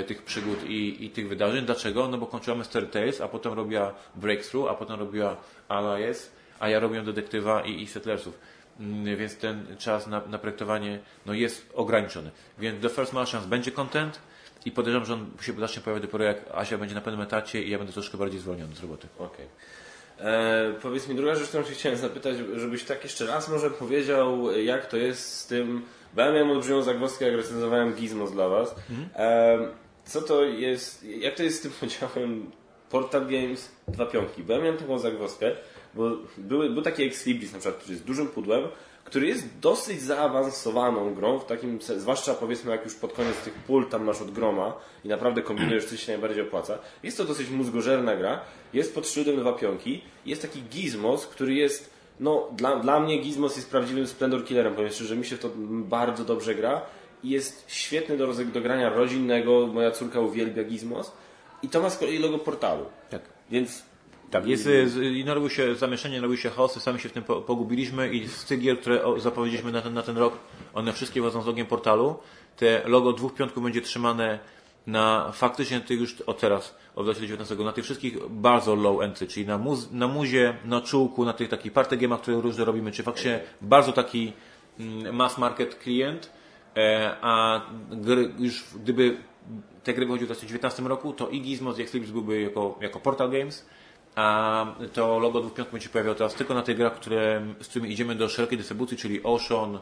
tych 0.07 0.23
przygód 0.23 0.63
i, 0.69 1.05
i 1.05 1.09
tych 1.09 1.27
wydarzeń. 1.29 1.65
Dlaczego? 1.65 2.07
No 2.07 2.17
bo 2.17 2.27
kończyła 2.27 2.57
Mystery 2.57 2.87
Tales, 2.87 3.21
a 3.21 3.27
potem 3.27 3.53
robiła 3.53 3.93
Breakthrough, 4.15 4.69
a 4.69 4.73
potem 4.73 4.99
robiła 4.99 5.37
Allies, 5.67 6.31
a 6.59 6.69
ja 6.69 6.79
robiłem 6.79 7.05
Detektywa 7.05 7.61
i, 7.61 7.81
i 7.81 7.87
Settlersów. 7.87 8.39
Mm, 8.79 9.17
Więc 9.17 9.37
ten 9.37 9.75
czas 9.79 10.07
na, 10.07 10.21
na 10.27 10.37
projektowanie 10.37 10.99
no, 11.25 11.33
jest 11.33 11.69
ograniczony. 11.73 12.31
Więc 12.59 12.81
The 12.81 12.89
First 12.89 13.13
Martians 13.13 13.45
będzie 13.45 13.71
content 13.71 14.19
i 14.65 14.71
podejrzewam, 14.71 15.05
że 15.05 15.13
on 15.13 15.25
się 15.41 15.53
zacznie 15.53 15.81
pojawiać 15.81 16.03
dopiero 16.03 16.23
jak 16.23 16.37
Asia 16.53 16.77
będzie 16.77 16.95
na 16.95 17.01
pewnym 17.01 17.21
etacie 17.21 17.63
i 17.63 17.69
ja 17.69 17.77
będę 17.77 17.93
troszkę 17.93 18.17
bardziej 18.17 18.39
zwolniony 18.39 18.75
z 18.75 18.81
roboty. 18.81 19.07
Okej. 19.19 19.45
E, 20.19 20.73
Powiedz 20.81 21.07
mi 21.07 21.15
druga 21.15 21.35
rzecz, 21.35 21.47
którą 21.47 21.63
się 21.63 21.73
chciałem 21.73 21.97
zapytać, 21.97 22.35
żebyś 22.55 22.83
tak 22.83 23.03
jeszcze 23.03 23.25
raz 23.25 23.49
może 23.49 23.69
powiedział, 23.71 24.51
jak 24.51 24.85
to 24.85 24.97
jest 24.97 25.35
z 25.39 25.47
tym, 25.47 25.81
bo 26.15 26.21
ja 26.21 26.31
miałem 26.31 26.51
olbrzymią 26.51 26.81
zagwozdkę, 26.81 27.25
jak 27.25 27.35
recenzowałem 27.35 27.93
Gizmos 27.93 28.31
dla 28.31 28.49
Was. 28.49 28.75
E, 29.15 29.59
co 30.05 30.21
to 30.21 30.43
jest, 30.43 31.03
jak 31.03 31.35
to 31.35 31.43
jest 31.43 31.59
z 31.59 31.61
tym 31.61 31.71
podziałem 31.79 32.51
Portal 32.89 33.21
Games, 33.21 33.71
dwa 33.87 34.05
pionki? 34.05 34.43
Bo 34.43 34.53
ja 34.53 34.59
miałem 34.59 34.77
taką 34.77 34.99
zagwozdkę, 34.99 35.51
bo 35.93 36.11
były, 36.37 36.69
był 36.69 36.81
taki 36.81 37.03
Ex 37.03 37.25
Libris 37.25 37.53
na 37.53 37.59
przykład, 37.59 37.79
który 37.81 37.93
jest 37.93 38.05
dużym 38.05 38.27
pudłem, 38.27 38.63
który 39.03 39.27
jest 39.27 39.59
dosyć 39.59 40.01
zaawansowaną 40.01 41.13
grą, 41.13 41.39
w 41.39 41.45
takim, 41.45 41.79
zwłaszcza 41.81 42.33
powiedzmy 42.33 42.71
jak 42.71 42.83
już 42.85 42.95
pod 42.95 43.13
koniec 43.13 43.37
tych 43.37 43.53
pól 43.53 43.85
tam 43.85 44.03
masz 44.03 44.21
od 44.21 44.31
groma 44.31 44.73
i 45.03 45.07
naprawdę 45.07 45.41
kombinujesz, 45.41 45.85
coś 45.85 46.03
się 46.03 46.11
najbardziej 46.11 46.43
opłaca. 46.43 46.77
Jest 47.03 47.17
to 47.17 47.25
dosyć 47.25 47.49
mózgożerna 47.49 48.15
gra, 48.15 48.41
jest 48.73 48.95
pod 48.95 49.07
szyldem 49.07 49.35
dwa 49.35 49.53
pionki, 49.53 50.01
jest 50.25 50.41
taki 50.41 50.61
Gizmos, 50.61 51.27
który 51.27 51.53
jest, 51.53 51.93
no 52.21 52.47
dla, 52.57 52.75
dla 52.79 52.99
mnie 52.99 53.17
Gizmos 53.17 53.55
jest 53.55 53.69
prawdziwym 53.71 54.07
Splendor 54.07 54.45
Killerem, 54.45 54.75
powiem 54.75 54.91
szczerze, 54.91 55.15
mi 55.15 55.25
się 55.25 55.35
w 55.35 55.39
to 55.39 55.49
bardzo 55.69 56.25
dobrze 56.25 56.55
gra 56.55 56.81
i 57.23 57.29
jest 57.29 57.65
świetny 57.67 58.17
do, 58.17 58.27
do 58.53 58.61
grania 58.61 58.89
rodzinnego, 58.89 59.67
moja 59.67 59.91
córka 59.91 60.19
uwielbia 60.19 60.63
Gizmos 60.63 61.11
i 61.63 61.69
to 61.69 61.81
ma 61.81 61.89
z 61.89 61.97
kolei 61.97 62.17
logo 62.19 62.39
portalu. 62.39 62.85
Tak. 63.09 63.21
Więc 63.51 63.83
Tak, 64.31 64.47
jest, 64.47 64.63
z- 64.63 64.97
i 65.17 65.25
narobił 65.25 65.49
się 65.49 65.75
zamieszanie, 65.75 66.15
narobił 66.15 66.37
się 66.37 66.49
chaosy, 66.49 66.79
sami 66.79 66.99
się 66.99 67.09
w 67.09 67.11
tym 67.11 67.23
po- 67.23 67.41
pogubiliśmy 67.41 68.09
i 68.13 68.27
z 68.27 68.45
tych 68.45 68.59
gier, 68.59 68.79
które 68.79 69.01
zapowiedzieliśmy 69.17 69.71
na 69.71 69.81
ten, 69.81 69.93
na 69.93 70.01
ten 70.03 70.17
rok, 70.17 70.33
one 70.73 70.93
wszystkie 70.93 71.21
wchodzą 71.21 71.41
z 71.41 71.45
logiem 71.45 71.65
portalu. 71.67 72.15
Te 72.57 72.81
logo 72.85 73.13
dwóch 73.13 73.33
piątków 73.33 73.63
będzie 73.63 73.81
trzymane 73.81 74.39
na 74.87 75.31
faktycznie 75.31 75.81
tych 75.81 75.99
już 75.99 76.21
od 76.21 76.39
teraz, 76.39 76.75
od 76.95 77.05
2019, 77.05 77.55
na 77.55 77.71
tych 77.71 77.83
wszystkich 77.83 78.27
bardzo 78.29 78.75
low 78.75 79.01
entry, 79.01 79.27
czyli 79.27 79.45
na, 79.45 79.57
muz, 79.57 79.91
na 79.91 80.07
muzie, 80.07 80.57
na 80.65 80.81
czułku, 80.81 81.25
na 81.25 81.33
tych 81.33 81.49
takich 81.49 81.73
party 81.73 81.97
które 82.21 82.41
różne 82.41 82.65
robimy, 82.65 82.91
czy 82.91 83.03
faktycznie 83.03 83.39
bardzo 83.61 83.93
taki 83.93 84.33
mm, 84.79 85.15
mass 85.15 85.37
market 85.37 85.75
klient, 85.75 86.31
e, 86.77 87.15
a 87.21 87.61
gry, 87.91 88.33
już 88.39 88.63
gdyby 88.75 89.17
te 89.83 89.93
gry 89.93 90.05
wychodziły 90.05 90.25
w 90.25 90.29
2019 90.29 90.83
roku, 90.83 91.13
to 91.13 91.29
i 91.29 91.41
Gizmos 91.41 91.79
i 91.79 91.81
Exlibris 91.81 92.11
byłby 92.11 92.41
jako, 92.41 92.77
jako 92.81 92.99
Portal 92.99 93.31
Games, 93.31 93.65
a 94.15 94.65
to 94.93 95.19
logo 95.19 95.39
dwóch 95.39 95.53
piątków 95.53 95.73
będzie 95.73 95.87
się 95.87 95.91
pojawiało 95.91 96.15
teraz 96.15 96.33
tylko 96.33 96.53
na 96.53 96.61
tych 96.61 96.77
grach, 96.77 96.95
które, 96.95 97.41
z 97.61 97.67
którymi 97.67 97.91
idziemy 97.91 98.15
do 98.15 98.29
szerokiej 98.29 98.57
dystrybucji, 98.57 98.97
czyli 98.97 99.23
Ocean, 99.23 99.79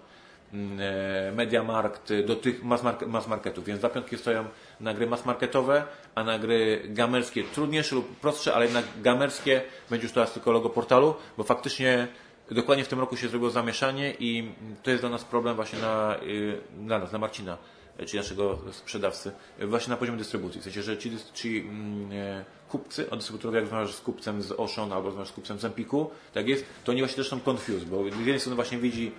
Mediamarkt, 1.36 2.14
do 2.26 2.36
tych 2.36 2.64
mass, 2.64 2.84
mark 2.84 3.08
mass 3.08 3.28
marketów. 3.28 3.66
Więc 3.66 3.80
dwa 3.80 3.90
piątki 3.90 4.18
stoją 4.18 4.46
na 4.80 4.94
gry 4.94 5.08
mass 5.08 5.26
marketowe, 5.26 5.84
a 6.16 6.24
na 6.24 6.40
gry 6.40 6.82
gamerskie 6.86 7.44
trudniejsze 7.44 7.96
lub 7.96 8.20
prostsze, 8.20 8.54
ale 8.54 8.66
jednak 8.66 8.86
gamerskie 9.02 9.62
będzie 9.90 10.06
już 10.06 10.14
teraz 10.14 10.34
tylko 10.34 10.52
logo 10.52 10.70
portalu, 10.70 11.16
bo 11.38 11.44
faktycznie 11.44 12.08
dokładnie 12.52 12.84
w 12.84 12.88
tym 12.88 13.00
roku 13.00 13.18
się 13.18 13.28
zrobiło 13.28 13.52
zamieszanie 13.52 14.14
i 14.20 14.52
to 14.84 14.92
jest 14.92 15.04
dla 15.04 15.10
nas 15.10 15.24
problem 15.24 15.56
właśnie 15.56 15.80
na, 15.80 16.16
y, 16.24 16.58
dla 16.78 17.00
nas, 17.00 17.12
na 17.12 17.20
Marcina 17.20 17.58
czyli 18.06 18.18
naszego 18.18 18.60
sprzedawcy, 18.72 19.32
właśnie 19.60 19.92
na 19.92 19.98
poziomie 19.98 20.18
dystrybucji. 20.18 20.62
W 20.62 20.64
sensie, 20.64 20.84
że 20.84 20.98
ci, 20.98 21.12
ci 21.34 21.60
mm, 21.60 22.12
e, 22.12 22.46
kupcy, 22.70 23.10
od 23.10 23.20
dystrybutorów, 23.20 23.56
jak 23.56 23.64
rozmawiasz 23.64 23.96
z 23.96 24.02
kupcem 24.02 24.42
z 24.42 24.52
Ocean 24.52 24.94
albo 24.94 25.06
rozmawiasz 25.08 25.30
z 25.30 25.32
kupcem 25.32 25.60
z 25.60 25.66
Empiku, 25.66 26.10
tak 26.34 26.48
jest, 26.48 26.66
to 26.84 26.92
oni 26.92 27.02
właśnie 27.02 27.16
też 27.16 27.30
są 27.30 27.40
confused, 27.46 27.86
bo 27.86 28.04
z 28.04 28.06
jednej 28.06 28.40
strony 28.40 28.56
właśnie 28.56 28.78
widzi 28.78 29.12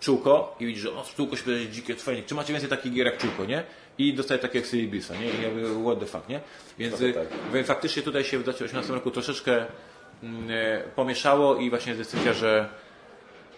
czółko 0.00 0.56
i 0.60 0.66
widzi, 0.66 0.80
że 0.80 0.90
o, 0.92 1.04
czółko 1.16 1.36
się 1.36 1.42
wydaje 1.42 1.68
dzikie, 1.68 1.94
fajnie, 1.94 2.22
czy 2.22 2.34
macie 2.34 2.52
więcej 2.52 2.70
takich 2.70 2.92
gier 2.92 3.06
jak 3.06 3.18
czółko, 3.18 3.44
nie? 3.44 3.62
I 3.98 4.14
dostaje 4.14 4.40
takie 4.40 4.58
jak 4.58 4.66
Syriblisa, 4.66 5.14
nie? 5.14 5.30
I 5.30 5.42
jakby 5.42 5.82
what 5.84 6.00
the 6.00 6.06
fuck, 6.06 6.28
nie? 6.28 6.40
Więc 6.78 6.94
tak. 6.94 7.54
y, 7.54 7.64
faktycznie 7.64 8.02
tutaj 8.02 8.24
się 8.24 8.38
w 8.38 8.42
2018 8.42 8.92
roku 8.92 9.10
troszeczkę 9.10 9.66
mm, 10.22 10.50
e, 10.50 10.82
pomieszało 10.96 11.56
i 11.56 11.70
właśnie 11.70 11.92
jest 11.92 12.10
decyzja, 12.10 12.32
że 12.32 12.68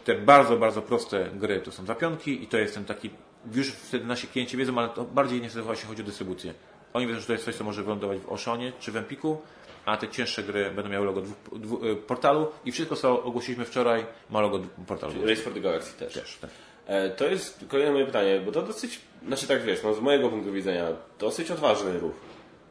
te 0.04 0.14
bardzo, 0.14 0.56
bardzo 0.56 0.82
proste 0.82 1.30
gry 1.34 1.60
to 1.60 1.72
są 1.72 1.86
zapionki 1.86 2.42
i 2.42 2.46
to 2.46 2.58
jest 2.58 2.74
ten 2.74 2.84
taki, 2.84 3.10
już 3.54 3.68
wtedy 3.68 4.06
nasi 4.06 4.26
klienci 4.26 4.56
wiedzą, 4.56 4.78
ale 4.78 4.88
to 4.88 5.04
bardziej 5.04 5.40
niestety 5.40 5.62
właśnie 5.62 5.88
chodzi 5.88 6.02
o 6.02 6.04
dystrybucję. 6.04 6.54
Oni 6.92 7.06
wiedzą, 7.06 7.20
że 7.20 7.26
to 7.26 7.32
jest 7.32 7.44
coś, 7.44 7.54
co 7.54 7.64
może 7.64 7.82
wylądować 7.82 8.18
w 8.18 8.32
Oshonie 8.32 8.72
czy 8.80 8.92
w 8.92 8.96
Empiku, 8.96 9.42
a 9.88 9.96
te 9.96 10.08
cięższe 10.08 10.42
gry 10.42 10.70
będą 10.70 10.90
miały 10.90 11.06
logo 11.06 11.20
dwu, 11.20 11.58
dwu, 11.58 11.86
y, 11.86 11.96
portalu 11.96 12.46
i 12.64 12.72
wszystko, 12.72 12.96
co 12.96 13.22
ogłosiliśmy 13.22 13.64
wczoraj, 13.64 14.06
ma 14.30 14.40
logo 14.40 14.60
portalu. 14.86 15.12
Race 15.26 15.42
for 15.42 15.52
the 15.54 15.60
Galaxy 15.60 15.98
też. 15.98 16.12
Też, 16.14 16.38
tak. 16.40 16.50
E, 16.86 17.10
To 17.10 17.26
jest 17.26 17.64
kolejne 17.68 17.92
moje 17.92 18.06
pytanie, 18.06 18.40
bo 18.46 18.52
to 18.52 18.62
dosyć, 18.62 19.00
znaczy 19.26 19.46
tak 19.46 19.62
wiesz, 19.62 19.82
no 19.82 19.94
z 19.94 20.00
mojego 20.00 20.28
punktu 20.28 20.52
widzenia, 20.52 20.86
dosyć 21.18 21.50
odważny 21.50 21.98
ruch. 21.98 22.12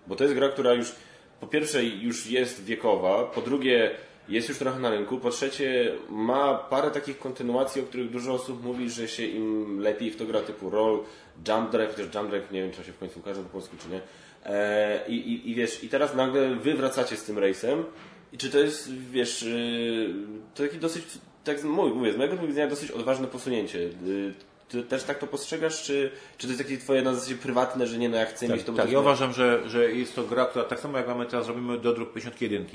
Bo 0.08 0.16
to 0.16 0.24
jest 0.24 0.36
gra, 0.36 0.50
która 0.50 0.74
już 0.74 0.92
po 1.40 1.48
pierwsze 1.48 1.84
już 1.84 2.28
jest 2.28 2.64
wiekowa, 2.64 3.24
po 3.24 3.42
drugie 3.42 3.92
jest 4.30 4.50
już 4.50 4.58
trochę 4.58 4.80
na 4.80 4.90
rynku, 4.90 5.18
po 5.18 5.30
trzecie 5.30 5.94
ma 6.10 6.54
parę 6.56 6.92
takich 6.92 7.20
kontynuacji, 7.20 7.82
o 7.82 7.86
których 7.86 8.10
dużo 8.10 8.34
osób 8.34 8.64
mówi, 8.64 8.90
że 8.90 9.08
się 9.08 9.24
im 9.26 9.80
lepiej 9.80 10.12
w 10.12 10.18
to 10.18 10.26
gra 10.26 10.42
typu 10.42 10.70
roll, 10.70 11.00
jump 11.48 11.72
drive, 11.72 11.92
chociaż 11.96 12.16
jump 12.16 12.30
drive 12.30 12.52
nie 12.52 12.62
wiem, 12.62 12.72
czy 12.72 12.84
się 12.84 12.92
w 12.92 12.98
końcu 12.98 13.20
ukaże 13.20 13.44
po 13.44 13.50
polsku, 13.50 13.76
czy 13.84 13.90
nie. 13.90 14.02
E, 14.48 15.00
I, 15.08 15.16
i, 15.16 15.52
I 15.52 15.56
wiesz, 15.56 15.84
i 15.84 15.90
teraz 15.90 16.16
nagle 16.16 16.56
wy 16.56 16.74
wracacie 16.74 17.18
z 17.18 17.24
tym 17.24 17.40
rejsem 17.40 17.84
i 18.34 18.38
czy 18.38 18.50
to 18.50 18.60
jest, 18.60 18.94
wiesz, 18.94 19.44
yy, 19.44 20.14
to 20.56 20.64
taki 20.64 20.78
dosyć, 20.78 21.06
tak 21.44 21.64
mówię, 21.64 21.94
mówię, 21.94 22.14
z 22.14 22.18
mojego 22.18 22.34
punktu 22.34 22.48
widzenia 22.48 22.68
dosyć 22.68 22.92
odważne 22.92 23.28
posunięcie. 23.28 23.80
Yy, 23.80 24.34
Ty 24.70 24.84
też 24.84 25.04
tak 25.04 25.20
to 25.20 25.28
postrzegasz, 25.28 25.84
czy, 25.84 26.12
czy 26.38 26.48
to 26.48 26.54
jest 26.54 26.64
takie 26.64 26.78
twoje 26.78 27.02
na 27.02 27.14
zasadzie 27.14 27.36
prywatne, 27.36 27.88
że 27.88 27.98
nie 27.98 28.10
no, 28.10 28.18
ja 28.18 28.26
chcę 28.26 28.48
mieć 28.48 28.64
to 28.64 28.74
Tak, 28.74 28.92
ja 28.92 29.00
uważam, 29.00 29.34
że, 29.34 29.70
że 29.70 29.92
jest 29.92 30.16
to 30.16 30.24
gra, 30.24 30.46
która 30.46 30.66
tak 30.66 30.80
samo 30.80 30.98
jak 30.98 31.08
mamy 31.08 31.26
teraz 31.26 31.48
robimy 31.48 31.78
dodruk 31.78 32.14
51. 32.14 32.66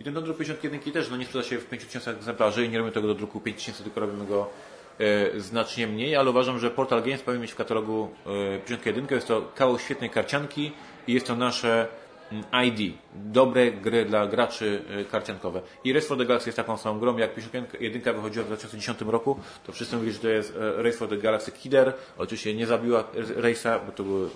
I 0.00 0.04
ten 0.04 0.14
dodruk 0.14 0.36
51 0.36 0.92
też 0.92 1.10
no, 1.10 1.16
nie 1.16 1.24
sprzeda 1.24 1.44
się 1.44 1.58
w 1.58 1.66
5000 1.66 2.10
egzemplarzy 2.10 2.64
i 2.64 2.68
nie 2.68 2.78
robimy 2.78 2.94
tego 2.94 3.08
do 3.08 3.14
druku 3.14 3.40
5000, 3.40 3.82
tylko 3.82 4.00
robimy 4.00 4.26
go 4.26 4.50
e, 4.98 5.40
znacznie 5.40 5.86
mniej, 5.86 6.16
ale 6.16 6.30
uważam, 6.30 6.58
że 6.58 6.70
Portal 6.70 7.02
Games 7.02 7.22
powinien 7.22 7.42
mieć 7.42 7.52
w 7.52 7.56
katalogu 7.56 8.08
e, 8.26 8.58
51. 8.58 9.06
Jest 9.10 9.28
to 9.28 9.52
kawał 9.54 9.78
świetnej 9.78 10.10
karcianki 10.10 10.72
i 11.08 11.12
jest 11.12 11.26
to 11.26 11.36
nasze 11.36 11.88
mm, 12.32 12.44
ID. 12.66 12.94
Dobre 13.14 13.72
gry 13.72 14.04
dla 14.04 14.26
graczy 14.26 14.82
e, 14.90 15.04
karciankowe. 15.04 15.62
I 15.84 15.92
Race 15.92 16.06
for 16.06 16.18
the 16.18 16.24
Galaxy 16.24 16.48
jest 16.48 16.56
taką 16.56 16.76
samą 16.76 17.00
grą, 17.00 17.16
jak 17.16 17.34
51 17.34 18.14
wychodziła 18.14 18.44
w 18.44 18.46
2010 18.46 19.00
roku, 19.00 19.40
to 19.66 19.72
wszyscy 19.72 19.96
mówili, 19.96 20.12
że 20.12 20.18
to 20.18 20.28
jest 20.28 20.56
e, 20.56 20.82
Race 20.82 20.98
for 20.98 21.08
the 21.08 21.16
Galaxy 21.16 21.52
Killer. 21.52 21.92
Oczywiście 22.18 22.54
nie 22.54 22.66
zabiła 22.66 23.04
Race'a, 23.36 23.86
bo 23.86 23.92
to 23.92 24.02
były 24.02 24.28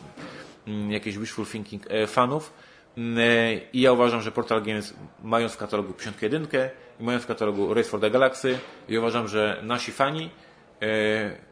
mm, 0.67 0.93
jakieś 0.93 1.19
wishful 1.19 1.47
thinking 1.47 1.83
fanów. 2.07 2.53
Mm, 2.97 3.19
I 3.73 3.81
ja 3.81 3.93
uważam, 3.93 4.23
że 4.23 4.33
Portal 4.33 4.63
Games 4.63 4.95
mając 5.23 5.53
w 5.53 5.57
katalogu 5.57 5.93
51 5.93 6.47
i 7.01 7.05
mając 7.05 7.25
w 7.25 7.27
katalogu 7.27 7.75
Race 7.75 7.89
for 7.89 8.01
the 8.01 8.11
Galaxy 8.11 8.59
i 8.89 8.99
uważam, 8.99 9.29
że 9.29 9.61
nasi 9.63 9.93
fani 9.93 10.31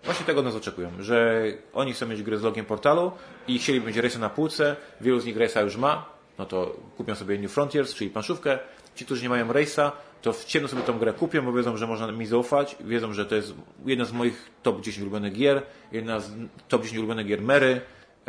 właśnie 0.04 0.26
tego 0.26 0.42
nas 0.42 0.54
oczekują, 0.54 0.90
że 0.98 1.44
oni 1.72 1.92
chcą 1.92 2.06
mieć 2.06 2.22
gry 2.22 2.38
z 2.38 2.42
logiem 2.42 2.64
portalu 2.64 3.12
i 3.54 3.58
chcieliby 3.58 3.86
mieć 3.86 3.96
Race'a 3.96 4.18
na 4.18 4.30
półce, 4.30 4.76
wielu 5.00 5.20
z 5.20 5.24
nich 5.24 5.36
Race'a 5.36 5.64
już 5.64 5.76
ma, 5.76 6.06
no 6.38 6.46
to 6.46 6.76
kupią 6.96 7.14
sobie 7.14 7.38
New 7.38 7.52
Frontiers, 7.52 7.94
czyli 7.94 8.10
planszówkę. 8.10 8.58
Ci, 8.94 9.04
którzy 9.04 9.22
nie 9.22 9.28
mają 9.28 9.48
Race'a, 9.48 9.90
to 10.22 10.32
w 10.32 10.44
ciemno 10.44 10.68
sobie 10.68 10.82
tą 10.82 10.98
grę 10.98 11.12
kupią, 11.12 11.44
bo 11.44 11.52
wiedzą, 11.52 11.76
że 11.76 11.86
można 11.86 12.12
mi 12.12 12.26
zaufać, 12.26 12.76
wiedzą, 12.80 13.12
że 13.12 13.26
to 13.26 13.34
jest 13.34 13.54
jedna 13.86 14.04
z 14.04 14.12
moich 14.12 14.50
top 14.62 14.80
10 14.80 15.02
ulubionych 15.02 15.32
gier, 15.32 15.62
jedna 15.92 16.20
z 16.20 16.30
top 16.68 16.82
10 16.82 16.98
ulubionych 16.98 17.26
gier 17.26 17.42
Mary, 17.42 17.80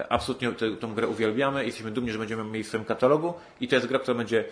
absolutnie 0.10 0.52
tę 0.52 0.76
tę 0.76 0.88
grę 0.96 1.08
uwielbiamy 1.08 1.66
jesteśmy 1.66 1.92
dumni, 1.92 2.12
że 2.12 2.20
będziemy 2.20 2.44
mieli 2.44 2.64
w 2.64 2.68
swoim 2.68 2.86
katalogu 2.86 3.34
i 3.62 3.68
to 3.68 3.76
jest 3.76 3.88
gra, 3.88 4.00
która 4.00 4.18
będzie 4.18 4.44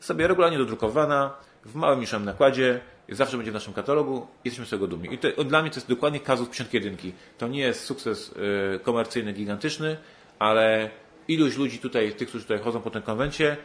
sobie 0.00 0.26
regularnie 0.26 0.58
dodrukowana, 0.58 1.34
w 1.64 1.74
małym 1.74 2.00
niższym 2.00 2.24
nakładzie, 2.24 2.80
zawsze 3.08 3.36
będzie 3.36 3.50
w 3.50 3.54
naszym 3.54 3.72
katalogu 3.72 4.26
jesteśmy 4.44 4.66
z 4.66 4.70
tego 4.70 4.86
dumni. 4.86 5.14
I 5.14 5.18
to, 5.18 5.44
dla 5.44 5.62
mnie 5.62 5.70
to 5.70 5.76
jest 5.76 5.88
dokładnie 5.88 6.20
kazus 6.20 6.48
51. 6.48 7.12
To 7.38 7.48
nie 7.48 7.60
jest 7.60 7.84
sukces 7.84 8.34
y, 8.76 8.80
komercyjny, 8.80 9.32
gigantyczny, 9.32 9.96
ale 10.38 10.90
iluś 11.28 11.56
ludzi 11.56 11.78
tutaj, 11.78 12.12
tych, 12.12 12.28
którzy 12.28 12.44
tutaj 12.44 12.58
chodzą 12.58 12.80
po 12.80 12.90
tym 12.90 13.02
konwencie, 13.02 13.56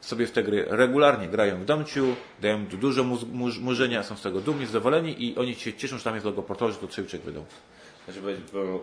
sobie 0.00 0.26
w 0.26 0.30
te 0.30 0.42
gry 0.42 0.64
regularnie 0.68 1.28
grają 1.28 1.60
w 1.60 1.64
domciu, 1.64 2.06
dają 2.40 2.66
dużo 2.66 3.04
muz- 3.04 3.60
murzenia, 3.60 4.02
są 4.02 4.16
z 4.16 4.22
tego 4.22 4.40
dumni, 4.40 4.66
zadowoleni 4.66 5.24
i 5.24 5.36
oni 5.36 5.54
się 5.54 5.72
cieszą, 5.72 5.98
że 5.98 6.04
tam 6.04 6.14
jest 6.14 6.26
logo 6.26 6.42
portalu, 6.42 6.72
że 6.72 6.78
to 6.78 6.86
Trzyłczyk 6.86 7.22
wydał. 7.22 7.44
Znaczy, 8.04 8.20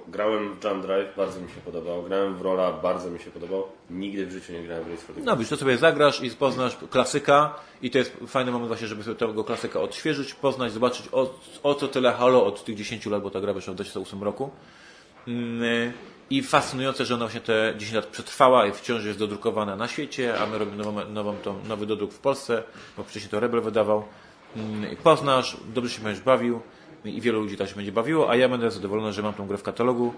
grałem 0.07 0.55
w 0.55 0.63
Jump 0.63 0.81
Drive, 0.81 1.15
bardzo 1.17 1.41
mi 1.41 1.49
się 1.49 1.61
podobał. 1.65 2.03
Grałem 2.03 2.35
w 2.35 2.41
Rolla, 2.41 2.71
bardzo 2.71 3.09
mi 3.09 3.19
się 3.19 3.31
podobał. 3.31 3.63
Nigdy 3.89 4.25
w 4.25 4.31
życiu 4.31 4.53
nie 4.53 4.63
grałem 4.63 4.83
w 4.83 4.91
Race 4.91 5.01
for 5.01 5.15
the 5.15 5.21
No 5.21 5.37
wiesz, 5.37 5.49
to 5.49 5.57
sobie 5.57 5.77
zagrasz 5.77 6.23
i 6.23 6.29
poznasz 6.29 6.77
klasyka 6.89 7.55
i 7.81 7.91
to 7.91 7.97
jest 7.97 8.17
fajny 8.27 8.51
moment 8.51 8.67
właśnie, 8.67 8.87
żeby 8.87 9.03
sobie 9.03 9.15
tego 9.15 9.43
klasyka 9.43 9.81
odświeżyć, 9.81 10.33
poznać, 10.33 10.71
zobaczyć 10.71 11.09
o, 11.11 11.33
o 11.63 11.75
co 11.75 11.87
tyle 11.87 12.11
halo 12.11 12.45
od 12.45 12.63
tych 12.63 12.75
10 12.75 13.05
lat, 13.05 13.23
bo 13.23 13.29
ta 13.29 13.41
gra 13.41 13.53
wyszła 13.53 13.73
w 13.73 13.75
2008 13.75 14.23
roku. 14.23 14.49
I 16.29 16.43
fascynujące, 16.43 17.05
że 17.05 17.15
ona 17.15 17.25
właśnie 17.25 17.41
te 17.41 17.73
10 17.77 17.95
lat 17.95 18.05
przetrwała 18.05 18.67
i 18.67 18.71
wciąż 18.71 19.05
jest 19.05 19.19
dodrukowana 19.19 19.75
na 19.75 19.87
świecie, 19.87 20.39
a 20.39 20.45
my 20.45 20.57
robimy 20.57 20.77
nową, 20.83 21.09
nową 21.09 21.35
tą, 21.35 21.63
nowy 21.67 21.85
dodruk 21.85 22.13
w 22.13 22.19
Polsce, 22.19 22.63
bo 22.97 23.03
wcześniej 23.03 23.31
to 23.31 23.39
Rebel 23.39 23.61
wydawał. 23.61 24.03
Mm, 24.55 24.95
Poznasz, 24.95 25.57
dobrze 25.73 25.89
się 25.95 26.01
będziesz 26.01 26.23
bawił 26.23 26.61
i 27.05 27.21
wielu 27.21 27.41
ludzi 27.41 27.57
też 27.57 27.69
się 27.69 27.75
będzie 27.75 27.91
bawiło, 27.91 28.29
a 28.29 28.35
ja 28.35 28.49
będę 28.49 28.71
zadowolony, 28.71 29.13
że 29.13 29.21
mam 29.21 29.33
tą 29.33 29.47
grę 29.47 29.57
w 29.57 29.63
katalogu. 29.63 30.13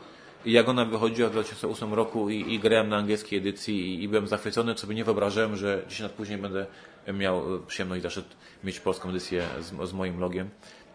Jak 0.46 0.70
ona 0.70 0.86
wychodziła 0.86 1.30
w 1.30 1.32
2008 1.32 1.94
roku 1.94 2.30
i, 2.30 2.54
i 2.54 2.60
grałem 2.60 2.90
na 2.90 2.98
angielskiej 2.98 3.40
edycji 3.40 3.96
i, 3.96 4.04
i 4.04 4.08
byłem 4.08 4.28
zachwycony, 4.28 4.76
co 4.76 4.88
by 4.88 4.96
nie 4.96 5.04
wyobrażałem, 5.04 5.56
że 5.56 5.84
10 5.88 6.00
lat 6.00 6.12
później 6.12 6.38
będę 6.38 6.66
miał 7.14 7.44
przyjemność 7.68 8.04
zaszedł 8.04 8.28
mieć 8.64 8.80
polską 8.80 9.10
edycję 9.10 9.44
z, 9.60 9.90
z 9.90 9.94
moim 9.94 10.20
logiem. 10.20 10.50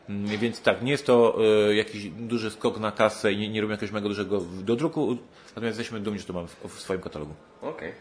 Mm, 0.08 0.38
Więc 0.38 0.60
tak, 0.62 0.82
nie 0.82 0.92
jest 0.92 1.06
to 1.06 1.38
e, 1.70 1.74
jakiś 1.74 2.08
duży 2.08 2.50
skok 2.50 2.78
na 2.78 2.92
kasę 2.92 3.32
i 3.32 3.38
nie, 3.38 3.48
nie 3.48 3.60
robimy 3.60 3.74
jakiegoś 3.74 3.92
mega 3.92 4.08
dużego 4.08 4.40
dodruku, 4.62 5.16
natomiast 5.48 5.78
jesteśmy 5.78 6.00
dumni, 6.00 6.20
że 6.20 6.26
to 6.26 6.32
mamy 6.32 6.48
w, 6.48 6.56
w 6.68 6.80
swoim 6.80 7.00
katalogu. 7.00 7.34
Okej. 7.62 7.92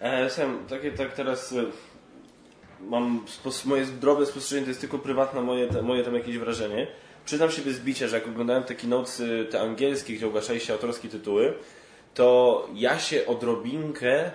Okay. 0.00 0.30
Sam, 0.30 0.58
takie 0.68 0.92
tak 0.92 1.12
teraz 1.12 1.52
e, 1.52 1.64
mam 2.80 3.24
spos- 3.26 3.66
moje 3.66 3.84
drobne 3.86 4.26
spostrzeżenie, 4.26 4.62
to 4.64 4.70
jest 4.70 4.80
tylko 4.80 4.98
prywatne 4.98 5.42
moje, 5.42 5.66
te, 5.68 5.82
moje 5.82 6.04
tam 6.04 6.14
jakieś 6.14 6.38
wrażenie. 6.38 6.86
Przyznam 7.24 7.50
się 7.50 7.62
bez 7.62 7.80
bicia, 7.80 8.08
że 8.08 8.16
jak 8.16 8.28
oglądałem 8.28 8.62
te 8.62 8.74
keynotes, 8.74 9.22
te 9.50 9.60
angielskie, 9.60 10.14
gdzie 10.14 10.26
ogłaszali 10.26 10.60
się 10.60 10.72
autorskie 10.72 11.08
tytuły, 11.08 11.54
to 12.14 12.68
ja 12.74 12.98
się 12.98 13.26
odrobinkę 13.26 14.30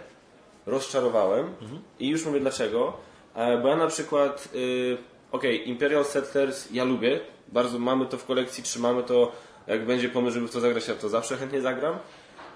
rozczarowałem 0.65 1.53
i 1.99 2.07
już 2.09 2.25
mówię 2.25 2.39
dlaczego. 2.39 2.93
E, 3.35 3.57
Bo 3.57 3.67
ja 3.67 3.75
na 3.75 3.87
przykład, 3.87 4.49
y, 4.55 4.97
okej, 5.31 5.69
Imperial 5.69 6.05
Settlers 6.05 6.67
ja 6.71 6.83
lubię, 6.83 7.19
bardzo 7.47 7.79
mamy 7.79 8.05
to 8.05 8.17
w 8.17 8.25
kolekcji, 8.25 8.63
trzymamy 8.63 9.03
to, 9.03 9.31
jak 9.67 9.85
będzie 9.85 10.09
pomysł, 10.09 10.33
żeby 10.33 10.47
w 10.47 10.51
to 10.51 10.59
zagrać, 10.59 10.87
ja 10.87 10.95
to 10.95 11.09
zawsze 11.09 11.37
chętnie 11.37 11.61
zagram. 11.61 11.97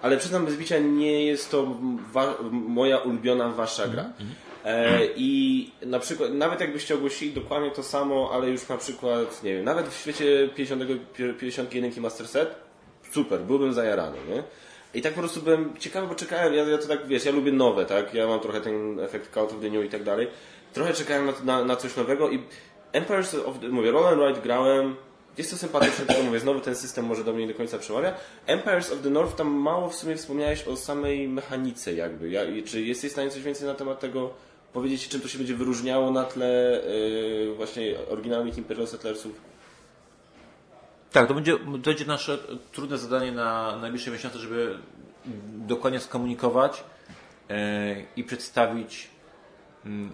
Ale 0.01 0.17
przyznam 0.17 0.45
bez 0.45 0.55
bicia, 0.55 0.80
nie 0.80 1.26
jest 1.26 1.51
to 1.51 1.78
moja 2.51 2.97
ulubiona 2.97 3.49
wasza 3.49 3.88
gra. 3.88 4.05
E, 4.65 4.99
I 5.15 5.71
na 5.86 5.99
przykład, 5.99 6.34
nawet 6.34 6.59
jakbyście 6.59 6.95
ogłosili 6.95 7.34
dokładnie 7.34 7.71
to 7.71 7.84
samo, 7.84 8.30
ale 8.34 8.49
już 8.49 8.67
na 8.69 8.78
przykład, 8.78 9.43
nie 9.43 9.55
wiem, 9.55 9.65
nawet 9.65 9.88
w 9.88 9.99
świecie 9.99 10.49
50, 10.55 10.84
51 11.39 12.03
Master 12.03 12.28
Set, 12.28 12.55
super, 13.11 13.39
byłbym 13.39 13.74
zajarany, 13.74 14.17
nie? 14.30 14.43
I 14.93 15.01
tak 15.01 15.13
po 15.13 15.19
prostu 15.19 15.41
byłem 15.41 15.78
ciekawy, 15.80 16.07
bo 16.07 16.15
czekałem, 16.15 16.53
ja, 16.53 16.63
ja 16.63 16.78
to 16.78 16.88
tak, 16.88 17.07
wiesz, 17.07 17.26
ja 17.26 17.32
lubię 17.32 17.51
nowe, 17.51 17.86
tak? 17.86 18.13
Ja 18.13 18.28
mam 18.28 18.39
trochę 18.39 18.61
ten 18.61 18.99
efekt 18.99 19.34
Cult 19.34 19.51
of 19.51 19.61
the 19.61 19.69
New 19.69 19.86
i 19.86 19.89
tak 19.89 20.03
dalej. 20.03 20.28
Trochę 20.74 20.93
czekałem 20.93 21.26
na, 21.26 21.34
na, 21.43 21.65
na 21.65 21.76
coś 21.76 21.95
nowego 21.95 22.30
i 22.30 22.43
Empires 22.91 23.36
of 23.36 23.59
the, 23.59 23.69
mówię, 23.69 23.91
Roll 23.91 24.07
and 24.07 24.21
Ride 24.21 24.41
grałem, 24.41 24.95
jest 25.38 25.51
to 25.51 25.57
sympatyczne, 25.57 26.05
tylko 26.05 26.24
mówię, 26.24 26.39
znowu 26.39 26.59
ten 26.59 26.76
system 26.76 27.05
może 27.05 27.24
do 27.24 27.34
mnie 27.34 27.45
nie 27.45 27.53
do 27.53 27.57
końca 27.57 27.80
przemawia. 27.80 28.13
Empires 28.45 28.91
of 28.91 29.01
the 29.01 29.09
North, 29.09 29.36
tam 29.36 29.47
mało 29.47 29.89
w 29.89 29.95
sumie 29.95 30.15
wspomniałeś 30.15 30.67
o 30.67 30.78
samej 30.78 31.28
mechanice 31.28 31.93
jakby. 31.93 32.30
Ja, 32.30 32.41
czy 32.65 32.82
jesteś 32.82 33.09
w 33.09 33.13
stanie 33.13 33.30
coś 33.30 33.41
więcej 33.41 33.67
na 33.67 33.74
temat 33.74 33.99
tego 33.99 34.34
powiedzieć, 34.74 35.07
czym 35.07 35.21
to 35.21 35.28
się 35.28 35.38
będzie 35.38 35.55
wyróżniało 35.55 36.11
na 36.11 36.24
tle 36.24 36.82
yy, 37.45 37.55
właśnie 37.55 37.95
oryginalnych 38.09 38.57
Imperial 38.57 38.88
Settlersów? 38.88 39.41
Tak, 41.11 41.28
to 41.28 41.34
będzie, 41.34 41.51
to 41.59 41.78
będzie 41.78 42.05
nasze 42.05 42.38
trudne 42.71 42.97
zadanie 42.97 43.32
na 43.32 43.78
najbliższe 43.78 44.11
miesiące, 44.11 44.39
żeby 44.39 44.78
dokładnie 45.57 45.99
skomunikować 45.99 46.84
e, 47.49 47.95
i 48.15 48.24
przedstawić 48.24 49.09
mm, 49.86 50.11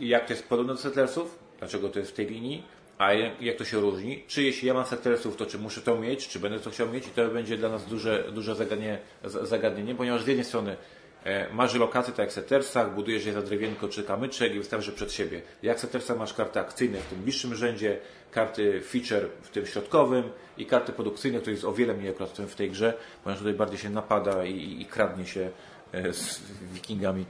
jak 0.00 0.26
to 0.26 0.32
jest 0.32 0.48
podobne 0.48 0.74
do 0.74 0.80
Settlersów, 0.80 1.38
dlaczego 1.58 1.88
to 1.88 1.98
jest 1.98 2.10
w 2.10 2.14
tej 2.14 2.26
linii, 2.26 2.62
a 2.98 3.12
jak 3.12 3.56
to 3.56 3.64
się 3.64 3.80
różni. 3.80 4.24
Czy 4.26 4.42
jeśli 4.42 4.68
ja 4.68 4.74
mam 4.74 4.86
Settlersów, 4.86 5.36
to 5.36 5.46
czy 5.46 5.58
muszę 5.58 5.80
to 5.80 5.98
mieć, 5.98 6.28
czy 6.28 6.40
będę 6.40 6.60
to 6.60 6.70
chciał 6.70 6.88
mieć 6.88 7.06
i 7.06 7.10
to 7.10 7.28
będzie 7.28 7.56
dla 7.56 7.68
nas 7.68 7.86
duże, 7.86 8.24
duże 8.32 8.54
zagadnienie, 8.54 8.98
zagadnienie, 9.24 9.94
ponieważ 9.94 10.22
z 10.22 10.26
jednej 10.26 10.44
strony 10.44 10.76
e, 11.24 11.52
masz 11.52 11.74
lokacje 11.74 12.12
tak 12.12 12.18
jak 12.18 12.30
w 12.30 12.32
Settersach, 12.32 12.94
budujesz 12.94 13.26
je 13.26 13.32
za 13.32 13.42
drewienko 13.42 13.88
czy 13.88 14.02
kamyczek 14.02 14.54
i 14.54 14.58
wystawisz 14.58 14.86
je 14.86 14.92
przed 14.92 15.12
siebie. 15.12 15.42
Jak 15.62 15.80
w 15.80 16.16
masz 16.18 16.34
karty 16.34 16.60
akcyjne 16.60 16.98
w 16.98 17.06
tym 17.06 17.18
bliższym 17.18 17.54
rzędzie, 17.54 17.98
karty 18.30 18.80
feature 18.80 19.28
w 19.42 19.50
tym 19.50 19.66
środkowym 19.66 20.24
i 20.58 20.66
karty 20.66 20.92
produkcyjne, 20.92 21.38
które 21.38 21.52
jest 21.52 21.64
o 21.64 21.72
wiele 21.72 21.94
mniej 21.94 22.10
akurat 22.10 22.38
w 22.38 22.54
tej 22.54 22.70
grze, 22.70 22.94
ponieważ 23.24 23.38
tutaj 23.38 23.54
bardziej 23.54 23.78
się 23.78 23.90
napada 23.90 24.44
i, 24.44 24.52
i, 24.52 24.82
i 24.82 24.84
kradnie 24.84 25.26
się 25.26 25.50
e, 25.92 26.12
z 26.12 26.42
wikingami 26.72 27.24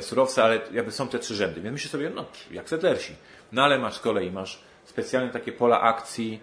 surowce, 0.00 0.44
ale 0.44 0.60
jakby 0.72 0.92
są 0.92 1.08
te 1.08 1.18
trzy 1.18 1.34
rzędy. 1.34 1.60
Więc 1.60 1.72
myślę 1.72 1.90
sobie, 1.90 2.10
no 2.10 2.24
jak 2.50 2.68
Settlersi. 2.68 3.14
No 3.52 3.62
ale 3.62 3.78
masz 3.78 3.94
z 3.94 3.98
kolei, 3.98 4.30
masz 4.30 4.62
specjalne 4.84 5.32
takie 5.32 5.52
pola 5.52 5.80
akcji, 5.80 6.40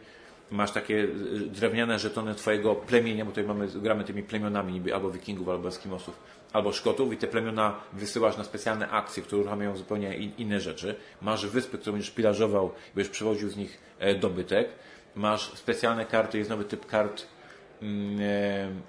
masz 0.51 0.71
takie 0.71 0.95
y, 0.95 1.09
drewniane 1.39 1.99
żetony 1.99 2.35
twojego 2.35 2.75
plemienia, 2.75 3.25
bo 3.25 3.31
tutaj 3.31 3.43
mamy, 3.43 3.67
gramy 3.67 4.03
tymi 4.03 4.23
plemionami 4.23 4.73
niby 4.73 4.95
albo 4.95 5.11
wikingów, 5.11 5.49
albo 5.49 5.67
eskimosów, 5.67 6.19
albo 6.53 6.73
szkotów 6.73 7.13
i 7.13 7.17
te 7.17 7.27
plemiona 7.27 7.79
wysyłasz 7.93 8.37
na 8.37 8.43
specjalne 8.43 8.89
akcje, 8.89 9.23
które 9.23 9.41
uruchamiają 9.41 9.77
zupełnie 9.77 10.17
in, 10.17 10.31
inne 10.37 10.59
rzeczy. 10.59 10.95
Masz 11.21 11.47
wyspy, 11.47 11.77
które 11.77 11.93
będziesz 11.93 12.11
pilażował, 12.11 12.71
będziesz 12.95 13.11
przewoził 13.11 13.49
z 13.49 13.57
nich 13.57 13.79
e, 13.99 14.15
dobytek. 14.15 14.69
Masz 15.15 15.53
specjalne 15.53 16.05
karty, 16.05 16.37
jest 16.37 16.49
nowy 16.49 16.65
typ 16.65 16.85
kart 16.85 17.21
mm, 17.21 17.25
e, 17.25 17.38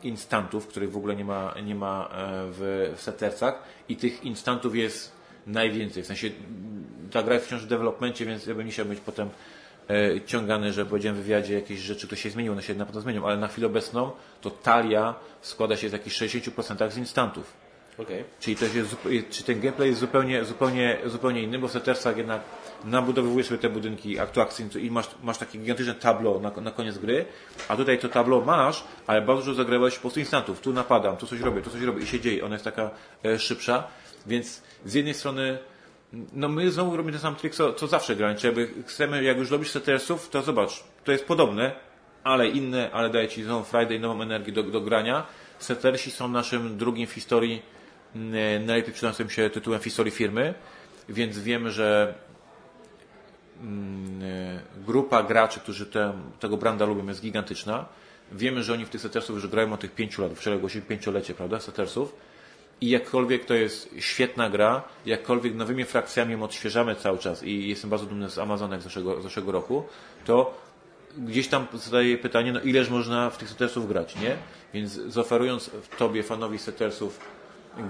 instantów, 0.02 0.66
których 0.66 0.92
w 0.92 0.96
ogóle 0.96 1.16
nie 1.16 1.24
ma, 1.24 1.54
nie 1.64 1.74
ma 1.74 2.08
e, 2.12 2.28
w, 2.52 2.92
w 2.96 3.02
setercach 3.02 3.62
i 3.88 3.96
tych 3.96 4.24
instantów 4.24 4.76
jest 4.76 5.12
najwięcej. 5.46 6.02
W 6.02 6.06
sensie 6.06 6.26
mm, 6.26 6.84
ta 7.10 7.22
gra 7.22 7.34
jest 7.34 7.46
wciąż 7.46 7.62
w 7.62 7.66
developmencie, 7.66 8.26
więc 8.26 8.46
ja 8.46 8.54
bym 8.54 8.66
nie 8.66 8.72
chciał 8.72 8.86
być 8.86 9.00
potem 9.00 9.28
e, 9.90 10.20
ciągany, 10.20 10.72
że 10.72 10.86
powiedziałem 10.86 11.16
w 11.16 11.22
wywiadzie 11.22 11.54
jakieś 11.54 11.80
rzeczy, 11.80 12.06
które 12.06 12.20
się 12.20 12.30
zmieniły, 12.30 12.52
one 12.52 12.62
się 12.62 12.74
na 12.74 12.86
pewno 12.86 13.00
zmienią, 13.00 13.26
ale 13.26 13.36
na 13.36 13.48
chwilę 13.48 13.66
obecną 13.66 14.10
to 14.40 14.50
talia 14.50 15.14
składa 15.42 15.76
się 15.76 15.88
z 15.88 15.92
jakichś 15.92 16.22
60% 16.22 16.90
z 16.90 16.96
instantów. 16.96 17.59
Okej. 17.98 18.24
Czyli, 18.40 18.56
to 18.56 18.64
jest, 18.64 18.96
czy 19.30 19.44
ten 19.44 19.60
gameplay 19.60 19.88
jest 19.88 20.00
zupełnie, 20.00 20.44
zupełnie, 20.44 20.98
zupełnie 21.06 21.42
inny, 21.42 21.58
bo 21.58 21.68
w 21.68 21.72
Settersach 21.72 22.16
jednak 22.16 22.40
nabudowujesz 22.84 23.46
sobie 23.46 23.58
te 23.58 23.68
budynki 23.68 24.18
aktuacyjne 24.18 24.80
i 24.80 24.90
masz, 24.90 25.08
masz 25.22 25.38
takie 25.38 25.58
gigantyczne 25.58 25.94
tableau 25.94 26.40
na, 26.40 26.50
na 26.50 26.70
koniec 26.70 26.98
gry, 26.98 27.24
a 27.68 27.76
tutaj 27.76 27.98
to 27.98 28.08
tableau 28.08 28.44
masz, 28.44 28.84
ale 29.06 29.22
bardzo 29.22 29.44
dużo 29.44 29.54
zagrałeś 29.54 29.94
po 29.94 30.00
prostu 30.00 30.20
instantów. 30.20 30.60
Tu 30.60 30.72
napadam, 30.72 31.16
tu 31.16 31.26
coś 31.26 31.40
robię, 31.40 31.62
tu 31.62 31.70
coś 31.70 31.82
robię 31.82 32.02
i 32.02 32.06
się 32.06 32.20
dzieje. 32.20 32.44
Ona 32.44 32.54
jest 32.54 32.64
taka 32.64 32.90
e, 33.24 33.38
szybsza, 33.38 33.84
więc 34.26 34.62
z 34.84 34.94
jednej 34.94 35.14
strony 35.14 35.58
no 36.32 36.48
my 36.48 36.70
znowu 36.70 36.96
robimy 36.96 37.12
ten 37.12 37.20
sam 37.20 37.36
trik, 37.36 37.54
co, 37.54 37.72
co 37.72 37.86
zawsze. 37.86 38.16
Czyli 38.16 38.46
jakby 38.46 38.68
chcemy, 38.86 39.24
jak 39.24 39.38
już 39.38 39.50
robisz 39.50 39.70
Settersów, 39.70 40.28
to 40.28 40.42
zobacz, 40.42 40.84
to 41.04 41.12
jest 41.12 41.24
podobne, 41.24 41.72
ale 42.24 42.48
inne, 42.48 42.90
ale 42.92 43.10
daje 43.10 43.28
Ci 43.28 43.42
znowu 43.42 43.64
Friday 43.64 43.98
nową 43.98 44.22
energię 44.22 44.52
do, 44.52 44.62
do 44.62 44.80
grania. 44.80 45.26
Settersi 45.58 46.10
są 46.10 46.28
naszym 46.28 46.78
drugim 46.78 47.06
w 47.06 47.12
historii 47.12 47.62
najlepiej 48.14 48.92
przydającym 48.92 49.30
się 49.30 49.50
tytułem 49.50 49.80
w 49.80 49.84
historii 49.84 50.12
firmy, 50.12 50.54
więc 51.08 51.38
wiemy, 51.38 51.70
że 51.70 52.14
mm, 53.62 54.60
grupa 54.86 55.22
graczy, 55.22 55.60
którzy 55.60 55.86
te, 55.86 56.12
tego 56.40 56.56
branda 56.56 56.84
lubią 56.84 57.06
jest 57.06 57.20
gigantyczna. 57.20 57.86
Wiemy, 58.32 58.62
że 58.62 58.72
oni 58.72 58.84
w 58.84 58.88
tych 58.88 59.00
Settersów 59.00 59.36
już 59.36 59.46
grają 59.46 59.72
od 59.72 59.80
tych 59.80 59.94
pięciu 59.94 60.22
lat. 60.22 60.32
Wczoraj 60.32 60.56
ogłosili 60.56 60.84
pięciolecie, 60.84 61.34
prawda, 61.34 61.60
Settersów. 61.60 62.14
I 62.80 62.88
jakkolwiek 62.88 63.44
to 63.44 63.54
jest 63.54 63.94
świetna 63.98 64.50
gra, 64.50 64.82
jakkolwiek 65.06 65.54
nowymi 65.54 65.84
frakcjami 65.84 66.32
ją 66.32 66.42
odświeżamy 66.42 66.96
cały 66.96 67.18
czas 67.18 67.42
i 67.42 67.68
jestem 67.68 67.90
bardzo 67.90 68.06
dumny 68.06 68.30
z 68.30 68.38
Amazonek 68.38 68.80
z 68.80 68.84
zeszłego, 68.84 69.20
z 69.20 69.22
zeszłego 69.22 69.52
roku, 69.52 69.84
to 70.24 70.54
gdzieś 71.18 71.48
tam 71.48 71.66
zadaję 71.74 72.18
pytanie, 72.18 72.52
no 72.52 72.60
ileż 72.60 72.88
można 72.88 73.30
w 73.30 73.38
tych 73.38 73.48
Settersów 73.48 73.88
grać, 73.88 74.16
nie? 74.16 74.36
Więc 74.74 74.92
zoferując 74.92 75.70
Tobie, 75.98 76.22
fanowi 76.22 76.58
Settersów, 76.58 77.20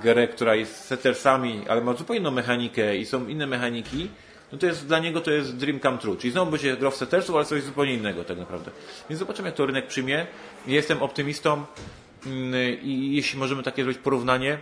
grę, 0.02 0.28
która 0.28 0.54
jest 0.54 0.84
Settersami, 0.84 1.64
ale 1.68 1.80
ma 1.80 1.94
zupełnie 1.94 2.20
inną 2.20 2.30
mechanikę 2.30 2.96
i 2.96 3.06
są 3.06 3.26
inne 3.26 3.46
mechaniki, 3.46 4.08
no 4.52 4.58
to 4.58 4.66
jest 4.66 4.86
dla 4.86 4.98
niego 4.98 5.20
to 5.20 5.30
jest 5.30 5.56
dream 5.56 5.80
come 5.80 5.98
true. 5.98 6.16
Czyli 6.16 6.32
znowu 6.32 6.50
będzie 6.50 6.76
grał 6.76 6.90
w 6.90 6.96
Settersów, 6.96 7.36
ale 7.36 7.44
coś 7.44 7.62
zupełnie 7.62 7.94
innego 7.94 8.24
tak 8.24 8.38
naprawdę. 8.38 8.70
Więc 9.10 9.18
zobaczymy, 9.18 9.48
jak 9.48 9.56
to 9.56 9.66
rynek 9.66 9.86
przyjmie. 9.86 10.26
Jestem 10.66 11.02
optymistą 11.02 11.64
mm, 12.26 12.54
i 12.82 13.10
jeśli 13.14 13.38
możemy 13.38 13.62
takie 13.62 13.82
zrobić 13.82 14.02
porównanie, 14.02 14.58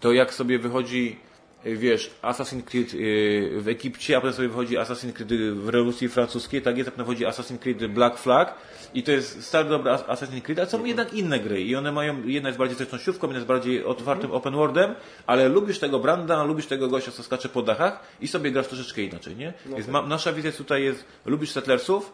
to 0.00 0.12
jak 0.12 0.34
sobie 0.34 0.58
wychodzi, 0.58 1.18
wiesz, 1.64 2.10
Assassin's 2.22 2.62
Creed 2.62 2.94
y, 2.94 3.60
w 3.60 3.68
Egipcie, 3.68 4.16
a 4.16 4.20
potem 4.20 4.34
sobie 4.36 4.48
wychodzi 4.48 4.76
Assassin's 4.76 5.12
Creed 5.12 5.32
w 5.54 5.68
rewolucji 5.68 6.08
francuskiej, 6.08 6.62
tak 6.62 6.78
jest, 6.78 6.88
a 6.88 6.90
potem 6.90 7.06
wychodzi 7.06 7.24
Assassin's 7.26 7.58
Creed 7.58 7.86
Black 7.86 8.18
Flag 8.18 8.54
i 8.94 9.02
to 9.02 9.12
jest 9.12 9.44
stary 9.44 9.68
dobry 9.68 9.90
As- 9.90 10.04
Assassin's 10.04 10.42
Creed, 10.42 10.58
ale 10.58 10.68
są 10.70 10.84
jednak 10.84 11.14
inne 11.14 11.40
gry 11.40 11.62
i 11.62 11.76
one 11.76 11.92
mają, 11.92 12.26
jedna 12.26 12.48
jest 12.48 12.58
bardziej 12.58 12.76
zręcznościówką, 12.76 13.26
jedna 13.26 13.38
jest 13.38 13.48
bardziej 13.48 13.84
otwartym 13.84 14.32
open 14.32 14.54
worldem, 14.54 14.94
ale 15.26 15.48
lubisz 15.48 15.78
tego 15.78 15.98
Branda, 15.98 16.44
lubisz 16.44 16.66
tego 16.66 16.88
gościa, 16.88 17.10
co 17.10 17.22
skacze 17.22 17.48
po 17.48 17.62
dachach 17.62 18.00
i 18.20 18.28
sobie 18.28 18.50
grasz 18.50 18.66
troszeczkę 18.66 19.02
inaczej, 19.02 19.36
nie? 19.36 19.52
Więc 19.66 19.88
ma, 19.88 20.02
nasza 20.02 20.32
wizja 20.32 20.52
tutaj 20.52 20.84
jest, 20.84 21.04
lubisz 21.26 21.50
Settlersów, 21.50 22.12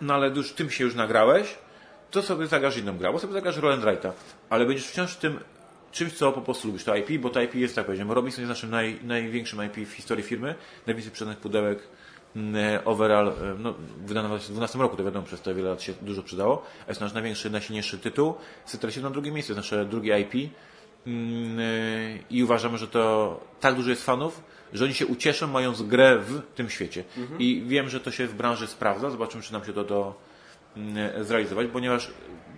no 0.00 0.14
ale 0.14 0.28
już 0.28 0.52
tym 0.52 0.70
się 0.70 0.84
już 0.84 0.94
nagrałeś, 0.94 1.58
to 2.10 2.22
sobie 2.22 2.46
zagrasz 2.46 2.76
inną 2.76 2.98
grę, 2.98 3.12
bo 3.12 3.18
sobie 3.18 3.32
zagrasz 3.32 3.56
Roll 3.56 3.72
and 3.72 3.84
Write'a, 3.84 4.10
ale 4.50 4.66
będziesz 4.66 4.86
wciąż 4.86 5.12
w 5.12 5.16
tym 5.16 5.38
czymś, 5.92 6.12
co 6.12 6.32
po 6.32 6.40
prostu 6.40 6.68
lubisz, 6.68 6.84
to 6.84 6.96
IP, 6.96 7.20
bo 7.20 7.30
to 7.30 7.42
IP 7.42 7.54
jest, 7.54 7.74
tak 7.74 7.86
powiedziałem, 7.86 8.12
Robinson 8.12 8.42
jest 8.42 8.48
naszym 8.48 8.70
naj, 8.70 8.98
największym 9.02 9.66
IP 9.66 9.88
w 9.88 9.92
historii 9.92 10.24
firmy, 10.24 10.54
najwięcej 10.86 11.10
sprzedanych 11.10 11.40
pudełek 11.40 11.78
mm, 12.36 12.80
overall, 12.84 13.28
e, 13.28 13.32
no, 13.58 13.74
wydano 14.06 14.28
w 14.28 14.30
2012 14.30 14.78
roku, 14.78 14.96
to 14.96 15.04
wiadomo, 15.04 15.26
przez 15.26 15.40
te 15.40 15.54
wiele 15.54 15.68
lat 15.70 15.82
się 15.82 15.92
dużo 16.02 16.22
przydało, 16.22 16.62
a 16.86 16.90
jest 16.90 17.00
nasz 17.00 17.12
największy, 17.12 17.50
najsilniejszy 17.50 17.98
tytuł, 17.98 18.34
Citrus 18.70 18.96
na 18.96 19.10
drugie 19.10 19.32
miejsce, 19.32 19.52
jest 19.52 19.56
nasze 19.56 19.84
drugie 19.84 20.20
IP 20.20 20.52
Mm, 21.06 21.60
e, 21.60 22.18
i 22.30 22.44
uważamy, 22.44 22.78
że 22.78 22.88
to 22.88 23.40
tak 23.60 23.74
dużo 23.74 23.90
jest 23.90 24.04
fanów, 24.04 24.42
że 24.72 24.84
oni 24.84 24.94
się 24.94 25.06
ucieszą 25.06 25.46
mając 25.46 25.82
grę 25.82 26.18
w 26.18 26.42
tym 26.54 26.70
świecie. 26.70 27.04
I 27.38 27.62
wiem, 27.66 27.88
że 27.88 28.00
to 28.00 28.10
się 28.10 28.26
w 28.26 28.34
branży 28.34 28.66
sprawdza, 28.66 29.10
zobaczymy, 29.10 29.42
czy 29.42 29.52
nam 29.52 29.64
się 29.64 29.72
to 29.72 29.84
do, 29.84 30.14
zrealizować, 31.20 31.66
ponieważ 31.72 32.10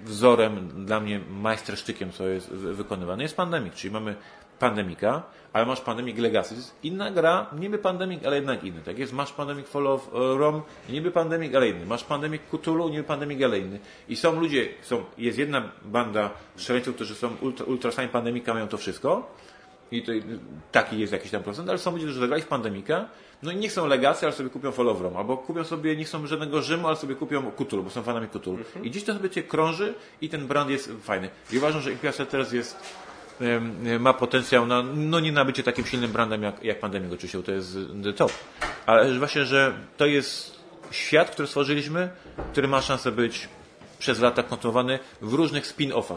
wzorem 0.04 0.84
dla 0.86 1.00
mnie 1.00 1.20
majstersztykiem, 1.30 2.12
co 2.12 2.26
jest 2.28 2.48
wy- 2.50 2.74
wykonywane, 2.74 3.22
jest 3.22 3.36
Pandemic, 3.36 3.74
czyli 3.74 3.92
mamy 3.92 4.14
Pandemika, 4.58 5.22
ale 5.52 5.66
masz 5.66 5.80
Pandemic 5.80 6.18
Legacy. 6.18 6.48
To 6.48 6.54
jest 6.54 6.74
inna 6.82 7.10
gra, 7.10 7.46
niby 7.58 7.78
Pandemic, 7.78 8.24
ale 8.26 8.36
jednak 8.36 8.64
inny. 8.64 8.80
Tak 8.80 8.98
jest, 8.98 9.12
masz 9.12 9.32
Pandemic 9.32 9.68
Fall 9.68 9.86
of 9.86 10.08
e, 10.14 10.38
Rome, 10.38 10.60
niby 10.88 11.10
Pandemic, 11.10 11.54
ale 11.54 11.68
inny. 11.68 11.86
Masz 11.86 12.04
Pandemic 12.04 12.42
Cthulhu, 12.52 12.88
niby 12.88 13.04
Pandemic, 13.04 13.42
ale 13.42 13.58
inny. 13.58 13.78
I 14.08 14.16
są 14.16 14.40
ludzie, 14.40 14.68
są, 14.82 15.04
jest 15.18 15.38
jedna 15.38 15.68
banda 15.84 16.30
szaleńców, 16.56 16.94
którzy 16.94 17.14
są 17.14 17.36
ultra, 17.40 17.66
ultra 17.66 17.90
fan 17.90 18.08
Pandemika, 18.08 18.54
mają 18.54 18.68
to 18.68 18.76
wszystko. 18.78 19.34
I 19.90 20.02
to, 20.02 20.12
taki 20.72 20.98
jest 20.98 21.12
jakiś 21.12 21.30
tam 21.30 21.42
procent, 21.42 21.68
ale 21.68 21.78
są 21.78 21.90
ludzie, 21.92 22.04
którzy 22.04 22.20
zagrali 22.20 22.42
w 22.42 22.46
Pandemika, 22.46 23.08
no 23.44 23.52
i 23.52 23.56
nie 23.56 23.68
chcą 23.68 23.86
legacji, 23.86 24.24
ale 24.24 24.34
sobie 24.34 24.50
kupią 24.50 24.72
Fall 24.72 24.86
Rome. 24.86 25.18
Albo 25.18 25.36
kupią 25.36 25.64
sobie, 25.64 25.96
nie 25.96 26.04
chcą 26.04 26.26
żadnego 26.26 26.62
Rzymu, 26.62 26.86
ale 26.86 26.96
sobie 26.96 27.14
kupią 27.14 27.50
Cthulhu, 27.50 27.82
bo 27.82 27.90
są 27.90 28.02
fanami 28.02 28.28
Cthulhu. 28.28 28.64
I 28.82 28.90
dziś 28.90 29.04
to 29.04 29.14
sobie 29.14 29.30
cię 29.30 29.42
krąży 29.42 29.94
i 30.20 30.28
ten 30.28 30.46
brand 30.46 30.70
jest 30.70 30.90
fajny. 31.02 31.30
I 31.52 31.58
uważam, 31.58 31.80
że 31.80 31.92
Imperial 31.92 32.14
Settlers 32.14 32.52
jest 32.52 32.76
ma 34.00 34.12
potencjał 34.12 34.66
na, 34.66 34.82
no 34.82 35.20
nie 35.20 35.32
na 35.32 35.44
bycie 35.44 35.62
takim 35.62 35.84
silnym 35.84 36.12
brandem 36.12 36.42
jak, 36.42 36.64
jak 36.64 36.80
Pandemic 36.80 37.12
oczywiście, 37.12 37.42
to 37.42 37.52
jest 37.52 37.76
top. 38.16 38.32
Ale 38.86 39.18
właśnie, 39.18 39.44
że 39.44 39.74
to 39.96 40.06
jest 40.06 40.60
świat, 40.90 41.30
który 41.30 41.48
stworzyliśmy, 41.48 42.10
który 42.52 42.68
ma 42.68 42.82
szansę 42.82 43.12
być 43.12 43.48
przez 43.98 44.20
lata 44.20 44.42
kontynuowany 44.42 44.98
w 45.22 45.32
różnych 45.32 45.66
spin-offach. 45.66 46.16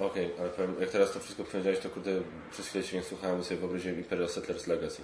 Okej, 0.00 0.30
ale 0.40 0.48
powiem, 0.48 0.74
jak 0.80 0.90
teraz 0.90 1.12
to 1.12 1.20
wszystko 1.20 1.44
powiedziałeś, 1.44 1.78
to 1.78 1.88
kurde, 1.88 2.10
przez 2.52 2.68
chwilę 2.68 2.84
się 2.84 2.96
nie 2.96 3.02
słuchałem, 3.02 3.36
bo 3.38 3.44
sobie 3.44 3.60
wyobraziłem 3.60 3.98
Imperial 3.98 4.28
Settlers 4.28 4.66
Legacy. 4.66 5.02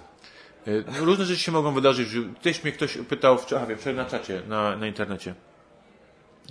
Y, 0.67 0.83
no, 0.87 1.05
Różne 1.05 1.25
rzeczy 1.25 1.41
się 1.41 1.51
mogą 1.51 1.73
wydarzyć. 1.73 2.09
Też 2.41 2.63
mnie 2.63 2.71
ktoś 2.71 2.97
pytał 2.97 3.37
wczoraj, 3.37 3.73
a 3.73 3.75
wiem, 3.75 3.95
na 3.95 4.05
czacie, 4.05 4.41
na, 4.47 4.75
na 4.75 4.87
internecie. 4.87 5.33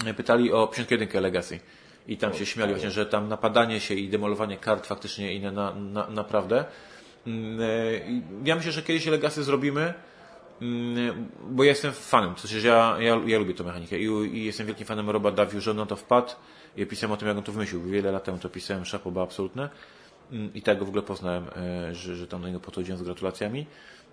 Y, 0.07 0.15
Pytali 0.15 0.53
o 0.53 0.67
51 0.67 1.23
Legacy. 1.23 1.61
I 2.09 2.17
tam 2.17 2.35
się 2.35 2.47
śmiali 2.47 2.73
właśnie, 2.73 2.91
że 2.91 3.07
tam 3.07 3.29
napadanie 3.29 3.81
się 3.81 3.95
i 3.95 4.09
demolowanie 4.09 4.57
kart 4.57 4.87
faktycznie 4.87 5.35
inne 5.35 5.53
na, 5.53 5.75
na, 5.75 6.11
naprawdę. 6.11 6.65
Mm, 7.27 7.61
i 8.09 8.23
Ja 8.45 8.57
myślę, 8.57 8.73
że 8.73 8.83
kiedyś 8.83 9.07
Legacy 9.07 9.43
zrobimy, 9.43 9.95
mm, 10.63 11.29
bo 11.51 11.65
ja 11.65 11.71
jestem 11.71 11.93
fanem. 11.93 12.35
To 12.35 12.41
znaczy, 12.41 12.61
że 12.61 12.69
ja, 12.69 12.97
ja, 13.01 13.21
ja 13.27 13.39
lubię 13.39 13.55
tę 13.55 13.65
mechanikę 13.65 13.99
i, 13.99 14.05
i 14.37 14.45
jestem 14.45 14.67
wielkim 14.67 14.87
fanem 14.87 15.11
Roba 15.11 15.31
Daviu, 15.31 15.61
że 15.61 15.71
on 15.71 15.77
na 15.77 15.87
to 15.87 15.97
wpadł. 15.97 16.33
I 16.77 16.87
pisałem 16.87 17.13
o 17.13 17.17
tym, 17.17 17.29
jak 17.29 17.37
on 17.37 17.43
to 17.43 17.53
wymyślił. 17.53 17.83
Wiele 17.83 18.13
lat 18.13 18.25
temu 18.25 18.39
to 18.39 18.49
pisałem, 18.49 18.85
szapoba 18.85 19.23
absolutne. 19.23 19.69
Mm, 20.33 20.55
I 20.55 20.63
tak 20.63 20.79
go 20.79 20.85
w 20.85 20.89
ogóle 20.89 21.03
poznałem, 21.03 21.45
e, 21.57 21.95
że, 21.95 22.17
że 22.17 22.27
tam 22.27 22.43
do 22.43 22.47
niego 22.47 22.61
podchodziłem 22.61 22.99
z 22.99 23.03
gratulacjami. 23.03 23.67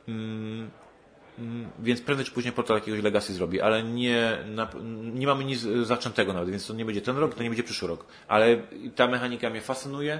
Mm, 0.07 0.69
mm, 1.39 1.69
Więc 1.79 2.01
prędzej 2.01 2.25
czy 2.25 2.31
później 2.31 2.53
portal 2.53 2.77
jakiegoś 2.77 3.03
legacy 3.03 3.33
zrobi, 3.33 3.61
ale 3.61 3.83
nie, 3.83 4.37
na, 4.45 4.69
nie 5.13 5.27
mamy 5.27 5.43
nic 5.45 5.59
zaczętego 5.83 6.33
nawet, 6.33 6.49
więc 6.49 6.67
to 6.67 6.73
nie 6.73 6.85
będzie 6.85 7.01
ten 7.01 7.17
rok, 7.17 7.35
to 7.35 7.43
nie 7.43 7.49
będzie 7.49 7.63
przyszły 7.63 7.87
rok. 7.87 8.05
Ale 8.27 8.57
ta 8.95 9.07
mechanika 9.07 9.49
mnie 9.49 9.61
fascynuje 9.61 10.19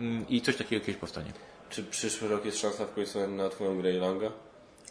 mm, 0.00 0.28
i 0.28 0.40
coś 0.40 0.56
takiego 0.56 0.84
kiedyś 0.86 1.00
powstanie. 1.00 1.32
Czy 1.70 1.84
przyszły 1.84 2.28
rok 2.28 2.44
jest 2.44 2.58
szansa 2.58 2.86
w 2.86 2.94
końcu 2.94 3.28
na 3.28 3.48
twoją 3.48 3.78
grę 3.78 3.92
Ilanga? 3.92 4.30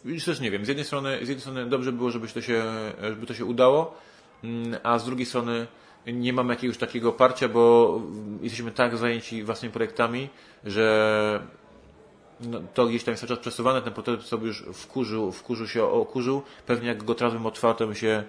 Już 0.04 0.24
też 0.24 0.40
nie 0.40 0.50
wiem. 0.50 0.64
Z 0.64 0.68
jednej 0.68 0.86
strony, 0.86 1.16
z 1.16 1.28
jednej 1.28 1.40
strony 1.40 1.66
dobrze 1.66 1.92
było, 1.92 2.10
żeby 2.10 2.28
to 2.28 2.40
się, 2.40 2.64
żeby 3.02 3.26
to 3.26 3.34
się 3.34 3.44
udało, 3.44 3.94
mm, 4.44 4.80
a 4.82 4.98
z 4.98 5.04
drugiej 5.04 5.26
strony 5.26 5.66
nie 6.06 6.32
mamy 6.32 6.54
jakiegoś 6.54 6.78
takiego 6.78 7.08
oparcia, 7.08 7.48
bo 7.48 8.00
jesteśmy 8.40 8.72
tak 8.72 8.96
zajęci 8.96 9.42
własnymi 9.42 9.72
projektami, 9.72 10.28
że 10.64 11.46
to 12.74 12.86
gdzieś 12.86 13.04
tam 13.04 13.12
jest 13.12 13.20
cały 13.20 13.28
czas 13.28 13.38
przesuwane, 13.38 13.82
ten 13.82 13.92
prototyp 13.92 14.22
sobie 14.26 14.46
już 14.46 14.64
wkurzył, 14.72 15.32
wkurzył 15.32 15.66
się, 15.66 15.84
okurzył. 15.84 16.42
Pewnie 16.66 16.88
jak 16.88 17.04
go 17.04 17.14
bym 17.14 17.46
otwarł, 17.46 17.78
to 17.78 17.86
bym 17.86 17.94
się 17.94 18.24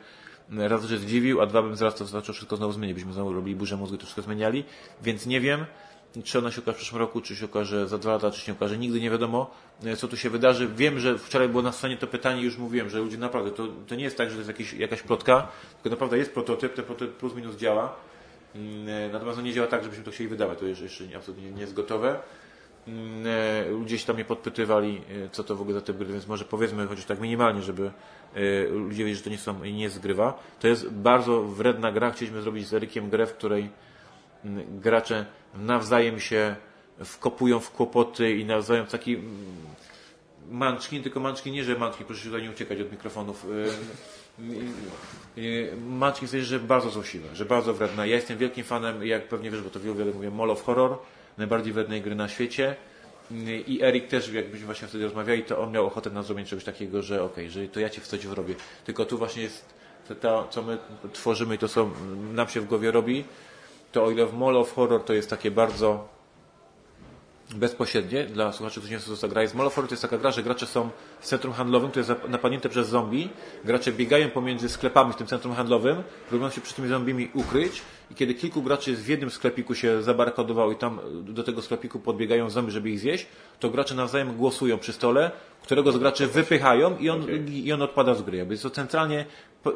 raz, 0.50 0.84
że 0.86 0.98
zdziwił, 0.98 1.42
a 1.42 1.46
dwa 1.46 1.62
bym 1.62 1.76
zaraz 1.76 1.96
to 1.96 2.06
zaczął 2.06 2.34
wszystko 2.34 2.56
znowu 2.56 2.74
zmienić. 2.74 2.96
Byśmy 2.96 3.14
znowu 3.14 3.34
robili 3.34 3.56
burzę 3.56 3.78
mózgu, 3.78 3.98
to 3.98 4.04
wszystko 4.04 4.22
zmieniali, 4.22 4.64
więc 5.04 5.26
nie 5.26 5.42
wiem. 5.42 5.66
czy 6.24 6.40
ona 6.40 6.52
się 6.52 6.62
okaże 6.62 6.74
w 6.74 6.78
przyszłym 6.78 7.00
roku, 7.02 7.22
czy 7.22 7.36
się 7.36 7.46
okaże 7.46 7.88
za 7.88 7.98
dwa 7.98 8.12
lata, 8.12 8.32
czy 8.32 8.42
się 8.42 8.52
okaże. 8.52 8.78
Nigdy 8.78 9.02
nie 9.02 9.10
wiadomo, 9.10 9.52
e, 9.86 9.96
co 9.96 10.08
tu 10.08 10.18
się 10.18 10.30
wydarzy. 10.30 10.68
Wiem, 10.68 11.00
że 11.00 11.18
wczoraj 11.18 11.50
było 11.50 11.64
na 11.64 11.72
scenie 11.72 11.98
to 11.98 12.08
pytanie, 12.08 12.42
już 12.42 12.58
mówiłem, 12.58 12.90
że 12.90 13.00
ludzie 13.00 13.18
naprawdę, 13.18 13.52
to, 13.52 13.68
to 13.88 13.96
nie 13.96 14.04
jest 14.04 14.18
tak, 14.18 14.30
że 14.30 14.34
to 14.36 14.40
jest 14.40 14.48
jakiś, 14.48 14.74
jakaś 14.74 15.02
plotka, 15.02 15.48
tylko 15.84 15.90
naprawdę 15.96 16.18
jest 16.18 16.34
prototyp, 16.34 16.74
ten 16.74 16.86
prototyp 16.86 17.16
plus 17.18 17.36
minus 17.36 17.56
działa. 17.56 17.96
Mm, 18.56 18.90
e, 18.90 19.10
Natomiast 19.14 19.38
on 19.38 19.44
nie 19.44 19.54
działa 19.54 19.68
tak, 19.68 19.84
żebyśmy 19.84 20.04
to 20.04 20.12
chcieli 20.12 20.30
wydawać. 20.30 20.60
To 20.60 20.66
jeszcze, 20.66 20.84
jeszcze 20.84 21.08
nie- 21.08 21.18
absolutnie 21.18 21.52
nie 21.52 21.62
jest 21.62 21.74
gotowe. 21.74 22.20
Mm, 22.88 23.28
e, 23.28 23.70
Ludzie 23.70 23.98
się 24.00 24.06
tam 24.06 24.16
mnie 24.16 24.26
podpytywali, 24.26 25.02
e, 25.26 25.30
co 25.30 25.44
to 25.44 25.56
w 25.56 25.62
ogóle 25.62 25.76
za 25.76 25.82
typ 25.82 25.98
gry, 25.98 26.14
więc 26.14 26.28
może 26.28 26.46
powiedzmy 26.46 26.88
chociaż 26.88 27.06
tak 27.06 27.20
minimalnie, 27.20 27.62
żeby 27.62 27.92
e, 28.36 28.64
ludzie 28.70 29.06
wiedzieli, 29.06 29.16
że 29.16 29.24
to 29.24 29.30
nie, 29.30 29.38
są, 29.38 29.64
nie 29.64 29.84
jest 29.84 30.00
grywa. 30.00 30.40
To 30.60 30.68
jest 30.68 30.90
bardzo 30.90 31.44
wredna 31.44 31.92
gra. 31.92 32.12
Chcieliśmy 32.12 32.42
zrobić 32.42 32.68
z 32.68 32.74
Erykiem 32.74 33.10
grę, 33.10 33.26
w 33.26 33.34
której 33.34 33.70
gracze 34.82 35.26
nawzajem 35.56 36.20
się 36.20 36.56
wkopują 37.04 37.60
w 37.60 37.72
kłopoty 37.72 38.36
i 38.38 38.46
nawzajem 38.46 38.86
taki 38.86 39.16
mm, 39.16 39.28
Manczki, 40.52 41.02
tylko 41.02 41.20
Manczki 41.20 41.52
nie, 41.52 41.64
że 41.64 41.76
Manczki, 41.76 42.06
proszę 42.06 42.22
się 42.22 42.30
tutaj 42.30 42.44
nie 42.44 42.50
uciekać 42.50 42.82
od 42.82 42.92
mikrofonów. 42.92 43.46
Y, 43.46 43.48
y, 45.38 45.42
y, 45.42 45.78
Manczki 45.88 46.28
w 46.28 46.30
sensie, 46.30 46.46
że 46.46 46.60
bardzo 46.60 46.90
złośliwe, 46.90 47.36
że 47.36 47.46
bardzo 47.46 47.74
wredne. 47.74 48.08
Ja 48.08 48.16
jestem 48.16 48.38
wielkim 48.38 48.64
fanem, 48.64 49.08
jak 49.08 49.28
pewnie 49.28 49.52
wiesz, 49.52 49.62
bo 49.62 49.70
to 49.70 49.80
wielu, 49.80 49.96
wiele 49.96 50.12
mówię, 50.12 50.32
Mall 50.32 50.52
of 50.52 50.64
Horror, 50.64 50.98
najbardziej 51.38 51.74
wrednej 51.74 52.02
gry 52.02 52.16
na 52.16 52.30
świecie. 52.30 52.76
Y, 53.32 53.64
I 53.68 53.84
Erik 53.84 54.08
też, 54.08 54.34
jakbyśmy 54.34 54.66
właśnie 54.66 54.88
wtedy 54.88 55.04
rozmawiali, 55.04 55.44
to 55.44 55.60
on 55.60 55.72
miał 55.72 55.86
ochotę 55.86 56.10
na 56.10 56.24
zrobienie 56.24 56.48
czegoś 56.48 56.64
takiego, 56.64 57.02
że 57.02 57.24
okej, 57.24 57.50
że 57.50 57.68
to 57.68 57.80
ja 57.80 57.90
ci 57.90 58.02
w 58.02 58.08
coś 58.08 58.28
wrobię. 58.28 58.56
Tylko 58.86 59.06
tu 59.06 59.18
właśnie 59.18 59.44
jest 59.44 59.66
to, 60.08 60.16
to, 60.16 60.48
co 60.50 60.62
my 60.62 60.78
tworzymy 61.14 61.56
i 61.56 61.58
to, 61.58 61.68
co 61.68 61.90
nam 62.34 62.48
się 62.48 62.62
w 62.62 62.66
głowie 62.66 62.92
robi, 62.92 63.24
to 63.92 64.04
o 64.04 64.12
ile 64.12 64.26
w 64.26 64.34
Mall 64.34 64.58
of 64.58 64.74
Horror 64.74 65.04
to 65.04 65.14
jest 65.14 65.30
takie 65.30 65.52
bardzo 65.52 66.13
bezpośrednie 67.56 68.26
dla 68.26 68.52
słuchaczy, 68.52 68.80
którzy 68.80 68.94
nie 68.94 69.00
co 69.00 69.18
to 69.18 69.28
gra 69.28 69.42
jest. 69.42 69.56
Mall 69.56 69.68
of 69.68 69.76
Horror 69.76 69.90
to 69.90 69.94
jest 69.94 70.02
taka 70.02 70.18
gra, 70.18 70.32
że 70.32 70.44
gracze 70.44 70.66
są 70.66 70.90
w 71.20 71.26
centrum 71.26 71.54
handlowym, 71.54 71.90
które 71.90 72.06
jest 72.08 72.28
napadnięte 72.30 72.70
przez 72.70 72.88
zombie. 72.88 73.30
Gracze 73.66 73.92
biegają 73.92 74.30
pomiędzy 74.30 74.70
sklepami 74.70 75.14
w 75.14 75.16
tym 75.16 75.28
centrum 75.28 75.56
handlowym, 75.56 76.04
próbują 76.30 76.52
się 76.52 76.62
przed 76.62 76.76
tymi 76.76 76.88
zombimi 76.88 77.30
ukryć 77.34 77.82
i 78.12 78.16
kiedy 78.16 78.34
kilku 78.34 78.62
graczy 78.62 78.92
jest 78.92 79.04
w 79.04 79.08
jednym 79.08 79.32
sklepiku 79.32 79.76
się 79.76 80.04
zabarykadowało 80.04 80.72
i 80.72 80.76
tam 80.76 81.00
do 81.24 81.44
tego 81.44 81.62
sklepiku 81.62 82.00
podbiegają 82.00 82.50
zombie, 82.50 82.72
żeby 82.72 82.90
ich 82.90 83.00
zjeść, 83.00 83.28
to 83.60 83.70
gracze 83.70 83.96
nawzajem 83.96 84.38
głosują 84.38 84.78
przy 84.78 84.94
stole, 84.94 85.32
którego 85.64 85.92
z 85.92 85.98
graczy 85.98 86.28
wypychają 86.28 86.98
i 86.98 87.10
on, 87.10 87.26
i 87.48 87.72
on 87.72 87.82
odpada 87.82 88.16
z 88.16 88.22
gry. 88.22 88.38
Jakby 88.38 88.54
jest 88.54 88.64
to 88.64 88.70
centralnie, 88.70 89.26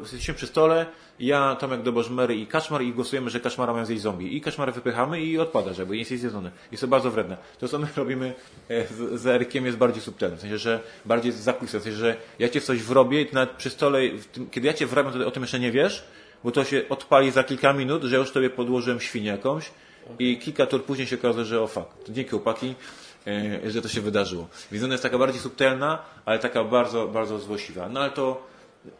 jesteśmy 0.01 0.33
przy 0.33 0.47
stole, 0.47 0.85
ja, 1.19 1.55
Tomek 1.55 1.81
Dobożmery 1.81 2.35
i 2.35 2.47
Kaczmar 2.47 2.81
i 2.81 2.93
głosujemy, 2.93 3.29
że 3.29 3.39
Kaczmara 3.39 3.73
mają 3.73 3.85
zjeść 3.85 4.01
zombie. 4.01 4.37
I 4.37 4.41
Kaczmara 4.41 4.71
wypychamy 4.71 5.21
i 5.21 5.39
odpada, 5.39 5.73
żeby 5.73 5.93
nie 5.93 5.99
jest 5.99 6.11
zjedzony. 6.11 6.51
Jest 6.71 6.81
to 6.81 6.87
bardzo 6.87 7.11
wredne. 7.11 7.37
To, 7.59 7.67
co 7.67 7.79
my 7.79 7.87
robimy 7.95 8.33
e, 8.69 8.87
z, 8.87 9.21
z 9.21 9.27
Erykiem 9.27 9.65
jest 9.65 9.77
bardziej 9.77 10.01
subtelne. 10.01 10.37
W 10.37 10.41
sensie, 10.41 10.57
że 10.57 10.79
bardziej 11.05 11.31
zakulisem. 11.31 11.81
W 11.81 11.83
sensie, 11.83 11.97
że 11.97 12.15
ja 12.39 12.49
cię 12.49 12.61
w 12.61 12.65
coś 12.65 12.83
wrobię 12.83 13.21
i 13.21 13.27
nawet 13.33 13.49
przy 13.49 13.69
stole, 13.69 13.99
tym, 14.31 14.49
kiedy 14.49 14.67
ja 14.67 14.73
cię 14.73 14.85
wrabiam, 14.85 15.13
to 15.13 15.27
o 15.27 15.31
tym 15.31 15.43
jeszcze 15.43 15.59
nie 15.59 15.71
wiesz, 15.71 16.05
bo 16.43 16.51
to 16.51 16.63
się 16.63 16.83
odpali 16.89 17.31
za 17.31 17.43
kilka 17.43 17.73
minut, 17.73 18.03
że 18.03 18.15
już 18.15 18.31
tobie 18.31 18.49
podłożyłem 18.49 18.99
świnię 18.99 19.29
jakąś 19.29 19.71
i 20.19 20.37
kilka 20.37 20.65
tur 20.65 20.83
później 20.83 21.07
się 21.07 21.15
okaże, 21.15 21.45
że 21.45 21.61
o 21.61 21.67
fuck, 21.67 21.87
to 22.05 22.11
dzięki 22.11 22.29
chłopaki, 22.29 22.75
e, 23.27 23.71
że 23.71 23.81
to 23.81 23.87
się 23.87 24.01
wydarzyło. 24.01 24.47
Więc 24.71 24.83
ona 24.83 24.93
jest 24.93 25.03
taka 25.03 25.17
bardziej 25.17 25.41
subtelna, 25.41 25.99
ale 26.25 26.39
taka 26.39 26.63
bardzo, 26.63 27.07
bardzo 27.07 27.39
złośliwa. 27.39 27.89
No 27.89 27.99
ale 27.99 28.11
to 28.11 28.43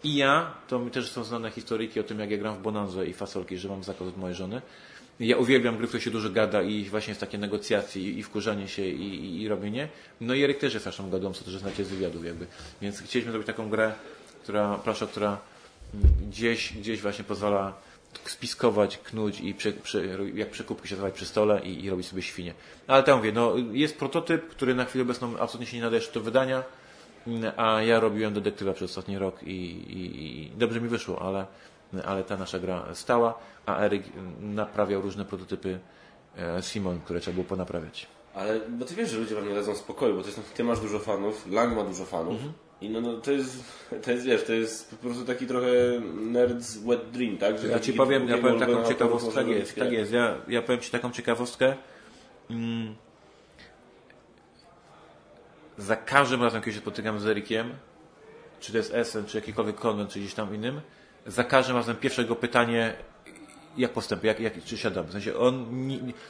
i 0.03 0.15
ja, 0.15 0.53
to 0.67 0.79
mi 0.79 0.91
też 0.91 1.11
są 1.11 1.23
znane 1.23 1.51
historyjki 1.51 1.99
o 1.99 2.03
tym, 2.03 2.19
jak 2.19 2.31
ja 2.31 2.37
gram 2.37 2.55
w 2.55 2.61
Bonanza 2.61 3.03
i 3.03 3.13
fasolki, 3.13 3.57
że 3.57 3.69
mam 3.69 3.83
zakaz 3.83 4.07
od 4.07 4.17
mojej 4.17 4.35
żony. 4.35 4.61
Ja 5.19 5.37
uwielbiam 5.37 5.77
gry, 5.77 5.87
w 5.87 5.89
których 5.89 6.03
się 6.03 6.11
dużo 6.11 6.29
gada 6.29 6.61
i 6.61 6.83
właśnie 6.83 7.11
jest 7.11 7.21
takie 7.21 7.37
negocjacje 7.37 8.11
i, 8.11 8.23
wkurzanie 8.23 8.67
się 8.67 8.85
i, 8.85 9.25
i, 9.25 9.41
i 9.41 9.47
robienie. 9.47 9.87
No 10.21 10.33
i 10.33 10.43
Eryk 10.43 10.57
też 10.57 10.73
jest 10.73 10.85
naszą 10.85 11.09
gadomcą, 11.09 11.45
to 11.45 11.51
że 11.51 11.59
znacie 11.59 11.85
z 11.85 11.89
wywiadów 11.89 12.25
jakby. 12.25 12.47
Więc 12.81 13.01
chcieliśmy 13.01 13.31
zrobić 13.31 13.47
taką 13.47 13.69
grę, 13.69 13.93
która, 14.43 14.79
proszę, 14.83 15.07
która 15.07 15.37
gdzieś, 16.29 16.73
gdzieś 16.73 17.01
właśnie 17.01 17.23
pozwala 17.23 17.73
spiskować, 18.25 18.97
knuć 18.97 19.39
i 19.39 19.53
prze, 19.53 19.71
prze, 19.71 20.03
jak 20.33 20.49
przekupki 20.49 20.87
się 20.87 20.95
zdawać 20.95 21.13
przy 21.13 21.25
stole 21.25 21.61
i, 21.63 21.85
i 21.85 21.89
robić 21.89 22.07
sobie 22.07 22.21
świnie. 22.21 22.53
Ale 22.87 23.03
tak 23.03 23.15
mówię, 23.15 23.31
no, 23.31 23.53
jest 23.71 23.97
prototyp, 23.97 24.47
który 24.47 24.75
na 24.75 24.85
chwilę 24.85 25.03
obecną 25.03 25.37
absolutnie 25.39 25.67
się 25.67 25.77
nie 25.77 25.83
nadaje 25.83 26.01
do 26.13 26.21
wydania, 26.21 26.63
a 27.57 27.81
ja 27.81 27.99
robiłem 27.99 28.33
detektywa 28.33 28.73
przez 28.73 28.89
ostatni 28.89 29.17
rok 29.17 29.43
i, 29.43 29.51
i, 29.71 30.45
i 30.45 30.51
dobrze 30.57 30.81
mi 30.81 30.89
wyszło, 30.89 31.21
ale, 31.21 31.45
ale 32.05 32.23
ta 32.23 32.37
nasza 32.37 32.59
gra 32.59 32.85
stała, 32.93 33.39
a 33.65 33.79
Eryk 33.79 34.03
naprawiał 34.39 35.01
różne 35.01 35.25
prototypy 35.25 35.79
e, 36.37 36.61
Simon, 36.61 36.99
które 36.99 37.19
trzeba 37.19 37.35
było 37.35 37.45
ponaprawiać. 37.45 38.07
Ale, 38.33 38.59
bo 38.69 38.85
ty 38.85 38.95
wiesz, 38.95 39.09
że 39.09 39.17
ludzie 39.17 39.35
wam 39.35 39.47
nie 39.47 39.55
dadzą 39.55 39.75
spokoju, 39.75 40.15
bo 40.15 40.21
to 40.21 40.27
jest, 40.27 40.53
ty 40.53 40.63
masz 40.63 40.79
dużo 40.79 40.99
fanów, 40.99 41.47
Lang 41.51 41.75
ma 41.75 41.83
dużo 41.83 42.05
fanów. 42.05 42.33
Mhm. 42.33 42.53
I 42.81 42.89
no, 42.89 43.01
no 43.01 43.17
to 43.17 43.31
jest, 43.31 43.63
to 44.03 44.11
jest, 44.11 44.25
wiesz, 44.25 44.43
to 44.43 44.53
jest 44.53 44.89
po 44.89 44.95
prostu 44.95 45.25
taki 45.25 45.47
trochę 45.47 45.67
nerd's 46.31 46.87
wet 46.87 47.11
dream, 47.11 47.37
tak? 47.37 47.59
Że 47.59 47.67
Ja 47.67 47.79
ci 47.79 47.93
powiem, 47.93 48.27
ja 48.27 48.37
powiem 48.37 48.59
taką 48.59 48.83
ciekawostkę, 48.83 49.33
tak 49.33 49.47
jest, 49.47 49.75
grę. 49.75 49.83
tak 49.83 49.93
jest. 49.93 50.11
Ja, 50.11 50.35
ja 50.47 50.61
powiem 50.61 50.81
Ci 50.81 50.91
taką 50.91 51.11
ciekawostkę. 51.11 51.75
Mm. 52.49 52.95
Za 55.77 55.95
każdym 55.95 56.43
razem, 56.43 56.61
kiedy 56.61 56.73
się 56.73 56.79
spotykam 56.79 57.19
z 57.19 57.25
Erykiem, 57.25 57.73
czy 58.59 58.71
to 58.71 58.77
jest 58.77 58.93
Essen, 58.93 59.25
czy 59.25 59.37
jakikolwiek 59.37 59.75
konwent, 59.75 60.09
czy 60.09 60.19
gdzieś 60.19 60.33
tam 60.33 60.55
innym, 60.55 60.81
za 61.27 61.43
każdym 61.43 61.75
razem 61.75 61.95
pierwsze 61.95 62.21
jego 62.21 62.35
pytanie, 62.35 62.93
jak 63.77 63.91
postępuje, 63.91 64.27
jak, 64.33 64.39
jak, 64.39 64.63
czy 64.63 64.77
siadamy. 64.77 65.07
W 65.07 65.11
sensie 65.11 65.37
on, 65.37 65.65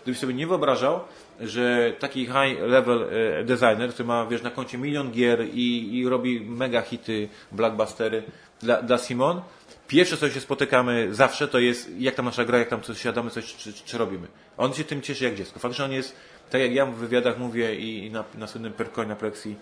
gdybyś 0.03 0.19
sobie 0.19 0.33
nie 0.33 0.47
wyobrażał, 0.47 0.99
że 1.39 1.93
taki 1.99 2.25
high 2.25 2.59
level 2.61 3.07
e, 3.39 3.43
designer, 3.43 3.89
który 3.89 4.07
ma, 4.07 4.25
wiesz, 4.25 4.41
na 4.41 4.51
koncie 4.51 4.77
milion 4.77 5.11
gier 5.11 5.45
i, 5.53 5.97
i 5.97 6.09
robi 6.09 6.41
mega 6.41 6.81
hity, 6.81 7.29
blockbustery 7.51 8.23
dla, 8.61 8.81
dla 8.81 8.97
Simon, 8.97 9.41
pierwsze 9.87 10.17
co 10.17 10.29
się 10.29 10.41
spotykamy 10.41 11.07
zawsze 11.11 11.47
to 11.47 11.59
jest, 11.59 11.91
jak 11.99 12.15
tam 12.15 12.25
nasza 12.25 12.45
gra, 12.45 12.57
jak 12.57 12.69
tam 12.69 12.81
coś 12.81 13.01
siadamy, 13.01 13.29
coś 13.29 13.55
czy, 13.55 13.73
czy, 13.73 13.85
czy 13.85 13.97
robimy. 13.97 14.27
On 14.57 14.73
się 14.73 14.83
tym 14.83 15.01
cieszy 15.01 15.23
jak 15.23 15.35
dziecko. 15.35 15.59
Faktycznie 15.59 15.85
on 15.85 15.91
jest, 15.91 16.15
tak 16.49 16.61
jak 16.61 16.73
ja 16.73 16.85
w 16.85 16.95
wywiadach 16.95 17.37
mówię 17.39 17.75
i, 17.75 18.11
na, 18.11 18.23
na 18.35 18.47
słynnym 18.47 18.73
Percoin, 18.73 19.09
na 19.09 19.15
Plexi, 19.15 19.55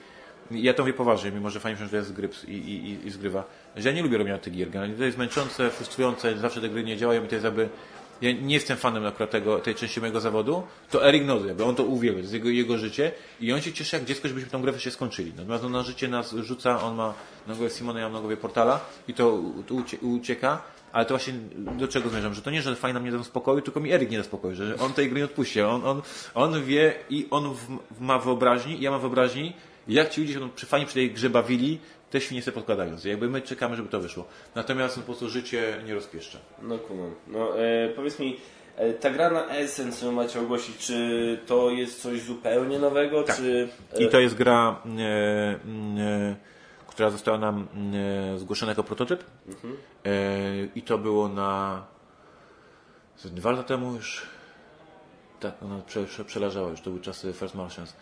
ja 0.51 0.73
to 0.73 0.83
mówię 0.83 0.93
poważnie, 0.93 1.31
mimo 1.31 1.49
że 1.49 1.59
fajnie, 1.59 1.87
że 1.87 1.97
jest 1.97 2.13
gryps 2.13 2.43
i, 2.43 2.51
i, 2.51 3.07
i, 3.07 3.11
zgrywa, 3.11 3.43
że 3.75 3.89
ja 3.89 3.95
nie 3.95 4.03
lubię 4.03 4.17
robienia 4.17 4.37
tych 4.37 4.53
gier. 4.53 4.69
To 4.97 5.03
jest 5.03 5.17
męczące, 5.17 5.69
frustrujące, 5.69 6.37
zawsze 6.37 6.61
te 6.61 6.69
gry 6.69 6.83
nie 6.83 6.97
działają 6.97 7.23
i 7.23 7.27
to 7.27 7.35
jest 7.35 7.45
jakby... 7.45 7.69
Ja 8.21 8.31
nie 8.31 8.53
jestem 8.53 8.77
fanem 8.77 9.05
akurat 9.05 9.31
tego, 9.31 9.59
tej 9.59 9.75
części 9.75 9.99
mojego 9.99 10.21
zawodu, 10.21 10.63
to 10.91 11.07
Erik 11.07 11.25
Nozy, 11.25 11.47
jakby 11.47 11.63
on 11.63 11.75
to 11.75 11.83
uwielbia, 11.83 12.17
to 12.17 12.21
jest 12.21 12.33
jego, 12.33 12.49
jego 12.49 12.77
życie 12.77 13.11
i 13.39 13.53
on 13.53 13.61
się 13.61 13.73
cieszy 13.73 13.95
jak 13.95 14.05
dziecko, 14.05 14.27
żebyśmy 14.27 14.49
tą 14.49 14.61
grę 14.61 14.71
wreszcie 14.71 14.91
skończyli. 14.91 15.33
Natomiast 15.37 15.63
on 15.63 15.71
na 15.71 15.83
życie 15.83 16.07
nas 16.07 16.31
rzuca, 16.31 16.81
on 16.81 16.95
ma 16.95 17.13
na 17.47 17.55
głowie 17.55 17.69
Simona, 17.69 17.99
ja 17.99 18.05
mam 18.05 18.13
na 18.13 18.19
głowie 18.19 18.37
Portala 18.37 18.79
i 19.07 19.13
to 19.13 19.39
ucieka, 20.01 20.61
ale 20.95 21.05
to 21.05 21.09
właśnie 21.09 21.33
do 21.77 21.87
czego 21.87 22.09
zmierzam, 22.09 22.33
że 22.33 22.41
to 22.41 22.51
nie, 22.51 22.61
że 22.61 22.75
fajnie 22.75 22.93
nam 22.93 23.05
nie 23.05 23.11
da 23.11 23.23
spokoju, 23.23 23.61
tylko 23.61 23.79
mi 23.79 23.91
Erik 23.91 24.09
nie 24.09 24.17
da 24.17 24.23
spokoju, 24.23 24.55
że 24.55 24.75
on 24.79 24.93
tej 24.93 25.09
gry 25.09 25.19
nie 25.19 25.25
odpuści. 25.25 25.61
On, 25.61 25.85
on, 25.85 26.01
on 26.35 26.63
wie 26.63 26.93
i 27.09 27.27
on 27.31 27.53
w, 27.53 27.67
ma 28.01 28.19
wyobraźni, 28.19 28.79
i 28.79 28.81
ja 28.81 28.91
mam 28.91 29.01
wyobraźni, 29.01 29.53
jak 29.87 30.09
ci 30.09 30.21
ludzie 30.21 30.33
się 30.33 30.49
przy, 30.49 30.65
fajnie 30.65 30.85
przy 30.85 30.95
tej 30.95 31.11
grze 31.11 31.29
bawili, 31.29 31.79
te 32.11 32.21
świnie 32.21 32.41
sobie 32.41 32.55
podkładając. 32.55 33.05
Jakby 33.05 33.29
my 33.29 33.41
czekamy, 33.41 33.75
żeby 33.75 33.89
to 33.89 33.99
wyszło. 33.99 34.25
Natomiast 34.55 34.97
no, 34.97 35.03
po 35.03 35.05
prostu 35.05 35.29
życie 35.29 35.77
nie 35.85 35.93
rozpieszcza. 35.93 36.37
No 36.61 36.77
kumam. 36.77 37.15
No 37.27 37.59
e, 37.61 37.89
powiedz 37.89 38.19
mi, 38.19 38.37
e, 38.77 38.93
ta 38.93 39.09
gra 39.09 39.29
na 39.29 39.47
Essence, 39.55 40.11
macie 40.11 40.39
ogłosić, 40.39 40.77
czy 40.77 41.39
to 41.45 41.69
jest 41.69 42.01
coś 42.01 42.21
zupełnie 42.21 42.79
nowego, 42.79 43.23
Tak. 43.23 43.35
czy... 43.35 43.69
e, 43.93 44.03
I 44.03 44.09
to 44.09 44.19
jest 44.19 44.35
gra, 44.35 44.81
e, 44.99 45.01
e, 46.01 46.35
która 46.95 47.09
została 47.09 47.37
nam 47.37 47.67
e, 48.35 48.39
zgłoszona 48.39 48.71
jako 48.71 48.83
prototyp. 48.83 49.23
E, 50.05 50.65
I 50.75 50.81
to 50.81 50.97
było 50.97 51.27
na 51.29 51.83
dwa 53.25 53.51
lata 53.51 53.63
temu 53.63 53.93
już. 53.93 54.21
Tak, 55.39 55.63
ona 55.63 55.79
prze, 55.79 56.05
prze, 56.05 56.25
przeleżała 56.25 56.69
już, 56.69 56.81
to 56.81 56.89
były 56.89 57.01
czasy 57.01 57.33
First 57.33 57.55
Martians. 57.55 57.95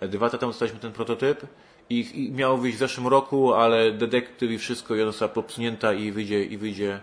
E, 0.00 0.08
Dwa 0.08 0.26
lata 0.26 0.38
temu 0.38 0.52
dostaliśmy 0.52 0.80
ten 0.80 0.92
prototyp 0.92 1.46
i, 1.90 2.24
i 2.26 2.32
miało 2.32 2.56
wyjść 2.56 2.76
w 2.76 2.80
zeszłym 2.80 3.06
roku, 3.06 3.54
ale 3.54 3.92
detektyw 3.92 4.50
i 4.50 4.58
wszystko 4.58 4.94
i 4.94 5.02
ona 5.02 5.10
została 5.10 5.32
popsunięta 5.32 5.92
i 5.92 6.12
wyjdzie, 6.12 6.44
i 6.44 6.58
wyjdzie 6.58 7.00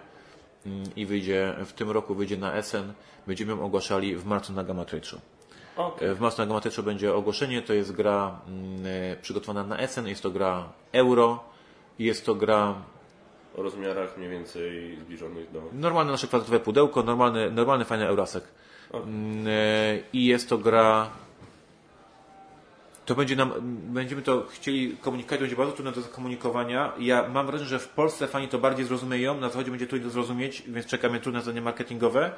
mm, 0.65 0.83
i 0.95 1.05
wyjdzie 1.05 1.55
w 1.65 1.73
tym 1.73 1.91
roku 1.91 2.15
wyjdzie 2.15 2.37
na 2.37 2.61
SN. 2.61 2.93
Będziemy 3.27 3.51
ją 3.51 3.65
ogłaszali 3.65 4.15
w 4.15 4.25
marcu 4.25 4.53
na 4.53 4.63
Gamma 4.63 4.85
Trade 4.85 5.05
Show. 5.05 5.36
Okej. 5.77 6.07
E, 6.09 6.15
W 6.15 6.19
Mocno 6.19 6.47
Gamatyczu 6.47 6.83
będzie 6.83 7.13
ogłoszenie. 7.13 7.61
To 7.61 7.73
jest 7.73 7.91
gra 7.91 8.39
mm, 8.47 8.85
e, 8.85 9.15
przygotowana 9.21 9.63
na 9.63 9.77
Essen. 9.77 10.07
Jest 10.07 10.23
to 10.23 10.31
gra 10.31 10.69
euro. 10.91 11.43
Jest 11.99 12.25
to 12.25 12.35
gra 12.35 12.75
O 13.57 13.61
rozmiarach 13.61 14.17
mniej 14.17 14.29
więcej 14.29 14.97
zbliżonych 15.01 15.51
do... 15.51 15.61
normalne 15.73 16.11
nasze 16.11 16.27
kwadratowe 16.27 16.59
pudełko, 16.59 17.03
normalny, 17.03 17.51
normalny 17.51 17.85
fajny 17.85 18.07
eurasek. 18.07 18.43
Mm, 18.93 19.47
e, 19.47 19.99
I 20.13 20.25
jest 20.25 20.49
to 20.49 20.57
gra. 20.57 21.09
To 23.05 23.15
będzie 23.15 23.35
nam, 23.35 23.53
będziemy 23.93 24.21
to 24.21 24.45
chcieli 24.49 24.97
komunikować, 24.97 25.39
będzie 25.39 25.55
bardzo 25.55 25.73
trudne 25.73 25.91
do 25.91 26.01
zakomunikowania. 26.01 26.91
Ja 26.99 27.29
mam 27.29 27.45
wrażenie, 27.45 27.69
że 27.69 27.79
w 27.79 27.87
Polsce 27.87 28.27
fani 28.27 28.47
to 28.47 28.59
bardziej 28.59 28.85
zrozumieją, 28.85 29.39
na 29.39 29.49
zachodzie 29.49 29.71
będzie 29.71 29.87
trudno 29.87 30.09
zrozumieć, 30.09 30.63
więc 30.67 30.87
czekamy 30.87 31.19
trudne 31.19 31.41
zadania 31.41 31.61
marketingowe. 31.61 32.31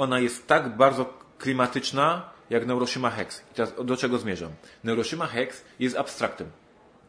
Ona 0.00 0.20
jest 0.20 0.46
tak 0.46 0.76
bardzo 0.76 1.14
klimatyczna, 1.38 2.30
jak 2.50 2.66
Neuroshima 2.66 3.10
Hex. 3.10 3.42
I 3.52 3.54
teraz 3.54 3.74
do 3.84 3.96
czego 3.96 4.18
zmierzam? 4.18 4.50
Neuroshima 4.84 5.26
Hex 5.26 5.64
jest 5.78 5.96
abstraktem. 5.96 6.46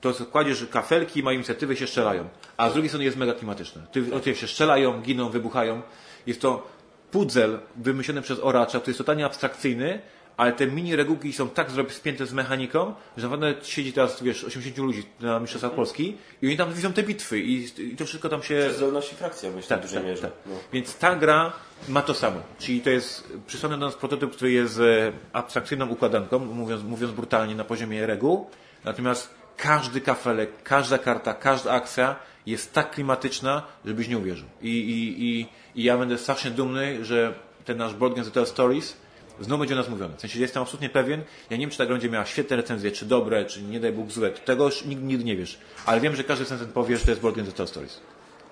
To 0.01 0.09
jest 0.09 0.23
kładziesz 0.23 0.57
że 0.57 0.67
kafelki, 0.67 1.23
mają 1.23 1.35
inicjatywy, 1.35 1.75
się 1.75 1.87
strzelają. 1.87 2.29
A 2.57 2.69
z 2.69 2.73
drugiej 2.73 2.89
strony 2.89 3.05
jest 3.05 3.17
mega 3.17 3.33
klimatyczne. 3.33 3.81
Ty, 4.23 4.35
się 4.35 4.47
strzelają, 4.47 5.01
giną, 5.01 5.29
wybuchają. 5.29 5.81
Jest 6.27 6.41
to 6.41 6.67
pudzel 7.11 7.59
wymyślony 7.75 8.21
przez 8.21 8.39
oracza, 8.39 8.79
który 8.79 8.89
jest 8.89 8.97
totalnie 8.97 9.25
abstrakcyjny, 9.25 10.01
ale 10.41 10.53
te 10.53 10.67
mini 10.67 10.95
regułki 10.95 11.33
są 11.33 11.49
tak 11.49 11.67
spięte 11.89 12.25
z 12.25 12.33
mechaniką, 12.33 12.93
że 13.17 13.29
naprawdę 13.29 13.65
siedzi 13.65 13.93
teraz, 13.93 14.23
wiesz, 14.23 14.43
80 14.43 14.77
ludzi 14.77 15.03
na 15.19 15.39
Mistrzostwach 15.39 15.71
Polski 15.71 16.17
i 16.41 16.47
oni 16.47 16.57
tam 16.57 16.73
widzą 16.73 16.93
te 16.93 17.03
bitwy 17.03 17.39
i, 17.39 17.67
i 17.91 17.95
to 17.95 18.05
wszystko 18.05 18.29
tam 18.29 18.43
się... 18.43 18.55
To 18.55 18.61
jest 18.61 18.77
zdolności 18.77 19.15
frakcja, 19.15 19.51
myślę, 19.51 19.69
Tak, 19.69 19.79
w 19.79 19.81
dużej 19.81 19.97
tak, 19.99 20.07
mierze. 20.07 20.21
tak. 20.21 20.31
No. 20.45 20.55
Więc 20.73 20.95
ta 20.97 21.15
gra 21.15 21.53
ma 21.89 22.01
to 22.01 22.13
samo. 22.13 22.39
Czyli 22.59 22.81
to 22.81 22.89
jest 22.89 23.33
przysłany 23.47 23.77
do 23.77 23.85
nas 23.85 23.95
prototyp, 23.95 24.31
który 24.31 24.51
jest 24.51 24.79
e, 24.79 25.11
abstrakcyjną 25.33 25.87
układanką, 25.87 26.39
mówiąc, 26.39 26.83
mówiąc 26.83 27.13
brutalnie 27.13 27.55
na 27.55 27.63
poziomie 27.63 28.05
reguł. 28.07 28.49
Natomiast 28.83 29.29
każdy 29.57 30.01
kafelek, 30.01 30.63
każda 30.63 30.97
karta, 30.97 31.33
każda 31.33 31.71
akcja 31.71 32.15
jest 32.45 32.73
tak 32.73 32.91
klimatyczna, 32.91 33.61
żebyś 33.85 34.07
nie 34.07 34.17
uwierzył. 34.17 34.47
I, 34.61 34.69
i, 34.69 35.23
i, 35.25 35.47
i 35.75 35.83
ja 35.83 35.97
będę 35.97 36.17
strasznie 36.17 36.51
dumny, 36.51 37.05
że 37.05 37.33
ten 37.65 37.77
nasz 37.77 37.93
Board 37.93 38.33
Tell 38.33 38.45
Stories 38.45 39.00
znowu 39.41 39.59
będzie 39.59 39.75
o 39.75 39.77
nas 39.77 39.89
mówiony. 39.89 40.17
W 40.17 40.21
sensie 40.21 40.39
jestem 40.39 40.63
absolutnie 40.63 40.89
pewien, 40.89 41.23
ja 41.49 41.57
nie 41.57 41.63
wiem, 41.63 41.69
czy 41.69 41.77
ta 41.77 41.85
gra 41.85 41.93
będzie 41.93 42.09
miała 42.09 42.25
świetne 42.25 42.55
recenzje, 42.55 42.91
czy 42.91 43.05
dobre, 43.05 43.45
czy 43.45 43.61
nie 43.61 43.79
daj 43.79 43.91
Bóg 43.91 44.11
złe. 44.11 44.31
Tego 44.31 44.65
już 44.65 44.85
nigdy, 44.85 45.05
nigdy 45.05 45.23
nie 45.23 45.37
wiesz. 45.37 45.59
Ale 45.85 46.01
wiem, 46.01 46.15
że 46.15 46.23
każdy 46.23 46.43
recenzent 46.43 46.71
powie, 46.71 46.97
że 46.97 47.05
to 47.05 47.11
jest 47.11 47.21
Board 47.21 47.37
Games 47.37 47.53
Tell 47.53 47.67
Stories. 47.67 47.99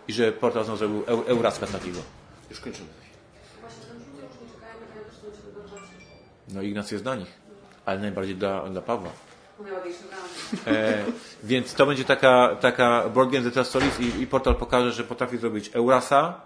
I 0.07 0.13
że 0.13 0.31
portal 0.31 0.63
znowu 0.63 0.77
zrobił 0.77 1.03
eu, 1.07 1.23
Euraska 1.27 1.67
takiego. 1.67 1.99
Już 2.49 2.59
kończymy. 2.59 2.87
No 6.53 6.61
Ignacy 6.61 6.95
jest 6.95 7.05
dla 7.05 7.15
nich, 7.15 7.33
ale 7.85 7.99
najbardziej 7.99 8.35
dla, 8.35 8.69
dla 8.69 8.81
Pawła. 8.81 9.09
E, 10.67 11.03
więc 11.43 11.73
to 11.73 11.85
będzie 11.85 12.05
taka, 12.05 12.55
taka 12.61 13.09
Board 13.09 13.31
Games 13.31 13.45
Data 13.45 13.63
Stories 13.63 13.99
i, 13.99 14.21
i 14.21 14.27
portal 14.27 14.55
pokaże, 14.55 14.91
że 14.91 15.03
potrafi 15.03 15.37
zrobić 15.37 15.69
Eurasa, 15.73 16.41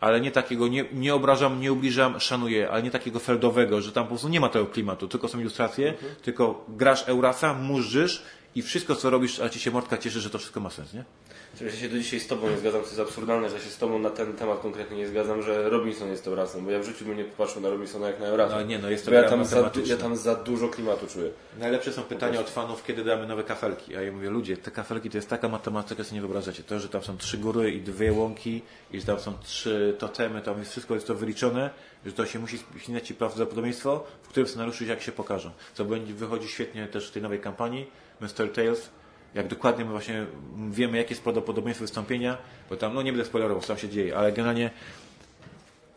ale 0.00 0.20
nie 0.20 0.30
takiego, 0.30 0.68
nie, 0.68 0.84
nie 0.92 1.14
obrażam, 1.14 1.60
nie 1.60 1.72
ubliżam, 1.72 2.20
szanuję, 2.20 2.70
ale 2.70 2.82
nie 2.82 2.90
takiego 2.90 3.18
feldowego, 3.18 3.80
że 3.80 3.92
tam 3.92 4.04
po 4.04 4.08
prostu 4.08 4.28
nie 4.28 4.40
ma 4.40 4.48
tego 4.48 4.66
klimatu, 4.66 5.08
tylko 5.08 5.28
są 5.28 5.40
ilustracje, 5.40 5.94
tylko 6.22 6.64
grasz 6.68 7.08
Eurasa, 7.08 7.54
murzysz 7.54 8.22
i 8.54 8.62
wszystko 8.62 8.96
co 8.96 9.10
robisz, 9.10 9.40
a 9.40 9.48
ci 9.48 9.60
się 9.60 9.70
mordka 9.70 9.98
cieszy, 9.98 10.20
że 10.20 10.30
to 10.30 10.38
wszystko 10.38 10.60
ma 10.60 10.70
sens, 10.70 10.94
nie? 10.94 11.04
Ja 11.60 11.70
się 11.70 11.88
do 11.88 11.98
dzisiaj 11.98 12.20
z 12.20 12.26
Tobą 12.26 12.50
nie 12.50 12.58
zgadzam, 12.58 12.80
to 12.80 12.86
jest 12.86 13.00
absurdalne, 13.00 13.50
że 13.50 13.60
się 13.60 13.70
z 13.70 13.78
Tobą 13.78 13.98
na 13.98 14.10
ten 14.10 14.32
temat 14.36 14.60
konkretnie 14.60 14.96
nie 14.96 15.08
zgadzam, 15.08 15.42
że 15.42 15.70
Robinson 15.70 16.08
jest 16.08 16.26
Eurasem, 16.26 16.64
bo 16.64 16.70
ja 16.70 16.78
w 16.78 16.84
życiu 16.84 17.04
bym 17.04 17.16
nie 17.16 17.24
popatrzył 17.24 17.62
na 17.62 17.68
Robinsona 17.68 18.06
jak 18.06 18.20
na 18.20 18.26
Eurasa. 18.26 18.56
No 18.56 18.62
nie, 18.62 18.78
no 18.78 18.90
jest 18.90 19.04
to 19.04 19.12
ja 19.12 19.30
tam, 19.30 19.44
za, 19.44 19.70
ja 19.86 19.96
tam 19.96 20.16
za 20.16 20.34
dużo 20.34 20.68
klimatu 20.68 21.06
czuję. 21.06 21.30
Najlepsze 21.58 21.92
są 21.92 22.02
pytania 22.02 22.40
od 22.40 22.50
fanów, 22.50 22.84
kiedy 22.84 23.04
damy 23.04 23.26
nowe 23.26 23.44
kafelki. 23.44 23.96
A 23.96 24.02
ja 24.02 24.12
mówię, 24.12 24.30
ludzie, 24.30 24.56
te 24.56 24.70
kafelki 24.70 25.10
to 25.10 25.18
jest 25.18 25.28
taka 25.28 25.48
matematyka, 25.48 26.02
że 26.02 26.08
sobie 26.08 26.14
nie 26.14 26.20
wyobrażacie. 26.20 26.62
To, 26.62 26.80
że 26.80 26.88
tam 26.88 27.02
są 27.02 27.16
trzy 27.16 27.38
góry 27.38 27.72
i 27.72 27.80
dwie 27.80 28.12
łąki, 28.12 28.62
i 28.92 29.00
że 29.00 29.06
tam 29.06 29.20
są 29.20 29.32
trzy 29.38 29.96
totemy, 29.98 30.42
tam 30.42 30.58
jest 30.58 30.70
wszystko 30.70 30.94
jest 30.94 31.06
to 31.06 31.14
wyliczone, 31.14 31.70
że 32.06 32.12
to 32.12 32.26
się 32.26 32.38
musi 32.38 32.58
ścinać 32.78 33.06
ci 33.06 33.14
prawdopodobieństwo, 33.14 34.04
w 34.22 34.28
którym 34.28 34.48
scenariuszu 34.48 34.84
jak 34.84 35.02
się 35.02 35.12
pokażą. 35.12 35.50
Co 35.74 35.84
będzie 35.84 36.14
wychodzi 36.14 36.48
świetnie 36.48 36.86
też 36.86 37.08
w 37.08 37.10
tej 37.10 37.22
nowej 37.22 37.40
kampanii, 37.40 37.86
Mr. 38.20 38.52
Tales, 38.54 38.90
jak 39.34 39.48
dokładnie 39.48 39.84
my 39.84 39.90
właśnie 39.90 40.26
wiemy, 40.70 40.96
jakie 40.96 41.10
jest 41.10 41.22
prawdopodobieństwo 41.22 41.84
wystąpienia, 41.84 42.38
bo 42.70 42.76
tam, 42.76 42.94
no 42.94 43.02
nie 43.02 43.12
będę 43.12 43.24
spoilerował, 43.24 43.62
co 43.62 43.68
tam 43.68 43.78
się 43.78 43.88
dzieje, 43.88 44.16
ale 44.16 44.32
generalnie 44.32 44.70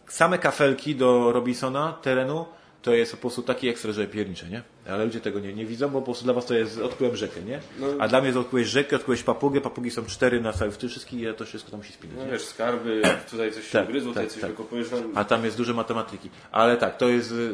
same 0.08 0.38
kafelki 0.38 0.96
do 0.96 1.32
Robinsona, 1.32 1.94
terenu, 2.02 2.46
to 2.82 2.94
jest 2.94 3.12
po 3.12 3.18
prostu 3.18 3.42
taki 3.42 3.68
ekstra, 3.70 3.92
że 3.92 4.08
piernicze, 4.08 4.50
nie? 4.50 4.62
Ale 4.90 5.06
ludzie 5.06 5.20
tego 5.20 5.40
nie, 5.40 5.54
nie 5.54 5.66
widzą, 5.66 5.90
bo 5.90 6.00
po 6.00 6.06
prostu 6.06 6.24
dla 6.24 6.34
was 6.34 6.46
to 6.46 6.54
jest 6.54 6.80
odkryłem 6.80 7.16
rzekę, 7.16 7.42
nie? 7.42 7.60
No. 7.80 7.88
A 8.00 8.08
dla 8.08 8.20
mnie 8.20 8.28
jest 8.28 8.40
odkryłeś 8.40 8.68
rzekę, 8.68 8.96
odkryłeś 8.96 9.24
papugę, 9.24 9.62
papugi 9.62 9.92
są 9.92 10.06
cztery 10.06 10.42
na 10.42 10.54
całym 10.54 10.74
w 10.74 10.78
tym 10.78 10.90
wszystkim 10.90 11.20
i 11.20 11.22
ja 11.22 11.34
to 11.34 11.46
wszystko 11.46 11.72
tam 11.72 11.80
musi 11.80 11.94
spinać. 11.94 12.18
No 12.18 12.26
nie? 12.26 12.32
wiesz, 12.32 12.46
skarby, 12.46 13.02
tutaj 13.32 13.52
coś 13.52 13.66
się 13.66 13.72
Tak, 13.72 13.88
gryzło, 13.88 14.12
tutaj 14.12 14.26
tak, 14.26 14.34
coś 14.34 14.42
tak. 14.42 14.52
wykopujesz. 14.52 14.88
A 15.16 15.24
tam 15.24 15.46
jest 15.46 15.58
dużo 15.58 15.74
matematyki. 15.74 16.30
Ale 16.52 16.78
tak, 16.78 16.98
to 16.98 17.10
jest 17.10 17.32
y, 17.32 17.36
y, 17.36 17.52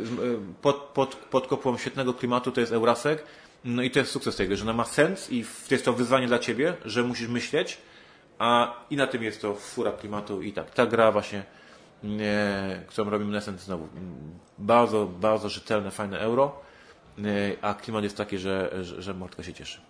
pod, 0.62 0.76
pod, 0.76 1.16
pod 1.16 1.50
świetnego 1.78 2.14
klimatu, 2.14 2.52
to 2.52 2.62
jest 2.62 2.74
Eurasek. 2.74 3.24
No 3.70 3.84
i 3.84 3.92
to 3.92 4.00
jest 4.00 4.12
sukces 4.12 4.36
tej 4.36 4.48
gry, 4.48 4.56
że 4.58 4.64
ona 4.64 4.74
ma 4.74 4.86
sens 4.86 5.32
i 5.32 5.46
jest 5.72 5.86
to 5.86 5.94
wyzwanie 5.94 6.28
dla 6.28 6.40
ciebie, 6.40 6.74
że 6.86 7.04
musisz 7.04 7.28
myśleć, 7.28 7.78
a 8.40 8.80
i 8.90 8.96
na 8.96 9.08
tym 9.08 9.24
jest 9.24 9.42
to 9.42 9.56
fura 9.56 9.92
klimatu 9.92 10.42
i 10.42 10.54
tak. 10.54 10.72
Ta 10.72 10.86
gra 10.86 11.12
właśnie, 11.12 11.44
nie, 12.04 12.82
którą 12.88 13.10
robimy 13.10 13.32
Nescent 13.32 13.62
znowu, 13.62 13.84
mm, 13.84 14.40
bardzo, 14.58 15.06
bardzo 15.06 15.50
rzetelne, 15.50 15.92
fajne 15.92 16.20
euro, 16.20 16.60
nie, 17.18 17.56
a 17.62 17.74
klimat 17.74 18.04
jest 18.04 18.18
taki, 18.18 18.38
że, 18.38 18.70
że, 18.82 19.02
że 19.02 19.14
Mordka 19.14 19.44
się 19.44 19.54
cieszy. 19.54 19.82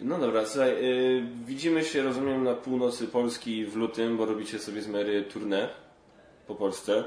No 0.00 0.18
dobra, 0.18 0.46
słuchaj, 0.46 0.70
y, 0.70 1.26
widzimy 1.44 1.84
się, 1.84 2.02
rozumiem, 2.02 2.44
na 2.44 2.54
północy 2.54 3.06
Polski 3.06 3.66
w 3.66 3.76
lutym, 3.76 4.16
bo 4.16 4.26
robicie 4.26 4.58
sobie 4.58 4.82
z 4.82 4.88
Mary 4.88 5.24
tournée 5.34 5.68
po 6.46 6.54
Polsce. 6.54 7.04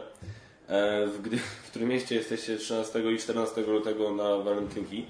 E, 0.67 1.07
w, 1.07 1.29
w 1.65 1.69
którym 1.69 1.89
mieście 1.89 2.15
jesteście 2.15 2.57
13 2.57 3.13
i 3.13 3.17
14 3.17 3.61
lutego 3.61 4.15
na 4.15 4.37
walentynki? 4.37 5.05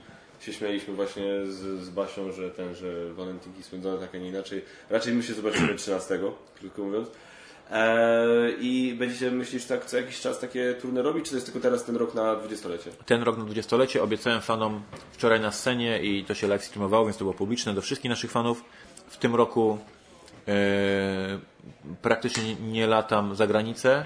Się 0.45 0.53
śmialiśmy 0.53 0.93
właśnie 0.93 1.23
z, 1.45 1.83
z 1.83 1.89
Basią, 1.89 2.31
że 2.31 2.51
ten, 2.51 2.75
że 2.75 3.13
walentynki 3.13 3.63
spędzone 3.63 3.97
tak, 3.99 4.15
a 4.15 4.17
nie 4.17 4.27
inaczej. 4.27 4.61
Raczej 4.89 5.13
my 5.13 5.23
się 5.23 5.33
zobaczymy 5.33 5.75
13, 5.77 6.19
krótko 6.59 6.81
mówiąc. 6.83 7.07
E, 7.71 8.25
I 8.59 8.95
będziecie, 8.99 9.31
myślisz, 9.31 9.65
tak 9.65 9.85
co 9.85 9.97
jakiś 9.97 10.19
czas 10.21 10.39
takie 10.39 10.73
turne 10.73 11.01
robić, 11.01 11.25
czy 11.25 11.29
to 11.31 11.37
jest 11.37 11.45
tylko 11.45 11.59
teraz 11.59 11.83
ten 11.85 11.95
rok 11.95 12.13
na 12.13 12.21
20-lecie? 12.35 12.91
Ten 13.05 13.23
rok 13.23 13.37
na 13.37 13.43
dwudziestolecie 13.43 14.03
obiecałem 14.03 14.41
fanom 14.41 14.81
wczoraj 15.11 15.39
na 15.39 15.51
scenie 15.51 16.03
i 16.03 16.25
to 16.25 16.33
się 16.33 16.47
live 16.47 16.63
streamowało, 16.65 17.05
więc 17.05 17.17
to 17.17 17.23
było 17.23 17.33
publiczne 17.33 17.73
do 17.73 17.81
wszystkich 17.81 18.09
naszych 18.09 18.31
fanów. 18.31 18.63
W 19.07 19.17
tym 19.17 19.35
roku 19.35 19.77
e, 20.47 21.39
praktycznie 22.01 22.43
nie- 22.43 22.71
nie 22.71 22.87
latam 22.87 23.35
za 23.35 23.47
granicę. 23.47 24.05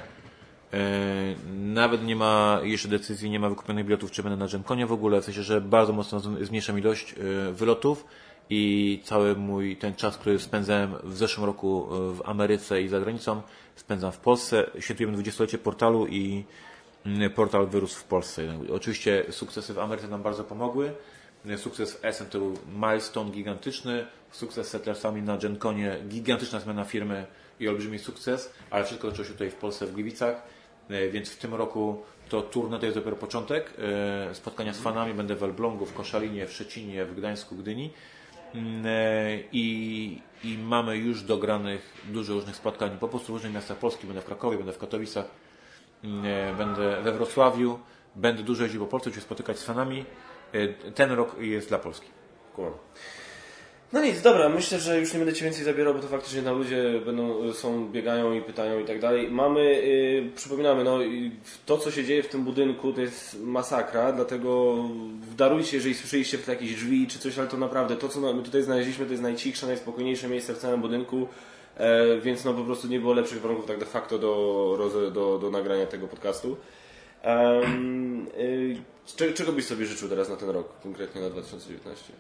E, 0.74 1.36
nawet 1.50 2.04
nie 2.04 2.16
ma 2.16 2.60
jeszcze 2.64 2.88
decyzji, 2.88 3.30
nie 3.30 3.40
ma 3.40 3.50
wykupionych 3.50 3.86
biletów, 3.86 4.12
czy 4.12 4.24
będę 4.24 4.38
na 4.38 4.48
Genconie 4.48 4.86
w 4.86 4.92
ogóle, 4.92 5.22
w 5.22 5.26
sensie, 5.26 5.44
że 5.44 5.62
bardzo 5.62 5.94
mocno 5.94 6.20
zmniejszam 6.20 6.80
ilość 6.80 7.14
e, 7.14 7.52
wylotów 7.52 8.06
i 8.50 9.02
cały 9.04 9.36
mój 9.36 9.78
ten 9.78 9.96
czas, 9.96 10.18
który 10.18 10.40
spędzałem 10.40 10.94
w 11.04 11.18
zeszłym 11.18 11.46
roku 11.46 11.88
e, 11.92 12.14
w 12.14 12.22
Ameryce 12.26 12.82
i 12.82 12.88
za 12.88 13.00
granicą, 13.00 13.42
spędzam 13.76 14.12
w 14.12 14.18
Polsce. 14.18 14.70
Świętujemy 14.80 15.14
dwudziestolecie 15.14 15.58
portalu 15.58 16.08
i 16.08 16.44
mm, 17.06 17.32
portal 17.32 17.68
wyrósł 17.68 18.00
w 18.00 18.04
Polsce. 18.04 18.42
Oczywiście 18.74 19.26
sukcesy 19.30 19.74
w 19.74 19.80
Ameryce 19.80 20.08
nam 20.08 20.24
bardzo 20.24 20.44
pomogły. 20.44 20.92
Sukces 21.58 21.94
w 21.94 22.06
Essen 22.06 22.28
to 22.28 22.40
był 22.40 22.54
milestone 22.76 23.32
gigantyczny. 23.32 24.06
Sukces 24.32 24.68
z 24.68 24.70
Settlersami 24.70 25.22
na 25.22 25.38
GenConie, 25.38 25.98
gigantyczna 26.08 26.60
zmiana 26.60 26.86
firmy 26.86 27.26
i 27.60 27.68
olbrzymi 27.68 28.00
sukces, 28.00 28.54
ale 28.70 28.84
wszystko 28.84 29.10
zaczęło 29.10 29.28
się 29.28 29.34
tutaj 29.34 29.52
w 29.52 29.56
Polsce, 29.56 29.88
w 29.88 29.94
Gliwicach. 29.94 30.42
E, 30.90 31.10
Więc 31.10 31.30
w 31.30 31.38
tym 31.38 31.54
roku 31.54 32.04
to 32.30 32.42
turne 32.42 32.80
to 32.80 32.86
jest 32.86 32.98
dopiero 32.98 33.16
początek. 33.16 33.74
E, 34.30 34.36
Spotkania 34.36 34.74
z 34.74 34.80
fanami 34.80 35.14
będę 35.14 35.36
w 35.36 35.44
Elblągu, 35.44 35.86
w 35.86 35.94
Koszalinie, 35.94 36.48
w 36.48 36.54
Szczecinie, 36.54 37.06
w 37.06 37.16
Gdańsku, 37.16 37.56
Gdyni. 37.56 37.90
Mm, 38.56 38.86
e, 38.86 38.90
I, 39.52 40.22
I 40.44 40.58
mamy 40.58 40.98
już 40.98 41.24
dogranych 41.24 41.94
dużo 42.08 42.34
różnych 42.34 42.56
spotkań 42.56 42.98
po 43.00 43.08
prostu 43.08 43.34
w 43.34 43.36
różnych 43.36 43.54
miastach 43.54 43.78
Polski. 43.78 44.08
Będę 44.08 44.22
w 44.22 44.26
Krakowie, 44.26 44.58
będę 44.58 44.74
w 44.74 44.78
Katowicach, 44.78 45.26
mm, 46.04 46.58
będę 46.58 47.02
we 47.02 47.12
Wrocławiu, 47.12 47.80
będę 48.16 48.44
dużo 48.44 48.64
jeździł 48.64 48.82
po 48.82 48.88
Polsce, 48.88 49.14
się 49.14 49.22
spotykać 49.22 49.60
z 49.60 49.64
fanami. 49.64 50.06
Ten 50.96 51.12
rok 51.12 51.36
jest 51.40 51.70
dla 51.70 51.80
Polski. 51.80 52.08
Kumam. 52.56 52.74
No 53.94 54.02
nic, 54.02 54.22
dobra, 54.22 54.50
myślę, 54.50 54.80
że 54.80 55.00
już 55.00 55.14
nie 55.14 55.20
będę 55.20 55.34
Ci 55.34 55.44
więcej 55.44 55.64
zabierał, 55.64 55.94
bo 55.94 56.00
to 56.00 56.08
faktycznie 56.08 56.42
tam 56.42 56.58
ludzie 56.58 57.02
będą, 57.06 57.54
są, 57.54 57.92
biegają 57.92 58.34
i 58.34 58.42
pytają 58.42 58.80
i 58.80 58.86
tak 58.86 59.00
dalej. 59.00 59.32
Mamy, 59.32 59.62
y, 59.62 60.32
przypominamy, 60.36 60.84
no 60.84 61.00
to 61.66 61.78
co 61.78 61.92
się 61.92 62.04
dzieje 62.04 62.24
w 62.24 62.28
tym 62.28 62.44
budynku 62.44 62.94
to 62.94 63.02
jest 63.02 63.40
masakra, 63.44 64.12
dlatego 64.12 64.76
darujcie, 65.38 65.78
jeżeli 65.78 65.96
słyszeliście 65.96 66.38
w 66.38 66.48
jakieś 66.48 66.76
drzwi 66.76 67.08
czy 67.08 67.20
coś, 67.20 67.40
ale 67.40 67.48
to 67.48 67.58
naprawdę, 67.58 67.96
to 67.96 68.10
co 68.10 68.34
my 68.34 68.44
tutaj 68.44 68.64
znaleźliśmy 68.64 69.06
to 69.06 69.12
jest 69.12 69.24
najcichsze, 69.24 69.68
najspokojniejsze 69.68 70.28
miejsce 70.28 70.54
w 70.54 70.58
całym 70.58 70.82
budynku, 70.82 71.28
e, 71.78 72.18
więc 72.20 72.46
no 72.46 72.54
po 72.54 72.64
prostu 72.64 72.88
nie 72.88 73.00
było 73.00 73.14
lepszych 73.14 73.42
warunków 73.42 73.66
tak 73.66 73.80
de 73.80 73.86
facto 73.86 74.20
do, 74.20 74.76
roze- 74.80 75.12
do, 75.12 75.38
do 75.40 75.50
nagrania 75.52 75.86
tego 75.86 76.08
podcastu. 76.08 76.58
Um, 77.26 78.28
y, 78.38 78.78
cze- 79.16 79.34
czego 79.34 79.52
byś 79.52 79.66
sobie 79.66 79.86
życzył 79.86 80.10
teraz 80.10 80.30
na 80.30 80.36
ten 80.36 80.50
rok, 80.50 80.68
konkretnie 80.84 81.22
na 81.22 81.30
2019? 81.30 82.14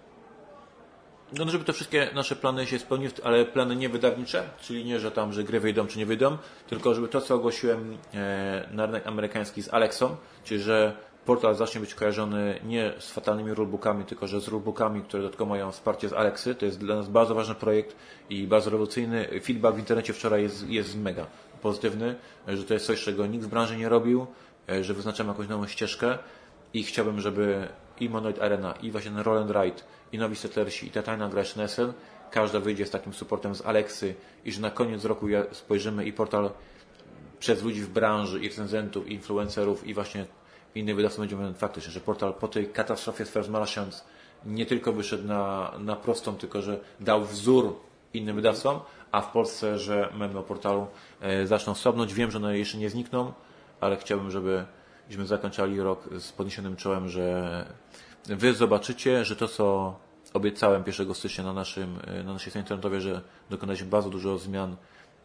No, 1.33 1.49
żeby 1.49 1.65
te 1.65 1.73
wszystkie 1.73 2.09
nasze 2.15 2.35
plany 2.35 2.67
się 2.67 2.79
spełniły, 2.79 3.11
ale 3.23 3.45
plany 3.45 3.75
nie 3.75 3.89
wydawnicze, 3.89 4.43
czyli 4.61 4.85
nie, 4.85 4.99
że 4.99 5.11
tam, 5.11 5.33
że 5.33 5.43
gry 5.43 5.59
wyjdą 5.59 5.87
czy 5.87 5.97
nie 5.99 6.05
wyjdą, 6.05 6.37
tylko 6.67 6.95
żeby 6.95 7.07
to, 7.07 7.21
co 7.21 7.35
ogłosiłem 7.35 7.97
e, 8.13 8.69
na 8.71 8.85
rynek 8.85 9.07
amerykański 9.07 9.63
z 9.63 9.73
Alexą, 9.73 10.15
czyli 10.43 10.61
że 10.61 10.95
portal 11.25 11.55
zacznie 11.55 11.81
być 11.81 11.93
kojarzony 11.93 12.59
nie 12.63 12.93
z 12.99 13.11
fatalnymi 13.11 13.53
rulebookami, 13.53 14.05
tylko 14.05 14.27
że 14.27 14.41
z 14.41 14.47
rulebookami, 14.47 15.01
które 15.01 15.23
dodatkowo 15.23 15.49
mają 15.49 15.71
wsparcie 15.71 16.09
z 16.09 16.13
Alexy. 16.13 16.55
To 16.55 16.65
jest 16.65 16.79
dla 16.79 16.95
nas 16.95 17.09
bardzo 17.09 17.35
ważny 17.35 17.55
projekt 17.55 17.95
i 18.29 18.47
bardzo 18.47 18.69
rewolucyjny. 18.69 19.41
Feedback 19.43 19.75
w 19.75 19.79
internecie 19.79 20.13
wczoraj 20.13 20.41
jest, 20.41 20.69
jest 20.69 20.97
mega 20.97 21.25
pozytywny, 21.61 22.15
że 22.47 22.63
to 22.63 22.73
jest 22.73 22.85
coś, 22.85 23.03
czego 23.03 23.27
nikt 23.27 23.45
w 23.45 23.49
branży 23.49 23.77
nie 23.77 23.89
robił 23.89 24.27
e, 24.69 24.83
że 24.83 24.93
wyznaczamy 24.93 25.29
jakąś 25.29 25.47
nową 25.47 25.67
ścieżkę 25.67 26.17
i 26.73 26.83
chciałbym, 26.83 27.21
żeby 27.21 27.67
i 27.99 28.09
Monolith 28.09 28.41
Arena, 28.41 28.73
i 28.81 28.91
właśnie 28.91 29.11
ten 29.11 29.19
Roll 29.19 29.37
and 29.37 29.51
Ride, 29.51 29.83
i 30.11 30.17
nowi 30.17 30.35
settlersi, 30.35 30.87
i 30.87 30.91
ta 30.91 31.03
tajna 31.03 31.29
gra 31.29 31.43
SNSL, 31.43 31.93
każda 32.31 32.59
wyjdzie 32.59 32.85
z 32.85 32.89
takim 32.89 33.13
supportem 33.13 33.55
z 33.55 33.61
Alexy 33.61 34.15
i 34.45 34.51
że 34.51 34.61
na 34.61 34.71
koniec 34.71 35.05
roku 35.05 35.27
spojrzymy 35.51 36.05
i 36.05 36.13
portal 36.13 36.49
przez 37.39 37.63
ludzi 37.63 37.81
w 37.81 37.89
branży, 37.89 38.39
i 38.39 38.49
recenzentów, 38.49 39.07
i 39.07 39.13
influencerów, 39.13 39.87
i 39.87 39.93
właśnie 39.93 40.25
innych 40.75 40.95
wydawców 40.95 41.19
będzie 41.19 41.35
mówił 41.35 41.53
faktycznie, 41.53 41.91
że 41.91 41.99
portal 41.99 42.33
po 42.33 42.47
tej 42.47 42.69
katastrofie 42.69 43.25
z 43.25 43.29
First 43.29 43.49
Martians 43.49 44.03
nie 44.45 44.65
tylko 44.65 44.93
wyszedł 44.93 45.27
na, 45.27 45.73
na 45.79 45.95
prostą, 45.95 46.35
tylko 46.35 46.61
że 46.61 46.79
dał 46.99 47.25
wzór 47.25 47.75
innym 48.13 48.35
wydawcom, 48.35 48.79
a 49.11 49.21
w 49.21 49.31
Polsce, 49.31 49.79
że 49.79 50.09
memy 50.17 50.39
o 50.39 50.43
portalu 50.43 50.87
e, 51.21 51.47
zaczną 51.47 51.75
słabnąć. 51.75 52.13
Wiem, 52.13 52.31
że 52.31 52.37
one 52.37 52.57
jeszcze 52.57 52.77
nie 52.77 52.89
znikną, 52.89 53.33
ale 53.81 53.97
chciałbym, 53.97 54.31
żeby 54.31 54.65
żebyśmy 55.09 55.27
zakończali 55.27 55.79
rok 55.79 56.09
z 56.19 56.31
podniesionym 56.31 56.75
czołem, 56.75 57.09
że 57.09 57.65
wy 58.25 58.53
zobaczycie, 58.53 59.25
że 59.25 59.35
to, 59.35 59.47
co 59.47 59.95
obiecałem 60.33 60.83
1 60.87 61.15
stycznia 61.15 61.43
na, 61.43 61.53
naszym, 61.53 61.99
na 62.25 62.33
naszej 62.33 62.51
stronie 62.51 62.63
internetowej, 62.63 63.01
że 63.01 63.21
dokonaliśmy 63.49 63.87
bardzo 63.87 64.09
dużo 64.09 64.37
zmian 64.37 64.75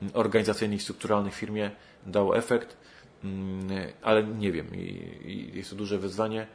mm, 0.02 0.15
organizacyjnych 0.15 0.82
strukturalnych 0.82 1.35
w 1.35 1.36
firmie, 1.36 1.70
dało 2.06 2.36
efekt, 2.36 2.77
Mm, 3.24 3.69
ale 4.02 4.24
nie 4.24 4.52
wiem, 4.52 4.66
i, 4.74 5.51
jest 5.55 5.70
to 5.70 5.77
duże 5.77 5.98
wyzwanie. 5.98 6.47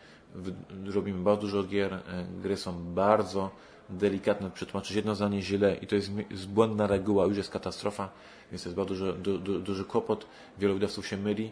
Robimy 0.85 1.23
bardzo 1.23 1.41
dużo 1.41 1.63
gier, 1.63 1.93
e, 1.93 2.01
gry 2.41 2.57
są 2.57 2.93
bardzo 2.93 3.51
delikatne, 3.89 4.51
przetłumaczyć 4.51 4.95
jedno 4.95 5.15
zdanie 5.15 5.41
źle 5.41 5.75
i 5.75 5.87
to 5.87 5.95
jest, 5.95 6.11
błędna 6.47 6.87
reguła, 6.87 7.25
już 7.25 7.37
jest 7.37 7.49
katastrofa, 7.49 8.09
więc 8.51 8.65
jest 8.65 8.77
bardzo 8.77 8.89
duży, 8.89 9.13
du, 9.13 9.37
du, 9.37 9.59
duży 9.59 9.85
kłopot, 9.85 10.25
wielu 10.57 10.73
wydawców 10.73 11.07
się 11.07 11.17
myli. 11.17 11.51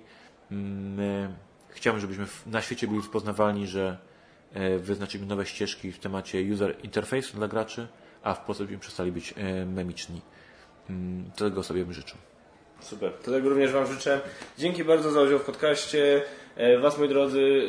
Chciałbym, 1.77 2.01
żebyśmy 2.01 2.25
na 2.45 2.61
świecie 2.61 2.87
byli 2.87 2.99
rozpoznawalni, 2.99 3.67
że 3.67 3.97
e, 4.53 4.77
wyznaczyliśmy 4.79 5.27
nowe 5.27 5.45
ścieżki 5.45 5.91
w 5.91 5.99
temacie 5.99 6.41
user 6.53 6.75
interface 6.83 7.33
dla 7.33 7.47
graczy, 7.47 7.87
a 8.23 8.33
w 8.33 8.39
Polsce 8.45 8.63
byśmy 8.63 8.79
przestali 8.79 9.11
być 9.11 9.33
e, 9.37 9.65
memiczni. 9.65 10.21
Mm, 10.89 11.31
Tego 11.35 11.63
sobie 11.63 11.83
bym 11.85 11.93
życzył. 11.93 12.17
Super. 12.79 13.11
To 13.23 13.31
tego 13.31 13.49
również 13.49 13.71
Wam 13.71 13.87
życzę. 13.93 14.21
Dzięki 14.57 14.83
bardzo 14.83 15.11
za 15.11 15.21
udział 15.21 15.39
w 15.39 15.43
podcaście. 15.45 16.21
E, 16.55 16.79
Was, 16.79 16.97
moi 16.97 17.09
drodzy, 17.09 17.67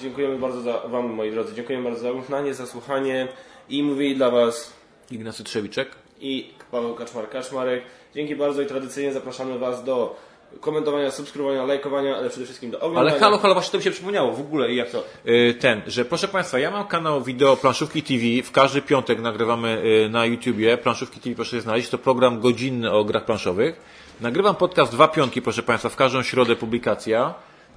dziękujemy 0.00 0.38
bardzo 0.38 0.60
za, 0.60 0.80
Wam, 0.88 1.06
moi 1.12 1.30
drodzy, 1.30 1.54
dziękujemy 1.54 1.84
bardzo 1.84 2.00
za 2.00 2.10
oglądanie, 2.10 2.54
za 2.54 2.66
słuchanie 2.66 3.28
i 3.68 3.82
mówili 3.82 4.16
dla 4.16 4.30
Was 4.30 4.72
Ignacy 5.10 5.44
Trzewiczek. 5.44 5.88
i 6.20 6.50
Paweł 6.70 6.94
Kaczmar-Kaczmarek. 6.94 7.80
Dzięki 8.14 8.36
bardzo 8.36 8.62
i 8.62 8.66
tradycyjnie 8.66 9.12
zapraszamy 9.12 9.58
Was 9.58 9.84
do 9.84 10.16
komentowania, 10.60 11.10
subskrybowania, 11.10 11.64
lajkowania, 11.64 12.16
ale 12.16 12.30
przede 12.30 12.44
wszystkim 12.44 12.70
do 12.70 12.80
oglądania. 12.80 13.10
Ale 13.10 13.20
halo, 13.20 13.38
halo, 13.38 13.54
właśnie 13.54 13.72
to 13.72 13.78
mi 13.78 13.84
się 13.84 13.90
przypomniało 13.90 14.32
w 14.32 14.40
ogóle 14.40 14.74
jak 14.74 14.90
to. 14.90 15.04
y, 15.26 15.54
Ten, 15.60 15.82
że 15.86 16.04
proszę 16.04 16.28
Państwa, 16.28 16.58
ja 16.58 16.70
mam 16.70 16.86
kanał 16.86 17.22
wideo 17.22 17.56
Planszówki 17.56 18.02
TV. 18.02 18.22
W 18.48 18.52
każdy 18.52 18.82
piątek 18.82 19.20
nagrywamy 19.20 19.82
y, 20.06 20.08
na 20.08 20.26
YouTubie. 20.26 20.78
Planszówki 20.78 21.20
TV 21.20 21.36
proszę 21.36 21.56
je 21.56 21.62
znaleźć. 21.62 21.88
To 21.90 21.98
program 21.98 22.40
godzinny 22.40 22.92
o 22.92 23.04
grach 23.04 23.24
planszowych. 23.24 23.80
Nagrywam 24.20 24.54
podcast 24.54 24.92
dwa 24.92 25.08
piątki, 25.08 25.42
proszę 25.42 25.62
Państwa, 25.62 25.88
w 25.88 25.96
każdą 25.96 26.22
środę 26.22 26.56
publikacja. 26.56 27.34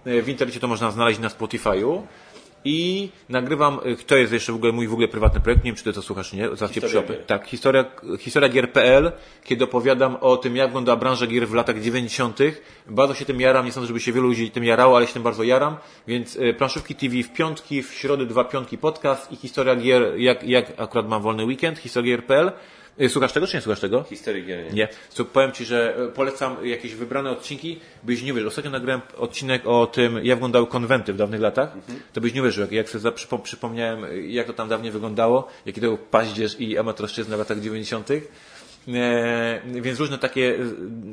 Y, 0.08 0.22
W 0.22 0.30
internecie 0.30 0.60
to 0.60 0.68
można 0.68 0.92
znaleźć 0.92 1.20
na 1.20 1.28
Spotify'u. 1.30 2.02
I 2.66 3.10
nagrywam, 3.30 3.80
y, 3.86 3.96
to 3.96 4.18
jest 4.18 4.34
jeszcze 4.34 4.52
w 4.52 4.56
ogóle 4.56 4.72
mój 4.72 4.88
w 4.88 4.94
ogóle 4.94 5.08
prywatny 5.08 5.40
projekt, 5.40 5.64
nie 5.64 5.72
wiem 5.72 5.76
czy 5.76 5.84
ty 5.84 5.94
to 5.94 6.02
słuchasz, 6.02 6.34
nie? 6.34 6.50
Przyopę. 6.88 7.14
gier. 7.14 7.26
Tak, 7.26 7.48
historia, 7.48 7.86
historia 8.20 8.50
gier.pl, 8.50 9.12
kiedy 9.44 9.64
opowiadam 9.64 10.18
o 10.22 10.38
tym, 10.38 10.56
jak 10.56 10.68
wygląda 10.68 10.96
branża 10.96 11.28
gier 11.28 11.48
w 11.48 11.54
latach 11.54 11.82
90. 11.82 12.40
Bardzo 12.88 13.14
się 13.14 13.26
tym 13.26 13.42
jaram, 13.42 13.66
nie 13.66 13.72
sądzę, 13.72 13.88
żeby 13.88 14.00
się 14.00 14.12
wielu 14.12 14.28
ludzi 14.28 14.52
tym 14.52 14.64
jarało, 14.64 14.98
ale 14.98 15.08
się 15.08 15.14
tym 15.14 15.24
bardzo 15.24 15.44
jaram. 15.44 15.78
Więc 16.08 16.36
y, 16.36 16.54
planszówki 16.54 16.96
TV 16.96 17.24
w 17.24 17.34
piątki, 17.34 17.84
w 17.84 17.94
środę 17.94 18.26
dwa 18.26 18.44
piątki 18.44 18.78
podcast 18.78 19.32
i 19.32 19.36
historia 19.36 19.76
gier, 19.76 20.18
jak, 20.18 20.44
jak 20.44 20.74
akurat 20.78 21.08
mam 21.08 21.22
wolny 21.22 21.46
weekend, 21.46 21.80
historia 21.80 22.18
gier.pl. 22.18 22.52
Y, 23.02 23.10
Słuchasz 23.10 23.34
tego, 23.34 23.48
czy 23.48 23.58
nie 23.58 23.62
słuchasz 23.62 23.80
tego? 23.80 24.04
Historii 24.04 24.46
gier, 24.46 24.64
nie? 24.64 24.72
Nie. 24.72 24.88
Powiem 25.34 25.52
Ci, 25.52 25.66
że 25.66 25.98
e, 25.98 26.08
polecam 26.08 26.66
jakieś 26.66 26.96
wybrane 26.96 27.32
odcinki, 27.32 27.80
byś 28.04 28.24
nie 28.24 28.34
wierzył. 28.34 28.48
Ostatnio 28.48 28.72
nagrałem 28.72 29.02
odcinek 29.18 29.68
o 29.68 29.88
tym, 29.88 30.20
jak 30.24 30.38
wyglądały 30.38 30.68
konwenty 30.68 31.14
w 31.14 31.18
dawnych 31.18 31.42
latach. 31.42 31.70
To 32.14 32.22
byś 32.22 32.34
nie 32.34 32.42
wierzył, 32.42 32.62
jak, 32.62 32.72
jak 32.72 32.90
sobie 32.90 33.12
przypomniałem, 33.44 34.06
e, 34.06 34.18
jak 34.18 34.48
to 34.48 34.54
tam 34.54 34.70
dawniej 34.70 34.92
wyglądało, 34.92 35.48
jaki 35.66 35.82
to 35.82 35.88
był 35.88 35.98
paździerz 35.98 36.60
i 36.60 36.78
amatorszczyzna 36.78 37.36
w 37.36 37.40
latach 37.40 37.60
90. 37.60 38.12
E, 38.12 38.22
więc 39.82 40.00
różne 40.00 40.18
takie 40.18 40.58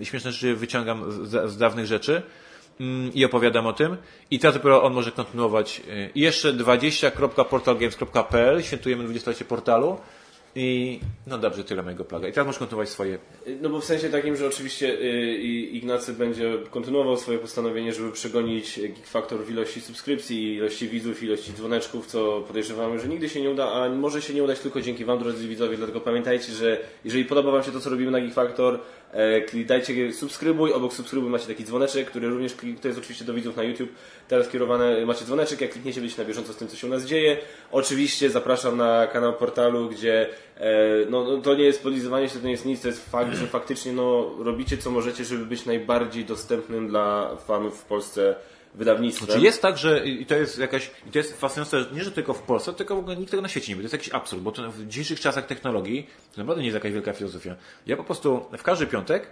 śmieszne 0.03 0.33
rzeczy 0.33 0.55
wyciągam 0.55 1.27
z, 1.27 1.51
z 1.51 1.57
dawnych 1.57 1.87
rzeczy 1.87 2.23
mm, 2.81 3.15
i 3.15 3.25
opowiadam 3.25 3.67
o 3.67 3.73
tym. 3.73 3.97
I 4.31 4.39
teraz 4.39 4.57
dopiero 4.57 4.83
on 4.83 4.93
może 4.93 5.13
kontynuować. 5.13 5.83
I 6.15 6.21
jeszcze 6.21 6.53
20.portalgames.pl, 6.53 8.63
świętujemy 8.63 9.05
20-lecie 9.05 9.45
portalu. 9.45 9.99
I 10.55 11.01
no 11.27 11.39
dobrze, 11.39 11.65
tyle 11.65 11.83
mojego 11.83 12.05
plaga. 12.05 12.29
I 12.29 12.33
teraz 12.33 12.47
możesz 12.47 12.59
kontynuować 12.59 12.89
swoje 12.89 13.19
No 13.61 13.69
bo 13.69 13.81
w 13.81 13.85
sensie 13.85 14.09
takim, 14.09 14.37
że 14.37 14.47
oczywiście 14.47 15.01
y, 15.01 15.37
Ignacy 15.73 16.13
będzie 16.13 16.59
kontynuował 16.71 17.17
swoje 17.17 17.39
postanowienie, 17.39 17.93
żeby 17.93 18.13
przegonić 18.13 18.81
Geek 18.81 19.07
Factor 19.07 19.45
w 19.45 19.51
ilości 19.51 19.81
subskrypcji, 19.81 20.55
ilości 20.55 20.89
widzów, 20.89 21.23
ilości 21.23 21.53
dzwoneczków, 21.53 22.07
co 22.07 22.41
podejrzewamy, 22.41 23.01
że 23.01 23.09
nigdy 23.09 23.29
się 23.29 23.41
nie 23.41 23.51
uda, 23.51 23.73
a 23.73 23.89
może 23.89 24.23
się 24.23 24.35
nie 24.35 24.43
udać 24.43 24.61
tylko 24.61 24.81
dzięki 24.81 25.05
Wam, 25.05 25.19
drodzy 25.19 25.49
widzowie, 25.49 25.77
dlatego 25.77 26.01
pamiętajcie, 26.01 26.53
że 26.53 26.79
jeżeli 27.05 27.25
podoba 27.25 27.51
Wam 27.51 27.63
się 27.63 27.73
to, 27.73 27.81
co 27.81 27.91
robimy 27.91 28.11
na 28.11 28.21
Geek 28.21 28.35
Factor, 28.35 28.81
klik- 29.47 29.67
dajcie 29.67 30.13
subskrybuj, 30.13 30.73
obok 30.73 30.93
subskrybuj 30.93 31.31
macie 31.31 31.47
taki 31.47 31.65
dzwoneczek, 31.65 32.07
który 32.07 32.29
również, 32.29 32.55
to 32.83 32.89
jest 32.89 33.01
oczywiście 33.01 33.25
do 33.25 33.35
widzów 33.35 33.57
na 33.57 33.63
YouTube, 33.63 33.91
teraz 34.29 34.49
kierowane, 34.49 35.07
macie 35.07 35.25
dzwoneczek, 35.25 35.61
jak 35.61 35.71
klikniecie, 35.71 36.01
będziecie 36.01 36.23
na 36.23 36.29
bieżąco 36.29 36.53
z 36.53 36.57
tym, 36.57 36.69
co 36.69 36.77
się 36.77 36.87
u 36.87 36.91
nas 36.91 37.05
dzieje. 37.05 37.37
Oczywiście 37.73 38.31
zapraszam 38.31 38.77
na 38.77 39.07
kanał 39.07 39.33
portalu, 39.33 39.89
gdzie 39.89 40.29
e, 40.57 40.67
no, 41.11 41.25
no, 41.25 41.37
to 41.37 41.55
nie 41.55 41.65
jest 41.65 41.83
podlizywanie 41.83 42.29
się, 42.29 42.39
to 42.39 42.45
nie 42.45 42.53
jest 42.53 42.67
nic, 42.67 42.81
to 42.83 42.89
jest 42.89 43.11
fakt, 43.11 43.35
że 43.35 43.47
faktycznie 43.47 43.93
no, 43.93 44.35
robicie 44.39 44.79
co 44.79 44.91
możecie, 44.91 45.25
żeby 45.25 45.47
być 45.47 45.67
najbardziej 45.67 46.25
dostępnym 46.25 46.89
dla 46.89 47.37
fanów 47.37 47.81
w 47.81 47.85
Polsce 47.85 48.35
wydawnictwem. 48.75 49.29
Czy 49.29 49.41
jest 49.41 49.63
tak, 49.63 49.79
że 49.79 50.07
i 50.07 50.27
to 50.27 50.35
jest 50.35 50.59
jakaś, 50.59 50.91
i 51.07 51.11
to 51.11 51.19
jest 51.19 51.41
fascynujące, 51.41 51.85
nie 51.93 52.05
że 52.05 52.13
tylko 52.13 52.35
w 52.35 52.43
Polsce, 52.43 52.73
tylko 52.73 52.97
w 52.97 52.99
ogóle 52.99 53.17
nikt 53.17 53.31
tego 53.31 53.43
na 53.43 53.49
świecie 53.49 53.73
nie 53.73 53.77
wie. 53.77 53.81
To 53.81 53.85
jest 53.85 53.93
jakiś 53.93 54.15
absurd, 54.15 54.43
bo 54.43 54.53
w 54.53 54.87
dzisiejszych 54.87 55.21
czasach 55.21 55.47
technologii 55.47 56.07
to 56.35 56.39
naprawdę 56.39 56.63
nie 56.63 56.67
jest 56.67 56.75
jakaś 56.75 56.93
wielka 56.93 57.13
filozofia. 57.13 57.57
Ja 57.87 57.97
po 57.97 58.05
prostu 58.05 58.47
w 58.59 58.63
każdy 58.63 58.87
piątek 58.87 59.27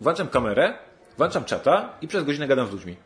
włączam 0.00 0.28
kamerę, 0.28 0.74
włączam 1.18 1.44
czata 1.44 1.98
i 2.02 2.08
przez 2.08 2.24
godzinę 2.24 2.48
gadam 2.48 2.66
z 2.66 2.72
ludźmi. 2.72 2.96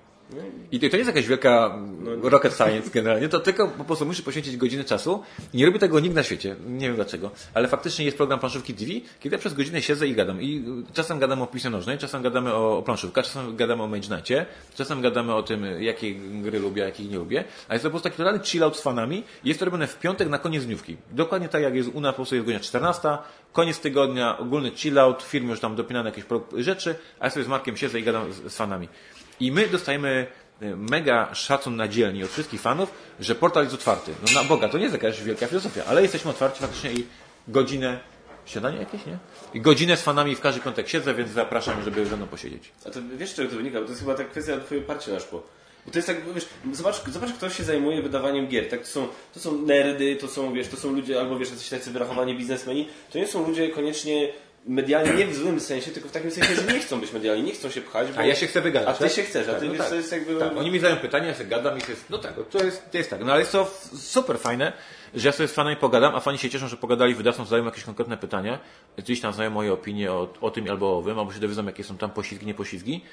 I 0.72 0.80
to, 0.80 0.86
nie 0.86 0.98
jest 0.98 1.08
jakaś 1.08 1.26
wielka 1.26 1.74
mm, 1.74 2.26
rocket 2.26 2.56
science 2.56 2.90
generalnie, 2.90 3.28
to 3.28 3.40
tylko 3.40 3.68
po 3.68 3.84
prostu 3.84 4.06
musisz 4.06 4.22
poświęcić 4.22 4.56
godzinę 4.56 4.84
czasu 4.84 5.22
i 5.52 5.56
nie 5.56 5.66
robi 5.66 5.78
tego 5.78 6.00
nikt 6.00 6.14
na 6.14 6.22
świecie. 6.22 6.56
Nie 6.66 6.86
wiem 6.86 6.96
dlaczego. 6.96 7.30
Ale 7.54 7.68
faktycznie 7.68 8.04
jest 8.04 8.16
program 8.16 8.40
Planszówki 8.40 8.74
TV, 8.74 8.90
kiedy 9.20 9.36
ja 9.36 9.40
przez 9.40 9.54
godzinę 9.54 9.82
siedzę 9.82 10.08
i 10.08 10.14
gadam. 10.14 10.42
I 10.42 10.64
y, 10.90 10.94
czasem 10.94 11.18
gadamy 11.18 11.42
o 11.42 11.46
piłce 11.46 11.70
nożnej, 11.70 11.98
czasem 11.98 12.22
gadamy 12.22 12.54
o, 12.54 12.78
o 12.78 12.82
planszówkach, 12.82 13.24
czasem 13.24 13.56
gadamy 13.56 13.82
o 13.82 13.88
Mage 13.88 14.46
czasem 14.74 15.02
gadamy 15.02 15.34
o 15.34 15.42
tym, 15.42 15.66
jakie 15.80 16.14
gry 16.14 16.58
lubię, 16.58 16.82
a 16.82 16.86
jakich 16.86 17.10
nie 17.10 17.16
lubię. 17.16 17.44
A 17.68 17.74
jest 17.74 17.82
to 17.82 17.88
po 17.88 17.90
prostu 17.90 18.08
taki 18.08 18.16
totalny 18.16 18.40
chill 18.44 18.62
out 18.62 18.76
z 18.76 18.80
fanami. 18.80 19.24
Jest 19.44 19.58
to 19.58 19.64
robione 19.64 19.86
w 19.86 19.98
piątek 19.98 20.28
na 20.28 20.38
koniec 20.38 20.64
dniówki. 20.64 20.96
Dokładnie 21.12 21.48
tak 21.48 21.62
jak 21.62 21.74
jest 21.74 21.90
u 21.94 22.00
nas, 22.00 22.12
po 22.12 22.16
prostu 22.16 22.34
jest 22.34 22.46
godzina 22.46 22.64
14, 22.64 23.18
koniec 23.52 23.80
tygodnia, 23.80 24.38
ogólny 24.38 24.70
chill 24.70 24.98
out, 24.98 25.22
w 25.22 25.26
firmie 25.26 25.50
już 25.50 25.60
tam 25.60 25.76
dopinane 25.76 26.10
jakieś 26.10 26.24
rzeczy, 26.56 26.94
a 27.20 27.24
ja 27.24 27.30
sobie 27.30 27.44
z 27.44 27.48
Markiem 27.48 27.76
siedzę 27.76 28.00
i 28.00 28.02
gadam 28.02 28.32
z, 28.32 28.52
z 28.52 28.56
fanami. 28.56 28.88
I 29.40 29.52
my 29.52 29.66
dostajemy 29.66 30.26
e, 30.60 30.76
mega 30.76 31.34
szacun 31.34 31.76
na 31.76 31.88
dzielni 31.88 32.24
od 32.24 32.30
wszystkich 32.30 32.60
fanów, 32.60 32.90
że 33.20 33.34
portal 33.34 33.62
jest 33.62 33.74
otwarty. 33.74 34.14
No 34.26 34.42
na 34.42 34.48
Boga, 34.48 34.68
to 34.68 34.78
nie 34.78 34.84
jest 34.84 34.94
jakaś 34.94 35.22
wielka 35.22 35.46
filozofia, 35.46 35.84
ale 35.84 36.02
jesteśmy 36.02 36.30
otwarci 36.30 36.60
faktycznie 36.60 36.92
i 36.92 37.06
godzinę, 37.48 38.00
śniadanie 38.46 38.78
jakieś, 38.78 39.06
nie? 39.06 39.18
I 39.54 39.60
godzinę 39.60 39.96
z 39.96 40.02
fanami 40.02 40.36
w 40.36 40.40
każdy 40.40 40.60
piątek 40.60 40.88
siedzę, 40.88 41.14
więc 41.14 41.30
zapraszam, 41.30 41.82
żeby 41.82 42.06
ze 42.06 42.16
mną 42.16 42.26
posiedzieć. 42.26 42.72
A 42.86 42.90
to 42.90 43.00
wiesz, 43.16 43.34
czego 43.34 43.50
to 43.50 43.56
wynika? 43.56 43.78
Bo 43.80 43.84
to 43.84 43.90
jest 43.90 44.02
chyba 44.02 44.14
ta 44.14 44.24
kwestia 44.24 44.60
twojej 44.60 44.84
parcie 44.84 45.12
na 45.12 45.20
szkło. 45.20 45.42
Bo 45.86 45.92
to 45.92 45.98
jest 45.98 46.08
tak, 46.08 46.32
wiesz, 46.34 46.46
zobacz, 46.72 47.04
zobacz, 47.08 47.32
kto 47.32 47.50
się 47.50 47.64
zajmuje 47.64 48.02
wydawaniem 48.02 48.48
gier. 48.48 48.68
Tak, 48.68 48.80
to 48.80 48.86
są, 48.86 49.08
to 49.34 49.40
są 49.40 49.62
nerdy, 49.62 50.16
to 50.16 50.28
są, 50.28 50.52
wiesz, 50.52 50.68
to 50.68 50.76
są 50.76 50.92
ludzie, 50.92 51.20
albo 51.20 51.38
wiesz, 51.38 51.50
jacyś 51.50 51.68
tacy 51.68 51.90
wyrachowani 51.90 52.38
biznesmeni. 52.38 52.88
To 53.12 53.18
nie 53.18 53.26
są 53.26 53.46
ludzie 53.48 53.68
koniecznie 53.68 54.32
medialni, 54.66 55.16
nie 55.16 55.26
w 55.26 55.34
złym 55.34 55.60
sensie, 55.60 55.90
tylko 55.90 56.08
w 56.08 56.12
takim 56.12 56.30
sensie, 56.30 56.54
że 56.54 56.72
nie 56.72 56.80
chcą 56.80 57.00
być 57.00 57.12
medialni, 57.12 57.42
nie 57.42 57.52
chcą 57.52 57.70
się 57.70 57.80
pchać. 57.80 58.12
Bo... 58.12 58.18
A 58.18 58.26
ja 58.26 58.34
się 58.34 58.46
chcę 58.46 58.60
wygadać. 58.60 58.88
A 58.88 58.92
ty 58.98 59.04
tak? 59.04 59.12
się 59.12 59.22
chcesz, 59.22 59.48
a 59.48 59.50
Tak, 59.50 59.60
ty 59.60 59.68
no 59.68 59.74
tak. 59.74 59.88
to 59.88 59.94
jest 59.94 60.12
jakby... 60.12 60.36
Tak, 60.36 60.56
oni 60.56 60.70
mi 60.70 60.78
zadają 60.78 61.00
pytania, 61.00 61.26
ja 61.26 61.34
sobie 61.34 61.50
gadam 61.50 61.78
i 61.78 61.90
jest, 61.90 62.10
no 62.10 62.18
tak, 62.18 62.34
to 62.50 62.64
jest, 62.64 62.90
to 62.90 62.98
jest 62.98 63.10
tak. 63.10 63.24
No 63.24 63.32
ale 63.32 63.40
jest 63.40 63.52
to 63.52 63.70
super 63.96 64.38
fajne, 64.38 64.72
że 65.14 65.28
ja 65.28 65.32
sobie 65.32 65.48
z 65.48 65.52
fanami 65.52 65.76
pogadam, 65.76 66.14
a 66.14 66.20
fani 66.20 66.38
się 66.38 66.50
cieszą, 66.50 66.68
że 66.68 66.76
pogadali 66.76 67.14
wydawcom, 67.14 67.44
zadają 67.44 67.64
jakieś 67.64 67.84
konkretne 67.84 68.16
pytania, 68.16 68.58
gdzieś 68.98 69.20
tam 69.20 69.32
znają 69.32 69.50
moje 69.50 69.72
opinie 69.72 70.12
o, 70.12 70.28
o 70.40 70.50
tym 70.50 70.70
albo 70.70 70.98
owym, 70.98 71.18
albo 71.18 71.32
się 71.32 71.40
dowiedzą, 71.40 71.66
jakie 71.66 71.84
są 71.84 71.98
tam 71.98 72.10
poślizgi, 72.10 72.46
nie 72.46 72.54
poślizgi. 72.54 73.04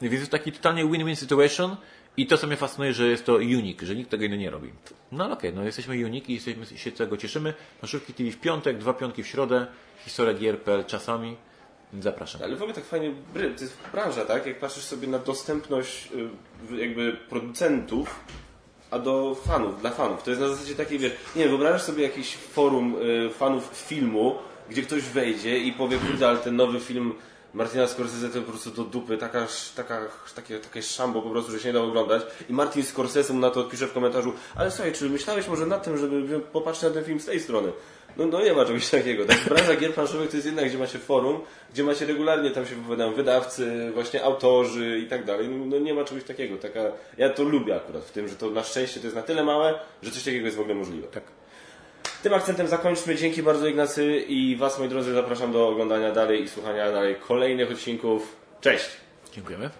Więc 0.00 0.14
jest 0.14 0.30
taki 0.30 0.52
totalnie 0.52 0.84
win-win 0.84 1.16
situation 1.16 1.76
i 2.16 2.26
to, 2.26 2.38
co 2.38 2.46
mnie 2.46 2.56
fascynuje, 2.56 2.92
że 2.92 3.08
jest 3.08 3.26
to 3.26 3.34
unique, 3.34 3.82
że 3.86 3.94
nikt 3.94 4.10
tego 4.10 4.24
inny 4.24 4.38
nie 4.38 4.50
robi. 4.50 4.70
No 5.12 5.24
ale 5.24 5.32
okej, 5.32 5.54
no 5.54 5.64
jesteśmy 5.64 5.94
unique 5.94 6.28
i 6.28 6.34
jesteśmy, 6.34 6.66
się 6.66 6.92
tego 6.92 7.16
cieszymy. 7.16 7.54
Naszówki 7.82 8.14
TV 8.14 8.30
w 8.30 8.40
piątek, 8.40 8.78
dwa 8.78 8.94
piątki 8.94 9.22
w 9.22 9.26
środę, 9.26 9.66
historia 10.04 10.34
GRPL 10.34 10.84
czasami 10.86 11.36
Zapraszam. 12.00 12.42
Ale 12.42 12.56
w 12.56 12.62
ogóle 12.62 12.74
tak 12.74 12.84
fajnie, 12.84 13.12
to 13.34 13.64
jest 13.64 13.76
branża, 13.92 14.24
tak? 14.24 14.46
Jak 14.46 14.58
patrzysz 14.58 14.84
sobie 14.84 15.08
na 15.08 15.18
dostępność 15.18 16.08
y, 16.70 16.76
jakby 16.76 17.12
producentów, 17.28 18.24
a 18.90 18.98
do 18.98 19.34
fanów, 19.34 19.80
dla 19.80 19.90
fanów. 19.90 20.22
To 20.22 20.30
jest 20.30 20.42
na 20.42 20.48
zasadzie 20.48 20.74
takiej, 20.74 20.98
wiesz, 20.98 21.12
nie 21.36 21.48
wyobrażasz 21.48 21.82
sobie 21.82 22.02
jakieś 22.02 22.36
forum 22.36 22.96
y, 23.02 23.30
fanów 23.30 23.64
filmu, 23.64 24.38
gdzie 24.70 24.82
ktoś 24.82 25.02
wejdzie 25.02 25.58
i 25.58 25.72
powie, 25.72 25.98
kurde, 25.98 26.28
ale 26.28 26.38
ten 26.38 26.56
nowy 26.56 26.80
film 26.80 27.14
Martina 27.54 27.86
Scorsese 27.86 28.28
to 28.28 28.40
po 28.42 28.50
prostu 28.50 28.70
do 28.70 28.84
dupy, 28.84 29.16
taka, 29.16 29.46
taka, 29.76 30.00
takie, 30.34 30.58
takie 30.58 30.82
szambo 30.82 31.22
po 31.22 31.30
prostu, 31.30 31.52
że 31.52 31.60
się 31.60 31.68
nie 31.68 31.72
da 31.72 31.80
oglądać. 31.80 32.22
I 32.48 32.52
Martin 32.52 32.82
Scorsese 32.82 33.32
mu 33.32 33.40
na 33.40 33.50
to 33.50 33.60
odpisze 33.60 33.86
w 33.86 33.92
komentarzu, 33.92 34.32
ale 34.54 34.70
słuchaj, 34.70 34.92
czy 34.92 35.10
myślałeś 35.10 35.48
może 35.48 35.66
nad 35.66 35.84
tym, 35.84 35.98
żeby 35.98 36.40
popatrzeć 36.40 36.82
na 36.82 36.90
ten 36.90 37.04
film 37.04 37.20
z 37.20 37.26
tej 37.26 37.40
strony? 37.40 37.72
No, 38.16 38.26
no 38.26 38.44
nie 38.44 38.52
ma 38.52 38.64
czegoś 38.64 38.90
takiego. 39.00 39.24
Tak, 39.24 39.38
branża 39.44 39.76
gier 39.76 39.94
planszowych 39.94 40.30
to 40.30 40.36
jest 40.36 40.46
jednak, 40.46 40.68
gdzie 40.68 40.78
macie 40.78 40.98
forum, 40.98 41.40
gdzie 41.72 41.84
macie 41.84 42.06
regularnie, 42.06 42.50
tam 42.50 42.66
się 42.66 42.74
wypowiadają 42.74 43.12
wydawcy, 43.12 43.90
właśnie 43.94 44.24
autorzy 44.24 44.98
i 44.98 45.06
tak 45.06 45.24
dalej. 45.24 45.48
No, 45.48 45.64
no 45.66 45.78
nie 45.78 45.94
ma 45.94 46.04
czegoś 46.04 46.24
takiego. 46.24 46.56
Taka, 46.56 46.80
ja 47.18 47.30
to 47.30 47.42
lubię 47.42 47.76
akurat 47.76 48.04
w 48.04 48.10
tym, 48.10 48.28
że 48.28 48.36
to 48.36 48.50
na 48.50 48.64
szczęście 48.64 49.00
to 49.00 49.06
jest 49.06 49.16
na 49.16 49.22
tyle 49.22 49.44
małe, 49.44 49.78
że 50.02 50.10
coś 50.10 50.24
takiego 50.24 50.44
jest 50.44 50.56
w 50.56 50.60
ogóle 50.60 50.74
możliwe. 50.74 51.08
Tak. 51.08 51.39
Tym 52.22 52.34
akcentem 52.34 52.68
zakończmy. 52.68 53.16
Dzięki 53.16 53.42
bardzo 53.42 53.66
Ignacy 53.66 54.16
i 54.28 54.56
Was, 54.56 54.78
moi 54.78 54.88
drodzy, 54.88 55.12
zapraszam 55.12 55.52
do 55.52 55.68
oglądania 55.68 56.12
dalej 56.12 56.42
i 56.42 56.48
słuchania 56.48 56.92
dalej 56.92 57.16
kolejnych 57.16 57.70
odcinków. 57.70 58.36
Cześć! 58.60 58.90
Dziękujemy. 59.32 59.70